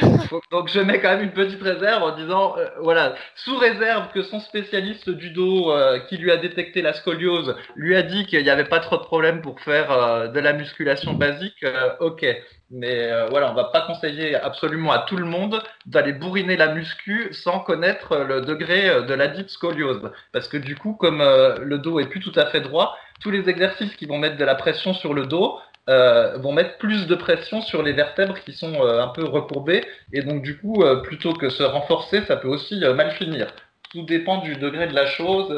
donc 0.50 0.70
je 0.70 0.80
mets 0.80 1.00
quand 1.00 1.10
même 1.10 1.24
une 1.24 1.32
petite 1.32 1.49
réserve 1.56 2.02
en 2.02 2.14
disant, 2.16 2.54
euh, 2.58 2.66
voilà, 2.80 3.14
sous 3.34 3.56
réserve 3.56 4.08
que 4.12 4.22
son 4.22 4.40
spécialiste 4.40 5.10
du 5.10 5.30
dos 5.30 5.72
euh, 5.72 5.98
qui 6.08 6.16
lui 6.16 6.30
a 6.30 6.36
détecté 6.36 6.82
la 6.82 6.92
scoliose 6.92 7.56
lui 7.76 7.96
a 7.96 8.02
dit 8.02 8.26
qu'il 8.26 8.42
n'y 8.42 8.50
avait 8.50 8.64
pas 8.64 8.80
trop 8.80 8.96
de 8.96 9.02
problème 9.02 9.40
pour 9.42 9.60
faire 9.60 9.90
euh, 9.90 10.28
de 10.28 10.40
la 10.40 10.52
musculation 10.52 11.14
basique, 11.14 11.64
ok. 12.00 12.26
Mais 12.72 13.10
voilà, 13.30 13.50
on 13.50 13.54
va 13.54 13.64
pas 13.64 13.80
conseiller 13.80 14.36
absolument 14.36 14.92
à 14.92 15.00
tout 15.00 15.16
le 15.16 15.24
monde 15.24 15.60
d'aller 15.86 16.12
bourriner 16.12 16.56
la 16.56 16.72
muscu 16.72 17.32
sans 17.32 17.58
connaître 17.58 18.18
le 18.18 18.42
degré 18.42 19.02
de 19.02 19.12
la 19.12 19.26
dite 19.26 19.50
scoliose. 19.50 20.12
Parce 20.32 20.46
que 20.46 20.56
du 20.56 20.76
coup, 20.76 20.92
comme 20.92 21.18
le 21.18 21.78
dos 21.78 21.98
est 21.98 22.06
plus 22.06 22.20
tout 22.20 22.32
à 22.36 22.46
fait 22.46 22.60
droit, 22.60 22.96
tous 23.20 23.32
les 23.32 23.48
exercices 23.48 23.96
qui 23.96 24.06
vont 24.06 24.18
mettre 24.18 24.36
de 24.36 24.44
la 24.44 24.54
pression 24.54 24.94
sur 24.94 25.14
le 25.14 25.26
dos, 25.26 25.58
euh, 25.88 26.36
vont 26.36 26.52
mettre 26.52 26.78
plus 26.78 27.06
de 27.06 27.14
pression 27.14 27.62
sur 27.62 27.82
les 27.82 27.92
vertèbres 27.92 28.38
qui 28.40 28.52
sont 28.52 28.84
euh, 28.84 29.02
un 29.02 29.08
peu 29.08 29.24
recourbées. 29.24 29.84
Et 30.12 30.22
donc, 30.22 30.42
du 30.42 30.58
coup, 30.58 30.82
euh, 30.82 31.02
plutôt 31.02 31.32
que 31.32 31.48
se 31.48 31.62
renforcer, 31.62 32.22
ça 32.26 32.36
peut 32.36 32.48
aussi 32.48 32.80
mal 32.80 33.10
finir. 33.12 33.52
Tout 33.90 34.02
dépend 34.02 34.38
du 34.38 34.54
degré 34.54 34.86
de 34.86 34.94
la 34.94 35.06
chose 35.06 35.52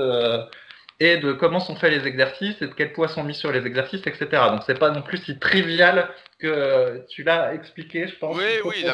et 1.01 1.18
de 1.18 1.33
comment 1.33 1.61
sont 1.61 1.77
faits 1.77 1.91
les 1.91 2.07
exercices 2.07 2.62
et 2.62 2.66
de 2.66 2.73
quel 2.73 2.93
poids 2.95 3.09
sont 3.09 3.25
mis 3.25 3.35
sur 3.35 3.53
les 3.53 3.66
exercices, 3.66 4.07
etc. 4.07 4.27
Donc, 4.49 4.62
c'est 4.64 4.79
pas 4.79 4.91
non 4.91 5.03
plus 5.03 5.18
si 5.18 5.39
trivial 5.39 6.09
que 6.39 7.05
tu 7.11 7.25
l'as 7.25 7.53
expliqué, 7.53 8.09
je 8.09 8.16
pense. 8.16 8.35
Oui, 8.37 8.45
oui, 8.64 8.87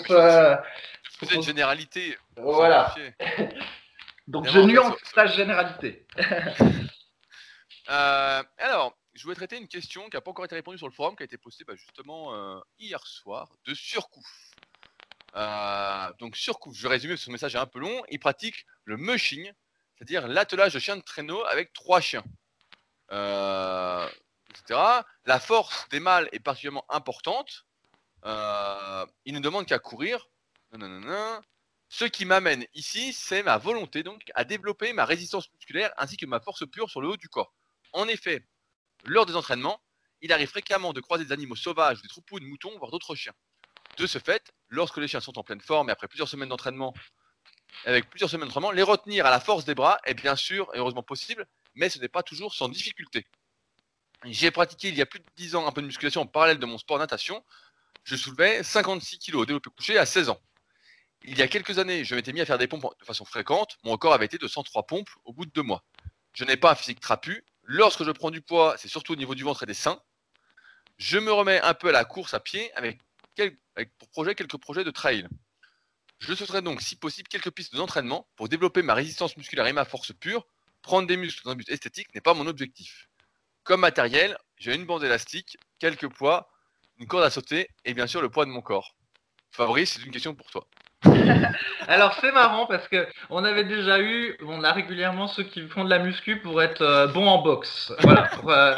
c'est 1.20 1.34
une 1.34 1.42
généralité. 1.42 2.16
Voilà. 2.36 2.94
donc, 4.26 4.48
je 4.48 4.58
nuance 4.58 4.96
la 5.14 5.26
généralité. 5.26 6.04
alors, 7.86 8.96
je 9.18 9.24
voulais 9.24 9.34
traiter 9.34 9.56
une 9.58 9.66
question 9.66 10.08
qui 10.08 10.16
n'a 10.16 10.20
pas 10.20 10.30
encore 10.30 10.44
été 10.44 10.54
répondue 10.54 10.78
sur 10.78 10.86
le 10.86 10.92
forum, 10.92 11.16
qui 11.16 11.24
a 11.24 11.26
été 11.26 11.36
postée 11.36 11.64
bah, 11.64 11.74
justement 11.74 12.34
euh, 12.34 12.60
hier 12.78 13.04
soir, 13.04 13.50
de 13.64 13.74
Surcouf. 13.74 14.52
Euh, 15.34 16.12
donc 16.20 16.36
Surcouf, 16.36 16.76
je 16.76 16.82
vais 16.84 16.88
résumer 16.90 17.14
parce 17.14 17.22
que 17.22 17.26
ce 17.26 17.32
message 17.32 17.56
est 17.56 17.58
un 17.58 17.66
peu 17.66 17.80
long, 17.80 18.02
il 18.10 18.20
pratique 18.20 18.64
le 18.84 18.96
mushing, 18.96 19.52
c'est-à-dire 19.96 20.28
l'attelage 20.28 20.74
de 20.74 20.78
chiens 20.78 20.96
de 20.96 21.02
traîneau 21.02 21.44
avec 21.46 21.72
trois 21.72 22.00
chiens. 22.00 22.22
Euh, 23.10 24.08
etc. 24.50 24.78
La 25.24 25.40
force 25.40 25.88
des 25.88 25.98
mâles 25.98 26.28
est 26.30 26.38
particulièrement 26.38 26.84
importante. 26.88 27.66
il 28.24 29.34
ne 29.34 29.40
demande 29.40 29.66
qu'à 29.66 29.80
courir. 29.80 30.28
Ce 31.88 32.04
qui 32.04 32.24
m'amène 32.24 32.66
ici, 32.74 33.12
c'est 33.12 33.42
ma 33.42 33.58
volonté 33.58 34.04
donc 34.04 34.22
à 34.36 34.44
développer 34.44 34.92
ma 34.92 35.04
résistance 35.04 35.52
musculaire 35.54 35.92
ainsi 35.96 36.16
que 36.16 36.26
ma 36.26 36.38
force 36.38 36.64
pure 36.70 36.88
sur 36.88 37.00
le 37.00 37.08
haut 37.08 37.16
du 37.16 37.28
corps. 37.28 37.52
En 37.92 38.06
effet, 38.06 38.46
lors 39.04 39.26
des 39.26 39.36
entraînements, 39.36 39.80
il 40.20 40.32
arrive 40.32 40.48
fréquemment 40.48 40.92
de 40.92 41.00
croiser 41.00 41.24
des 41.24 41.32
animaux 41.32 41.56
sauvages, 41.56 42.02
des 42.02 42.08
troupeaux 42.08 42.40
de 42.40 42.44
moutons, 42.44 42.76
voire 42.78 42.90
d'autres 42.90 43.14
chiens. 43.14 43.34
De 43.96 44.06
ce 44.06 44.18
fait, 44.18 44.52
lorsque 44.68 44.98
les 44.98 45.08
chiens 45.08 45.20
sont 45.20 45.38
en 45.38 45.42
pleine 45.42 45.60
forme 45.60 45.88
et 45.88 45.92
après 45.92 46.08
plusieurs 46.08 46.28
semaines 46.28 46.48
d'entraînement, 46.48 46.94
avec 47.84 48.08
plusieurs 48.10 48.30
semaines 48.30 48.48
d'entraînement, 48.48 48.70
les 48.70 48.82
retenir 48.82 49.26
à 49.26 49.30
la 49.30 49.40
force 49.40 49.64
des 49.64 49.74
bras 49.74 49.98
est 50.04 50.14
bien 50.14 50.36
sûr 50.36 50.70
et 50.74 50.78
heureusement 50.78 51.02
possible, 51.02 51.46
mais 51.74 51.88
ce 51.88 51.98
n'est 51.98 52.08
pas 52.08 52.22
toujours 52.22 52.54
sans 52.54 52.68
difficulté. 52.68 53.26
J'ai 54.24 54.50
pratiqué 54.50 54.88
il 54.88 54.96
y 54.96 55.02
a 55.02 55.06
plus 55.06 55.20
de 55.20 55.24
10 55.36 55.54
ans 55.54 55.66
un 55.66 55.72
peu 55.72 55.80
de 55.80 55.86
musculation 55.86 56.22
en 56.22 56.26
parallèle 56.26 56.58
de 56.58 56.66
mon 56.66 56.78
sport 56.78 56.98
natation. 56.98 57.44
Je 58.02 58.16
soulevais 58.16 58.62
56 58.62 59.18
kg 59.18 59.36
au 59.36 59.46
développé 59.46 59.70
couché 59.70 59.96
à 59.96 60.06
16 60.06 60.30
ans. 60.30 60.40
Il 61.24 61.38
y 61.38 61.42
a 61.42 61.48
quelques 61.48 61.78
années, 61.78 62.04
je 62.04 62.14
m'étais 62.14 62.32
mis 62.32 62.40
à 62.40 62.46
faire 62.46 62.58
des 62.58 62.68
pompes 62.68 62.86
de 62.98 63.04
façon 63.04 63.24
fréquente. 63.24 63.76
Mon 63.84 63.92
record 63.92 64.12
avait 64.12 64.26
été 64.26 64.38
de 64.38 64.48
103 64.48 64.86
pompes 64.86 65.10
au 65.24 65.32
bout 65.32 65.46
de 65.46 65.50
deux 65.50 65.62
mois. 65.62 65.84
Je 66.32 66.44
n'ai 66.44 66.56
pas 66.56 66.72
un 66.72 66.74
physique 66.74 67.00
trapu, 67.00 67.44
Lorsque 67.70 68.02
je 68.02 68.10
prends 68.10 68.30
du 68.30 68.40
poids, 68.40 68.76
c'est 68.78 68.88
surtout 68.88 69.12
au 69.12 69.16
niveau 69.16 69.34
du 69.34 69.44
ventre 69.44 69.62
et 69.62 69.66
des 69.66 69.74
seins. 69.74 70.00
Je 70.96 71.18
me 71.18 71.30
remets 71.30 71.60
un 71.60 71.74
peu 71.74 71.90
à 71.90 71.92
la 71.92 72.06
course 72.06 72.32
à 72.32 72.40
pied 72.40 72.72
avec, 72.72 72.98
pour 73.98 74.08
projet 74.08 74.34
quelques 74.34 74.56
projets 74.56 74.84
de 74.84 74.90
trail. 74.90 75.28
Je 76.18 76.32
souhaiterais 76.32 76.62
donc, 76.62 76.80
si 76.80 76.96
possible, 76.96 77.28
quelques 77.28 77.50
pistes 77.50 77.76
d'entraînement 77.76 78.26
pour 78.36 78.48
développer 78.48 78.80
ma 78.80 78.94
résistance 78.94 79.36
musculaire 79.36 79.66
et 79.66 79.74
ma 79.74 79.84
force 79.84 80.14
pure, 80.14 80.46
prendre 80.80 81.06
des 81.06 81.18
muscles 81.18 81.44
dans 81.44 81.50
un 81.50 81.56
but 81.56 81.68
esthétique 81.68 82.12
n'est 82.14 82.22
pas 82.22 82.32
mon 82.32 82.46
objectif. 82.46 83.10
Comme 83.64 83.82
matériel, 83.82 84.38
j'ai 84.56 84.74
une 84.74 84.86
bande 84.86 85.04
élastique, 85.04 85.58
quelques 85.78 86.08
poids, 86.08 86.50
une 86.96 87.06
corde 87.06 87.24
à 87.24 87.30
sauter 87.30 87.68
et 87.84 87.92
bien 87.92 88.06
sûr 88.06 88.22
le 88.22 88.30
poids 88.30 88.46
de 88.46 88.50
mon 88.50 88.62
corps. 88.62 88.96
Fabrice, 89.50 89.92
c'est 89.92 90.02
une 90.02 90.10
question 90.10 90.34
pour 90.34 90.50
toi. 90.50 90.66
Alors 91.88 92.12
c'est 92.20 92.32
marrant 92.32 92.66
parce 92.66 92.88
que 92.88 93.06
on 93.30 93.44
avait 93.44 93.64
déjà 93.64 94.00
eu, 94.00 94.36
on 94.46 94.64
a 94.64 94.72
régulièrement 94.72 95.28
ceux 95.28 95.44
qui 95.44 95.62
font 95.62 95.84
de 95.84 95.90
la 95.90 96.00
muscu 96.00 96.36
pour 96.40 96.60
être 96.60 96.82
euh, 96.82 97.06
bons 97.06 97.26
en 97.26 97.40
boxe. 97.40 97.92
Voilà, 98.00 98.22
pour, 98.34 98.50
euh, 98.50 98.74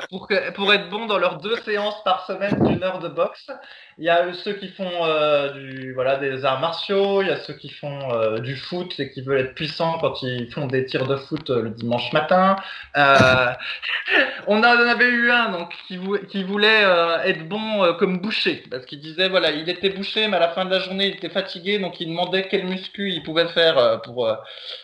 pour, 0.54 0.72
être 0.72 0.88
bons 0.90 1.06
dans 1.06 1.18
leurs 1.18 1.38
deux 1.38 1.56
séances 1.56 2.02
par 2.04 2.26
semaine 2.26 2.62
d'une 2.62 2.82
heure 2.82 2.98
de 2.98 3.08
boxe. 3.08 3.50
Il 3.98 4.04
y 4.04 4.10
a 4.10 4.32
ceux 4.32 4.52
qui 4.52 4.68
font 4.68 4.90
euh, 5.04 5.50
du, 5.52 5.92
voilà, 5.94 6.16
des 6.16 6.44
arts 6.44 6.60
martiaux, 6.60 7.22
il 7.22 7.28
y 7.28 7.30
a 7.30 7.36
ceux 7.36 7.54
qui 7.54 7.68
font 7.68 8.12
euh, 8.12 8.38
du 8.38 8.56
foot 8.56 8.98
et 8.98 9.10
qui 9.10 9.22
veulent 9.22 9.40
être 9.40 9.54
puissants 9.54 9.98
quand 9.98 10.22
ils 10.22 10.50
font 10.52 10.66
des 10.66 10.86
tirs 10.86 11.06
de 11.06 11.16
foot 11.16 11.50
le 11.50 11.70
dimanche 11.70 12.12
matin. 12.12 12.56
on 14.46 14.58
en 14.58 14.62
avait 14.62 15.08
eu 15.08 15.30
un 15.30 15.50
donc 15.50 15.74
qui, 15.86 15.96
voulait 16.44 16.82
être 17.24 17.48
bon 17.48 17.94
comme 17.98 18.18
boucher 18.18 18.62
parce 18.70 18.86
qu'il 18.86 19.00
disait 19.00 19.28
voilà 19.28 19.50
il 19.50 19.68
était 19.68 19.90
bouché 19.90 20.26
mais 20.28 20.36
à 20.36 20.40
la 20.40 20.48
fin 20.48 20.64
de 20.64 20.70
la 20.70 20.80
journée 20.80 21.08
il 21.08 21.14
était 21.14 21.28
fatigué 21.28 21.78
donc 21.78 22.00
il 22.00 22.09
demandait 22.10 22.48
quel 22.48 22.66
muscu 22.66 23.10
il 23.10 23.22
pouvait 23.22 23.48
faire 23.48 24.00
pour 24.02 24.28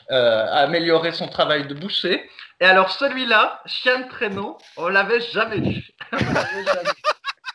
améliorer 0.09 1.13
son 1.13 1.29
travail 1.29 1.67
de 1.67 1.75
boucher. 1.75 2.29
Et 2.61 2.65
alors 2.65 2.91
celui-là, 2.91 3.61
chien 3.67 4.01
de 4.01 4.09
traîneau, 4.09 4.57
on 4.77 4.89
l'avait 4.89 5.21
jamais 5.21 5.61
vu. 5.61 5.91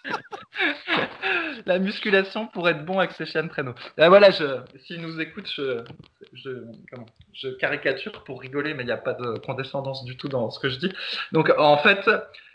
la 1.65 1.80
musculation 1.80 2.47
pour 2.47 2.69
être 2.69 2.86
bon 2.86 2.99
avec 2.99 3.11
ces 3.11 3.26
chiens 3.26 3.43
de 3.43 3.49
traîneau. 3.49 3.74
Ah, 3.97 4.09
voilà, 4.09 4.32
je, 4.32 4.61
s'ils 4.86 5.01
nous 5.01 5.19
je, 5.19 5.84
je, 7.34 7.49
caricature 7.55 8.24
pour 8.24 8.41
rigoler, 8.41 8.74
mais 8.74 8.84
il 8.84 8.88
n'y 8.88 8.91
a 8.91 8.97
pas 8.97 9.13
de 9.13 9.38
condescendance 9.39 10.03
du 10.05 10.17
tout 10.17 10.28
dans 10.28 10.49
ce 10.49 10.59
que 10.59 10.69
je 10.69 10.78
dis. 10.78 10.93
Donc, 11.32 11.51
en 11.57 11.78
fait, 11.78 12.09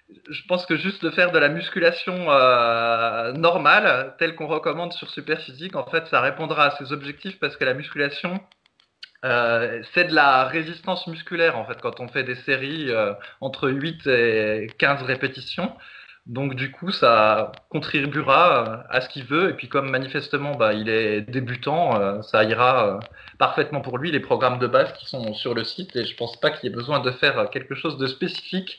je 0.08 0.42
pense 0.48 0.66
que 0.66 0.76
juste 0.76 1.02
de 1.04 1.10
faire 1.10 1.32
de 1.32 1.38
la 1.38 1.48
musculation 1.48 2.30
euh, 2.30 3.32
normale, 3.32 4.14
telle 4.18 4.34
qu'on 4.34 4.46
recommande 4.46 4.92
sur 4.92 5.10
Superphysique, 5.10 5.76
en 5.76 5.86
fait, 5.86 6.06
ça 6.06 6.20
répondra 6.20 6.66
à 6.66 6.70
ses 6.76 6.92
objectifs 6.92 7.38
parce 7.40 7.56
que 7.56 7.64
la 7.64 7.74
musculation, 7.74 8.40
euh, 9.24 9.82
c'est 9.94 10.04
de 10.04 10.14
la 10.14 10.44
résistance 10.44 11.06
musculaire 11.06 11.58
en 11.58 11.64
fait 11.64 11.80
quand 11.80 12.00
on 12.00 12.08
fait 12.08 12.22
des 12.22 12.36
séries 12.36 12.90
euh, 12.90 13.14
entre 13.40 13.68
8 13.70 14.06
et 14.06 14.68
15 14.78 15.02
répétitions. 15.02 15.76
Donc 16.26 16.56
du 16.56 16.72
coup, 16.72 16.90
ça 16.90 17.52
contribuera 17.68 18.64
euh, 18.68 18.82
à 18.90 19.00
ce 19.00 19.08
qu'il 19.08 19.24
veut. 19.24 19.50
Et 19.50 19.54
puis 19.54 19.68
comme 19.68 19.88
manifestement, 19.90 20.56
bah, 20.56 20.74
il 20.74 20.88
est 20.88 21.20
débutant, 21.20 22.00
euh, 22.00 22.20
ça 22.22 22.42
ira 22.42 22.96
euh, 22.96 23.00
parfaitement 23.38 23.80
pour 23.80 23.96
lui. 23.96 24.10
Les 24.10 24.18
programmes 24.18 24.58
de 24.58 24.66
base 24.66 24.92
qui 24.94 25.06
sont 25.06 25.34
sur 25.34 25.54
le 25.54 25.62
site. 25.62 25.94
Et 25.94 26.04
je 26.04 26.16
pense 26.16 26.40
pas 26.40 26.50
qu'il 26.50 26.68
y 26.68 26.72
ait 26.72 26.74
besoin 26.74 26.98
de 26.98 27.12
faire 27.12 27.48
quelque 27.50 27.76
chose 27.76 27.96
de 27.96 28.08
spécifique 28.08 28.78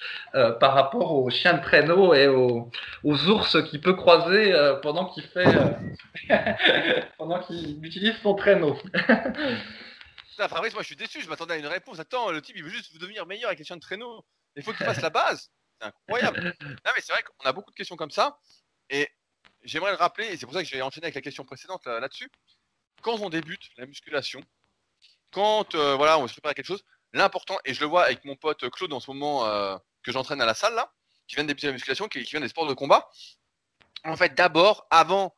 par 0.60 0.74
rapport 0.74 1.14
aux 1.14 1.30
chiens 1.30 1.54
de 1.54 1.62
traîneau 1.62 2.14
et 2.14 2.28
aux, 2.28 2.70
ours 3.04 3.64
qu'il 3.70 3.80
peut 3.80 3.94
croiser 3.94 4.54
pendant 4.82 5.06
qu'il 5.06 5.24
fait, 5.24 5.46
pendant 7.18 7.40
qu'il 7.40 7.84
utilise 7.84 8.16
son 8.22 8.36
traîneau. 8.36 8.78
Fabrice, 10.38 10.74
moi 10.74 10.84
je 10.84 10.88
suis 10.88 10.96
déçu. 10.96 11.22
Je 11.22 11.30
m'attendais 11.30 11.54
à 11.54 11.58
une 11.58 11.68
réponse. 11.68 12.00
Attends, 12.00 12.30
le 12.32 12.42
type 12.42 12.58
il 12.58 12.64
veut 12.64 12.70
juste 12.70 13.00
devenir 13.00 13.26
meilleur 13.26 13.48
avec 13.48 13.60
les 13.60 13.66
chiens 13.66 13.78
de 13.78 13.82
traîneau. 13.82 14.24
Il 14.56 14.64
faut 14.64 14.74
qu'il 14.74 14.86
fasse 14.86 15.02
la 15.02 15.10
base. 15.10 15.50
C'est 15.80 15.88
incroyable. 15.88 16.56
non, 16.62 16.92
mais 16.96 17.02
c'est 17.02 17.14
vrai 17.14 17.24
qu'on 17.24 17.46
a 17.46 17.54
beaucoup 17.54 17.72
de 17.72 17.76
questions 17.76 17.96
comme 17.96 18.12
ça. 18.12 18.40
Et 18.90 19.10
j'aimerais 19.64 19.92
le 19.92 19.98
rappeler, 19.98 20.28
et 20.28 20.38
c'est 20.38 20.46
pour 20.46 20.54
ça 20.54 20.62
que 20.62 20.68
je 20.68 20.76
vais 20.76 20.82
enchaîner 20.82 21.06
avec 21.06 21.16
la 21.16 21.22
question 21.22 21.44
précédente 21.44 21.86
là-dessus. 21.86 22.30
quand 23.02 23.20
on 23.20 23.30
débute 23.30 23.70
la 23.78 23.86
musculation, 23.86 24.42
quand 25.32 25.76
euh, 25.76 25.96
voilà, 25.96 26.20
on 26.20 26.28
se 26.28 26.34
prépare 26.34 26.52
à 26.52 26.54
quelque 26.54 26.66
chose, 26.68 26.84
l'important, 27.14 27.58
et 27.66 27.74
je 27.74 27.82
le 27.82 27.86
vois 27.86 28.06
avec 28.06 28.26
mon 28.26 28.36
pote 28.36 28.70
Claude 28.70 28.94
en 28.94 29.00
ce 29.00 29.12
moment 29.12 29.46
euh, 29.46 29.78
que 30.04 30.12
j'entraîne 30.12 30.42
à 30.42 30.46
la 30.46 30.54
salle 30.54 30.76
là, 30.76 30.92
qui 31.28 31.36
vient 31.36 31.44
de 31.44 31.50
débuter 31.50 31.68
la 31.68 31.74
musculation, 31.74 32.08
qui, 32.08 32.22
vient 32.22 32.40
des 32.40 32.48
sports 32.48 32.68
de 32.68 32.74
combat. 32.74 33.10
En 34.04 34.16
fait, 34.16 34.36
d'abord, 34.36 34.88
avant 34.90 35.36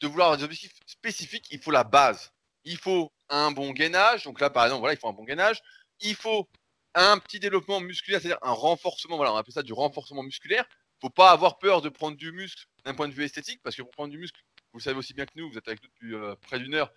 de 0.00 0.06
vouloir 0.06 0.28
avoir 0.28 0.38
des 0.38 0.44
objectifs 0.44 0.72
spécifiques, 0.86 1.46
il 1.50 1.60
faut 1.60 1.70
la 1.70 1.84
base. 1.84 2.32
Il 2.64 2.76
faut 2.76 3.12
un 3.28 3.50
bon 3.50 3.72
gainage. 3.72 4.24
Donc 4.24 4.40
là, 4.40 4.50
par 4.50 4.64
exemple, 4.64 4.80
voilà, 4.80 4.94
il 4.94 4.98
faut 4.98 5.08
un 5.08 5.12
bon 5.12 5.24
gainage. 5.24 5.60
Il 6.00 6.14
faut 6.14 6.48
un 6.94 7.18
petit 7.18 7.40
développement 7.40 7.80
musculaire, 7.80 8.20
c'est-à-dire 8.20 8.38
un 8.42 8.52
renforcement, 8.52 9.16
voilà, 9.16 9.32
on 9.32 9.36
appelle 9.36 9.54
ça 9.54 9.62
du 9.62 9.72
renforcement 9.72 10.22
musculaire. 10.22 10.64
Faut 11.00 11.10
pas 11.10 11.30
avoir 11.30 11.58
peur 11.58 11.82
de 11.82 11.88
prendre 11.88 12.16
du 12.16 12.32
muscle 12.32 12.66
d'un 12.84 12.94
point 12.94 13.08
de 13.08 13.14
vue 13.14 13.24
esthétique, 13.24 13.60
parce 13.62 13.74
que 13.74 13.82
pour 13.82 13.90
prendre 13.90 14.10
du 14.10 14.18
muscle, 14.18 14.40
vous 14.72 14.80
savez 14.80 14.96
aussi 14.96 15.14
bien 15.14 15.26
que 15.26 15.32
nous, 15.34 15.50
vous 15.50 15.58
êtes 15.58 15.66
avec 15.68 15.82
nous 15.82 15.88
depuis 15.88 16.14
euh, 16.14 16.34
près 16.42 16.58
d'une 16.58 16.74
heure. 16.74 16.92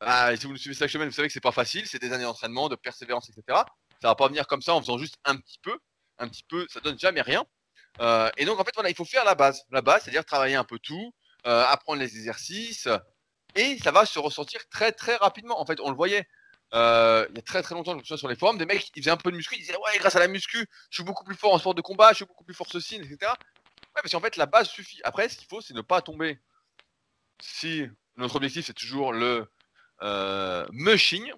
Ah, 0.00 0.32
et 0.32 0.36
si 0.36 0.46
vous 0.46 0.52
nous 0.52 0.58
suivez 0.58 0.74
chaque 0.74 0.90
semaine, 0.90 1.08
vous 1.08 1.14
savez 1.14 1.28
que 1.28 1.34
c'est 1.34 1.40
pas 1.40 1.52
facile, 1.52 1.86
c'est 1.86 2.00
des 2.00 2.12
années 2.12 2.24
d'entraînement, 2.24 2.68
de 2.68 2.76
persévérance, 2.76 3.28
etc. 3.30 3.58
Ça 4.02 4.08
va 4.08 4.14
pas 4.14 4.28
venir 4.28 4.46
comme 4.46 4.60
ça 4.60 4.74
en 4.74 4.80
faisant 4.80 4.98
juste 4.98 5.16
un 5.24 5.36
petit 5.36 5.58
peu. 5.62 5.78
Un 6.18 6.28
petit 6.28 6.44
peu, 6.44 6.66
ça 6.68 6.80
donne 6.80 6.98
jamais 6.98 7.22
rien. 7.22 7.44
Euh, 8.00 8.30
et 8.36 8.44
donc 8.44 8.60
en 8.60 8.64
fait, 8.64 8.72
voilà, 8.74 8.90
il 8.90 8.96
faut 8.96 9.04
faire 9.04 9.24
la 9.24 9.34
base. 9.34 9.62
La 9.70 9.82
base, 9.82 10.02
c'est-à-dire 10.02 10.24
travailler 10.24 10.56
un 10.56 10.64
peu 10.64 10.78
tout, 10.78 11.14
euh, 11.46 11.64
apprendre 11.66 12.00
les 12.00 12.16
exercices, 12.16 12.88
et 13.54 13.78
ça 13.78 13.92
va 13.92 14.04
se 14.04 14.18
ressentir 14.18 14.68
très 14.68 14.92
très 14.92 15.16
rapidement. 15.16 15.60
En 15.60 15.66
fait, 15.66 15.80
on 15.80 15.90
le 15.90 15.96
voyait 15.96 16.26
euh, 16.74 17.26
il 17.30 17.36
y 17.36 17.38
a 17.38 17.42
très 17.42 17.62
très 17.62 17.74
longtemps, 17.74 17.92
je 17.92 18.12
me 18.12 18.18
sur 18.18 18.28
les 18.28 18.34
forums, 18.34 18.58
des 18.58 18.66
mecs, 18.66 18.90
ils 18.96 19.02
faisaient 19.02 19.10
un 19.10 19.16
peu 19.16 19.30
de 19.30 19.36
muscu, 19.36 19.54
ils 19.54 19.60
disaient 19.60 19.76
ouais, 19.76 19.98
grâce 19.98 20.16
à 20.16 20.18
la 20.18 20.28
muscu, 20.28 20.66
je 20.90 20.96
suis 20.96 21.04
beaucoup 21.04 21.24
plus 21.24 21.36
fort 21.36 21.54
en 21.54 21.58
sport 21.58 21.74
de 21.74 21.82
combat, 21.82 22.10
je 22.10 22.16
suis 22.16 22.24
beaucoup 22.24 22.44
plus 22.44 22.54
fort 22.54 22.66
ceci, 22.70 22.96
etc. 22.96 23.16
Ouais, 23.20 24.00
parce 24.02 24.10
qu'en 24.10 24.20
fait, 24.20 24.36
la 24.36 24.46
base 24.46 24.68
suffit. 24.68 25.00
Après, 25.04 25.28
ce 25.28 25.36
qu'il 25.36 25.46
faut, 25.46 25.60
c'est 25.60 25.74
ne 25.74 25.82
pas 25.82 26.02
tomber. 26.02 26.40
Si 27.40 27.86
notre 28.16 28.36
objectif, 28.36 28.66
c'est 28.66 28.74
toujours 28.74 29.12
le 29.12 29.48
euh, 30.02 30.66
mushing, 30.72 31.32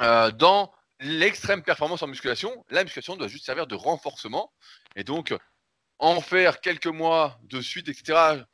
euh, 0.00 0.30
dans 0.30 0.72
l'extrême 1.00 1.62
performance 1.62 2.02
en 2.02 2.06
musculation, 2.06 2.64
la 2.68 2.84
musculation 2.84 3.16
doit 3.16 3.28
juste 3.28 3.46
servir 3.46 3.66
de 3.66 3.74
renforcement. 3.74 4.52
Et 4.96 5.04
donc, 5.04 5.34
en 5.98 6.20
faire 6.20 6.60
quelques 6.60 6.86
mois 6.86 7.38
de 7.44 7.62
suite, 7.62 7.88
etc., 7.88 8.44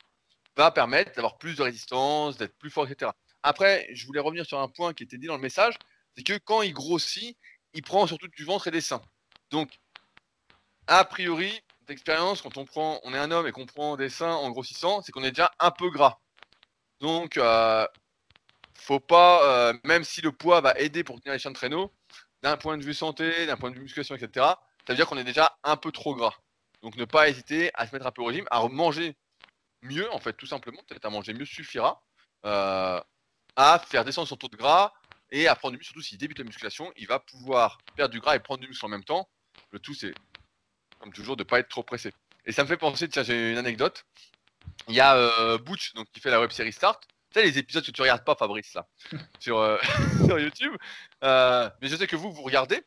va 0.55 0.71
permettre 0.71 1.13
d'avoir 1.15 1.37
plus 1.37 1.55
de 1.55 1.63
résistance, 1.63 2.37
d'être 2.37 2.57
plus 2.57 2.69
fort, 2.69 2.87
etc. 2.87 3.11
Après, 3.43 3.87
je 3.93 4.05
voulais 4.05 4.19
revenir 4.19 4.45
sur 4.45 4.59
un 4.59 4.67
point 4.67 4.93
qui 4.93 5.03
était 5.03 5.17
dit 5.17 5.27
dans 5.27 5.35
le 5.35 5.41
message, 5.41 5.75
c'est 6.15 6.23
que 6.23 6.37
quand 6.37 6.61
il 6.61 6.73
grossit, 6.73 7.37
il 7.73 7.81
prend 7.81 8.05
surtout 8.07 8.27
du 8.27 8.43
ventre 8.43 8.67
et 8.67 8.71
des 8.71 8.81
seins. 8.81 9.01
Donc, 9.49 9.71
a 10.87 11.03
priori, 11.05 11.61
d'expérience, 11.87 12.41
quand 12.41 12.57
on 12.57 12.65
prend, 12.65 12.99
on 13.03 13.13
est 13.13 13.17
un 13.17 13.31
homme 13.31 13.47
et 13.47 13.51
qu'on 13.51 13.65
prend 13.65 13.97
des 13.97 14.09
seins 14.09 14.33
en 14.33 14.49
grossissant, 14.51 15.01
c'est 15.01 15.11
qu'on 15.11 15.23
est 15.23 15.31
déjà 15.31 15.51
un 15.59 15.71
peu 15.71 15.89
gras. 15.89 16.19
Donc, 16.99 17.37
euh, 17.37 17.87
faut 18.75 18.99
pas, 18.99 19.69
euh, 19.69 19.73
même 19.83 20.03
si 20.03 20.21
le 20.21 20.31
poids 20.31 20.61
va 20.61 20.73
aider 20.77 21.03
pour 21.03 21.19
tenir 21.21 21.33
les 21.33 21.39
chiens 21.39 21.51
de 21.51 21.55
traîneau, 21.55 21.93
d'un 22.43 22.57
point 22.57 22.77
de 22.77 22.83
vue 22.83 22.93
santé, 22.93 23.45
d'un 23.45 23.57
point 23.57 23.69
de 23.69 23.75
vue 23.75 23.81
musculation, 23.81 24.15
etc., 24.15 24.45
ça 24.85 24.93
veut 24.93 24.95
dire 24.95 25.07
qu'on 25.07 25.17
est 25.17 25.23
déjà 25.23 25.57
un 25.63 25.77
peu 25.77 25.91
trop 25.91 26.15
gras. 26.15 26.35
Donc, 26.81 26.95
ne 26.95 27.05
pas 27.05 27.29
hésiter 27.29 27.71
à 27.75 27.87
se 27.87 27.93
mettre 27.93 28.07
un 28.07 28.11
peu 28.11 28.21
au 28.21 28.25
régime, 28.25 28.47
à 28.51 28.67
manger 28.67 29.15
mieux, 29.83 30.11
en 30.13 30.19
fait, 30.19 30.33
tout 30.33 30.47
simplement, 30.47 30.81
peut-être 30.87 31.05
à 31.05 31.09
manger 31.09 31.33
mieux 31.33 31.45
suffira. 31.45 32.03
Euh, 32.45 32.99
à 33.55 33.79
faire 33.79 34.05
descendre 34.05 34.27
son 34.27 34.35
taux 34.35 34.47
de 34.47 34.57
gras 34.57 34.93
et 35.31 35.47
à 35.47 35.55
prendre 35.55 35.73
du 35.73 35.77
muscle. 35.77 35.93
Surtout 35.93 36.01
s'il 36.01 36.17
débute 36.17 36.39
la 36.39 36.45
musculation, 36.45 36.91
il 36.97 37.07
va 37.07 37.19
pouvoir 37.19 37.77
perdre 37.95 38.11
du 38.11 38.19
gras 38.19 38.35
et 38.35 38.39
prendre 38.39 38.61
du 38.61 38.67
muscle 38.67 38.85
en 38.85 38.89
même 38.89 39.03
temps. 39.03 39.29
Le 39.71 39.79
tout, 39.79 39.93
c'est, 39.93 40.13
comme 40.99 41.13
toujours, 41.13 41.37
de 41.37 41.43
ne 41.43 41.47
pas 41.47 41.59
être 41.59 41.69
trop 41.69 41.83
pressé. 41.83 42.13
Et 42.45 42.51
ça 42.51 42.63
me 42.63 42.67
fait 42.67 42.77
penser, 42.77 43.07
tiens, 43.07 43.23
j'ai 43.23 43.51
une 43.51 43.57
anecdote. 43.57 44.05
Il 44.87 44.95
y 44.95 44.99
a 44.99 45.15
euh, 45.15 45.57
Butch, 45.57 45.93
donc, 45.93 46.07
qui 46.11 46.19
fait 46.19 46.31
la 46.31 46.39
web 46.39 46.51
série 46.51 46.73
Start. 46.73 47.03
Tu 47.31 47.39
sais, 47.39 47.45
les 47.45 47.57
épisodes 47.57 47.85
que 47.85 47.91
tu 47.91 48.01
regardes 48.01 48.25
pas, 48.25 48.35
Fabrice, 48.35 48.73
là, 48.73 48.87
sur, 49.39 49.59
euh, 49.59 49.77
sur 50.25 50.39
YouTube. 50.39 50.75
Euh, 51.23 51.69
mais 51.81 51.87
je 51.87 51.95
sais 51.95 52.07
que 52.07 52.15
vous, 52.15 52.31
vous 52.31 52.43
regardez. 52.43 52.83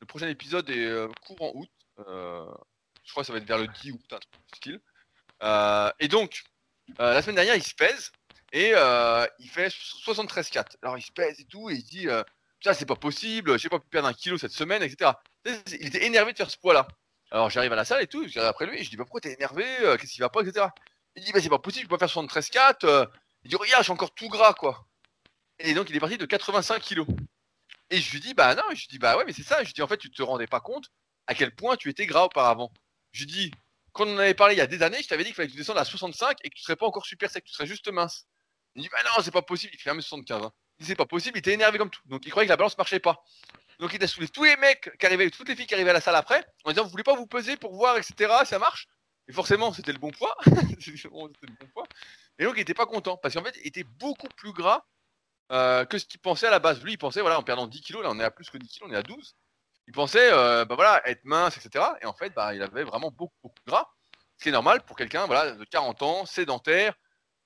Le 0.00 0.06
prochain 0.06 0.28
épisode 0.28 0.68
est 0.70 1.08
courant 1.26 1.50
août. 1.54 1.70
je 1.98 3.10
crois 3.10 3.22
que 3.22 3.26
ça 3.26 3.32
va 3.32 3.38
être 3.38 3.48
vers 3.48 3.58
le 3.58 3.66
10 3.66 3.90
août, 3.90 4.12
un 4.12 4.18
truc 4.18 4.42
style. 4.54 4.80
et 5.98 6.06
donc, 6.06 6.44
la 7.00 7.20
semaine 7.20 7.34
dernière, 7.34 7.56
il 7.56 7.64
se 7.64 7.74
pèse. 7.74 8.12
Et 8.52 8.72
euh, 8.74 9.26
il 9.38 9.48
fait 9.48 9.68
73,4. 9.68 10.76
Alors 10.82 10.96
il 10.96 11.02
se 11.02 11.12
pèse 11.12 11.40
et 11.40 11.44
tout, 11.44 11.70
et 11.70 11.74
il 11.74 11.84
dit 11.84 12.08
euh, 12.08 12.22
c'est 12.60 12.86
pas 12.86 12.96
possible, 12.96 13.58
j'ai 13.58 13.68
pas 13.68 13.78
pu 13.78 13.88
perdre 13.88 14.08
un 14.08 14.12
kilo 14.12 14.38
cette 14.38 14.52
semaine, 14.52 14.82
etc. 14.82 15.12
Il 15.46 15.86
était 15.86 16.04
énervé 16.04 16.32
de 16.32 16.36
faire 16.36 16.50
ce 16.50 16.56
poids-là. 16.58 16.86
Alors 17.30 17.50
j'arrive 17.50 17.72
à 17.72 17.76
la 17.76 17.84
salle 17.84 18.02
et 18.02 18.06
tout, 18.06 18.22
je 18.22 18.30
regarde 18.30 18.46
après 18.48 18.66
lui, 18.66 18.78
et 18.78 18.84
je 18.84 18.90
dis 18.90 18.96
bah, 18.96 19.04
Pourquoi 19.04 19.20
t'es 19.20 19.32
énervé 19.32 19.64
euh, 19.80 19.96
Qu'est-ce 19.96 20.12
qui 20.12 20.20
va 20.20 20.28
pas, 20.28 20.42
etc. 20.42 20.66
Il 21.16 21.24
dit 21.24 21.32
Bah, 21.32 21.40
c'est 21.40 21.48
pas 21.48 21.58
possible, 21.58 21.84
je 21.84 21.88
peux 21.88 21.98
pas 21.98 22.08
faire 22.08 22.22
73,4. 22.22 22.84
Euh. 22.84 23.06
Il 23.44 23.50
dit 23.50 23.56
Regarde, 23.56 23.82
je 23.82 23.84
suis 23.84 23.92
encore 23.92 24.14
tout 24.14 24.28
gras, 24.28 24.54
quoi. 24.54 24.86
Et 25.58 25.74
donc 25.74 25.90
il 25.90 25.96
est 25.96 26.00
parti 26.00 26.18
de 26.18 26.24
85 26.24 26.80
kilos. 26.80 27.06
Et 27.90 28.00
je 28.00 28.12
lui 28.12 28.20
dis 28.20 28.34
Bah, 28.34 28.54
non, 28.54 28.62
je 28.70 28.80
lui 28.80 28.88
dis 28.90 28.98
Bah, 28.98 29.16
ouais, 29.16 29.24
mais 29.26 29.32
c'est 29.32 29.42
ça. 29.42 29.62
Je 29.62 29.68
lui 29.68 29.74
dis 29.74 29.82
En 29.82 29.88
fait, 29.88 29.98
tu 29.98 30.10
te 30.10 30.22
rendais 30.22 30.46
pas 30.46 30.60
compte 30.60 30.90
à 31.26 31.34
quel 31.34 31.54
point 31.54 31.76
tu 31.76 31.90
étais 31.90 32.06
gras 32.06 32.24
auparavant. 32.24 32.72
Je 33.12 33.20
lui 33.20 33.26
dis 33.26 33.50
Quand 33.92 34.06
on 34.06 34.14
en 34.14 34.18
avait 34.18 34.34
parlé 34.34 34.54
il 34.54 34.58
y 34.58 34.62
a 34.62 34.66
des 34.66 34.82
années, 34.82 35.02
je 35.02 35.08
t'avais 35.08 35.22
dit 35.22 35.30
qu'il 35.30 35.36
fallait 35.36 35.48
que 35.48 35.52
tu 35.52 35.58
descendes 35.58 35.78
à 35.78 35.84
65 35.84 36.38
et 36.44 36.50
que 36.50 36.54
tu 36.54 36.62
serais 36.62 36.76
pas 36.76 36.86
encore 36.86 37.06
super 37.06 37.30
sec, 37.30 37.44
tu 37.44 37.52
serais 37.52 37.66
juste 37.66 37.88
mince. 37.90 38.26
Il 38.78 38.82
dit, 38.82 38.88
bah 38.92 38.98
non, 39.04 39.22
c'est 39.22 39.32
pas 39.32 39.42
possible, 39.42 39.72
il 39.74 39.80
fait 39.80 39.90
1m75. 39.90 40.34
Hein. 40.34 40.52
Il 40.78 40.82
dit, 40.82 40.88
c'est 40.88 40.94
pas 40.94 41.04
possible, 41.04 41.36
il 41.36 41.40
était 41.40 41.52
énervé 41.52 41.78
comme 41.78 41.90
tout. 41.90 42.00
Donc 42.06 42.24
il 42.24 42.30
croyait 42.30 42.46
que 42.46 42.52
la 42.52 42.56
balance 42.56 42.78
marchait 42.78 43.00
pas. 43.00 43.24
Donc 43.80 43.92
il 43.92 44.02
a 44.02 44.06
saoulé 44.06 44.28
tous 44.28 44.44
les 44.44 44.56
mecs 44.56 44.96
qui 44.98 45.06
arrivaient, 45.06 45.28
toutes 45.30 45.48
les 45.48 45.56
filles 45.56 45.66
qui 45.66 45.74
arrivaient 45.74 45.90
à 45.90 45.94
la 45.94 46.00
salle 46.00 46.14
après, 46.14 46.46
en 46.64 46.70
disant, 46.70 46.84
vous 46.84 46.90
voulez 46.90 47.02
pas 47.02 47.16
vous 47.16 47.26
peser 47.26 47.56
pour 47.56 47.74
voir, 47.74 47.96
etc., 47.96 48.32
ça 48.44 48.60
marche? 48.60 48.86
Et 49.26 49.32
forcément, 49.32 49.72
c'était 49.72 49.92
le 49.92 49.98
bon 49.98 50.12
poids. 50.12 50.36
le 50.46 51.10
bon 51.10 51.66
poids. 51.72 51.86
Et 52.38 52.44
donc 52.44 52.54
il 52.56 52.60
était 52.60 52.74
pas 52.74 52.86
content, 52.86 53.16
parce 53.16 53.34
qu'en 53.34 53.42
fait, 53.42 53.56
il 53.62 53.66
était 53.66 53.82
beaucoup 53.82 54.28
plus 54.36 54.52
gras 54.52 54.84
euh, 55.50 55.84
que 55.84 55.98
ce 55.98 56.04
qu'il 56.04 56.20
pensait 56.20 56.46
à 56.46 56.50
la 56.50 56.60
base. 56.60 56.80
Lui, 56.80 56.92
il 56.92 56.98
pensait, 56.98 57.20
voilà, 57.20 57.36
en 57.36 57.42
perdant 57.42 57.66
10 57.66 57.80
kilos, 57.80 58.04
là 58.04 58.10
on 58.12 58.20
est 58.20 58.24
à 58.24 58.30
plus 58.30 58.48
que 58.48 58.58
10 58.58 58.68
kilos, 58.68 58.88
on 58.88 58.94
est 58.94 58.96
à 58.96 59.02
12. 59.02 59.34
il 59.88 59.92
pensait 59.92 60.30
bah 60.30 60.76
voilà, 60.76 61.02
être 61.08 61.24
mince, 61.24 61.56
etc. 61.56 61.84
Et 62.00 62.06
en 62.06 62.14
fait, 62.14 62.30
bah, 62.30 62.54
il 62.54 62.62
avait 62.62 62.84
vraiment 62.84 63.10
beaucoup, 63.10 63.34
beaucoup 63.42 63.62
gras. 63.66 63.88
Ce 64.36 64.44
qui 64.44 64.50
est 64.50 64.52
normal 64.52 64.82
pour 64.82 64.96
quelqu'un 64.96 65.26
voilà, 65.26 65.50
de 65.50 65.64
40 65.64 66.02
ans, 66.02 66.24
sédentaire, 66.24 66.94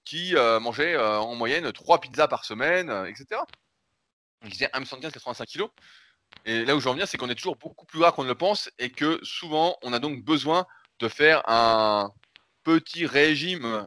qui 0.04 0.34
mangeait 0.34 0.96
en 0.96 1.34
moyenne 1.34 1.70
3 1.72 2.00
pizzas 2.00 2.28
par 2.28 2.44
semaine, 2.44 2.90
etc. 3.06 3.40
Il 4.44 4.50
disait 4.50 4.70
1m75, 4.74 5.12
85 5.12 5.46
kg. 5.46 5.64
Et 6.44 6.64
là 6.64 6.74
où 6.74 6.80
je 6.80 6.88
veux 6.88 7.06
c'est 7.06 7.18
qu'on 7.18 7.28
est 7.28 7.34
toujours 7.34 7.56
beaucoup 7.56 7.86
plus 7.86 7.98
gras 7.98 8.12
qu'on 8.12 8.24
ne 8.24 8.28
le 8.28 8.34
pense 8.34 8.70
et 8.78 8.90
que 8.90 9.20
souvent, 9.22 9.76
on 9.82 9.92
a 9.92 9.98
donc 9.98 10.24
besoin 10.24 10.66
de 10.98 11.08
faire 11.08 11.42
un 11.48 12.10
petit 12.64 13.06
régime 13.06 13.86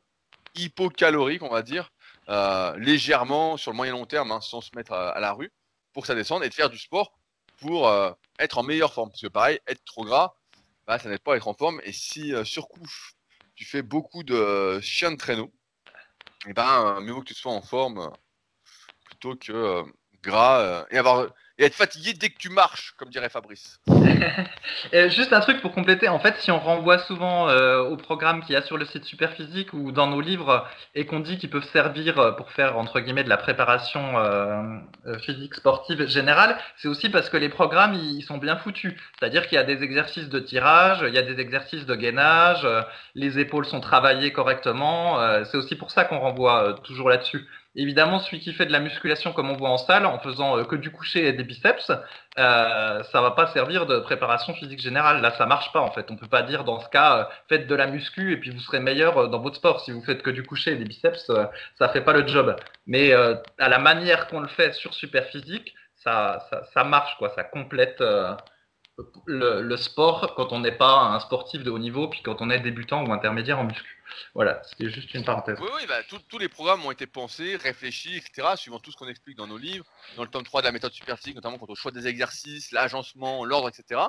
hypocalorique, 0.55 1.43
on 1.43 1.49
va 1.49 1.61
dire, 1.61 1.91
euh, 2.29 2.75
légèrement 2.77 3.57
sur 3.57 3.71
le 3.71 3.77
moyen 3.77 3.93
long 3.93 4.05
terme, 4.05 4.31
hein, 4.31 4.41
sans 4.41 4.61
se 4.61 4.71
mettre 4.75 4.93
à, 4.93 5.19
la 5.19 5.33
rue, 5.33 5.51
pour 5.93 6.05
ça 6.05 6.15
descende 6.15 6.43
et 6.43 6.49
de 6.49 6.53
faire 6.53 6.69
du 6.69 6.77
sport 6.77 7.17
pour 7.59 7.87
euh, 7.87 8.11
être 8.39 8.57
en 8.57 8.63
meilleure 8.63 8.93
forme. 8.93 9.09
Parce 9.09 9.21
que 9.21 9.27
pareil, 9.27 9.59
être 9.67 9.83
trop 9.85 10.03
gras, 10.03 10.35
bah, 10.87 10.99
ça 10.99 11.09
n'aide 11.09 11.19
pas 11.19 11.33
à 11.33 11.37
être 11.37 11.47
en 11.47 11.53
forme. 11.53 11.81
Et 11.83 11.91
si 11.91 12.33
euh, 12.33 12.43
sur 12.43 12.67
tu 13.55 13.65
fais 13.65 13.81
beaucoup 13.81 14.23
de 14.23 14.79
chiens 14.81 15.11
de 15.11 15.17
traîneau, 15.17 15.53
ben, 16.53 16.99
mieux 17.01 17.13
vaut 17.13 17.21
que 17.21 17.25
tu 17.25 17.33
sois 17.33 17.51
en 17.51 17.61
forme 17.61 18.11
plutôt 19.05 19.35
que 19.35 19.83
gras 20.21 20.85
et 20.91 20.97
avoir 20.97 21.27
et 21.57 21.65
être 21.65 21.75
fatigué 21.75 22.13
dès 22.13 22.29
que 22.29 22.37
tu 22.37 22.49
marches, 22.49 22.93
comme 22.97 23.09
dirait 23.09 23.29
Fabrice. 23.29 23.79
juste 25.07 25.31
un 25.31 25.39
truc 25.39 25.61
pour 25.61 25.71
compléter, 25.71 26.09
en 26.09 26.19
fait, 26.19 26.35
si 26.39 26.51
on 26.51 26.59
renvoie 26.59 26.99
souvent 26.99 27.49
euh, 27.49 27.79
au 27.79 27.95
programme 27.95 28.41
qu'il 28.43 28.53
y 28.53 28.55
a 28.55 28.61
sur 28.61 28.77
le 28.77 28.85
site 28.85 29.05
Superphysique 29.05 29.73
ou 29.73 29.91
dans 29.91 30.07
nos 30.07 30.19
livres 30.19 30.67
et 30.95 31.05
qu'on 31.05 31.21
dit 31.21 31.37
qu'ils 31.37 31.49
peuvent 31.49 31.67
servir 31.71 32.19
euh, 32.19 32.31
pour 32.31 32.51
faire 32.51 32.77
entre 32.77 32.99
guillemets 32.99 33.23
de 33.23 33.29
la 33.29 33.37
préparation 33.37 34.17
euh, 34.17 34.79
physique 35.19 35.55
sportive 35.55 36.07
générale, 36.07 36.57
c'est 36.77 36.89
aussi 36.89 37.09
parce 37.09 37.29
que 37.29 37.37
les 37.37 37.49
programmes 37.49 37.93
ils 37.93 38.23
sont 38.23 38.37
bien 38.37 38.57
foutus. 38.57 38.93
C'est-à-dire 39.17 39.47
qu'il 39.47 39.55
y 39.55 39.59
a 39.59 39.63
des 39.63 39.81
exercices 39.83 40.29
de 40.29 40.39
tirage, 40.39 41.05
il 41.07 41.13
y 41.13 41.17
a 41.17 41.21
des 41.21 41.39
exercices 41.39 41.85
de 41.85 41.95
gainage, 41.95 42.67
les 43.13 43.39
épaules 43.39 43.65
sont 43.65 43.79
travaillées 43.79 44.31
correctement. 44.31 45.19
c'est 45.45 45.57
aussi 45.57 45.75
pour 45.75 45.91
ça 45.91 46.03
qu'on 46.03 46.19
renvoie 46.19 46.75
toujours 46.83 47.09
là-dessus. 47.09 47.47
Évidemment, 47.77 48.19
celui 48.19 48.39
qui 48.39 48.53
fait 48.53 48.65
de 48.65 48.71
la 48.71 48.79
musculation 48.79 49.33
comme 49.33 49.49
on 49.49 49.57
voit 49.57 49.69
en 49.69 49.77
salle, 49.77 50.05
en 50.05 50.17
faisant 50.19 50.57
euh, 50.57 50.63
que 50.63 50.77
du 50.77 50.91
coucher 50.91 51.27
et 51.27 51.33
des 51.33 51.43
biceps, 51.43 51.91
euh, 52.37 53.03
ça 53.03 53.21
va 53.21 53.31
pas 53.31 53.47
servir 53.47 53.85
de 53.85 53.99
préparation 53.99 54.53
physique 54.53 54.79
générale. 54.79 55.21
Là, 55.21 55.31
ça 55.31 55.45
marche 55.45 55.71
pas 55.73 55.81
en 55.81 55.91
fait. 55.91 56.09
On 56.09 56.15
peut 56.15 56.27
pas 56.27 56.41
dire 56.41 56.63
dans 56.63 56.79
ce 56.79 56.87
cas, 56.89 57.17
euh, 57.17 57.23
faites 57.49 57.67
de 57.67 57.75
la 57.75 57.87
muscu 57.87 58.31
et 58.33 58.37
puis 58.37 58.49
vous 58.51 58.59
serez 58.59 58.79
meilleur 58.79 59.17
euh, 59.17 59.27
dans 59.27 59.39
votre 59.39 59.57
sport. 59.57 59.81
Si 59.81 59.91
vous 59.91 60.01
faites 60.03 60.21
que 60.21 60.29
du 60.29 60.43
coucher 60.43 60.73
et 60.73 60.75
des 60.75 60.85
biceps, 60.85 61.31
ça 61.77 61.89
fait 61.89 62.01
pas 62.01 62.13
le 62.13 62.27
job. 62.27 62.55
Mais 62.87 63.13
à 63.13 63.69
la 63.69 63.79
manière 63.79 64.27
qu'on 64.27 64.39
le 64.39 64.47
fait 64.47 64.73
sur 64.73 64.93
super 64.93 65.25
physique, 65.25 65.73
ça, 65.95 66.47
ça, 66.73 66.83
marche. 66.83 67.17
Ça 67.35 67.43
complète 67.43 68.01
le, 69.25 69.75
sport 69.77 70.33
quand 70.35 70.51
on 70.51 70.59
n'est 70.59 70.71
pas 70.71 70.93
un 70.93 71.19
sportif 71.19 71.63
de 71.63 71.71
haut 71.71 71.79
niveau, 71.79 72.07
puis 72.09 72.21
quand 72.21 72.41
on 72.41 72.49
est 72.49 72.59
débutant 72.59 73.05
ou 73.05 73.11
intermédiaire 73.11 73.59
en 73.59 73.65
muscu. 73.65 73.94
Voilà, 74.33 74.61
c'était 74.63 74.89
juste 74.89 75.13
une 75.13 75.23
parenthèse. 75.23 75.57
Oui, 75.59 75.69
oui, 75.75 75.85
bah, 75.87 76.01
tous 76.27 76.37
les 76.37 76.49
programmes 76.49 76.85
ont 76.85 76.91
été 76.91 77.07
pensés, 77.07 77.55
réfléchis, 77.55 78.17
etc., 78.17 78.49
suivant 78.55 78.79
tout 78.79 78.91
ce 78.91 78.97
qu'on 78.97 79.07
explique 79.07 79.37
dans 79.37 79.47
nos 79.47 79.57
livres, 79.57 79.85
dans 80.15 80.23
le 80.23 80.29
tome 80.29 80.43
3 80.43 80.61
de 80.61 80.65
la 80.65 80.71
méthode 80.71 80.93
superphysique, 80.93 81.35
notamment 81.35 81.57
quant 81.57 81.67
au 81.69 81.75
choix 81.75 81.91
des 81.91 82.07
exercices, 82.07 82.71
l'agencement, 82.71 83.45
l'ordre, 83.45 83.69
etc. 83.69 84.01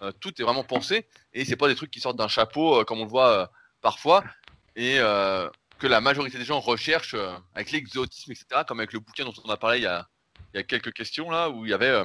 Euh, 0.00 0.12
tout 0.20 0.40
est 0.40 0.44
vraiment 0.44 0.64
pensé, 0.64 1.06
et 1.32 1.44
c'est 1.44 1.56
pas 1.56 1.68
des 1.68 1.74
trucs 1.74 1.90
qui 1.90 2.00
sortent 2.00 2.16
d'un 2.16 2.28
chapeau, 2.28 2.80
euh, 2.80 2.84
comme 2.84 3.00
on 3.00 3.04
le 3.04 3.10
voit 3.10 3.30
euh, 3.30 3.46
parfois, 3.82 4.24
et 4.74 4.96
que 4.96 5.86
la 5.88 6.00
majorité 6.00 6.38
des 6.38 6.44
gens 6.44 6.60
recherchent 6.60 7.16
avec 7.54 7.72
l'exotisme, 7.72 8.30
etc., 8.30 8.62
comme 8.66 8.78
avec 8.78 8.92
le 8.92 9.00
bouquin 9.00 9.24
dont 9.24 9.34
on 9.44 9.50
a 9.50 9.56
parlé 9.56 9.78
il 9.78 9.82
y 9.82 9.86
a, 9.86 10.08
il 10.54 10.58
y 10.58 10.60
a 10.60 10.62
quelques 10.62 10.92
questions, 10.92 11.28
là, 11.28 11.50
où 11.50 11.66
il 11.66 11.70
y 11.70 11.74
avait 11.74 12.04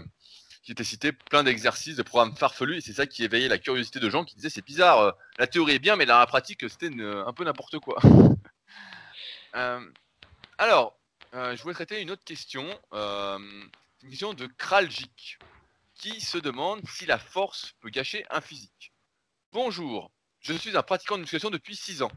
qui 0.67 0.73
était 0.73 0.83
cité 0.83 1.13
plein 1.13 1.45
d'exercices, 1.45 1.95
de 1.95 2.03
programmes 2.03 2.35
farfelus, 2.35 2.79
et 2.79 2.81
c'est 2.81 2.91
ça 2.91 3.07
qui 3.07 3.23
éveillait 3.23 3.47
la 3.47 3.57
curiosité 3.57 4.01
de 4.01 4.09
gens 4.09 4.25
qui 4.25 4.35
disaient 4.35 4.49
c'est 4.49 4.65
bizarre, 4.65 4.99
euh, 4.99 5.11
la 5.39 5.47
théorie 5.47 5.75
est 5.75 5.79
bien, 5.79 5.95
mais 5.95 6.03
la 6.03 6.27
pratique 6.27 6.69
c'était 6.69 6.89
un 7.01 7.31
peu 7.31 7.45
n'importe 7.45 7.79
quoi. 7.79 7.97
Euh, 9.55 9.79
alors, 10.59 10.99
euh, 11.33 11.55
je 11.55 11.63
voulais 11.63 11.73
traiter 11.73 11.99
une 12.01 12.11
autre 12.11 12.23
question, 12.23 12.67
une 12.91 14.09
question 14.09 14.35
de 14.35 14.45
Kraljik, 14.45 15.39
qui 15.95 16.21
se 16.21 16.37
demande 16.37 16.81
si 16.87 17.07
la 17.07 17.17
force 17.17 17.73
peut 17.79 17.89
gâcher 17.89 18.25
un 18.29 18.41
physique. 18.41 18.91
Bonjour, 19.53 20.11
je 20.41 20.53
suis 20.53 20.77
un 20.77 20.83
pratiquant 20.83 21.15
de 21.15 21.21
musculation 21.21 21.49
depuis 21.49 21.75
6 21.75 22.03
ans. 22.03 22.11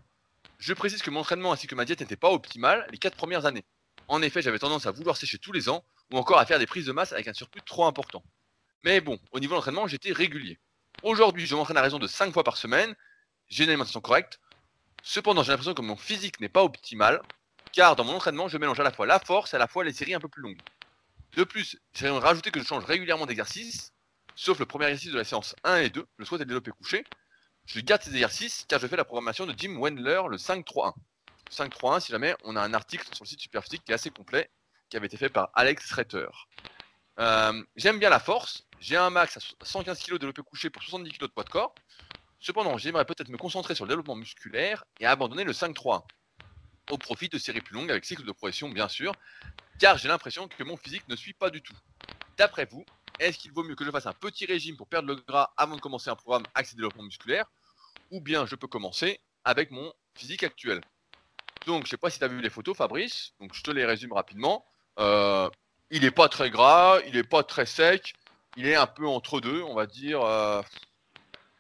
Je 0.59 0.75
précise 0.75 1.01
que 1.01 1.09
mon 1.09 1.21
entraînement 1.21 1.53
ainsi 1.53 1.67
que 1.67 1.77
ma 1.77 1.87
diète 1.87 2.01
n'étaient 2.01 2.17
pas 2.17 2.31
optimales 2.31 2.87
les 2.91 2.99
4 2.99 3.17
premières 3.17 3.47
années. 3.47 3.65
En 4.09 4.21
effet, 4.21 4.43
j'avais 4.43 4.59
tendance 4.59 4.85
à 4.85 4.91
vouloir 4.91 5.17
sécher 5.17 5.39
tous 5.39 5.53
les 5.53 5.71
ans, 5.71 5.85
ou 6.13 6.19
encore 6.19 6.41
à 6.41 6.45
faire 6.45 6.59
des 6.59 6.67
prises 6.67 6.87
de 6.87 6.93
masse 6.93 7.13
avec 7.13 7.29
un 7.29 7.33
surplus 7.33 7.63
trop 7.63 7.87
important. 7.87 8.23
Mais 8.85 9.01
bon, 9.01 9.19
au 9.33 9.41
niveau 9.41 9.53
de 9.53 9.57
l'entraînement, 9.57 9.87
j'étais 9.87 10.13
régulier. 10.13 10.59
Aujourd'hui, 11.03 11.47
je 11.47 11.55
m'entraîne 11.55 11.77
à 11.77 11.83
raison 11.83 11.99
de 11.99 12.07
5 12.07 12.33
fois 12.33 12.45
par 12.45 12.57
semaine. 12.57 12.95
J'ai 13.49 13.65
une 13.65 13.71
alimentation 13.71 14.01
correcte. 14.01 14.41
Cependant, 15.03 15.43
j'ai 15.43 15.51
l'impression 15.51 15.75
que 15.75 15.83
mon 15.83 15.97
physique 15.97 16.41
n'est 16.41 16.49
pas 16.49 16.63
optimal, 16.63 17.23
car 17.73 17.97
dans 17.97 18.05
mon 18.05 18.15
entraînement, 18.15 18.49
je 18.49 18.59
mélange 18.59 18.81
à 18.81 18.83
la 18.83 18.93
fois 18.93 19.07
la 19.07 19.19
force 19.19 19.53
et 19.53 19.57
à 19.57 19.59
la 19.59 19.67
fois 19.67 19.85
les 19.85 19.93
séries 19.93 20.15
un 20.15 20.21
peu 20.21 20.29
plus 20.29 20.43
longues. 20.43 20.61
De 21.37 21.45
plus, 21.45 21.79
j'ai 21.95 22.09
rajouté 22.09 22.51
que 22.51 22.61
je 22.61 22.67
change 22.67 22.85
régulièrement 22.85 23.27
d'exercice, 23.27 23.93
sauf 24.35 24.59
le 24.59 24.67
premier 24.67 24.87
exercice 24.87 25.13
de 25.13 25.19
la 25.19 25.25
séance 25.25 25.55
1 25.65 25.77
et 25.77 25.91
2, 25.91 26.05
le 26.17 26.25
squat 26.25 26.41
et 26.41 26.45
développé 26.45 26.71
couché. 26.71 27.05
Je 27.67 27.81
garde 27.81 28.03
ces 28.03 28.11
exercices 28.11 28.65
car 28.67 28.81
je 28.81 28.87
fais 28.87 28.97
la 28.97 29.05
programmation 29.05 29.47
de 29.47 29.55
Jim 29.57 29.77
Wendler, 29.79 30.23
le 30.29 30.37
5-3-1. 30.39 30.93
5-3-1, 31.51 32.01
si 32.01 32.13
jamais 32.13 32.35
on 32.45 32.57
a 32.57 32.63
un 32.63 32.75
article 32.75 33.07
sur 33.15 33.25
le 33.25 33.29
site 33.29 33.41
Superphysique 33.41 33.85
qui 33.85 33.93
est 33.93 33.95
assez 33.95 34.11
complet, 34.11 34.51
qui 34.89 34.97
avait 34.97 35.07
été 35.07 35.17
fait 35.17 35.29
par 35.29 35.51
Alex 35.55 35.93
Retter. 35.93 36.29
Euh, 37.19 37.63
j'aime 37.77 37.99
bien 37.99 38.09
la 38.09 38.21
force, 38.21 38.67
j'ai 38.79 38.97
un 38.97 39.11
max 39.11 39.37
à 39.37 39.41
115 39.65 40.03
kg 40.03 40.13
de 40.13 40.19
développé 40.19 40.43
couché 40.43 40.71
pour 40.71 40.83
70 40.83 41.11
kg 41.11 41.21
de 41.23 41.27
poids 41.27 41.45
de 41.45 41.51
corps. 41.51 41.75
Cependant, 42.39 42.79
j'aimerais 42.79 43.05
peut-être 43.05 43.29
me 43.29 43.37
concentrer 43.37 43.75
sur 43.75 43.85
le 43.85 43.91
développement 43.91 44.17
musculaire 44.17 44.85
et 44.99 45.07
abandonner 45.07 45.45
le 45.45 45.53
5-3 45.53 46.05
au 46.91 46.99
profit 46.99 47.29
de 47.29 47.39
séries 47.39 47.61
plus 47.61 47.75
longues 47.75 47.91
avec 47.91 48.05
cycle 48.05 48.25
de 48.25 48.33
progression 48.33 48.69
bien 48.69 48.89
sûr, 48.89 49.13
car 49.79 49.99
j'ai 49.99 50.09
l'impression 50.09 50.49
que 50.49 50.63
mon 50.65 50.77
physique 50.77 51.07
ne 51.09 51.17
suit 51.17 51.35
pas 51.35 51.51
du 51.51 51.63
tout. 51.63 51.77
D'après 52.37 52.65
vous, 52.65 52.85
est-ce 53.19 53.39
qu'il 53.39 53.53
vaut 53.53 53.63
mieux 53.63 53.75
que 53.75 53.85
je 53.85 53.91
fasse 53.91 54.07
un 54.07 54.15
petit 54.15 54.47
régime 54.47 54.77
pour 54.77 54.89
perdre 54.89 55.09
le 55.09 55.17
gras 55.17 55.53
avant 55.57 55.77
de 55.77 55.81
commencer 55.81 56.09
un 56.09 56.17
programme 56.17 56.45
accès 56.55 56.75
développement 56.75 57.03
musculaire, 57.03 57.45
ou 58.11 58.21
bien 58.21 58.47
je 58.47 58.55
peux 58.57 58.67
commencer 58.67 59.21
avec 59.45 59.71
mon 59.71 59.93
physique 60.15 60.43
actuel? 60.43 60.81
Donc, 61.67 61.85
je 61.85 61.91
sais 61.91 61.99
pas 61.99 62.09
si 62.09 62.19
tu 62.19 62.25
as 62.25 62.29
vu 62.29 62.41
les 62.41 62.49
photos, 62.49 62.77
Fabrice, 62.77 63.35
donc 63.39 63.53
je 63.55 63.63
te 63.63 63.71
les 63.71 63.85
résume 63.85 64.15
rapidement. 64.15 64.65
Euh, 64.99 65.51
il 65.91 66.03
n'est 66.03 66.11
pas 66.11 66.29
très 66.29 66.51
gras, 66.51 66.99
il 67.07 67.15
n'est 67.15 67.25
pas 67.25 67.43
très 67.43 67.67
sec, 67.67 68.15
il 68.57 68.67
est 68.67 68.77
un 68.77 68.87
peu 68.87 69.07
entre 69.07 69.41
deux, 69.41 69.63
on 69.63 69.75
va 69.75 69.87
dire. 69.87 70.23
Euh, 70.23 70.63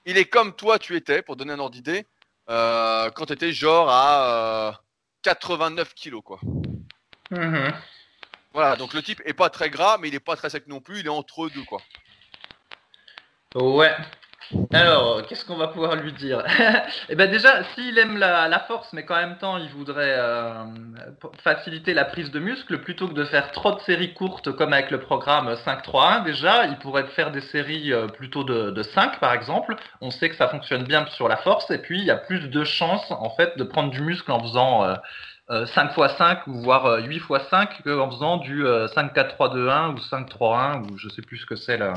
il 0.06 0.16
est 0.16 0.24
comme 0.24 0.54
toi, 0.54 0.78
tu 0.78 0.96
étais, 0.96 1.22
pour 1.22 1.36
donner 1.36 1.52
un 1.52 1.58
ordre 1.58 1.74
d'idée, 1.74 2.06
euh, 2.48 3.10
quand 3.10 3.26
tu 3.26 3.32
étais 3.32 3.52
genre 3.52 3.88
à 3.90 4.82
89 5.22 5.88
euh, 5.88 5.92
kilos, 5.94 6.22
quoi. 6.24 6.40
Mhm. 7.30 7.72
Voilà, 8.52 8.76
donc 8.76 8.94
le 8.94 9.02
type 9.02 9.22
est 9.24 9.34
pas 9.34 9.50
très 9.50 9.70
gras, 9.70 9.98
mais 9.98 10.08
il 10.08 10.14
est 10.14 10.20
pas 10.20 10.36
très 10.36 10.50
sec 10.50 10.66
non 10.66 10.80
plus, 10.80 11.00
il 11.00 11.06
est 11.06 11.10
entre 11.10 11.48
deux, 11.48 11.64
quoi. 11.64 11.80
Ouais, 13.54 13.94
alors, 14.72 15.26
qu'est-ce 15.26 15.44
qu'on 15.44 15.56
va 15.56 15.68
pouvoir 15.68 15.96
lui 15.96 16.12
dire 16.12 16.44
Eh 17.08 17.14
ben 17.14 17.30
déjà, 17.30 17.62
s'il 17.74 17.98
aime 17.98 18.16
la, 18.16 18.58
force, 18.66 18.92
mais 18.92 19.04
qu'en 19.04 19.16
même 19.16 19.38
temps 19.38 19.56
il 19.58 19.68
voudrait 19.68 20.16
euh, 20.18 20.64
faciliter 21.42 21.94
la 21.94 22.04
prise 22.04 22.30
de 22.30 22.38
muscle, 22.38 22.78
plutôt 22.80 23.08
que 23.08 23.14
de 23.14 23.24
faire 23.24 23.52
trop 23.52 23.72
de 23.72 23.80
séries 23.80 24.14
courtes 24.14 24.52
comme 24.52 24.72
avec 24.72 24.90
le 24.90 25.00
programme 25.00 25.52
5-3-1, 25.66 26.24
déjà, 26.24 26.66
il 26.66 26.76
pourrait 26.78 27.06
faire 27.06 27.30
des 27.30 27.40
séries 27.40 27.92
euh, 27.92 28.08
plutôt 28.08 28.44
de, 28.44 28.70
de 28.70 28.82
5 28.82 29.20
par 29.20 29.32
exemple. 29.32 29.76
On 30.00 30.10
sait 30.10 30.28
que 30.28 30.36
ça 30.36 30.48
fonctionne 30.48 30.84
bien 30.84 31.06
sur 31.06 31.28
la 31.28 31.36
force, 31.36 31.70
et 31.70 31.78
puis 31.78 31.98
il 31.98 32.04
y 32.04 32.10
a 32.10 32.16
plus 32.16 32.48
de 32.48 32.64
chances 32.64 33.10
en 33.10 33.30
fait 33.30 33.56
de 33.56 33.64
prendre 33.64 33.90
du 33.90 34.02
muscle 34.02 34.30
en 34.32 34.40
faisant 34.40 34.84
euh, 34.84 34.94
5 35.50 35.96
x 35.96 36.16
5 36.16 36.46
ou 36.46 36.60
voire 36.62 36.98
8 37.02 37.16
x 37.16 37.26
5 37.50 37.86
en 37.86 38.10
faisant 38.10 38.36
du 38.36 38.64
5 38.94 39.12
4 39.12 39.34
3 39.34 39.52
2 39.52 39.68
1 39.68 39.94
ou 39.94 39.98
5 39.98 40.28
3 40.28 40.58
1 40.58 40.82
ou 40.82 40.96
je 40.96 41.08
sais 41.08 41.22
plus 41.22 41.38
ce 41.38 41.46
que 41.46 41.56
c'est 41.56 41.76
la, 41.76 41.94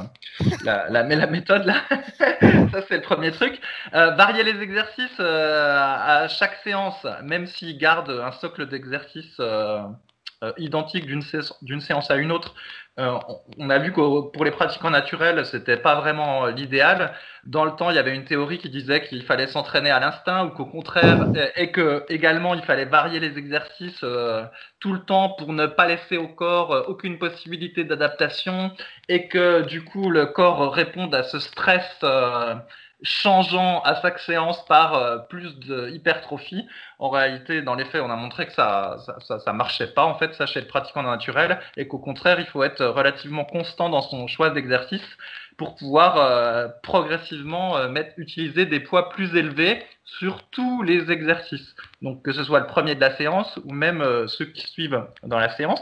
la, 0.64 0.90
la, 0.90 1.04
la, 1.04 1.28
méthode 1.28 1.66
là. 1.66 1.76
Ça 2.72 2.82
c'est 2.88 2.96
le 2.96 3.02
premier 3.02 3.32
truc. 3.32 3.60
Euh, 3.94 4.12
varier 4.12 4.44
les 4.44 4.60
exercices 4.62 5.20
euh, 5.20 5.78
à 5.78 6.28
chaque 6.28 6.56
séance 6.64 7.06
même 7.24 7.46
s'il 7.46 7.78
garde 7.78 8.10
un 8.10 8.32
socle 8.32 8.68
d'exercices 8.68 9.40
euh, 10.44 10.52
identique 10.58 11.06
d'une 11.06 11.22
séance, 11.22 11.58
séance 11.80 12.12
à 12.12 12.16
une 12.16 12.32
autre 12.32 12.54
euh, 13.00 13.18
on 13.58 13.72
a 13.72 13.80
vu 13.80 13.92
que 13.92 13.96
pour 14.30 14.46
les 14.46 14.52
pratiquants 14.52 14.92
naturels, 14.92 15.44
c'était 15.48 15.78
pas 15.78 15.96
vraiment 15.96 16.46
euh, 16.46 16.52
l'idéal. 16.52 17.14
Dans 17.44 17.66
le 17.66 17.72
temps, 17.72 17.90
il 17.90 17.96
y 17.96 18.00
avait 18.00 18.14
une 18.16 18.24
théorie 18.24 18.60
qui 18.60 18.70
disait 18.70 19.02
qu'il 19.04 19.24
fallait 19.24 19.48
s'entraîner 19.48 19.90
à 19.90 20.00
l'instinct 20.00 20.46
ou 20.46 20.50
qu'au 20.52 20.68
contraire, 20.68 21.26
et 21.56 21.72
que 21.72 22.06
également 22.10 22.54
il 22.54 22.62
fallait 22.62 22.86
varier 22.86 23.20
les 23.20 23.38
exercices 23.40 24.04
euh, 24.04 24.46
tout 24.80 24.94
le 24.94 25.00
temps 25.00 25.30
pour 25.30 25.54
ne 25.54 25.66
pas 25.66 25.88
laisser 25.88 26.18
au 26.18 26.28
corps 26.28 26.86
aucune 26.88 27.18
possibilité 27.18 27.84
d'adaptation 27.84 28.72
et 29.10 29.28
que 29.28 29.64
du 29.64 29.84
coup 29.84 30.12
le 30.12 30.28
corps 30.28 30.72
réponde 30.72 31.16
à 31.16 31.24
ce 31.24 31.40
stress 31.40 31.84
changeant 33.04 33.82
à 33.82 34.02
chaque 34.02 34.20
séance 34.20 34.66
par 34.66 34.96
euh, 34.96 35.18
plus 35.18 35.60
de 35.60 35.90
hypertrophie. 35.90 36.66
En 37.00 37.10
réalité, 37.10 37.62
dans 37.62 37.76
les 37.76 37.86
faits, 37.86 38.02
on 38.02 38.10
a 38.10 38.16
montré 38.16 38.48
que 38.48 38.54
ça 38.54 38.98
ça, 39.26 39.40
ça, 39.40 39.54
marchait 39.54 39.88
pas 39.88 40.06
en 40.06 40.16
fait, 40.16 40.34
ça 40.34 40.46
chez 40.46 40.62
le 40.62 40.68
pratiquant 40.68 41.04
naturel, 41.04 41.60
et 41.78 41.88
qu'au 41.88 42.00
contraire, 42.00 42.40
il 42.40 42.46
faut 42.46 42.64
être 42.64 42.86
relativement 42.86 43.46
constant 43.46 43.90
dans 43.90 44.02
son 44.02 44.28
choix 44.28 44.50
d'exercice, 44.50 45.06
pour 45.58 45.76
pouvoir 45.76 46.18
euh, 46.18 46.68
progressivement 46.82 47.78
euh, 47.78 47.90
mettre, 47.90 48.14
utiliser 48.18 48.66
des 48.66 48.80
poids 48.80 49.10
plus 49.10 49.36
élevés 49.36 49.84
sur 50.06 50.44
tous 50.50 50.82
les 50.82 51.12
exercices. 51.12 51.76
Donc 52.02 52.24
que 52.24 52.32
ce 52.32 52.44
soit 52.44 52.62
le 52.62 52.68
premier 52.68 52.96
de 52.96 53.02
la 53.02 53.16
séance 53.16 53.60
ou 53.66 53.74
même 53.74 54.28
ceux 54.28 54.46
qui 54.46 54.66
suivent 54.68 55.06
dans 55.24 55.40
la 55.40 55.50
séance. 55.50 55.82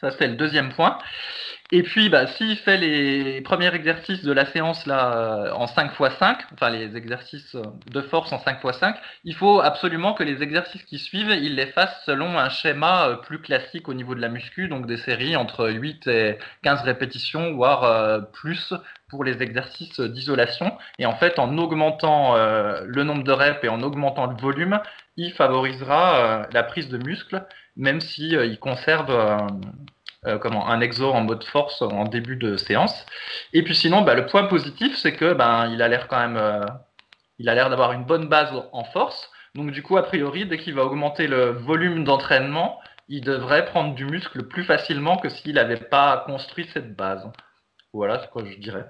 Ça, 0.00 0.10
c'est 0.10 0.28
le 0.28 0.36
deuxième 0.36 0.72
point. 0.74 0.98
Et 1.72 1.82
puis, 1.82 2.08
bah, 2.08 2.28
s'il 2.28 2.56
fait 2.56 2.76
les 2.76 3.40
premiers 3.40 3.74
exercices 3.74 4.22
de 4.22 4.30
la 4.32 4.46
séance 4.46 4.86
là 4.86 5.16
euh, 5.16 5.52
en 5.52 5.66
5 5.66 5.90
x 5.98 6.16
5, 6.16 6.38
enfin 6.52 6.70
les 6.70 6.96
exercices 6.96 7.56
de 7.90 8.00
force 8.02 8.32
en 8.32 8.38
5 8.38 8.60
x 8.64 8.78
5, 8.78 8.96
il 9.24 9.34
faut 9.34 9.60
absolument 9.60 10.14
que 10.14 10.22
les 10.22 10.44
exercices 10.44 10.84
qui 10.84 11.00
suivent, 11.00 11.30
il 11.30 11.56
les 11.56 11.66
fasse 11.66 12.04
selon 12.04 12.38
un 12.38 12.50
schéma 12.50 13.08
euh, 13.08 13.16
plus 13.16 13.40
classique 13.40 13.88
au 13.88 13.94
niveau 13.94 14.14
de 14.14 14.20
la 14.20 14.28
muscu, 14.28 14.68
donc 14.68 14.86
des 14.86 14.96
séries 14.96 15.34
entre 15.34 15.68
8 15.68 16.06
et 16.06 16.38
15 16.62 16.82
répétitions, 16.82 17.54
voire 17.54 17.82
euh, 17.82 18.20
plus 18.20 18.72
pour 19.08 19.24
les 19.24 19.42
exercices 19.42 19.98
d'isolation. 19.98 20.78
Et 21.00 21.06
en 21.06 21.16
fait, 21.16 21.40
en 21.40 21.58
augmentant 21.58 22.34
le 22.36 23.04
nombre 23.04 23.22
de 23.22 23.30
reps 23.30 23.62
et 23.62 23.68
en 23.68 23.80
augmentant 23.82 24.26
le 24.26 24.36
volume, 24.36 24.80
il 25.16 25.32
favorisera 25.32 26.48
la 26.52 26.62
prise 26.64 26.88
de 26.88 26.98
muscle, 26.98 27.46
même 27.76 28.00
si 28.00 28.30
il 28.30 28.58
conserve 28.58 29.12
euh, 30.26 30.38
comment 30.38 30.68
un 30.68 30.80
exo 30.80 31.12
en 31.12 31.22
mode 31.22 31.44
force 31.44 31.82
en 31.82 32.04
début 32.04 32.36
de 32.36 32.56
séance. 32.56 33.06
Et 33.52 33.62
puis 33.62 33.74
sinon, 33.74 34.02
bah, 34.02 34.14
le 34.14 34.26
point 34.26 34.44
positif, 34.44 34.96
c'est 34.96 35.14
que 35.14 35.32
ben 35.32 35.68
il 35.68 35.82
a 35.82 35.88
l'air 35.88 36.08
quand 36.08 36.18
même, 36.18 36.36
euh, 36.36 36.64
il 37.38 37.48
a 37.48 37.54
l'air 37.54 37.70
d'avoir 37.70 37.92
une 37.92 38.04
bonne 38.04 38.28
base 38.28 38.50
en 38.72 38.84
force. 38.84 39.30
Donc 39.54 39.70
du 39.70 39.82
coup, 39.82 39.96
a 39.96 40.02
priori, 40.02 40.46
dès 40.46 40.58
qu'il 40.58 40.74
va 40.74 40.84
augmenter 40.84 41.26
le 41.28 41.50
volume 41.50 42.04
d'entraînement, 42.04 42.80
il 43.08 43.20
devrait 43.20 43.66
prendre 43.66 43.94
du 43.94 44.04
muscle 44.04 44.44
plus 44.48 44.64
facilement 44.64 45.16
que 45.16 45.28
s'il 45.28 45.54
n'avait 45.54 45.76
pas 45.76 46.24
construit 46.26 46.68
cette 46.72 46.96
base. 46.96 47.30
Voilà 47.92 48.20
ce 48.22 48.26
que 48.28 48.44
je 48.44 48.58
dirais. 48.58 48.86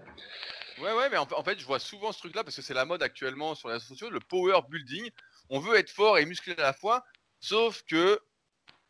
Ouais, 0.78 0.92
ouais, 0.92 1.08
mais 1.10 1.16
en, 1.16 1.42
fait, 1.42 1.58
je 1.58 1.64
vois 1.64 1.78
souvent 1.78 2.12
ce 2.12 2.18
truc-là 2.18 2.44
parce 2.44 2.56
que 2.56 2.62
c'est 2.62 2.74
la 2.74 2.84
mode 2.84 3.02
actuellement 3.02 3.54
sur 3.54 3.68
les 3.68 3.74
réseaux 3.74 3.86
sociaux, 3.86 4.10
le 4.10 4.20
power 4.20 4.60
building. 4.68 5.10
On 5.48 5.58
veut 5.58 5.76
être 5.76 5.90
fort 5.90 6.18
et 6.18 6.26
musclé 6.26 6.54
à 6.58 6.62
la 6.62 6.72
fois, 6.72 7.04
sauf 7.40 7.82
que 7.88 8.20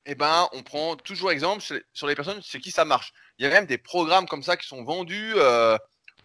eh 0.06 0.14
ben, 0.14 0.48
on 0.52 0.62
prend 0.62 0.96
toujours 0.96 1.32
exemple 1.32 1.64
sur 1.92 2.06
les 2.06 2.14
personnes, 2.14 2.40
c'est 2.42 2.60
qui 2.60 2.70
ça 2.70 2.84
marche. 2.84 3.12
Il 3.38 3.44
y 3.44 3.46
a 3.46 3.50
même 3.50 3.66
des 3.66 3.76
programmes 3.76 4.28
comme 4.28 4.44
ça 4.44 4.56
qui 4.56 4.66
sont 4.66 4.84
vendus. 4.84 5.32
Euh, 5.34 5.76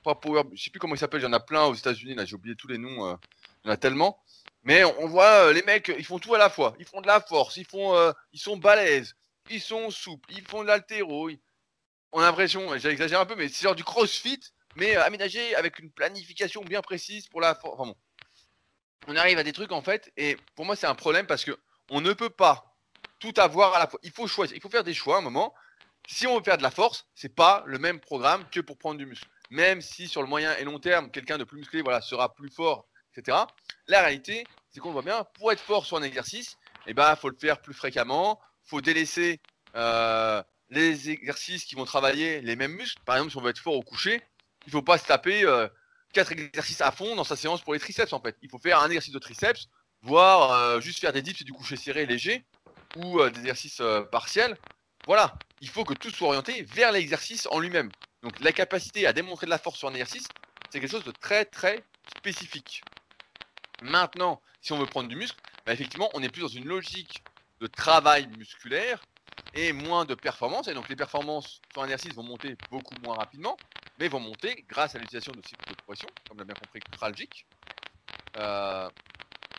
pas 0.03 0.13
Power, 0.15 0.43
je 0.53 0.63
sais 0.63 0.69
plus 0.69 0.79
comment 0.79 0.93
ils 0.93 0.99
s'appellent, 0.99 1.21
il 1.21 1.25
y 1.25 1.27
en 1.27 1.33
a 1.33 1.39
plein 1.39 1.65
aux 1.65 1.73
États-Unis, 1.73 2.15
là 2.15 2.25
j'ai 2.25 2.35
oublié 2.35 2.55
tous 2.55 2.67
les 2.67 2.77
noms, 2.77 3.07
euh, 3.07 3.15
il 3.63 3.67
y 3.67 3.69
en 3.71 3.73
a 3.73 3.77
tellement. 3.77 4.23
Mais 4.63 4.83
on, 4.83 5.07
voit 5.07 5.47
euh, 5.47 5.53
les 5.53 5.63
mecs, 5.63 5.91
ils 5.97 6.05
font 6.05 6.19
tout 6.19 6.35
à 6.35 6.37
la 6.37 6.51
fois. 6.51 6.75
Ils 6.79 6.85
font 6.85 7.01
de 7.01 7.07
la 7.07 7.19
force, 7.19 7.57
ils 7.57 7.65
font, 7.65 8.13
ils 8.31 8.39
sont 8.39 8.57
balèzes, 8.57 9.15
ils 9.49 9.61
sont 9.61 9.89
souples, 9.89 10.31
ils 10.33 10.47
font 10.47 10.61
de 10.61 10.67
l'altéro. 10.67 11.31
On 12.11 12.19
a 12.19 12.23
l'impression, 12.23 12.77
j'exagère 12.77 13.19
un 13.19 13.25
peu, 13.25 13.35
mais 13.35 13.47
c'est 13.49 13.63
genre 13.63 13.75
du 13.75 13.83
crossfit, 13.83 14.41
mais 14.75 14.95
aménagé 14.95 15.55
avec 15.55 15.79
une 15.79 15.91
planification 15.91 16.61
bien 16.61 16.81
précise 16.81 17.27
pour 17.27 17.41
la 17.41 17.55
force. 17.55 17.79
Enfin 17.79 17.89
bon. 17.89 17.95
On 19.07 19.15
arrive 19.15 19.39
à 19.39 19.43
des 19.43 19.53
trucs 19.53 19.71
en 19.71 19.81
fait, 19.81 20.11
et 20.17 20.37
pour 20.55 20.65
moi 20.65 20.75
c'est 20.75 20.85
un 20.85 20.93
problème 20.93 21.25
parce 21.25 21.43
que 21.43 21.57
on 21.89 22.01
ne 22.01 22.13
peut 22.13 22.29
pas 22.29 22.70
tout 23.21 23.33
avoir 23.37 23.75
à 23.75 23.79
la 23.79 23.87
fois. 23.87 23.99
Il 24.03 24.11
faut 24.11 24.27
choisir, 24.27 24.57
il 24.57 24.61
faut 24.61 24.69
faire 24.69 24.83
des 24.83 24.93
choix 24.93 25.15
à 25.15 25.19
un 25.19 25.21
moment. 25.21 25.53
Si 26.07 26.27
on 26.27 26.37
veut 26.37 26.43
faire 26.43 26.57
de 26.57 26.63
la 26.63 26.71
force, 26.71 27.05
c'est 27.15 27.33
pas 27.33 27.63
le 27.65 27.77
même 27.79 27.99
programme 27.99 28.43
que 28.49 28.59
pour 28.59 28.77
prendre 28.77 28.97
du 28.97 29.05
muscle. 29.05 29.27
Même 29.51 29.81
si 29.81 30.07
sur 30.07 30.21
le 30.21 30.27
moyen 30.27 30.55
et 30.57 30.63
long 30.65 30.79
terme, 30.79 31.11
quelqu'un 31.11 31.37
de 31.37 31.43
plus 31.43 31.57
musclé 31.57 31.81
voilà, 31.81 32.01
sera 32.01 32.33
plus 32.33 32.49
fort, 32.49 32.87
etc. 33.15 33.37
La 33.87 34.01
réalité, 34.01 34.43
c'est 34.71 34.79
qu'on 34.79 34.91
voit 34.91 35.03
bien, 35.03 35.23
pour 35.35 35.51
être 35.51 35.61
fort 35.61 35.85
sur 35.85 35.97
un 35.97 36.03
exercice, 36.03 36.57
il 36.87 36.91
eh 36.91 36.93
ben, 36.93 37.15
faut 37.15 37.29
le 37.29 37.37
faire 37.39 37.61
plus 37.61 37.73
fréquemment, 37.73 38.39
faut 38.63 38.81
délaisser 38.81 39.39
euh, 39.75 40.41
les 40.69 41.11
exercices 41.11 41.65
qui 41.65 41.75
vont 41.75 41.85
travailler 41.85 42.41
les 42.41 42.55
mêmes 42.55 42.73
muscles. 42.73 43.01
Par 43.05 43.17
exemple, 43.17 43.31
si 43.31 43.37
on 43.37 43.41
veut 43.41 43.51
être 43.51 43.59
fort 43.59 43.75
au 43.75 43.83
coucher, 43.83 44.21
il 44.65 44.71
faut 44.71 44.81
pas 44.81 44.97
se 44.97 45.05
taper 45.05 45.43
euh, 45.43 45.67
quatre 46.13 46.31
exercices 46.31 46.81
à 46.81 46.91
fond 46.91 47.15
dans 47.15 47.23
sa 47.23 47.35
séance 47.35 47.61
pour 47.61 47.73
les 47.73 47.79
triceps 47.79 48.13
en 48.13 48.21
fait. 48.21 48.35
Il 48.41 48.49
faut 48.49 48.57
faire 48.57 48.79
un 48.79 48.87
exercice 48.87 49.13
de 49.13 49.19
triceps, 49.19 49.67
voire 50.01 50.51
euh, 50.51 50.79
juste 50.79 50.99
faire 50.99 51.13
des 51.13 51.21
dips 51.21 51.41
et 51.41 51.43
du 51.43 51.53
coucher 51.53 51.75
serré 51.75 52.05
léger 52.05 52.45
ou 52.97 53.19
euh, 53.19 53.29
des 53.29 53.39
exercices 53.39 53.79
euh, 53.81 54.01
partiels. 54.03 54.57
Voilà, 55.05 55.33
il 55.61 55.69
faut 55.69 55.83
que 55.83 55.93
tout 55.93 56.09
soit 56.09 56.27
orienté 56.29 56.63
vers 56.63 56.91
l'exercice 56.91 57.47
en 57.51 57.59
lui-même. 57.59 57.91
Donc 58.21 58.39
la 58.39 58.51
capacité 58.51 59.07
à 59.07 59.13
démontrer 59.13 59.45
de 59.47 59.51
la 59.51 59.57
force 59.57 59.79
sur 59.79 59.87
un 59.87 59.91
exercice, 59.91 60.27
c'est 60.69 60.79
quelque 60.79 60.91
chose 60.91 61.03
de 61.03 61.11
très 61.11 61.45
très 61.45 61.83
spécifique. 62.17 62.83
Maintenant, 63.81 64.41
si 64.61 64.73
on 64.73 64.77
veut 64.77 64.85
prendre 64.85 65.09
du 65.09 65.15
muscle, 65.15 65.39
bah, 65.65 65.73
effectivement, 65.73 66.09
on 66.13 66.21
est 66.21 66.29
plus 66.29 66.41
dans 66.41 66.47
une 66.47 66.65
logique 66.65 67.23
de 67.59 67.67
travail 67.67 68.27
musculaire 68.37 69.01
et 69.53 69.73
moins 69.73 70.05
de 70.05 70.15
performance. 70.15 70.67
Et 70.67 70.73
donc 70.73 70.89
les 70.89 70.95
performances 70.95 71.61
sur 71.71 71.81
un 71.81 71.85
exercice 71.85 72.13
vont 72.13 72.23
monter 72.23 72.55
beaucoup 72.69 72.95
moins 73.03 73.15
rapidement, 73.15 73.57
mais 73.99 74.07
vont 74.07 74.19
monter 74.19 74.65
grâce 74.67 74.95
à 74.95 74.99
l'utilisation 74.99 75.33
de 75.33 75.41
cycles 75.45 75.69
de 75.69 75.75
progression, 75.75 76.09
comme 76.27 76.37
l'a 76.37 76.45
bien 76.45 76.55
compris 76.55 76.79
Kraljic. 76.91 77.45
Euh, 78.37 78.89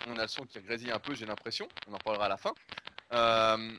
on 0.09 0.16
a 0.16 0.22
le 0.22 0.28
son 0.28 0.45
qui 0.45 0.61
grésille 0.61 0.91
un 0.91 0.99
peu, 0.99 1.14
j'ai 1.14 1.26
l'impression. 1.26 1.68
On 1.89 1.95
en 1.95 1.99
parlera 1.99 2.26
à 2.26 2.28
la 2.28 2.37
fin. 2.37 2.53
Euh, 3.13 3.71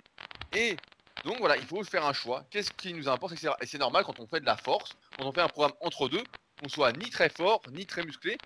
et 0.53 0.75
donc 1.23 1.37
voilà, 1.39 1.57
il 1.57 1.65
faut 1.65 1.83
faire 1.83 2.05
un 2.05 2.13
choix. 2.13 2.43
Qu'est-ce 2.49 2.71
qui 2.71 2.93
nous 2.93 3.07
importe 3.07 3.33
Et 3.61 3.65
c'est 3.65 3.77
normal 3.77 4.03
quand 4.03 4.19
on 4.19 4.27
fait 4.27 4.39
de 4.39 4.45
la 4.45 4.57
force, 4.57 4.91
quand 5.17 5.25
on 5.25 5.31
fait 5.31 5.41
un 5.41 5.47
programme 5.47 5.73
entre 5.81 6.09
deux, 6.09 6.23
qu'on 6.61 6.69
soit 6.69 6.91
ni 6.93 7.09
très 7.09 7.29
fort, 7.29 7.61
ni 7.71 7.85
très 7.85 8.03
musclé. 8.03 8.37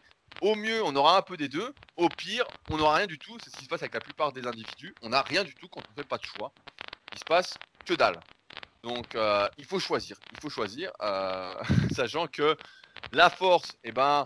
Au 0.42 0.56
mieux, 0.56 0.84
on 0.84 0.96
aura 0.96 1.18
un 1.18 1.22
peu 1.22 1.36
des 1.36 1.50
deux. 1.50 1.74
Au 1.96 2.10
pire, 2.10 2.46
on 2.70 2.78
n'aura 2.78 2.96
rien 2.96 3.08
du 3.08 3.18
tout. 3.18 3.38
C'est 3.44 3.50
ce 3.50 3.58
qui 3.58 3.66
se 3.66 3.70
passe 3.70 3.82
avec 3.82 3.96
la 3.96 4.02
plupart 4.02 4.32
des 4.32 4.46
individus. 4.46 4.94
On 5.02 5.10
n'a 5.10 5.22
rien 5.24 5.44
du 5.44 5.56
tout 5.56 5.68
quand 5.68 5.82
on 5.88 5.92
ne 5.92 5.96
fait 5.96 6.08
pas 6.08 6.18
de 6.18 6.26
choix. 6.26 6.52
Il 7.14 7.20
se 7.20 7.24
passe 7.24 7.58
que 7.86 7.96
dalle. 7.96 8.20
Donc, 8.84 9.16
euh, 9.16 9.48
il 9.58 9.66
faut 9.66 9.80
choisir. 9.80 10.18
Il 10.34 10.40
faut 10.40 10.50
choisir, 10.50 10.92
euh, 11.02 11.54
sachant 11.96 12.28
que 12.28 12.56
la 13.12 13.30
force, 13.30 13.74
eh 13.84 13.92
ben, 13.92 14.24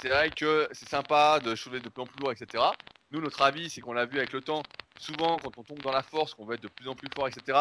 c'est 0.00 0.08
vrai 0.08 0.30
que 0.30 0.68
c'est 0.72 0.88
sympa 0.88 1.40
de 1.40 1.56
soulever 1.56 1.80
de 1.80 1.88
plus 1.88 2.02
en 2.02 2.06
plus 2.06 2.20
lourd, 2.20 2.32
etc. 2.32 2.62
Nous, 3.10 3.20
notre 3.20 3.42
avis, 3.42 3.70
c'est 3.70 3.80
qu'on 3.80 3.92
l'a 3.92 4.06
vu 4.06 4.18
avec 4.18 4.32
le 4.32 4.40
temps, 4.40 4.62
souvent 5.04 5.36
quand 5.38 5.56
on 5.58 5.62
tombe 5.62 5.82
dans 5.82 5.92
la 5.92 6.02
force, 6.02 6.34
qu'on 6.34 6.44
veut 6.44 6.54
être 6.54 6.62
de 6.62 6.68
plus 6.68 6.88
en 6.88 6.94
plus 6.94 7.08
fort, 7.14 7.28
etc., 7.28 7.58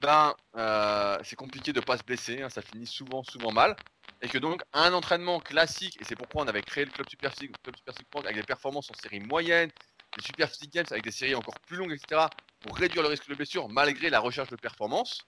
ben 0.00 0.34
euh, 0.56 1.18
c'est 1.22 1.36
compliqué 1.36 1.72
de 1.72 1.80
pas 1.80 1.96
se 1.96 2.02
blesser, 2.02 2.42
hein, 2.42 2.50
ça 2.50 2.60
finit 2.60 2.86
souvent, 2.86 3.22
souvent 3.22 3.52
mal. 3.52 3.76
Et 4.20 4.28
que 4.28 4.38
donc 4.38 4.62
un 4.72 4.92
entraînement 4.92 5.40
classique, 5.40 5.96
et 6.00 6.04
c'est 6.04 6.16
pourquoi 6.16 6.42
on 6.42 6.48
avait 6.48 6.62
créé 6.62 6.84
le 6.84 6.90
Club 6.90 7.08
Super 7.08 7.32
Physique, 7.32 7.52
le 7.56 7.62
Club 7.62 7.76
Super 7.76 7.94
Physique 7.94 8.24
avec 8.24 8.36
des 8.36 8.42
performances 8.42 8.90
en 8.90 8.94
série 8.94 9.20
moyenne, 9.20 9.70
les 10.16 10.22
Super 10.22 10.48
Physique 10.48 10.72
Games 10.72 10.86
avec 10.90 11.04
des 11.04 11.10
séries 11.10 11.34
encore 11.34 11.58
plus 11.60 11.76
longues, 11.76 11.92
etc., 11.92 12.26
pour 12.60 12.76
réduire 12.76 13.02
le 13.02 13.08
risque 13.08 13.28
de 13.28 13.34
blessure 13.34 13.68
malgré 13.68 14.10
la 14.10 14.20
recherche 14.20 14.48
de 14.48 14.56
performance, 14.56 15.20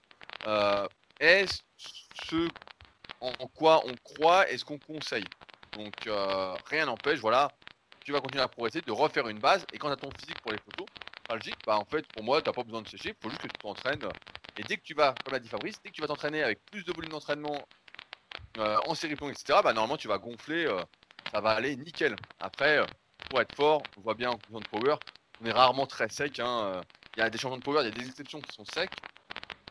euh, 0.47 0.87
est 1.19 1.63
ce 2.29 2.47
en 3.19 3.47
quoi 3.47 3.83
on 3.85 3.95
croit 4.03 4.49
et 4.51 4.57
ce 4.57 4.65
qu'on 4.65 4.77
conseille? 4.77 5.25
Donc 5.71 6.07
euh, 6.07 6.55
rien 6.69 6.85
n'empêche, 6.85 7.19
voilà, 7.19 7.51
tu 8.03 8.11
vas 8.11 8.21
continuer 8.21 8.43
à 8.43 8.47
progresser, 8.47 8.81
de 8.81 8.91
refaire 8.91 9.27
une 9.27 9.39
base, 9.39 9.65
et 9.73 9.77
quand 9.77 9.87
tu 9.87 9.93
as 9.93 9.97
ton 9.97 10.09
physique 10.17 10.39
pour 10.41 10.51
les 10.51 10.59
photos, 10.59 10.87
bah 11.65 11.77
en 11.77 11.85
fait, 11.85 12.07
pour 12.07 12.23
moi, 12.23 12.41
t'as 12.41 12.53
pas 12.53 12.63
besoin 12.63 12.81
de 12.81 12.87
sécher, 12.87 13.09
il 13.09 13.15
faut 13.21 13.29
juste 13.29 13.41
que 13.41 13.47
tu 13.47 13.57
t'entraînes. 13.59 13.99
Et 14.57 14.63
dès 14.63 14.77
que 14.77 14.83
tu 14.83 14.93
vas, 14.93 15.13
comme 15.23 15.33
l'a 15.33 15.39
dit 15.39 15.49
Fabrice, 15.49 15.79
dès 15.83 15.89
que 15.89 15.95
tu 15.95 16.01
vas 16.01 16.07
t'entraîner 16.07 16.43
avec 16.43 16.63
plus 16.65 16.83
de 16.83 16.91
volume 16.93 17.11
d'entraînement 17.11 17.67
euh, 18.57 18.77
en 18.85 18.95
série 18.95 19.15
plomb, 19.15 19.29
etc., 19.29 19.59
bah 19.63 19.73
normalement 19.73 19.97
tu 19.97 20.07
vas 20.07 20.17
gonfler, 20.17 20.65
euh, 20.65 20.81
ça 21.31 21.41
va 21.41 21.51
aller 21.51 21.75
nickel. 21.75 22.15
Après, 22.39 22.79
euh, 22.79 22.85
pour 23.29 23.41
être 23.41 23.55
fort, 23.55 23.83
on 23.97 24.01
voit 24.01 24.15
bien 24.15 24.29
en 24.29 24.39
fonction 24.39 24.59
de 24.59 24.67
power, 24.67 24.95
on 25.41 25.45
est 25.45 25.51
rarement 25.51 25.85
très 25.85 26.09
sec. 26.09 26.39
Hein, 26.39 26.81
il 27.15 27.19
y 27.19 27.23
a 27.23 27.29
des 27.29 27.37
changements 27.37 27.57
de 27.57 27.63
power, 27.63 27.81
il 27.81 27.85
y 27.85 27.87
a 27.87 27.91
des 27.91 28.07
exceptions 28.07 28.39
qui 28.41 28.55
sont 28.55 28.65
secs, 28.65 28.89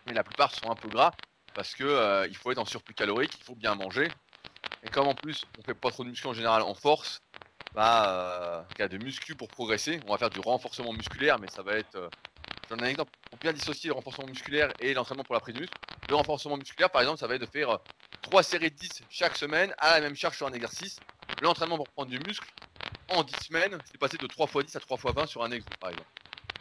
mais 0.06 0.12
la 0.12 0.22
plupart 0.22 0.54
sont 0.54 0.70
un 0.70 0.76
peu 0.76 0.88
gras 0.88 1.12
parce 1.54 1.74
que 1.74 2.26
il 2.28 2.36
faut 2.36 2.52
être 2.52 2.58
en 2.58 2.66
surplus 2.66 2.94
calorique, 2.94 3.32
il 3.38 3.44
faut 3.44 3.56
bien 3.56 3.74
manger. 3.74 4.08
Et 4.82 4.88
comme 4.88 5.08
en 5.08 5.14
plus 5.14 5.42
on 5.58 5.62
fait 5.62 5.74
pas 5.74 5.90
trop 5.90 6.04
de 6.04 6.10
muscu 6.10 6.26
en 6.26 6.34
général 6.34 6.62
en 6.62 6.74
force, 6.74 7.22
bah, 7.76 8.08
euh, 8.08 8.84
a 8.84 8.88
de 8.88 8.96
muscu 8.96 9.34
pour 9.34 9.48
progresser. 9.48 10.00
On 10.06 10.12
va 10.12 10.18
faire 10.18 10.30
du 10.30 10.40
renforcement 10.40 10.94
musculaire, 10.94 11.38
mais 11.38 11.48
ça 11.48 11.62
va 11.62 11.74
être. 11.74 11.94
Euh, 11.94 12.08
J'en 12.68 12.78
ai 12.78 12.84
un 12.84 12.86
exemple 12.86 13.12
pour 13.30 13.38
bien 13.38 13.52
dissocier 13.52 13.88
le 13.88 13.94
renforcement 13.94 14.26
musculaire 14.26 14.72
et 14.80 14.92
l'entraînement 14.92 15.22
pour 15.22 15.34
la 15.34 15.40
prise 15.40 15.54
de 15.54 15.60
muscle. 15.60 15.76
Le 16.08 16.16
renforcement 16.16 16.56
musculaire, 16.56 16.90
par 16.90 17.02
exemple, 17.02 17.20
ça 17.20 17.28
va 17.28 17.36
être 17.36 17.42
de 17.42 17.46
faire 17.46 17.78
3 18.22 18.40
euh, 18.40 18.42
séries 18.42 18.70
de 18.70 18.76
10 18.76 19.02
chaque 19.08 19.36
semaine 19.36 19.72
à 19.78 19.92
la 19.92 20.00
même 20.00 20.16
charge 20.16 20.36
sur 20.36 20.46
un 20.48 20.52
exercice. 20.52 20.98
L'entraînement 21.42 21.76
pour 21.76 21.88
prendre 21.90 22.10
du 22.10 22.18
muscle, 22.20 22.50
en 23.10 23.22
10 23.22 23.34
semaines, 23.44 23.78
c'est 23.84 23.98
passé 23.98 24.16
de 24.16 24.26
3 24.26 24.46
x 24.46 24.66
10 24.66 24.76
à 24.76 24.80
3 24.80 24.96
x 24.96 25.14
20 25.14 25.26
sur 25.26 25.44
un 25.44 25.50
exo, 25.50 25.68
par 25.78 25.90
exemple. 25.90 26.08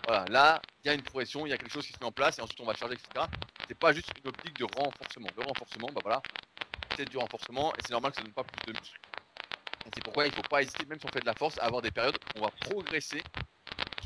Voilà, 0.05 0.25
là, 0.29 0.61
il 0.83 0.89
y 0.89 0.91
a 0.91 0.93
une 0.93 1.01
progression, 1.01 1.47
il 1.47 1.49
y 1.49 1.53
a 1.53 1.57
quelque 1.57 1.71
chose 1.71 1.87
qui 1.87 1.93
se 1.93 1.97
met 1.99 2.05
en 2.05 2.11
place 2.11 2.37
et 2.37 2.41
ensuite 2.41 2.59
on 2.59 2.65
va 2.65 2.75
charger, 2.75 2.95
etc. 2.95 3.25
C'est 3.67 3.79
pas 3.79 3.93
juste 3.93 4.11
une 4.21 4.29
optique 4.29 4.59
de 4.59 4.65
renforcement. 4.65 5.29
Le 5.35 5.43
renforcement, 5.43 5.87
bah 5.95 6.01
voilà, 6.03 6.21
c'est 6.95 7.09
du 7.09 7.17
renforcement 7.17 7.73
et 7.73 7.77
c'est 7.83 7.91
normal 7.91 8.11
que 8.11 8.17
ça 8.17 8.21
ne 8.21 8.27
donne 8.27 8.33
pas 8.35 8.43
plus 8.43 8.73
de 8.73 8.77
muscle 8.77 8.99
c'est 9.93 10.03
pourquoi 10.03 10.25
il 10.25 10.31
ne 10.31 10.35
faut 10.35 10.41
pas 10.43 10.61
hésiter, 10.61 10.85
même 10.85 10.99
si 10.99 11.05
on 11.05 11.09
fait 11.09 11.21
de 11.21 11.25
la 11.25 11.33
force, 11.33 11.57
à 11.59 11.65
avoir 11.65 11.81
des 11.81 11.91
périodes 11.91 12.17
où 12.35 12.39
on 12.39 12.43
va 12.43 12.51
progresser 12.61 13.23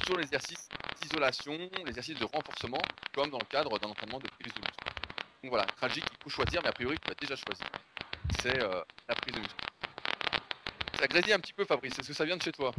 sur 0.05 0.17
l'exercice 0.17 0.67
d'isolation, 1.01 1.57
l'exercice 1.85 2.19
de 2.19 2.25
renforcement, 2.25 2.81
comme 3.13 3.29
dans 3.29 3.39
le 3.39 3.45
cadre 3.45 3.77
d'un 3.79 3.89
entraînement 3.89 4.19
de 4.19 4.27
prise 4.39 4.53
de 4.53 4.59
muscle. 4.59 4.83
Donc 5.43 5.51
voilà, 5.51 5.65
tragique, 5.77 6.05
il 6.11 6.23
faut 6.23 6.29
choisir, 6.29 6.61
mais 6.63 6.69
a 6.69 6.73
priori, 6.73 6.97
tu 7.03 7.11
as 7.11 7.15
déjà 7.15 7.35
choisi. 7.35 7.61
C'est 8.41 8.61
euh, 8.61 8.81
la 9.07 9.15
prise 9.15 9.35
de 9.35 9.39
muscle. 9.39 9.55
Ça 10.99 11.07
grésille 11.07 11.33
un 11.33 11.39
petit 11.39 11.53
peu, 11.53 11.63
Fabrice. 11.63 11.97
Est-ce 11.97 12.09
que 12.09 12.13
ça 12.13 12.25
vient 12.25 12.35
de 12.35 12.41
chez 12.41 12.51
toi? 12.51 12.73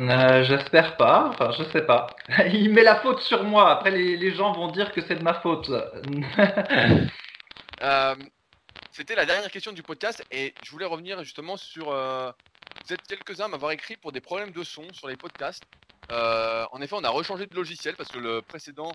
Euh, 0.00 0.42
J'espère 0.42 0.96
pas. 0.96 1.28
Enfin, 1.28 1.52
je 1.52 1.62
sais 1.70 1.82
pas. 1.82 2.08
il 2.52 2.72
met 2.72 2.82
la 2.82 2.96
faute 2.96 3.20
sur 3.20 3.44
moi. 3.44 3.70
Après, 3.70 3.92
les, 3.92 4.34
gens 4.34 4.52
vont 4.52 4.68
dire 4.68 4.90
que 4.92 5.00
c'est 5.00 5.14
de 5.14 5.22
ma 5.22 5.34
faute. 5.34 5.70
euh, 7.82 8.14
c'était 8.92 9.14
la 9.14 9.24
dernière 9.26 9.50
question 9.50 9.72
du 9.72 9.82
podcast 9.82 10.24
et 10.30 10.54
je 10.64 10.70
voulais 10.70 10.86
revenir 10.86 11.22
justement 11.22 11.56
sur. 11.56 11.90
euh, 11.90 12.32
vous 12.86 12.94
êtes 12.94 13.02
quelques-uns 13.02 13.44
à 13.44 13.48
m'avoir 13.48 13.72
écrit 13.72 13.96
pour 13.96 14.10
des 14.12 14.20
problèmes 14.20 14.50
de 14.52 14.64
son 14.64 14.92
sur 14.92 15.08
les 15.08 15.16
podcasts. 15.16 15.62
Euh, 16.10 16.66
en 16.72 16.80
effet, 16.80 16.96
on 16.98 17.04
a 17.04 17.08
rechangé 17.10 17.46
de 17.46 17.54
logiciel 17.54 17.94
parce 17.94 18.08
que 18.10 18.18
le 18.18 18.42
précédent 18.42 18.92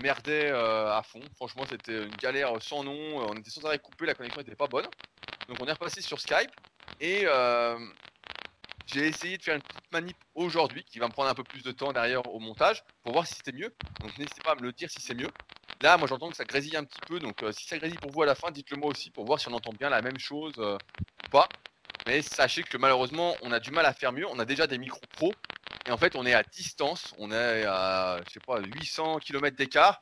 merdait 0.00 0.50
euh, 0.50 0.92
à 0.92 1.02
fond. 1.02 1.20
Franchement, 1.34 1.64
c'était 1.68 2.04
une 2.04 2.16
galère 2.16 2.52
sans 2.60 2.84
nom. 2.84 3.26
On 3.28 3.34
était 3.34 3.50
sans 3.50 3.64
arrêt 3.64 3.78
coupé, 3.78 4.06
la 4.06 4.14
connexion 4.14 4.40
n'était 4.40 4.54
pas 4.54 4.68
bonne. 4.68 4.86
Donc, 5.48 5.56
on 5.60 5.66
est 5.66 5.72
repassé 5.72 6.00
sur 6.02 6.20
Skype 6.20 6.50
et 7.00 7.26
j'ai 8.86 9.06
essayé 9.08 9.38
de 9.38 9.42
faire 9.42 9.56
une 9.56 9.62
petite 9.62 9.92
manip 9.92 10.16
aujourd'hui 10.34 10.84
qui 10.84 10.98
va 10.98 11.08
me 11.08 11.12
prendre 11.12 11.30
un 11.30 11.34
peu 11.34 11.44
plus 11.44 11.62
de 11.62 11.72
temps 11.72 11.92
derrière 11.92 12.26
au 12.32 12.38
montage 12.38 12.84
pour 13.02 13.12
voir 13.12 13.26
si 13.26 13.34
c'était 13.34 13.52
mieux. 13.52 13.74
Donc, 14.00 14.16
n'hésitez 14.18 14.42
pas 14.42 14.52
à 14.52 14.54
me 14.54 14.62
le 14.62 14.72
dire 14.72 14.88
si 14.90 15.00
c'est 15.00 15.14
mieux. 15.14 15.30
Là, 15.82 15.96
moi 15.98 16.06
j'entends 16.06 16.30
que 16.30 16.36
ça 16.36 16.44
grésille 16.44 16.76
un 16.76 16.84
petit 16.84 17.00
peu, 17.08 17.18
donc 17.18 17.42
euh, 17.42 17.50
si 17.50 17.66
ça 17.66 17.76
grésille 17.76 17.98
pour 17.98 18.12
vous 18.12 18.22
à 18.22 18.26
la 18.26 18.36
fin, 18.36 18.52
dites-le 18.52 18.76
moi 18.76 18.88
aussi 18.88 19.10
pour 19.10 19.24
voir 19.24 19.40
si 19.40 19.48
on 19.48 19.52
entend 19.52 19.72
bien 19.72 19.90
la 19.90 20.00
même 20.00 20.18
chose 20.18 20.54
euh, 20.58 20.78
ou 21.26 21.28
pas. 21.30 21.48
Mais 22.06 22.22
sachez 22.22 22.62
que 22.62 22.76
malheureusement, 22.76 23.34
on 23.42 23.50
a 23.50 23.58
du 23.58 23.72
mal 23.72 23.84
à 23.84 23.92
faire 23.92 24.12
mieux. 24.12 24.26
On 24.28 24.38
a 24.38 24.44
déjà 24.44 24.68
des 24.68 24.78
micros 24.78 25.00
pro 25.10 25.32
et 25.86 25.90
en 25.90 25.96
fait, 25.96 26.14
on 26.14 26.24
est 26.24 26.34
à 26.34 26.44
distance. 26.44 27.14
On 27.18 27.32
est 27.32 27.64
à, 27.64 28.18
je 28.28 28.32
sais 28.32 28.40
pas, 28.40 28.60
800 28.60 29.18
km 29.18 29.56
d'écart 29.56 30.00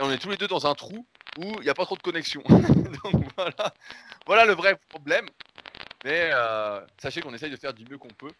et 0.00 0.02
on 0.02 0.10
est 0.10 0.18
tous 0.18 0.30
les 0.30 0.36
deux 0.36 0.48
dans 0.48 0.66
un 0.66 0.74
trou 0.74 1.06
où 1.38 1.44
il 1.58 1.60
n'y 1.60 1.70
a 1.70 1.74
pas 1.74 1.84
trop 1.84 1.96
de 1.96 2.02
connexion. 2.02 2.42
donc 2.48 3.24
voilà, 3.36 3.74
voilà 4.26 4.44
le 4.44 4.54
vrai 4.54 4.80
problème. 4.88 5.26
Mais 6.04 6.30
euh, 6.32 6.80
sachez 7.00 7.20
qu'on 7.20 7.34
essaye 7.34 7.50
de 7.50 7.56
faire 7.56 7.72
du 7.72 7.84
mieux 7.84 7.98
qu'on 7.98 8.08
peut, 8.08 8.32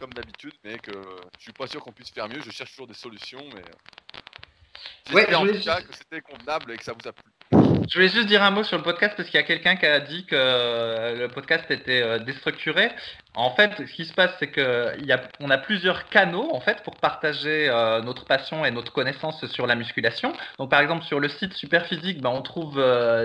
comme 0.00 0.12
d'habitude, 0.14 0.54
mais 0.64 0.78
que 0.78 0.92
je 1.38 1.42
suis 1.42 1.52
pas 1.52 1.68
sûr 1.68 1.80
qu'on 1.80 1.92
puisse 1.92 2.10
faire 2.10 2.28
mieux. 2.28 2.40
Je 2.40 2.50
cherche 2.50 2.70
toujours 2.70 2.88
des 2.88 2.94
solutions, 2.94 3.44
mais 3.54 3.62
euh, 5.10 5.14
Ouais, 5.14 5.20
j'espère 5.22 5.40
en 5.40 5.46
tout 5.46 5.64
cas 5.64 5.80
que 5.80 5.96
c'était 5.96 6.20
convenable 6.20 6.72
et 6.72 6.76
que 6.76 6.84
ça 6.84 6.92
vous 6.92 7.08
a 7.08 7.12
plu. 7.12 7.73
Je 7.88 7.94
voulais 7.94 8.08
juste 8.08 8.28
dire 8.28 8.42
un 8.42 8.50
mot 8.50 8.62
sur 8.62 8.78
le 8.78 8.82
podcast 8.82 9.14
parce 9.16 9.28
qu'il 9.28 9.38
y 9.38 9.42
a 9.42 9.46
quelqu'un 9.46 9.76
qui 9.76 9.84
a 9.84 10.00
dit 10.00 10.24
que 10.24 10.34
euh, 10.34 11.18
le 11.18 11.28
podcast 11.28 11.70
était 11.70 12.02
euh, 12.02 12.18
déstructuré. 12.18 12.90
En 13.34 13.50
fait, 13.50 13.72
ce 13.76 13.92
qui 13.92 14.04
se 14.04 14.12
passe, 14.12 14.30
c'est 14.38 14.56
y 14.56 15.12
a, 15.12 15.58
plusieurs 15.58 16.08
canaux 16.08 16.48
en 16.52 16.60
fait 16.60 16.82
pour 16.82 16.96
partager 16.96 17.68
euh, 17.68 18.00
notre 18.00 18.24
passion 18.24 18.64
et 18.64 18.70
notre 18.70 18.92
connaissance 18.92 19.44
sur 19.46 19.66
la 19.66 19.74
musculation. 19.74 20.32
Donc, 20.58 20.70
par 20.70 20.80
exemple, 20.80 21.04
sur 21.04 21.20
le 21.20 21.28
site 21.28 21.52
Superphysique, 21.52 22.22
ben, 22.22 22.30
on 22.30 22.42
trouve 22.42 22.82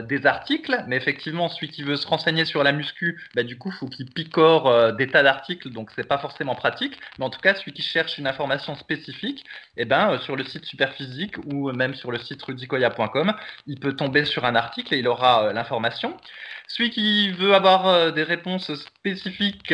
des 0.08 0.26
articles, 0.26 0.84
mais 0.88 0.98
effectivement, 0.98 1.48
celui 1.48 1.70
qui 1.70 1.84
veut 1.84 1.96
se 1.96 2.08
renseigner 2.08 2.46
sur 2.46 2.64
la 2.64 2.72
muscu, 2.72 3.22
ben, 3.36 3.46
du 3.46 3.58
coup, 3.58 3.72
faut 3.72 3.86
qu'il 3.86 4.10
picore 4.10 4.94
des 4.94 5.08
tas 5.08 5.22
d'articles, 5.22 5.70
donc 5.70 5.92
c'est 5.96 6.08
pas 6.08 6.18
forcément 6.18 6.56
pratique. 6.56 7.00
Mais 7.20 7.26
en 7.26 7.30
tout 7.30 7.40
cas, 7.40 7.54
celui 7.54 7.74
qui 7.74 7.84
cherche 7.84 8.18
une 8.18 8.26
information 8.26 8.76
spécifique, 8.76 9.46
eh 9.78 9.86
ben, 9.86 10.18
sur 10.20 10.36
le 10.36 10.44
site 10.44 10.66
Superphysique 10.66 11.38
ou 11.46 11.72
même 11.72 11.94
sur 11.94 12.12
le 12.12 12.18
site 12.18 12.42
rudicoya.com, 12.42 13.34
il 13.68 13.80
peut 13.80 13.94
tomber 13.94 14.26
sur 14.26 14.44
un 14.44 14.49
article 14.56 14.94
et 14.94 15.00
il 15.00 15.08
aura 15.08 15.46
euh, 15.46 15.54
l'information. 15.54 16.16
Celui 16.68 16.90
qui 16.90 17.32
veut 17.32 17.54
avoir 17.54 17.88
euh, 17.88 18.12
des 18.12 18.24
réponses 18.24 18.74
spécifiques 18.76 19.74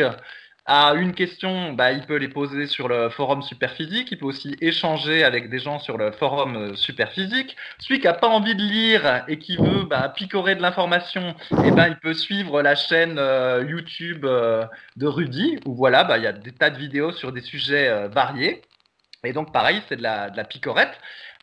à 0.68 0.94
une 0.94 1.14
question, 1.14 1.72
bah, 1.74 1.92
il 1.92 2.02
peut 2.06 2.16
les 2.16 2.28
poser 2.28 2.66
sur 2.66 2.88
le 2.88 3.08
forum 3.08 3.42
Superphysique. 3.42 4.08
Il 4.10 4.18
peut 4.18 4.26
aussi 4.26 4.56
échanger 4.60 5.22
avec 5.22 5.48
des 5.48 5.60
gens 5.60 5.78
sur 5.78 5.96
le 5.96 6.10
forum 6.10 6.56
euh, 6.56 6.74
Superphysique. 6.74 7.56
Celui 7.78 8.00
qui 8.00 8.06
n'a 8.06 8.14
pas 8.14 8.28
envie 8.28 8.56
de 8.56 8.62
lire 8.62 9.24
et 9.28 9.38
qui 9.38 9.56
veut 9.56 9.84
bah, 9.84 10.08
picorer 10.08 10.56
de 10.56 10.62
l'information, 10.62 11.34
eh 11.64 11.70
ben, 11.70 11.88
il 11.88 11.96
peut 11.96 12.14
suivre 12.14 12.62
la 12.62 12.74
chaîne 12.74 13.20
YouTube 13.68 14.22
de 14.22 15.06
Rudy, 15.06 15.58
où 15.66 15.74
voilà, 15.76 16.02
bah, 16.02 16.18
il 16.18 16.24
y 16.24 16.26
a 16.26 16.32
des 16.32 16.52
tas 16.52 16.70
de 16.70 16.78
vidéos 16.78 17.12
sur 17.12 17.30
des 17.32 17.42
sujets 17.42 18.08
variés. 18.08 18.62
Et 19.24 19.32
donc, 19.32 19.52
pareil, 19.52 19.82
c'est 19.88 19.96
de 19.96 20.02
la, 20.02 20.30
de 20.30 20.36
la 20.36 20.44
picorette. 20.44 20.98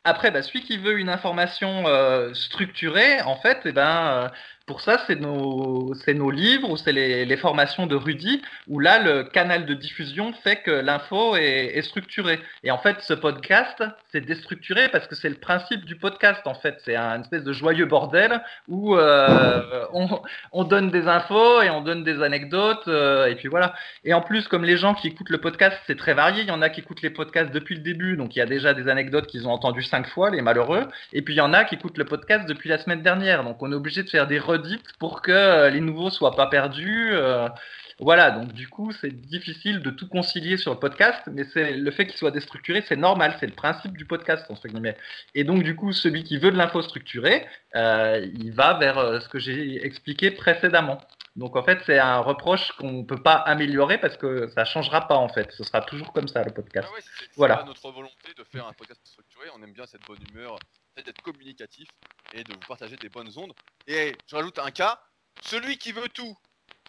Après, 0.06 0.32
bah, 0.32 0.42
celui 0.44 0.62
qui 0.64 0.78
veut 0.78 1.00
une 1.00 1.10
information 1.10 1.88
euh, 1.88 2.34
structurée, 2.34 3.22
en 3.22 3.36
fait, 3.38 3.62
eh 3.66 3.72
ben, 3.72 4.26
euh, 4.26 4.30
pour 4.65 4.80
ça, 4.80 4.98
c'est 5.07 5.19
nos, 5.19 5.94
nos 6.07 6.31
livres 6.31 6.69
ou 6.69 6.77
c'est 6.77 6.94
les, 6.94 7.38
formations 7.38 7.85
de 7.85 7.95
Rudy, 7.95 8.41
où 8.68 8.80
là, 8.80 8.99
le 8.99 9.23
canal 9.23 9.65
de 9.65 9.73
diffusion 9.73 10.31
fait 10.31 10.57
que 10.57 10.72
l'info 10.72 11.35
est, 11.35 11.77
est 11.77 11.81
structurée. 11.81 12.40
Et 12.64 12.72
en 12.72 12.77
fait, 12.77 13.02
ce 13.02 13.14
podcast, 13.14 13.84
c'est 14.11 14.22
déstructuré 14.22 14.88
parce 14.90 15.07
que 15.07 15.15
c'est 15.15 15.27
le 15.27 15.35
principe 15.35 15.84
du 15.84 15.98
podcast, 15.98 16.41
en 16.45 16.53
fait. 16.53 16.77
C'est 16.85 16.95
un 16.95 17.22
espèce 17.22 17.44
de 17.44 17.52
joyeux 17.52 17.85
bordel 17.85 18.41
où 18.69 18.95
euh, 18.95 19.85
on, 19.94 20.22
on 20.53 20.64
donne 20.64 20.91
des 20.91 21.07
infos 21.07 21.61
et 21.61 21.69
on 21.69 21.81
donne 21.81 22.06
des 22.06 22.22
anecdotes, 22.22 22.88
euh, 22.88 23.26
et 23.26 23.35
puis 23.35 23.49
voilà. 23.49 23.73
Et 24.06 24.14
en 24.14 24.22
plus, 24.22 24.48
comme 24.48 24.64
les 24.64 24.77
gens 24.77 24.94
qui 24.94 25.07
écoutent 25.07 25.30
le 25.30 25.41
podcast, 25.41 25.77
c'est 25.88 25.98
très 25.98 26.14
varié. 26.14 26.44
Il 26.44 26.48
y 26.48 26.52
en 26.52 26.61
a 26.61 26.69
qui 26.69 26.80
écoutent 26.80 27.02
les 27.02 27.10
podcasts 27.10 27.52
depuis 27.52 27.76
le 27.76 27.81
début, 27.81 28.15
donc 28.15 28.35
il 28.35 28.40
y 28.40 28.41
a 28.41 28.45
déjà 28.45 28.73
des 28.73 28.88
anecdotes 28.88 29.27
qu'ils 29.27 29.45
ont 29.45 29.52
entendues 29.52 29.84
cinq 29.84 30.07
fois, 30.07 30.30
les 30.30 30.41
malheureux. 30.41 30.88
Et 31.11 31.22
puis 31.22 31.34
il 31.34 31.38
y 31.38 31.41
en 31.41 31.52
a 31.52 31.65
qui 31.65 31.76
écoutent 31.76 31.98
le 31.98 32.06
podcast 32.06 32.48
depuis 32.48 32.69
la 32.69 32.77
semaine 32.77 33.02
dernière, 33.02 33.44
donc 33.44 33.61
on 33.61 33.69
est 33.69 33.76
obligé 33.76 34.03
de 34.03 34.10
faire 34.10 34.27
des 34.27 34.40
redites 34.54 34.90
pour 35.00 35.22
que 35.22 35.32
euh, 35.32 35.70
les 35.70 35.82
nouveaux 35.82 36.10
soient 36.10 36.36
pas 36.36 36.48
perdus. 36.48 37.10
euh, 37.14 37.48
voilà, 38.00 38.32
donc 38.32 38.52
du 38.54 38.68
coup, 38.68 38.92
c'est 38.92 39.14
difficile 39.14 39.80
de 39.82 39.92
tout 39.92 40.08
concilier 40.10 40.58
sur 40.58 40.72
le 40.74 40.80
podcast, 40.80 41.22
mais 41.32 41.44
c'est 41.54 41.74
le 41.74 41.92
fait 41.92 42.06
qu'il 42.08 42.18
soit 42.18 42.32
déstructuré, 42.32 42.84
c'est 42.88 42.96
normal, 42.96 43.36
c'est 43.40 43.46
le 43.46 43.54
principe 43.54 43.96
du 43.96 44.06
podcast 44.06 44.46
entre 44.50 44.68
guillemets. 44.68 44.98
Et 45.36 45.44
donc 45.44 45.62
du 45.64 45.76
coup, 45.76 45.92
celui 45.94 46.24
qui 46.24 46.38
veut 46.40 46.52
de 46.52 46.58
l'info 46.58 46.82
structurée, 46.82 47.46
euh, 47.76 48.26
il 48.44 48.52
va 48.52 48.74
vers 48.80 49.22
ce 49.22 49.28
que 49.30 49.38
j'ai 49.40 49.86
expliqué 49.86 50.32
précédemment. 50.32 50.98
Donc 51.36 51.56
en 51.56 51.64
fait, 51.64 51.80
c'est 51.86 51.98
un 52.00 52.18
reproche 52.20 52.72
qu'on 52.74 52.92
ne 52.92 53.04
peut 53.04 53.22
pas 53.22 53.36
améliorer 53.36 53.98
parce 54.00 54.18
que 54.18 54.48
ça 54.56 54.66
changera 54.66 55.08
pas 55.08 55.16
en 55.16 55.30
fait. 55.30 55.52
Ce 55.52 55.64
sera 55.64 55.82
toujours 55.82 56.12
comme 56.14 56.28
ça 56.28 56.44
le 56.44 56.52
podcast. 56.52 56.88
Ah 56.92 56.96
ouais, 56.96 57.04
Voilà. 57.38 57.58
pas 57.58 57.66
notre 57.66 57.92
volonté 57.92 58.30
de 58.38 58.44
faire 58.52 58.68
un 58.68 58.74
podcast 58.74 59.02
structuré. 59.04 59.33
On 59.53 59.61
aime 59.61 59.74
bien 59.74 59.86
cette 59.86 60.06
bonne 60.06 60.24
humeur, 60.32 60.57
d'être 60.95 61.22
communicatif 61.22 61.88
et 62.34 62.44
de 62.44 62.53
vous 62.53 62.68
partager 62.68 62.95
des 62.95 63.10
bonnes 63.10 63.32
ondes. 63.38 63.53
Et 63.88 64.15
je 64.28 64.36
rajoute 64.36 64.60
un 64.60 64.72
cas 64.72 65.02
celui 65.41 65.78
qui 65.78 65.91
veut 65.91 66.10
tout 66.10 66.38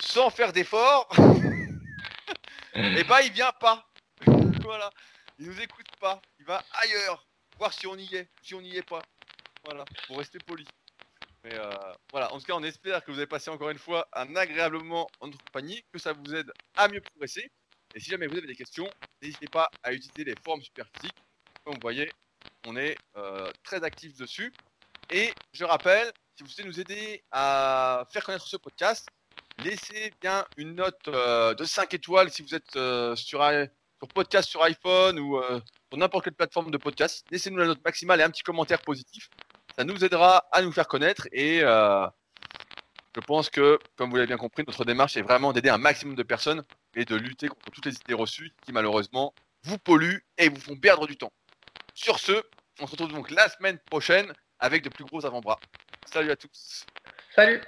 sans 0.00 0.30
faire 0.30 0.52
d'effort, 0.52 1.08
et 2.74 3.04
bah 3.04 3.22
il 3.22 3.32
vient 3.32 3.52
pas. 3.52 3.88
voilà, 4.62 4.90
il 5.38 5.46
nous 5.46 5.60
écoute 5.60 5.86
pas. 6.00 6.20
Il 6.38 6.44
va 6.44 6.62
ailleurs 6.72 7.26
voir 7.58 7.72
si 7.72 7.86
on 7.86 7.96
y 7.96 8.14
est, 8.14 8.28
si 8.42 8.54
on 8.54 8.60
n'y 8.60 8.76
est 8.76 8.88
pas. 8.88 9.02
Voilà, 9.64 9.84
pour 10.06 10.18
rester 10.18 10.38
poli. 10.38 10.66
Mais 11.44 11.54
euh, 11.54 11.70
voilà, 12.10 12.32
en 12.32 12.38
tout 12.38 12.44
cas, 12.44 12.54
on 12.54 12.62
espère 12.62 13.04
que 13.04 13.10
vous 13.10 13.18
avez 13.18 13.26
passé 13.26 13.50
encore 13.50 13.70
une 13.70 13.78
fois 13.78 14.08
un 14.12 14.34
agréable 14.36 14.78
moment 14.78 15.06
en 15.20 15.30
compagnie, 15.30 15.82
que 15.92 15.98
ça 15.98 16.12
vous 16.12 16.34
aide 16.34 16.50
à 16.74 16.88
mieux 16.88 17.00
progresser. 17.00 17.50
Et 17.94 18.00
si 18.00 18.10
jamais 18.10 18.26
vous 18.26 18.36
avez 18.36 18.46
des 18.46 18.56
questions, 18.56 18.88
n'hésitez 19.22 19.46
pas 19.46 19.70
à 19.82 19.92
utiliser 19.92 20.24
les 20.24 20.34
forums 20.42 20.62
super 20.62 20.86
physiques. 20.96 21.16
Comme 21.64 21.74
vous 21.74 21.80
voyez, 21.80 22.10
on 22.66 22.76
est 22.76 22.96
euh, 23.16 23.50
très 23.62 23.82
actifs 23.84 24.16
dessus. 24.16 24.52
Et 25.10 25.32
je 25.52 25.64
rappelle, 25.64 26.12
si 26.36 26.42
vous 26.42 26.48
souhaitez 26.48 26.68
nous 26.68 26.80
aider 26.80 27.22
à 27.30 28.06
faire 28.10 28.24
connaître 28.24 28.46
ce 28.46 28.56
podcast, 28.56 29.06
laissez 29.62 30.12
bien 30.20 30.44
une 30.56 30.74
note 30.74 31.08
euh, 31.08 31.54
de 31.54 31.64
5 31.64 31.92
étoiles 31.94 32.30
si 32.30 32.42
vous 32.42 32.54
êtes 32.54 32.76
euh, 32.76 33.14
sur, 33.16 33.40
sur 33.40 34.08
podcast 34.14 34.48
sur 34.48 34.62
iPhone 34.62 35.18
ou 35.18 35.40
sur 35.88 35.98
n'importe 35.98 36.24
quelle 36.24 36.34
plateforme 36.34 36.70
de 36.70 36.78
podcast. 36.78 37.24
Laissez-nous 37.30 37.58
la 37.58 37.66
note 37.66 37.84
maximale 37.84 38.20
et 38.20 38.22
un 38.24 38.30
petit 38.30 38.42
commentaire 38.42 38.80
positif. 38.80 39.28
Ça 39.78 39.84
nous 39.84 40.04
aidera 40.04 40.44
à 40.52 40.62
nous 40.62 40.72
faire 40.72 40.88
connaître 40.88 41.26
et 41.32 41.60
je 41.60 43.20
pense 43.20 43.48
que, 43.48 43.78
comme 43.96 44.10
vous 44.10 44.16
l'avez 44.16 44.26
bien 44.26 44.36
compris, 44.36 44.64
notre 44.66 44.84
démarche 44.84 45.16
est 45.16 45.22
vraiment 45.22 45.52
d'aider 45.52 45.68
un 45.68 45.78
maximum 45.78 46.16
de 46.16 46.22
personnes 46.22 46.64
et 46.96 47.04
de 47.04 47.14
lutter 47.14 47.48
contre 47.48 47.70
toutes 47.70 47.86
les 47.86 47.94
idées 47.94 48.14
reçues 48.14 48.52
qui 48.64 48.72
malheureusement 48.72 49.34
vous 49.62 49.78
polluent 49.78 50.24
et 50.36 50.48
vous 50.48 50.60
font 50.60 50.76
perdre 50.76 51.06
du 51.06 51.16
temps. 51.16 51.32
Sur 51.94 52.18
ce, 52.18 52.42
on 52.80 52.86
se 52.86 52.90
retrouve 52.90 53.12
donc 53.12 53.30
la 53.30 53.48
semaine 53.48 53.78
prochaine 53.78 54.32
avec 54.58 54.82
de 54.82 54.88
plus 54.88 55.04
gros 55.04 55.24
avant-bras. 55.24 55.60
Salut 56.06 56.30
à 56.30 56.36
tous 56.36 56.84
Salut 57.34 57.60